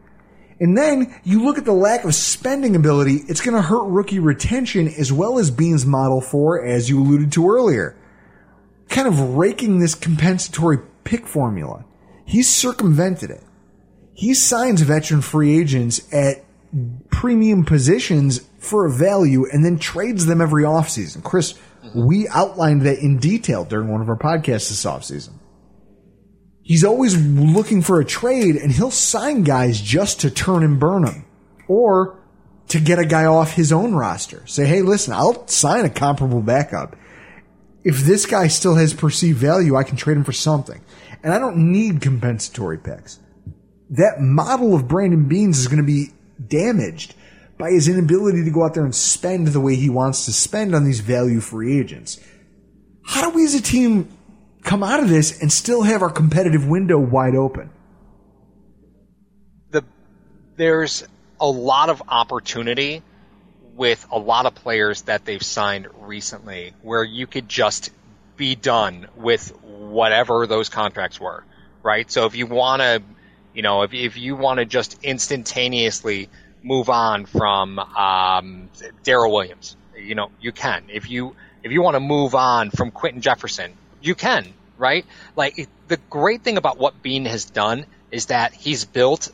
And 0.60 0.78
then 0.78 1.20
you 1.24 1.44
look 1.44 1.58
at 1.58 1.66
the 1.66 1.74
lack 1.74 2.04
of 2.06 2.16
spending 2.16 2.76
ability, 2.76 3.22
it's 3.28 3.42
going 3.42 3.56
to 3.56 3.62
hurt 3.62 3.86
rookie 3.86 4.20
retention 4.20 4.88
as 4.88 5.12
well 5.12 5.40
as 5.40 5.52
Beane's 5.52 5.86
model 5.86 6.22
for, 6.22 6.64
as 6.64 6.90
you 6.90 7.02
alluded 7.02 7.32
to 7.34 7.50
earlier, 7.50 7.98
kind 8.90 9.08
of 9.08 9.20
raking 9.36 9.80
this 9.80 9.96
compensatory 9.96 10.78
pick 11.06 11.26
formula. 11.26 11.86
He's 12.26 12.54
circumvented 12.54 13.30
it. 13.30 13.44
He 14.14 14.34
signs 14.34 14.82
veteran 14.82 15.22
free 15.22 15.58
agents 15.58 16.02
at 16.14 16.44
premium 17.10 17.64
positions 17.64 18.42
for 18.60 18.86
a 18.86 18.92
value 18.92 19.46
and 19.52 19.64
then 19.64 19.80
trades 19.80 20.26
them 20.26 20.42
every 20.42 20.64
offseason. 20.64 21.24
Chris, 21.24 21.56
we 21.96 22.28
outlined 22.30 22.82
that 22.82 23.00
in 23.00 23.18
detail 23.18 23.64
during 23.64 23.90
one 23.90 24.02
of 24.02 24.10
our 24.10 24.18
podcasts 24.18 24.70
this 24.70 24.86
offseason. 24.86 25.34
He's 26.62 26.84
always 26.84 27.16
looking 27.16 27.82
for 27.82 28.02
a 28.02 28.06
trade 28.06 28.56
and 28.56 28.72
he'll 28.72 28.92
sign 28.92 29.44
guys 29.44 29.80
just 29.80 30.22
to 30.22 30.32
turn 30.32 30.64
and 30.64 30.80
burn 30.80 31.04
them 31.04 31.26
or 31.68 32.20
to 32.70 32.80
get 32.80 32.98
a 32.98 33.06
guy 33.06 33.26
off 33.26 33.54
his 33.54 33.72
own 33.72 33.94
roster. 33.94 34.46
Say, 34.48 34.66
hey, 34.66 34.82
listen, 34.82 35.14
I'll 35.14 35.48
sign 35.48 35.86
a 35.86 35.90
comparable 35.90 36.42
backup. 36.42 36.96
If 37.86 38.00
this 38.00 38.26
guy 38.26 38.48
still 38.48 38.76
has 38.76 38.94
perceived 38.94 39.38
value, 39.38 39.76
I 39.76 39.84
can 39.84 39.96
trade 39.96 40.18
him 40.18 40.24
for 40.24 40.34
something. 40.34 40.82
And 41.24 41.32
I 41.32 41.40
don't 41.40 41.72
need 41.72 42.02
compensatory 42.02 42.80
picks. 42.80 43.20
That 43.92 44.20
model 44.20 44.74
of 44.74 44.88
Brandon 44.88 45.28
Beane's 45.28 45.60
is 45.60 45.68
going 45.68 45.78
to 45.78 45.84
be 45.84 46.08
damaged 46.46 47.14
by 47.58 47.70
his 47.70 47.88
inability 47.88 48.44
to 48.44 48.50
go 48.50 48.66
out 48.66 48.74
there 48.74 48.84
and 48.84 48.94
spend 48.94 49.48
the 49.48 49.62
way 49.62 49.76
he 49.76 49.90
wants 49.90 50.26
to 50.26 50.34
spend 50.34 50.76
on 50.76 50.84
these 50.84 51.00
value 51.00 51.40
free 51.40 51.80
agents. 51.80 52.20
How 53.06 53.30
do 53.30 53.36
we 53.36 53.46
as 53.46 53.54
a 53.54 53.62
team 53.62 54.10
come 54.64 54.84
out 54.84 55.00
of 55.00 55.08
this 55.08 55.40
and 55.40 55.54
still 55.54 55.84
have 55.84 56.02
our 56.02 56.10
competitive 56.10 56.68
window 56.68 56.98
wide 56.98 57.36
open? 57.36 57.70
the 59.76 59.84
there's 60.56 61.08
a 61.40 61.48
lot 61.48 61.90
of 61.90 62.02
opportunity 62.08 63.04
with 63.76 64.06
a 64.12 64.18
lot 64.18 64.46
of 64.46 64.56
players 64.56 65.04
that 65.04 65.26
they've 65.26 65.44
signed 65.44 65.88
recently 66.02 66.74
where 66.82 67.04
you 67.04 67.28
could 67.28 67.50
just 67.50 67.92
be 68.38 68.56
done 68.56 69.08
with 69.16 69.50
whatever 69.64 70.48
those 70.48 70.70
contracts 70.70 71.20
were, 71.20 71.44
right? 71.84 72.10
So 72.10 72.26
if 72.26 72.36
you 72.36 72.48
want 72.48 72.82
to, 72.82 73.02
you 73.54 73.62
know, 73.62 73.84
if, 73.84 73.94
if 73.94 74.18
you 74.18 74.36
want 74.36 74.60
to 74.60 74.66
just 74.66 75.04
instantaneously 75.04 76.30
move 76.64 76.90
on 76.90 77.26
from 77.26 77.80
um, 77.80 78.70
Daryl 79.04 79.32
Williams, 79.32 79.76
you 79.98 80.16
know, 80.16 80.32
you 80.42 80.52
can. 80.52 80.86
If 80.90 81.10
you 81.10 81.36
if 81.64 81.72
you 81.72 81.82
want 81.82 81.96
to 81.96 82.00
move 82.00 82.36
on 82.36 82.70
from 82.70 82.92
Quinton 82.92 83.22
Jefferson, 83.22 83.74
you 84.02 84.16
can, 84.16 84.46
right? 84.78 85.06
Like 85.36 85.68
the 85.88 85.98
great 86.10 86.44
thing 86.44 86.58
about 86.58 86.78
what 86.78 87.02
Beane 87.02 87.26
has 87.26 87.46
done 87.46 87.86
is 88.12 88.28
that 88.28 88.54
he's 88.54 88.86
built 88.86 89.32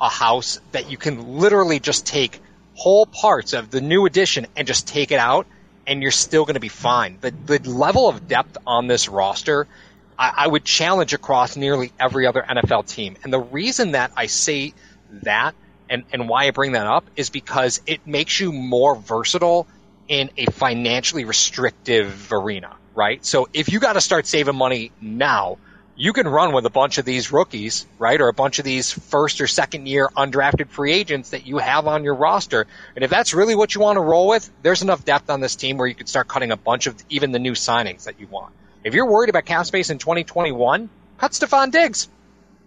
a 0.00 0.08
house 0.08 0.60
that 0.72 0.90
you 0.90 0.96
can 0.96 1.38
literally 1.38 1.80
just 1.80 2.06
take 2.06 2.40
whole 2.78 3.06
parts 3.06 3.54
of 3.54 3.70
the 3.70 3.80
new 3.80 4.06
edition 4.06 4.46
and 4.56 4.68
just 4.68 4.86
take 4.86 5.10
it 5.10 5.18
out 5.18 5.48
and 5.86 6.00
you're 6.00 6.12
still 6.12 6.44
going 6.44 6.54
to 6.54 6.60
be 6.60 6.68
fine. 6.68 7.18
The, 7.20 7.32
the 7.32 7.68
level 7.68 8.08
of 8.08 8.28
depth 8.28 8.56
on 8.64 8.86
this 8.86 9.08
roster, 9.08 9.66
I, 10.16 10.32
I 10.36 10.46
would 10.46 10.64
challenge 10.64 11.12
across 11.12 11.56
nearly 11.56 11.92
every 11.98 12.26
other 12.26 12.40
NFL 12.40 12.86
team. 12.86 13.16
And 13.24 13.32
the 13.32 13.40
reason 13.40 13.92
that 13.92 14.12
I 14.16 14.26
say 14.26 14.74
that 15.24 15.56
and, 15.90 16.04
and 16.12 16.28
why 16.28 16.46
I 16.46 16.52
bring 16.52 16.72
that 16.72 16.86
up 16.86 17.04
is 17.16 17.30
because 17.30 17.80
it 17.84 18.06
makes 18.06 18.38
you 18.38 18.52
more 18.52 18.94
versatile 18.94 19.66
in 20.06 20.30
a 20.36 20.46
financially 20.46 21.24
restrictive 21.24 22.32
arena, 22.32 22.76
right? 22.94 23.24
So 23.26 23.48
if 23.52 23.72
you 23.72 23.80
got 23.80 23.94
to 23.94 24.00
start 24.00 24.24
saving 24.28 24.54
money 24.54 24.92
now, 25.00 25.58
you 26.00 26.12
can 26.12 26.28
run 26.28 26.52
with 26.52 26.64
a 26.64 26.70
bunch 26.70 26.98
of 26.98 27.04
these 27.04 27.32
rookies, 27.32 27.84
right? 27.98 28.20
Or 28.20 28.28
a 28.28 28.32
bunch 28.32 28.60
of 28.60 28.64
these 28.64 28.92
first 28.92 29.40
or 29.40 29.48
second 29.48 29.88
year 29.88 30.08
undrafted 30.16 30.68
free 30.68 30.92
agents 30.92 31.30
that 31.30 31.44
you 31.44 31.58
have 31.58 31.88
on 31.88 32.04
your 32.04 32.14
roster. 32.14 32.68
And 32.94 33.04
if 33.04 33.10
that's 33.10 33.34
really 33.34 33.56
what 33.56 33.74
you 33.74 33.80
want 33.80 33.96
to 33.96 34.00
roll 34.00 34.28
with, 34.28 34.48
there's 34.62 34.80
enough 34.80 35.04
depth 35.04 35.28
on 35.28 35.40
this 35.40 35.56
team 35.56 35.76
where 35.76 35.88
you 35.88 35.96
could 35.96 36.08
start 36.08 36.28
cutting 36.28 36.52
a 36.52 36.56
bunch 36.56 36.86
of 36.86 36.94
even 37.10 37.32
the 37.32 37.40
new 37.40 37.52
signings 37.52 38.04
that 38.04 38.20
you 38.20 38.28
want. 38.28 38.54
If 38.84 38.94
you're 38.94 39.10
worried 39.10 39.28
about 39.28 39.44
cap 39.44 39.66
space 39.66 39.90
in 39.90 39.98
2021, 39.98 40.88
cut 41.18 41.32
Stefon 41.32 41.72
Diggs. 41.72 42.08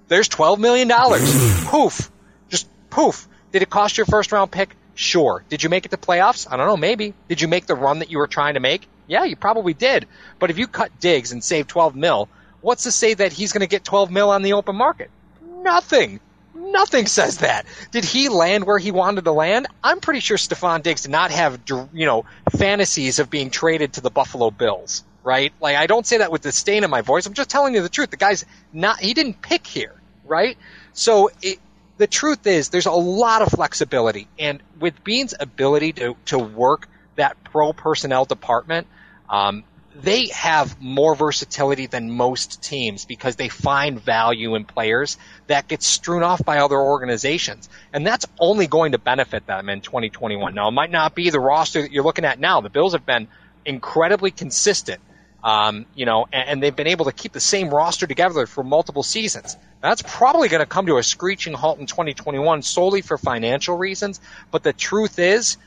There's 0.10 0.28
$12 0.28 0.60
million. 0.60 0.90
poof. 1.70 2.12
Just 2.50 2.68
poof. 2.90 3.30
Did 3.54 3.62
it 3.62 3.70
cost 3.70 3.98
your 3.98 4.08
first 4.08 4.34
round 4.34 4.52
pick? 4.52 4.76
Sure. 4.94 5.42
Did 5.48 5.64
you 5.64 5.70
make 5.70 5.86
it 5.86 5.92
to 5.92 5.98
playoffs? 5.98 6.52
I 6.52 6.58
don't 6.58 6.68
know, 6.68 6.76
maybe. 6.76 7.14
Did 7.30 7.40
you 7.40 7.48
make 7.48 7.66
the 7.66 7.76
run 7.76 8.00
that 8.00 8.12
you 8.12 8.18
were 8.18 8.28
trying 8.28 8.56
to 8.56 8.60
make? 8.60 8.90
Yeah, 9.08 9.24
you 9.24 9.38
probably 9.38 9.74
did. 9.74 10.06
But 10.38 10.50
if 10.50 10.58
you 10.58 10.68
cut 10.68 11.00
Diggs 11.00 11.32
and 11.32 11.42
save 11.42 11.68
12 11.68 11.96
mil, 11.96 12.28
what's 12.62 12.84
to 12.84 12.92
say 12.92 13.14
that 13.14 13.34
he's 13.34 13.52
going 13.52 13.62
to 13.62 13.68
get 13.68 13.84
12 13.84 14.12
mil 14.12 14.30
on 14.30 14.42
the 14.42 14.54
open 14.54 14.76
market? 14.76 15.10
Nothing. 15.42 16.20
Nothing 16.54 17.06
says 17.08 17.40
that. 17.40 17.66
Did 17.92 18.06
he 18.06 18.30
land 18.30 18.66
where 18.66 18.78
he 18.78 18.92
wanted 18.92 19.26
to 19.26 19.32
land? 19.32 19.68
I'm 19.84 20.00
pretty 20.00 20.20
sure 20.20 20.38
Stefon 20.38 20.84
Diggs 20.84 21.04
did 21.04 21.12
not 21.12 21.32
have, 21.32 21.60
you 21.94 22.06
know, 22.06 22.26
fantasies 22.50 23.20
of 23.20 23.30
being 23.30 23.50
traded 23.50 23.94
to 23.94 24.02
the 24.02 24.10
Buffalo 24.10 24.52
Bills, 24.52 25.04
right? 25.24 25.54
Like, 25.60 25.78
I 25.78 25.88
don't 25.88 26.06
say 26.06 26.20
that 26.20 26.32
with 26.32 26.42
disdain 26.42 26.84
in 26.84 26.90
my 26.90 27.02
voice. 27.02 27.26
I'm 27.26 27.34
just 27.34 27.50
telling 27.50 27.74
you 27.74 27.82
the 27.82 27.90
truth. 27.90 28.10
The 28.10 28.18
guy's 28.18 28.46
not, 28.74 29.00
he 29.00 29.14
didn't 29.14 29.42
pick 29.42 29.66
here, 29.66 29.94
right? 30.26 30.58
So 30.94 31.30
it, 31.42 31.60
the 31.98 32.08
truth 32.08 32.46
is 32.48 32.70
there's 32.70 32.86
a 32.86 32.92
lot 32.92 33.42
of 33.42 33.50
flexibility 33.50 34.28
and 34.38 34.62
with 34.80 35.04
Beane's 35.04 35.34
ability 35.40 35.94
to, 35.94 36.16
to 36.26 36.40
work 36.40 36.88
that 37.16 37.42
pro 37.44 37.74
personnel 37.74 38.26
department, 38.26 38.88
um, 39.30 39.64
they 40.02 40.28
have 40.28 40.82
more 40.82 41.16
versatility 41.16 41.86
than 41.86 42.12
most 42.12 42.64
teams 42.64 43.06
because 43.06 43.36
they 43.36 43.50
find 43.50 44.02
value 44.02 44.56
in 44.56 44.66
players 44.66 45.18
that 45.48 45.68
get 45.68 45.84
strewn 45.84 46.24
off 46.24 46.44
by 46.44 46.58
other 46.58 46.80
organizations. 46.80 47.70
And 47.94 48.06
that's 48.06 48.26
only 48.40 48.68
going 48.68 48.94
to 48.94 48.98
benefit 48.98 49.46
them 49.46 49.70
in 49.70 49.82
2021. 49.82 50.56
Now, 50.56 50.70
it 50.70 50.72
might 50.72 50.92
not 50.92 51.14
be 51.14 51.30
the 51.30 51.40
roster 51.40 51.84
that 51.84 51.92
you're 51.92 52.04
looking 52.04 52.26
at 52.26 52.40
now. 52.40 52.62
The 52.62 52.70
Bills 52.70 52.94
have 52.94 53.06
been 53.06 53.28
incredibly 53.64 54.32
consistent. 54.32 55.02
Um, 55.44 55.88
you 55.96 56.06
know, 56.06 56.28
and, 56.32 56.50
and 56.50 56.64
they've 56.64 56.76
been 56.76 56.88
able 56.88 57.06
to 57.06 57.12
keep 57.12 57.32
the 57.32 57.40
same 57.40 57.70
roster 57.70 58.06
together 58.06 58.46
for 58.46 58.64
multiple 58.64 59.02
seasons. 59.02 59.58
That's 59.82 60.04
probably 60.04 60.50
going 60.50 60.62
to 60.62 60.68
come 60.68 60.86
to 60.86 60.98
a 60.98 61.04
screeching 61.04 61.54
halt 61.54 61.80
in 61.80 61.88
2021 61.88 62.62
solely 62.62 63.02
for 63.02 63.18
financial 63.18 63.76
reasons. 63.76 64.20
But 64.52 64.62
the 64.62 64.74
truth 64.74 65.18
is, 65.18 65.58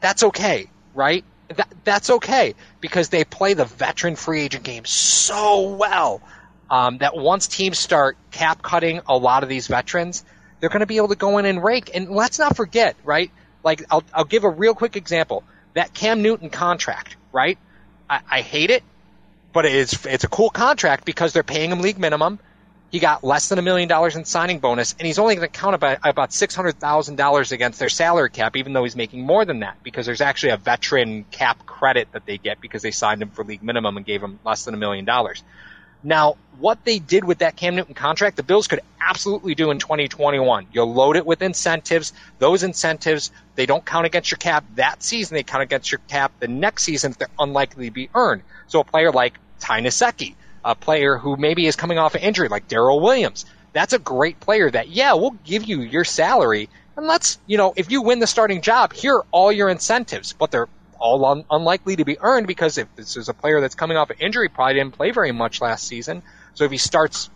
that's 0.00 0.22
okay, 0.22 0.70
right? 0.94 1.24
That, 1.54 1.68
that's 1.84 2.10
okay 2.10 2.54
because 2.80 3.08
they 3.08 3.24
play 3.24 3.54
the 3.54 3.64
veteran 3.64 4.16
free 4.16 4.42
agent 4.42 4.64
game 4.64 4.84
so 4.84 5.74
well 5.74 6.20
um, 6.70 6.98
that 6.98 7.16
once 7.16 7.46
teams 7.46 7.78
start 7.78 8.16
cap 8.30 8.62
cutting 8.62 9.00
a 9.06 9.16
lot 9.16 9.42
of 9.42 9.48
these 9.48 9.66
veterans, 9.66 10.24
they're 10.60 10.70
going 10.70 10.80
to 10.80 10.86
be 10.86 10.96
able 10.96 11.08
to 11.08 11.16
go 11.16 11.38
in 11.38 11.44
and 11.44 11.62
rake. 11.62 11.90
And 11.94 12.10
let's 12.10 12.38
not 12.38 12.56
forget, 12.56 12.96
right? 13.04 13.30
Like, 13.62 13.84
I'll, 13.90 14.04
I'll 14.12 14.24
give 14.24 14.44
a 14.44 14.50
real 14.50 14.74
quick 14.74 14.96
example. 14.96 15.44
That 15.74 15.92
Cam 15.92 16.22
Newton 16.22 16.50
contract, 16.50 17.16
right? 17.32 17.58
I, 18.08 18.20
I 18.30 18.40
hate 18.40 18.70
it, 18.70 18.82
but 19.52 19.64
it's, 19.64 20.04
it's 20.06 20.24
a 20.24 20.28
cool 20.28 20.50
contract 20.50 21.04
because 21.04 21.32
they're 21.32 21.42
paying 21.42 21.70
him 21.70 21.80
league 21.80 21.98
minimum. 21.98 22.38
He 22.94 23.00
got 23.00 23.24
less 23.24 23.48
than 23.48 23.58
a 23.58 23.62
million 23.62 23.88
dollars 23.88 24.14
in 24.14 24.24
signing 24.24 24.60
bonus, 24.60 24.94
and 24.96 25.04
he's 25.04 25.18
only 25.18 25.34
going 25.34 25.50
to 25.50 25.52
count 25.52 25.74
about, 25.74 25.98
about 26.04 26.32
six 26.32 26.54
hundred 26.54 26.78
thousand 26.78 27.16
dollars 27.16 27.50
against 27.50 27.80
their 27.80 27.88
salary 27.88 28.30
cap, 28.30 28.56
even 28.56 28.72
though 28.72 28.84
he's 28.84 28.94
making 28.94 29.20
more 29.26 29.44
than 29.44 29.58
that, 29.58 29.82
because 29.82 30.06
there's 30.06 30.20
actually 30.20 30.50
a 30.50 30.56
veteran 30.56 31.24
cap 31.32 31.66
credit 31.66 32.06
that 32.12 32.24
they 32.24 32.38
get 32.38 32.60
because 32.60 32.82
they 32.82 32.92
signed 32.92 33.20
him 33.20 33.30
for 33.30 33.42
league 33.42 33.64
minimum 33.64 33.96
and 33.96 34.06
gave 34.06 34.22
him 34.22 34.38
less 34.44 34.64
than 34.64 34.74
a 34.74 34.76
million 34.76 35.04
dollars. 35.04 35.42
Now, 36.04 36.36
what 36.60 36.84
they 36.84 37.00
did 37.00 37.24
with 37.24 37.38
that 37.38 37.56
Cam 37.56 37.74
Newton 37.74 37.94
contract, 37.94 38.36
the 38.36 38.44
Bills 38.44 38.68
could 38.68 38.78
absolutely 39.00 39.56
do 39.56 39.72
in 39.72 39.80
2021. 39.80 40.68
You'll 40.72 40.94
load 40.94 41.16
it 41.16 41.26
with 41.26 41.42
incentives. 41.42 42.12
Those 42.38 42.62
incentives, 42.62 43.32
they 43.56 43.66
don't 43.66 43.84
count 43.84 44.06
against 44.06 44.30
your 44.30 44.38
cap 44.38 44.64
that 44.76 45.02
season. 45.02 45.34
They 45.34 45.42
count 45.42 45.64
against 45.64 45.90
your 45.90 46.00
cap 46.06 46.30
the 46.38 46.46
next 46.46 46.84
season 46.84 47.10
if 47.10 47.18
they're 47.18 47.28
unlikely 47.40 47.86
to 47.86 47.90
be 47.90 48.08
earned. 48.14 48.42
So 48.68 48.78
a 48.78 48.84
player 48.84 49.10
like 49.10 49.36
Ty 49.58 49.80
Nsekhe, 49.80 50.36
a 50.64 50.74
player 50.74 51.16
who 51.16 51.36
maybe 51.36 51.66
is 51.66 51.76
coming 51.76 51.98
off 51.98 52.14
an 52.14 52.22
injury 52.22 52.48
like 52.48 52.68
Daryl 52.68 53.02
Williams, 53.02 53.44
that's 53.72 53.92
a 53.92 53.98
great 53.98 54.40
player 54.40 54.70
that, 54.70 54.88
yeah, 54.88 55.14
we'll 55.14 55.36
give 55.44 55.64
you 55.64 55.80
your 55.82 56.04
salary. 56.04 56.68
And 56.96 57.06
let's, 57.06 57.38
you 57.46 57.58
know, 57.58 57.74
if 57.76 57.90
you 57.90 58.02
win 58.02 58.20
the 58.20 58.26
starting 58.26 58.62
job, 58.62 58.92
here 58.92 59.16
are 59.16 59.26
all 59.30 59.52
your 59.52 59.68
incentives, 59.68 60.32
but 60.32 60.50
they're 60.50 60.68
all 60.98 61.24
un- 61.24 61.44
unlikely 61.50 61.96
to 61.96 62.04
be 62.04 62.18
earned 62.20 62.46
because 62.46 62.78
if 62.78 62.88
this 62.96 63.16
is 63.16 63.28
a 63.28 63.34
player 63.34 63.60
that's 63.60 63.74
coming 63.74 63.96
off 63.96 64.10
an 64.10 64.16
injury, 64.20 64.48
probably 64.48 64.74
didn't 64.74 64.94
play 64.94 65.10
very 65.10 65.32
much 65.32 65.60
last 65.60 65.86
season. 65.86 66.22
So 66.54 66.64
if 66.64 66.70
he 66.70 66.78
starts 66.78 67.28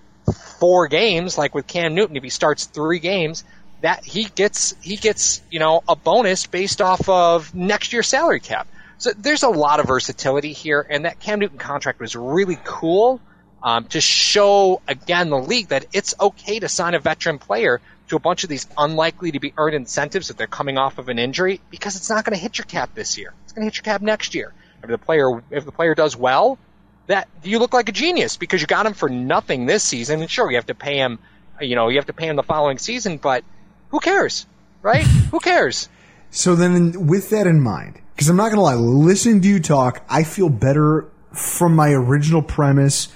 four 0.58 0.88
games, 0.88 1.36
like 1.36 1.54
with 1.54 1.66
Cam 1.66 1.94
Newton, 1.94 2.16
if 2.16 2.22
he 2.22 2.30
starts 2.30 2.66
three 2.66 2.98
games, 2.98 3.44
that 3.80 4.04
he 4.04 4.24
gets 4.24 4.74
he 4.82 4.96
gets 4.96 5.40
you 5.50 5.58
know 5.58 5.82
a 5.88 5.94
bonus 5.94 6.46
based 6.46 6.80
off 6.80 7.08
of 7.08 7.54
next 7.54 7.92
year's 7.92 8.08
salary 8.08 8.40
cap. 8.40 8.66
So 8.98 9.12
there's 9.16 9.44
a 9.44 9.48
lot 9.48 9.78
of 9.80 9.86
versatility 9.86 10.52
here, 10.52 10.84
and 10.88 11.04
that 11.04 11.20
Cam 11.20 11.38
Newton 11.38 11.58
contract 11.58 12.00
was 12.00 12.16
really 12.16 12.58
cool 12.64 13.20
um, 13.62 13.84
to 13.86 14.00
show 14.00 14.82
again 14.86 15.30
the 15.30 15.38
league 15.38 15.68
that 15.68 15.86
it's 15.92 16.14
okay 16.20 16.58
to 16.58 16.68
sign 16.68 16.94
a 16.94 16.98
veteran 16.98 17.38
player 17.38 17.80
to 18.08 18.16
a 18.16 18.18
bunch 18.18 18.42
of 18.42 18.50
these 18.50 18.66
unlikely 18.76 19.32
to 19.32 19.40
be 19.40 19.52
earned 19.56 19.74
incentives 19.74 20.28
that 20.28 20.36
they're 20.36 20.46
coming 20.46 20.78
off 20.78 20.98
of 20.98 21.08
an 21.08 21.18
injury 21.18 21.60
because 21.70 21.96
it's 21.96 22.10
not 22.10 22.24
going 22.24 22.34
to 22.34 22.40
hit 22.40 22.58
your 22.58 22.64
cap 22.64 22.94
this 22.94 23.18
year. 23.18 23.32
It's 23.44 23.52
going 23.52 23.62
to 23.62 23.66
hit 23.66 23.76
your 23.76 23.84
cap 23.84 24.02
next 24.02 24.34
year. 24.34 24.52
If 24.82 24.90
the 24.90 24.98
player 24.98 25.42
if 25.50 25.64
the 25.64 25.72
player 25.72 25.94
does 25.94 26.16
well, 26.16 26.58
that 27.06 27.28
you 27.42 27.58
look 27.58 27.72
like 27.72 27.88
a 27.88 27.92
genius 27.92 28.36
because 28.36 28.60
you 28.60 28.66
got 28.66 28.86
him 28.86 28.94
for 28.94 29.08
nothing 29.08 29.66
this 29.66 29.82
season. 29.82 30.20
And 30.20 30.30
sure, 30.30 30.50
you 30.50 30.56
have 30.56 30.66
to 30.66 30.74
pay 30.74 30.96
him, 30.96 31.18
you 31.60 31.74
know, 31.76 31.88
you 31.88 31.96
have 31.96 32.06
to 32.06 32.12
pay 32.12 32.28
him 32.28 32.36
the 32.36 32.42
following 32.42 32.78
season, 32.78 33.16
but 33.16 33.44
who 33.90 34.00
cares, 34.00 34.46
right? 34.82 35.04
who 35.30 35.40
cares? 35.40 35.88
So 36.30 36.54
then, 36.54 37.06
with 37.06 37.30
that 37.30 37.46
in 37.46 37.60
mind, 37.60 38.00
because 38.18 38.28
I'm 38.28 38.36
not 38.36 38.50
going 38.50 38.56
to 38.56 38.62
lie, 38.62 38.74
listening 38.74 39.42
to 39.42 39.48
you 39.48 39.60
talk, 39.60 40.04
I 40.08 40.24
feel 40.24 40.48
better 40.48 41.08
from 41.32 41.76
my 41.76 41.90
original 41.90 42.42
premise 42.42 43.06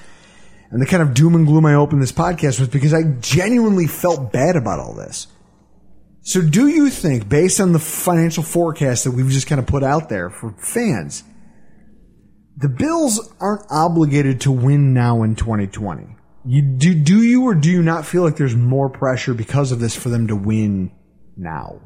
and 0.70 0.80
the 0.80 0.86
kind 0.86 1.02
of 1.02 1.12
doom 1.12 1.34
and 1.34 1.44
gloom 1.44 1.66
I 1.66 1.74
opened 1.74 2.00
this 2.00 2.12
podcast 2.12 2.60
with 2.60 2.70
because 2.70 2.94
I 2.94 3.02
genuinely 3.18 3.88
felt 3.88 4.32
bad 4.32 4.54
about 4.54 4.78
all 4.78 4.94
this. 4.94 5.26
So 6.20 6.40
do 6.40 6.68
you 6.68 6.88
think, 6.88 7.28
based 7.28 7.60
on 7.60 7.72
the 7.72 7.80
financial 7.80 8.44
forecast 8.44 9.02
that 9.02 9.10
we've 9.10 9.28
just 9.28 9.48
kind 9.48 9.58
of 9.58 9.66
put 9.66 9.82
out 9.82 10.08
there 10.08 10.30
for 10.30 10.52
fans, 10.52 11.24
the 12.56 12.68
Bills 12.68 13.34
aren't 13.40 13.66
obligated 13.70 14.42
to 14.42 14.52
win 14.52 14.94
now 14.94 15.24
in 15.24 15.34
2020? 15.34 16.14
You 16.44 16.62
do, 16.62 16.94
do 16.94 17.20
you 17.24 17.42
or 17.42 17.56
do 17.56 17.72
you 17.72 17.82
not 17.82 18.06
feel 18.06 18.22
like 18.22 18.36
there's 18.36 18.54
more 18.54 18.88
pressure 18.88 19.34
because 19.34 19.72
of 19.72 19.80
this 19.80 19.96
for 19.96 20.10
them 20.10 20.28
to 20.28 20.36
win 20.36 20.92
now? 21.36 21.80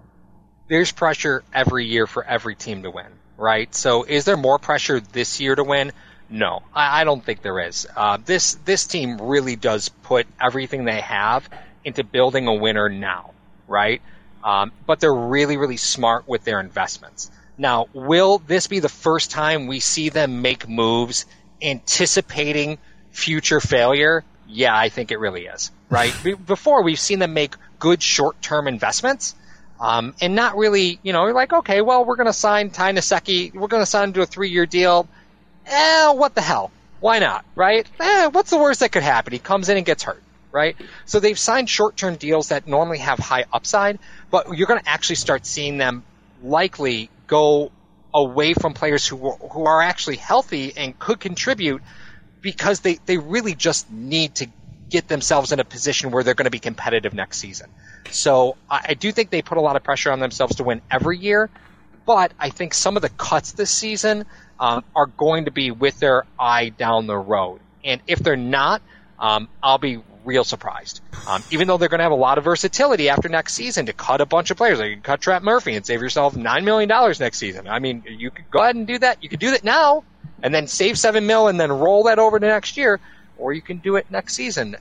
There's 0.69 0.91
pressure 0.93 1.45
every 1.53 1.87
year 1.87 2.07
for 2.07 2.25
every 2.25 2.57
team 2.57 2.83
to 2.83 2.91
win, 2.91 3.07
right? 3.37 3.73
So 3.75 4.03
is 4.03 4.25
there 4.25 4.37
more 4.37 4.59
pressure 4.59 5.01
this 5.01 5.41
year 5.41 5.55
to 5.55 5.63
win? 5.63 5.93
No, 6.29 6.63
I, 6.75 7.03
I 7.03 7.05
don't 7.05 7.25
think 7.25 7.43
there 7.43 7.61
is. 7.61 7.87
Uh, 7.95 8.19
this 8.25 8.55
this 8.65 8.87
team 8.87 9.19
really 9.21 9.55
does 9.57 9.89
put 9.89 10.27
everything 10.41 10.85
they 10.85 11.01
have 11.01 11.49
into 11.85 12.03
building 12.03 12.49
a 12.49 12.55
winner 12.55 12.89
now, 12.89 13.31
right? 13.69 14.03
Um, 14.43 14.73
but 14.87 14.99
they're 14.99 15.15
really 15.15 15.57
really 15.57 15.77
smart 15.77 16.27
with 16.27 16.45
their 16.45 16.61
investments. 16.61 17.31
Now, 17.59 17.87
will 17.93 18.39
this 18.39 18.67
be 18.67 18.81
the 18.81 18.89
first 18.89 19.31
time 19.31 19.67
we 19.67 19.81
see 19.81 20.09
them 20.09 20.43
make 20.43 20.69
moves 20.69 21.27
anticipating 21.63 22.79
future 23.13 23.61
failure? 23.61 24.25
Yeah, 24.49 24.77
I 24.77 24.89
think 24.89 25.11
it 25.11 25.19
really 25.19 25.47
is. 25.47 25.71
Right 25.89 26.13
before 26.47 26.83
we've 26.83 27.01
seen 27.01 27.21
them 27.21 27.35
make 27.35 27.55
good 27.79 28.03
short 28.03 28.43
term 28.43 28.67
investments. 28.67 29.35
Um, 29.79 30.15
and 30.21 30.35
not 30.35 30.57
really, 30.57 30.99
you 31.03 31.13
know, 31.13 31.25
like, 31.27 31.53
okay, 31.53 31.83
well, 31.83 32.05
we're 32.05 32.17
going 32.17 32.29
to 32.29 32.33
sign 32.33 32.71
Ty 32.71 32.93
Nsekhe. 32.93 33.55
We're 33.55 33.69
going 33.69 33.83
to 33.83 33.87
sign 33.87 34.05
him 34.05 34.13
to 34.15 34.23
a 34.23 34.27
three 34.27 34.51
year 34.51 34.67
deal 34.67 35.07
eh, 35.67 36.13
what 36.13 36.35
the 36.35 36.41
hell? 36.41 36.71
Why 37.01 37.19
not? 37.19 37.45
Right? 37.55 37.87
Eh, 38.01 38.27
what's 38.29 38.51
the 38.51 38.59
worst 38.59 38.81
that 38.81 38.93
could 38.93 39.03
happen? 39.03 39.33
He 39.33 39.39
comes 39.39 39.69
in 39.69 39.77
and 39.77 39.87
gets 39.87 40.03
hurt. 40.03 40.23
Right? 40.53 40.77
So 41.05 41.21
they've 41.21 41.39
signed 41.39 41.69
short 41.69 41.97
term 41.97 42.17
deals 42.17 42.49
that 42.49 42.67
normally 42.67 42.99
have 42.99 43.19
high 43.19 43.45
upside, 43.53 43.99
but 44.31 44.57
you're 44.57 44.67
going 44.67 44.81
to 44.81 44.89
actually 44.89 45.17
start 45.17 45.45
seeing 45.45 45.77
them 45.77 46.03
likely 46.43 47.11
go 47.27 47.73
away 48.15 48.55
from 48.55 48.73
players 48.73 49.07
who 49.07 49.17
who 49.17 49.67
are 49.67 49.83
actually 49.83 50.17
healthy 50.17 50.73
and 50.75 50.99
could 50.99 51.21
contribute 51.21 51.83
because 52.41 52.81
they, 52.81 52.95
they 53.05 53.19
really 53.19 53.55
just 53.55 53.91
need 53.91 54.35
to 54.37 54.49
get 54.89 55.09
themselves 55.09 55.53
in 55.53 55.61
a 55.61 55.65
position 55.65 56.11
where 56.11 56.23
they're 56.23 56.35
going 56.35 56.45
to 56.45 56.51
be 56.51 56.59
competitive 56.59 57.15
next 57.15 57.39
season. 57.39 57.71
So 58.11 58.57
I, 58.71 58.87
I 58.89 58.95
do 58.95 59.13
think 59.13 59.31
they 59.31 59.43
put 59.43 59.59
a 59.59 59.61
lot 59.61 59.77
of 59.77 59.83
pressure 59.83 60.13
on 60.13 60.21
themselves 60.21 60.57
to 60.57 60.65
win 60.65 60.81
every 60.91 61.19
year, 61.19 61.51
but 62.05 62.33
I 62.39 62.51
think 62.51 62.75
some 62.75 62.97
of 62.97 63.03
the 63.03 63.09
cuts 63.09 63.53
this 63.53 63.71
season 63.71 64.27
um, 64.61 64.85
are 64.95 65.07
going 65.07 65.47
to 65.47 65.51
be 65.51 65.71
with 65.71 65.99
their 65.99 66.25
eye 66.39 66.71
down 66.71 67.07
the 67.07 67.17
road. 67.17 67.61
And 67.85 68.01
if 68.07 68.19
they're 68.21 68.37
not, 68.37 68.83
um, 69.19 69.49
I'll 69.63 69.79
be 69.79 70.01
real 70.25 70.45
surprised. 70.45 71.01
Um, 71.29 71.43
even 71.51 71.69
though 71.69 71.79
they're 71.79 71.89
going 71.89 71.99
to 71.99 72.05
have 72.05 72.13
a 72.13 72.17
lot 72.17 72.39
of 72.39 72.45
versatility 72.45 73.09
after 73.09 73.29
next 73.29 73.55
season 73.55 73.87
to 73.87 73.93
cut 73.93 74.21
a 74.21 74.27
bunch 74.27 74.51
of 74.51 74.57
players, 74.57 74.79
like 74.79 74.89
you 74.89 74.95
can 74.97 75.03
cut 75.03 75.21
Trent 75.21 75.45
Murphy 75.45 75.75
and 75.75 75.87
save 75.87 76.01
yourself 76.03 76.37
nine 76.37 76.65
million 76.65 76.89
dollars 76.89 77.21
next 77.21 77.39
season. 77.39 77.69
I 77.69 77.79
mean, 77.79 78.03
you 78.07 78.31
could 78.31 78.51
go 78.51 78.61
ahead 78.61 78.77
and 78.77 78.87
do 78.87 78.99
that. 78.99 79.23
You 79.23 79.29
could 79.29 79.41
do 79.41 79.53
that 79.53 79.65
now 79.65 80.05
and 80.43 80.55
then 80.55 80.67
save 80.67 80.99
seven 80.99 81.27
mil 81.27 81.49
and 81.49 81.59
then 81.59 81.73
roll 81.73 82.05
that 82.05 82.19
over 82.19 82.39
to 82.39 82.47
next 82.47 82.77
year, 82.77 83.01
or 83.39 83.53
you 83.53 83.63
can 83.63 83.79
do 83.79 83.97
it 83.97 84.11
next 84.11 84.35
season. 84.35 84.77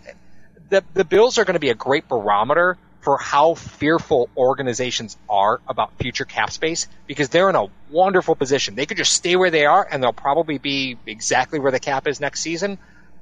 The 0.70 0.84
the 0.94 1.04
Bills 1.04 1.38
are 1.38 1.46
going 1.46 1.56
to 1.56 1.60
be 1.60 1.70
a 1.70 1.76
great 1.76 2.08
barometer 2.08 2.78
for 3.02 3.18
how 3.20 3.54
fearful 3.54 4.30
organizations 4.36 5.16
are 5.30 5.62
about 5.68 5.94
future 6.00 6.26
cap 6.26 6.50
space 6.50 6.88
because 7.06 7.30
they're 7.30 7.50
in 7.50 7.56
a 7.56 7.68
wonderful 7.92 8.36
position. 8.36 8.74
They 8.74 8.88
could 8.88 8.98
just 8.98 9.14
stay 9.14 9.36
where 9.36 9.52
they 9.52 9.66
are 9.68 9.88
and 9.90 10.02
they'll 10.02 10.12
probably 10.12 10.58
be 10.58 10.98
exactly 11.06 11.60
where 11.60 11.72
the 11.72 11.80
cap 11.80 12.08
is 12.08 12.20
next 12.20 12.42
season. 12.42 12.80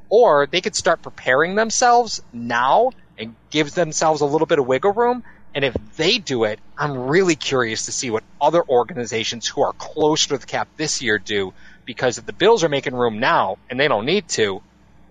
Or 0.09 0.47
they 0.47 0.61
could 0.61 0.75
start 0.75 1.01
preparing 1.01 1.55
themselves 1.55 2.21
now 2.31 2.91
and 3.17 3.35
give 3.51 3.73
themselves 3.73 4.21
a 4.21 4.25
little 4.25 4.47
bit 4.47 4.57
of 4.57 4.65
wiggle 4.65 4.93
room. 4.93 5.21
And 5.53 5.65
if 5.65 5.75
they 5.97 6.17
do 6.17 6.45
it, 6.45 6.59
I'm 6.77 6.97
really 6.97 7.35
curious 7.35 7.85
to 7.85 7.91
see 7.91 8.09
what 8.09 8.23
other 8.39 8.63
organizations 8.63 9.47
who 9.47 9.63
are 9.63 9.73
closer 9.73 10.29
to 10.29 10.37
the 10.37 10.45
cap 10.45 10.69
this 10.77 11.01
year 11.01 11.19
do 11.19 11.53
because 11.85 12.17
if 12.17 12.25
the 12.25 12.33
Bills 12.33 12.63
are 12.63 12.69
making 12.69 12.95
room 12.95 13.19
now 13.19 13.57
and 13.69 13.77
they 13.79 13.89
don't 13.89 14.05
need 14.05 14.29
to, 14.29 14.61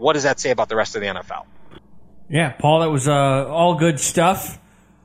what 0.03 0.15
does 0.15 0.25
that 0.25 0.41
say 0.41 0.51
about 0.51 0.69
the 0.69 0.75
rest 0.75 0.97
of 0.97 1.01
the 1.01 1.07
NFL? 1.07 1.45
Yeah, 2.29 2.51
Paul, 2.51 2.81
that 2.81 2.91
was 2.91 3.07
uh, 3.07 3.47
all 3.49 3.77
good 3.77 4.01
stuff. 4.01 4.59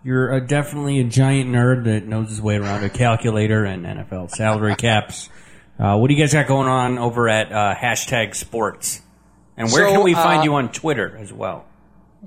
You're 0.04 0.34
a, 0.34 0.42
definitely 0.42 1.00
a 1.00 1.04
giant 1.04 1.52
nerd 1.52 1.84
that 1.84 2.08
knows 2.08 2.30
his 2.30 2.42
way 2.42 2.56
around 2.56 2.84
a 2.84 2.90
calculator 2.90 3.64
and 3.64 3.86
NFL 3.86 4.32
salary 4.32 4.76
caps. 4.78 5.30
Uh, 5.78 5.98
what 5.98 6.08
do 6.08 6.16
you 6.16 6.20
guys 6.20 6.34
got 6.34 6.48
going 6.48 6.68
on 6.68 6.98
over 6.98 7.30
at 7.30 7.52
uh, 7.52 7.76
hashtag 7.76 8.34
sports? 8.34 9.02
And 9.56 9.72
where 9.72 9.88
So, 9.88 9.94
can 9.94 10.04
we 10.04 10.16
find 10.16 10.42
uh, 10.42 10.44
you 10.44 10.56
on 10.56 10.72
Twitter 10.72 11.16
as 11.18 11.32
well? 11.32 11.67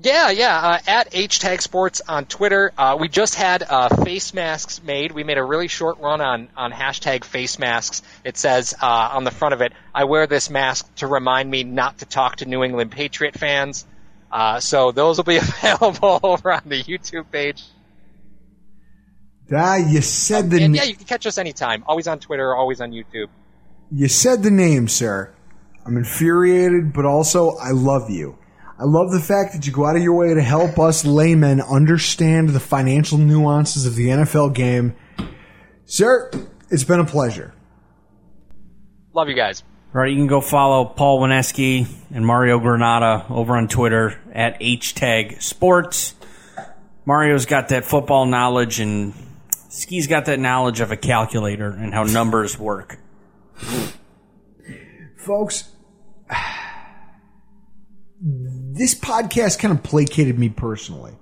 Yeah, 0.03 0.31
yeah. 0.31 0.57
Uh, 0.57 0.79
at 0.87 1.11
HTag 1.11 1.61
Sports 1.61 2.01
on 2.07 2.25
Twitter. 2.25 2.71
Uh, 2.77 2.97
we 2.99 3.07
just 3.07 3.35
had 3.35 3.61
uh, 3.61 4.03
face 4.03 4.33
masks 4.33 4.81
made. 4.83 5.11
We 5.11 5.23
made 5.23 5.37
a 5.37 5.43
really 5.43 5.67
short 5.67 5.99
run 5.99 6.21
on, 6.21 6.49
on 6.57 6.71
hashtag 6.71 7.23
face 7.23 7.59
masks. 7.59 8.01
It 8.23 8.37
says 8.37 8.73
uh, 8.81 8.85
on 9.13 9.25
the 9.25 9.31
front 9.31 9.53
of 9.53 9.61
it, 9.61 9.73
I 9.93 10.05
wear 10.05 10.25
this 10.25 10.49
mask 10.49 10.93
to 10.95 11.07
remind 11.07 11.51
me 11.51 11.63
not 11.63 11.99
to 11.99 12.05
talk 12.05 12.37
to 12.37 12.45
New 12.45 12.63
England 12.63 12.91
Patriot 12.91 13.37
fans. 13.37 13.85
Uh, 14.31 14.59
so 14.59 14.91
those 14.91 15.17
will 15.17 15.23
be 15.25 15.37
available 15.61 16.19
over 16.23 16.51
on 16.51 16.63
the 16.65 16.81
YouTube 16.83 17.29
page. 17.31 17.61
Ah, 19.53 19.75
you 19.75 20.01
said 20.01 20.49
the 20.49 20.63
And 20.63 20.73
na- 20.73 20.81
yeah, 20.81 20.87
you 20.87 20.95
can 20.95 21.05
catch 21.05 21.27
us 21.27 21.37
anytime. 21.37 21.83
Always 21.85 22.07
on 22.07 22.19
Twitter, 22.19 22.55
always 22.55 22.79
on 22.81 22.91
YouTube. 22.91 23.27
you 23.91 24.07
said 24.07 24.41
the 24.41 24.51
name, 24.51 24.87
sir. 24.87 25.33
I'm 25.85 25.97
infuriated, 25.97 26.93
but 26.93 27.05
also 27.05 27.57
I 27.57 27.71
love 27.71 28.09
you. 28.09 28.37
I 28.81 28.85
love 28.85 29.11
the 29.11 29.19
fact 29.19 29.53
that 29.53 29.67
you 29.67 29.71
go 29.71 29.85
out 29.85 29.95
of 29.95 30.01
your 30.01 30.15
way 30.15 30.33
to 30.33 30.41
help 30.41 30.79
us 30.79 31.05
laymen 31.05 31.61
understand 31.61 32.49
the 32.49 32.59
financial 32.59 33.19
nuances 33.19 33.85
of 33.85 33.93
the 33.93 34.07
NFL 34.07 34.55
game. 34.55 34.95
Sir, 35.85 36.31
it's 36.71 36.83
been 36.83 36.99
a 36.99 37.05
pleasure. 37.05 37.53
Love 39.13 39.29
you 39.29 39.35
guys. 39.35 39.61
All 39.93 40.01
right, 40.01 40.09
you 40.09 40.17
can 40.17 40.25
go 40.25 40.41
follow 40.41 40.85
Paul 40.85 41.21
Wanecski 41.21 41.85
and 42.11 42.25
Mario 42.25 42.57
Granada 42.57 43.23
over 43.29 43.55
on 43.55 43.67
Twitter 43.67 44.19
at 44.33 44.59
HTag 44.59 45.43
Sports. 45.43 46.15
Mario's 47.05 47.45
got 47.45 47.69
that 47.69 47.85
football 47.85 48.25
knowledge, 48.25 48.79
and 48.79 49.13
Ski's 49.69 50.07
got 50.07 50.25
that 50.25 50.39
knowledge 50.39 50.79
of 50.79 50.91
a 50.91 50.97
calculator 50.97 51.69
and 51.69 51.93
how 51.93 52.01
numbers 52.01 52.57
work. 52.57 52.97
Folks, 55.17 55.70
this 58.73 58.95
podcast 58.95 59.59
kind 59.59 59.73
of 59.77 59.83
placated 59.83 60.39
me 60.39 60.49
personally. 60.49 61.13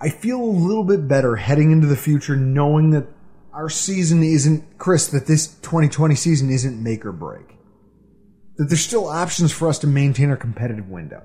I 0.00 0.10
feel 0.10 0.40
a 0.40 0.44
little 0.44 0.84
bit 0.84 1.08
better 1.08 1.36
heading 1.36 1.72
into 1.72 1.86
the 1.86 1.96
future 1.96 2.36
knowing 2.36 2.90
that 2.90 3.06
our 3.52 3.68
season 3.70 4.22
isn't, 4.22 4.78
Chris, 4.78 5.08
that 5.08 5.26
this 5.26 5.46
2020 5.46 6.14
season 6.14 6.50
isn't 6.50 6.82
make 6.82 7.04
or 7.06 7.12
break. 7.12 7.56
That 8.56 8.66
there's 8.66 8.84
still 8.84 9.08
options 9.08 9.52
for 9.52 9.68
us 9.68 9.78
to 9.80 9.86
maintain 9.86 10.30
our 10.30 10.36
competitive 10.36 10.88
window. 10.88 11.22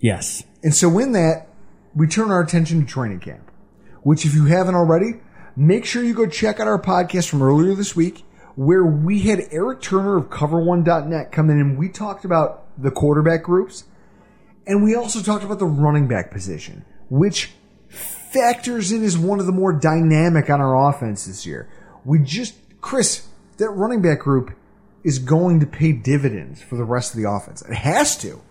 Yes. 0.00 0.44
And 0.62 0.74
so 0.74 0.98
in 0.98 1.12
that, 1.12 1.48
we 1.94 2.06
turn 2.06 2.30
our 2.30 2.40
attention 2.40 2.80
to 2.80 2.86
training 2.86 3.20
camp, 3.20 3.50
which 4.02 4.24
if 4.24 4.34
you 4.34 4.44
haven't 4.44 4.74
already, 4.74 5.14
make 5.56 5.84
sure 5.84 6.04
you 6.04 6.14
go 6.14 6.26
check 6.26 6.60
out 6.60 6.68
our 6.68 6.80
podcast 6.80 7.28
from 7.28 7.42
earlier 7.42 7.74
this 7.74 7.96
week 7.96 8.24
where 8.54 8.84
we 8.84 9.20
had 9.20 9.40
Eric 9.50 9.80
Turner 9.80 10.16
of 10.16 10.28
cover1.net 10.30 11.32
come 11.32 11.50
in 11.50 11.58
and 11.58 11.78
we 11.78 11.88
talked 11.88 12.24
about 12.24 12.67
the 12.78 12.90
quarterback 12.90 13.42
groups 13.42 13.84
and 14.68 14.84
we 14.84 14.94
also 14.94 15.22
talked 15.22 15.42
about 15.42 15.58
the 15.58 15.66
running 15.66 16.06
back 16.06 16.30
position, 16.30 16.84
which 17.08 17.50
factors 17.88 18.92
in 18.92 19.02
as 19.02 19.16
one 19.16 19.40
of 19.40 19.46
the 19.46 19.52
more 19.52 19.72
dynamic 19.72 20.50
on 20.50 20.60
our 20.60 20.90
offense 20.90 21.24
this 21.24 21.46
year. 21.46 21.70
We 22.04 22.18
just, 22.18 22.54
Chris, 22.82 23.26
that 23.56 23.70
running 23.70 24.02
back 24.02 24.20
group 24.20 24.54
is 25.02 25.18
going 25.18 25.60
to 25.60 25.66
pay 25.66 25.92
dividends 25.92 26.62
for 26.62 26.76
the 26.76 26.84
rest 26.84 27.14
of 27.14 27.20
the 27.20 27.28
offense. 27.28 27.62
It 27.62 27.74
has 27.74 28.16
to. 28.18 28.42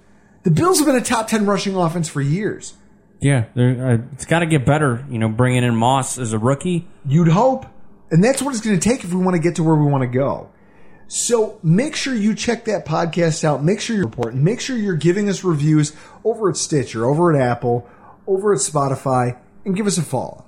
The 0.43 0.49
Bills 0.49 0.79
have 0.79 0.87
been 0.87 0.95
a 0.95 1.01
top 1.01 1.27
10 1.27 1.45
rushing 1.45 1.75
offense 1.75 2.09
for 2.09 2.19
years. 2.19 2.73
Yeah, 3.19 3.45
uh, 3.55 3.97
it's 4.13 4.25
got 4.25 4.39
to 4.39 4.47
get 4.47 4.65
better. 4.65 5.05
You 5.09 5.19
know, 5.19 5.29
bringing 5.29 5.63
in 5.63 5.75
Moss 5.75 6.17
as 6.17 6.33
a 6.33 6.39
rookie. 6.39 6.87
You'd 7.05 7.27
hope. 7.27 7.67
And 8.09 8.23
that's 8.23 8.41
what 8.41 8.55
it's 8.55 8.65
going 8.65 8.79
to 8.79 8.89
take 8.89 9.03
if 9.03 9.13
we 9.13 9.23
want 9.23 9.35
to 9.35 9.41
get 9.41 9.55
to 9.57 9.63
where 9.63 9.75
we 9.75 9.85
want 9.85 10.01
to 10.01 10.07
go. 10.07 10.49
So 11.07 11.57
make 11.63 11.95
sure 11.95 12.13
you 12.13 12.35
check 12.35 12.65
that 12.65 12.85
podcast 12.85 13.43
out. 13.43 13.63
Make 13.63 13.79
sure 13.79 13.95
you're 13.95 14.05
reporting. 14.05 14.43
Make 14.43 14.59
sure 14.59 14.75
you're 14.75 14.95
giving 14.95 15.29
us 15.29 15.43
reviews 15.43 15.95
over 16.25 16.49
at 16.49 16.57
Stitcher, 16.57 17.05
over 17.05 17.33
at 17.33 17.41
Apple, 17.41 17.87
over 18.27 18.53
at 18.53 18.59
Spotify, 18.59 19.37
and 19.63 19.75
give 19.75 19.87
us 19.87 19.97
a 19.97 20.03
follow. 20.03 20.45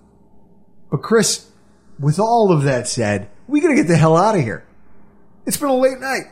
But 0.92 1.02
Chris, 1.02 1.50
with 1.98 2.20
all 2.20 2.52
of 2.52 2.64
that 2.64 2.88
said, 2.88 3.30
we 3.48 3.62
got 3.62 3.70
to 3.70 3.76
get 3.76 3.88
the 3.88 3.96
hell 3.96 4.18
out 4.18 4.36
of 4.36 4.42
here. 4.42 4.66
It's 5.46 5.58
been 5.58 5.70
a 5.70 5.76
late 5.76 6.00
night, 6.00 6.26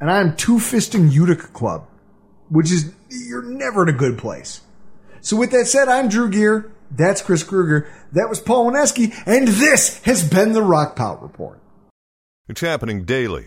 and 0.00 0.10
I'm 0.10 0.36
two 0.36 0.56
fisting 0.56 1.12
Utica 1.12 1.48
Club, 1.48 1.86
which 2.48 2.70
is 2.70 2.94
you're 3.10 3.42
never 3.42 3.82
in 3.82 3.94
a 3.94 3.98
good 3.98 4.16
place. 4.16 4.60
So 5.20 5.36
with 5.36 5.50
that 5.50 5.66
said, 5.66 5.88
I'm 5.88 6.08
Drew 6.08 6.30
Gear. 6.30 6.72
That's 6.90 7.20
Chris 7.20 7.42
Krueger. 7.42 7.90
That 8.12 8.28
was 8.28 8.38
Paul 8.38 8.70
Wanecski, 8.70 9.12
and 9.26 9.48
this 9.48 10.00
has 10.04 10.28
been 10.28 10.52
the 10.52 10.60
Rockpile 10.60 11.20
Report. 11.20 11.60
It's 12.48 12.60
happening 12.60 13.04
daily. 13.04 13.46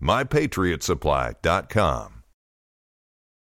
mypatriotsupply.com. 0.00 2.17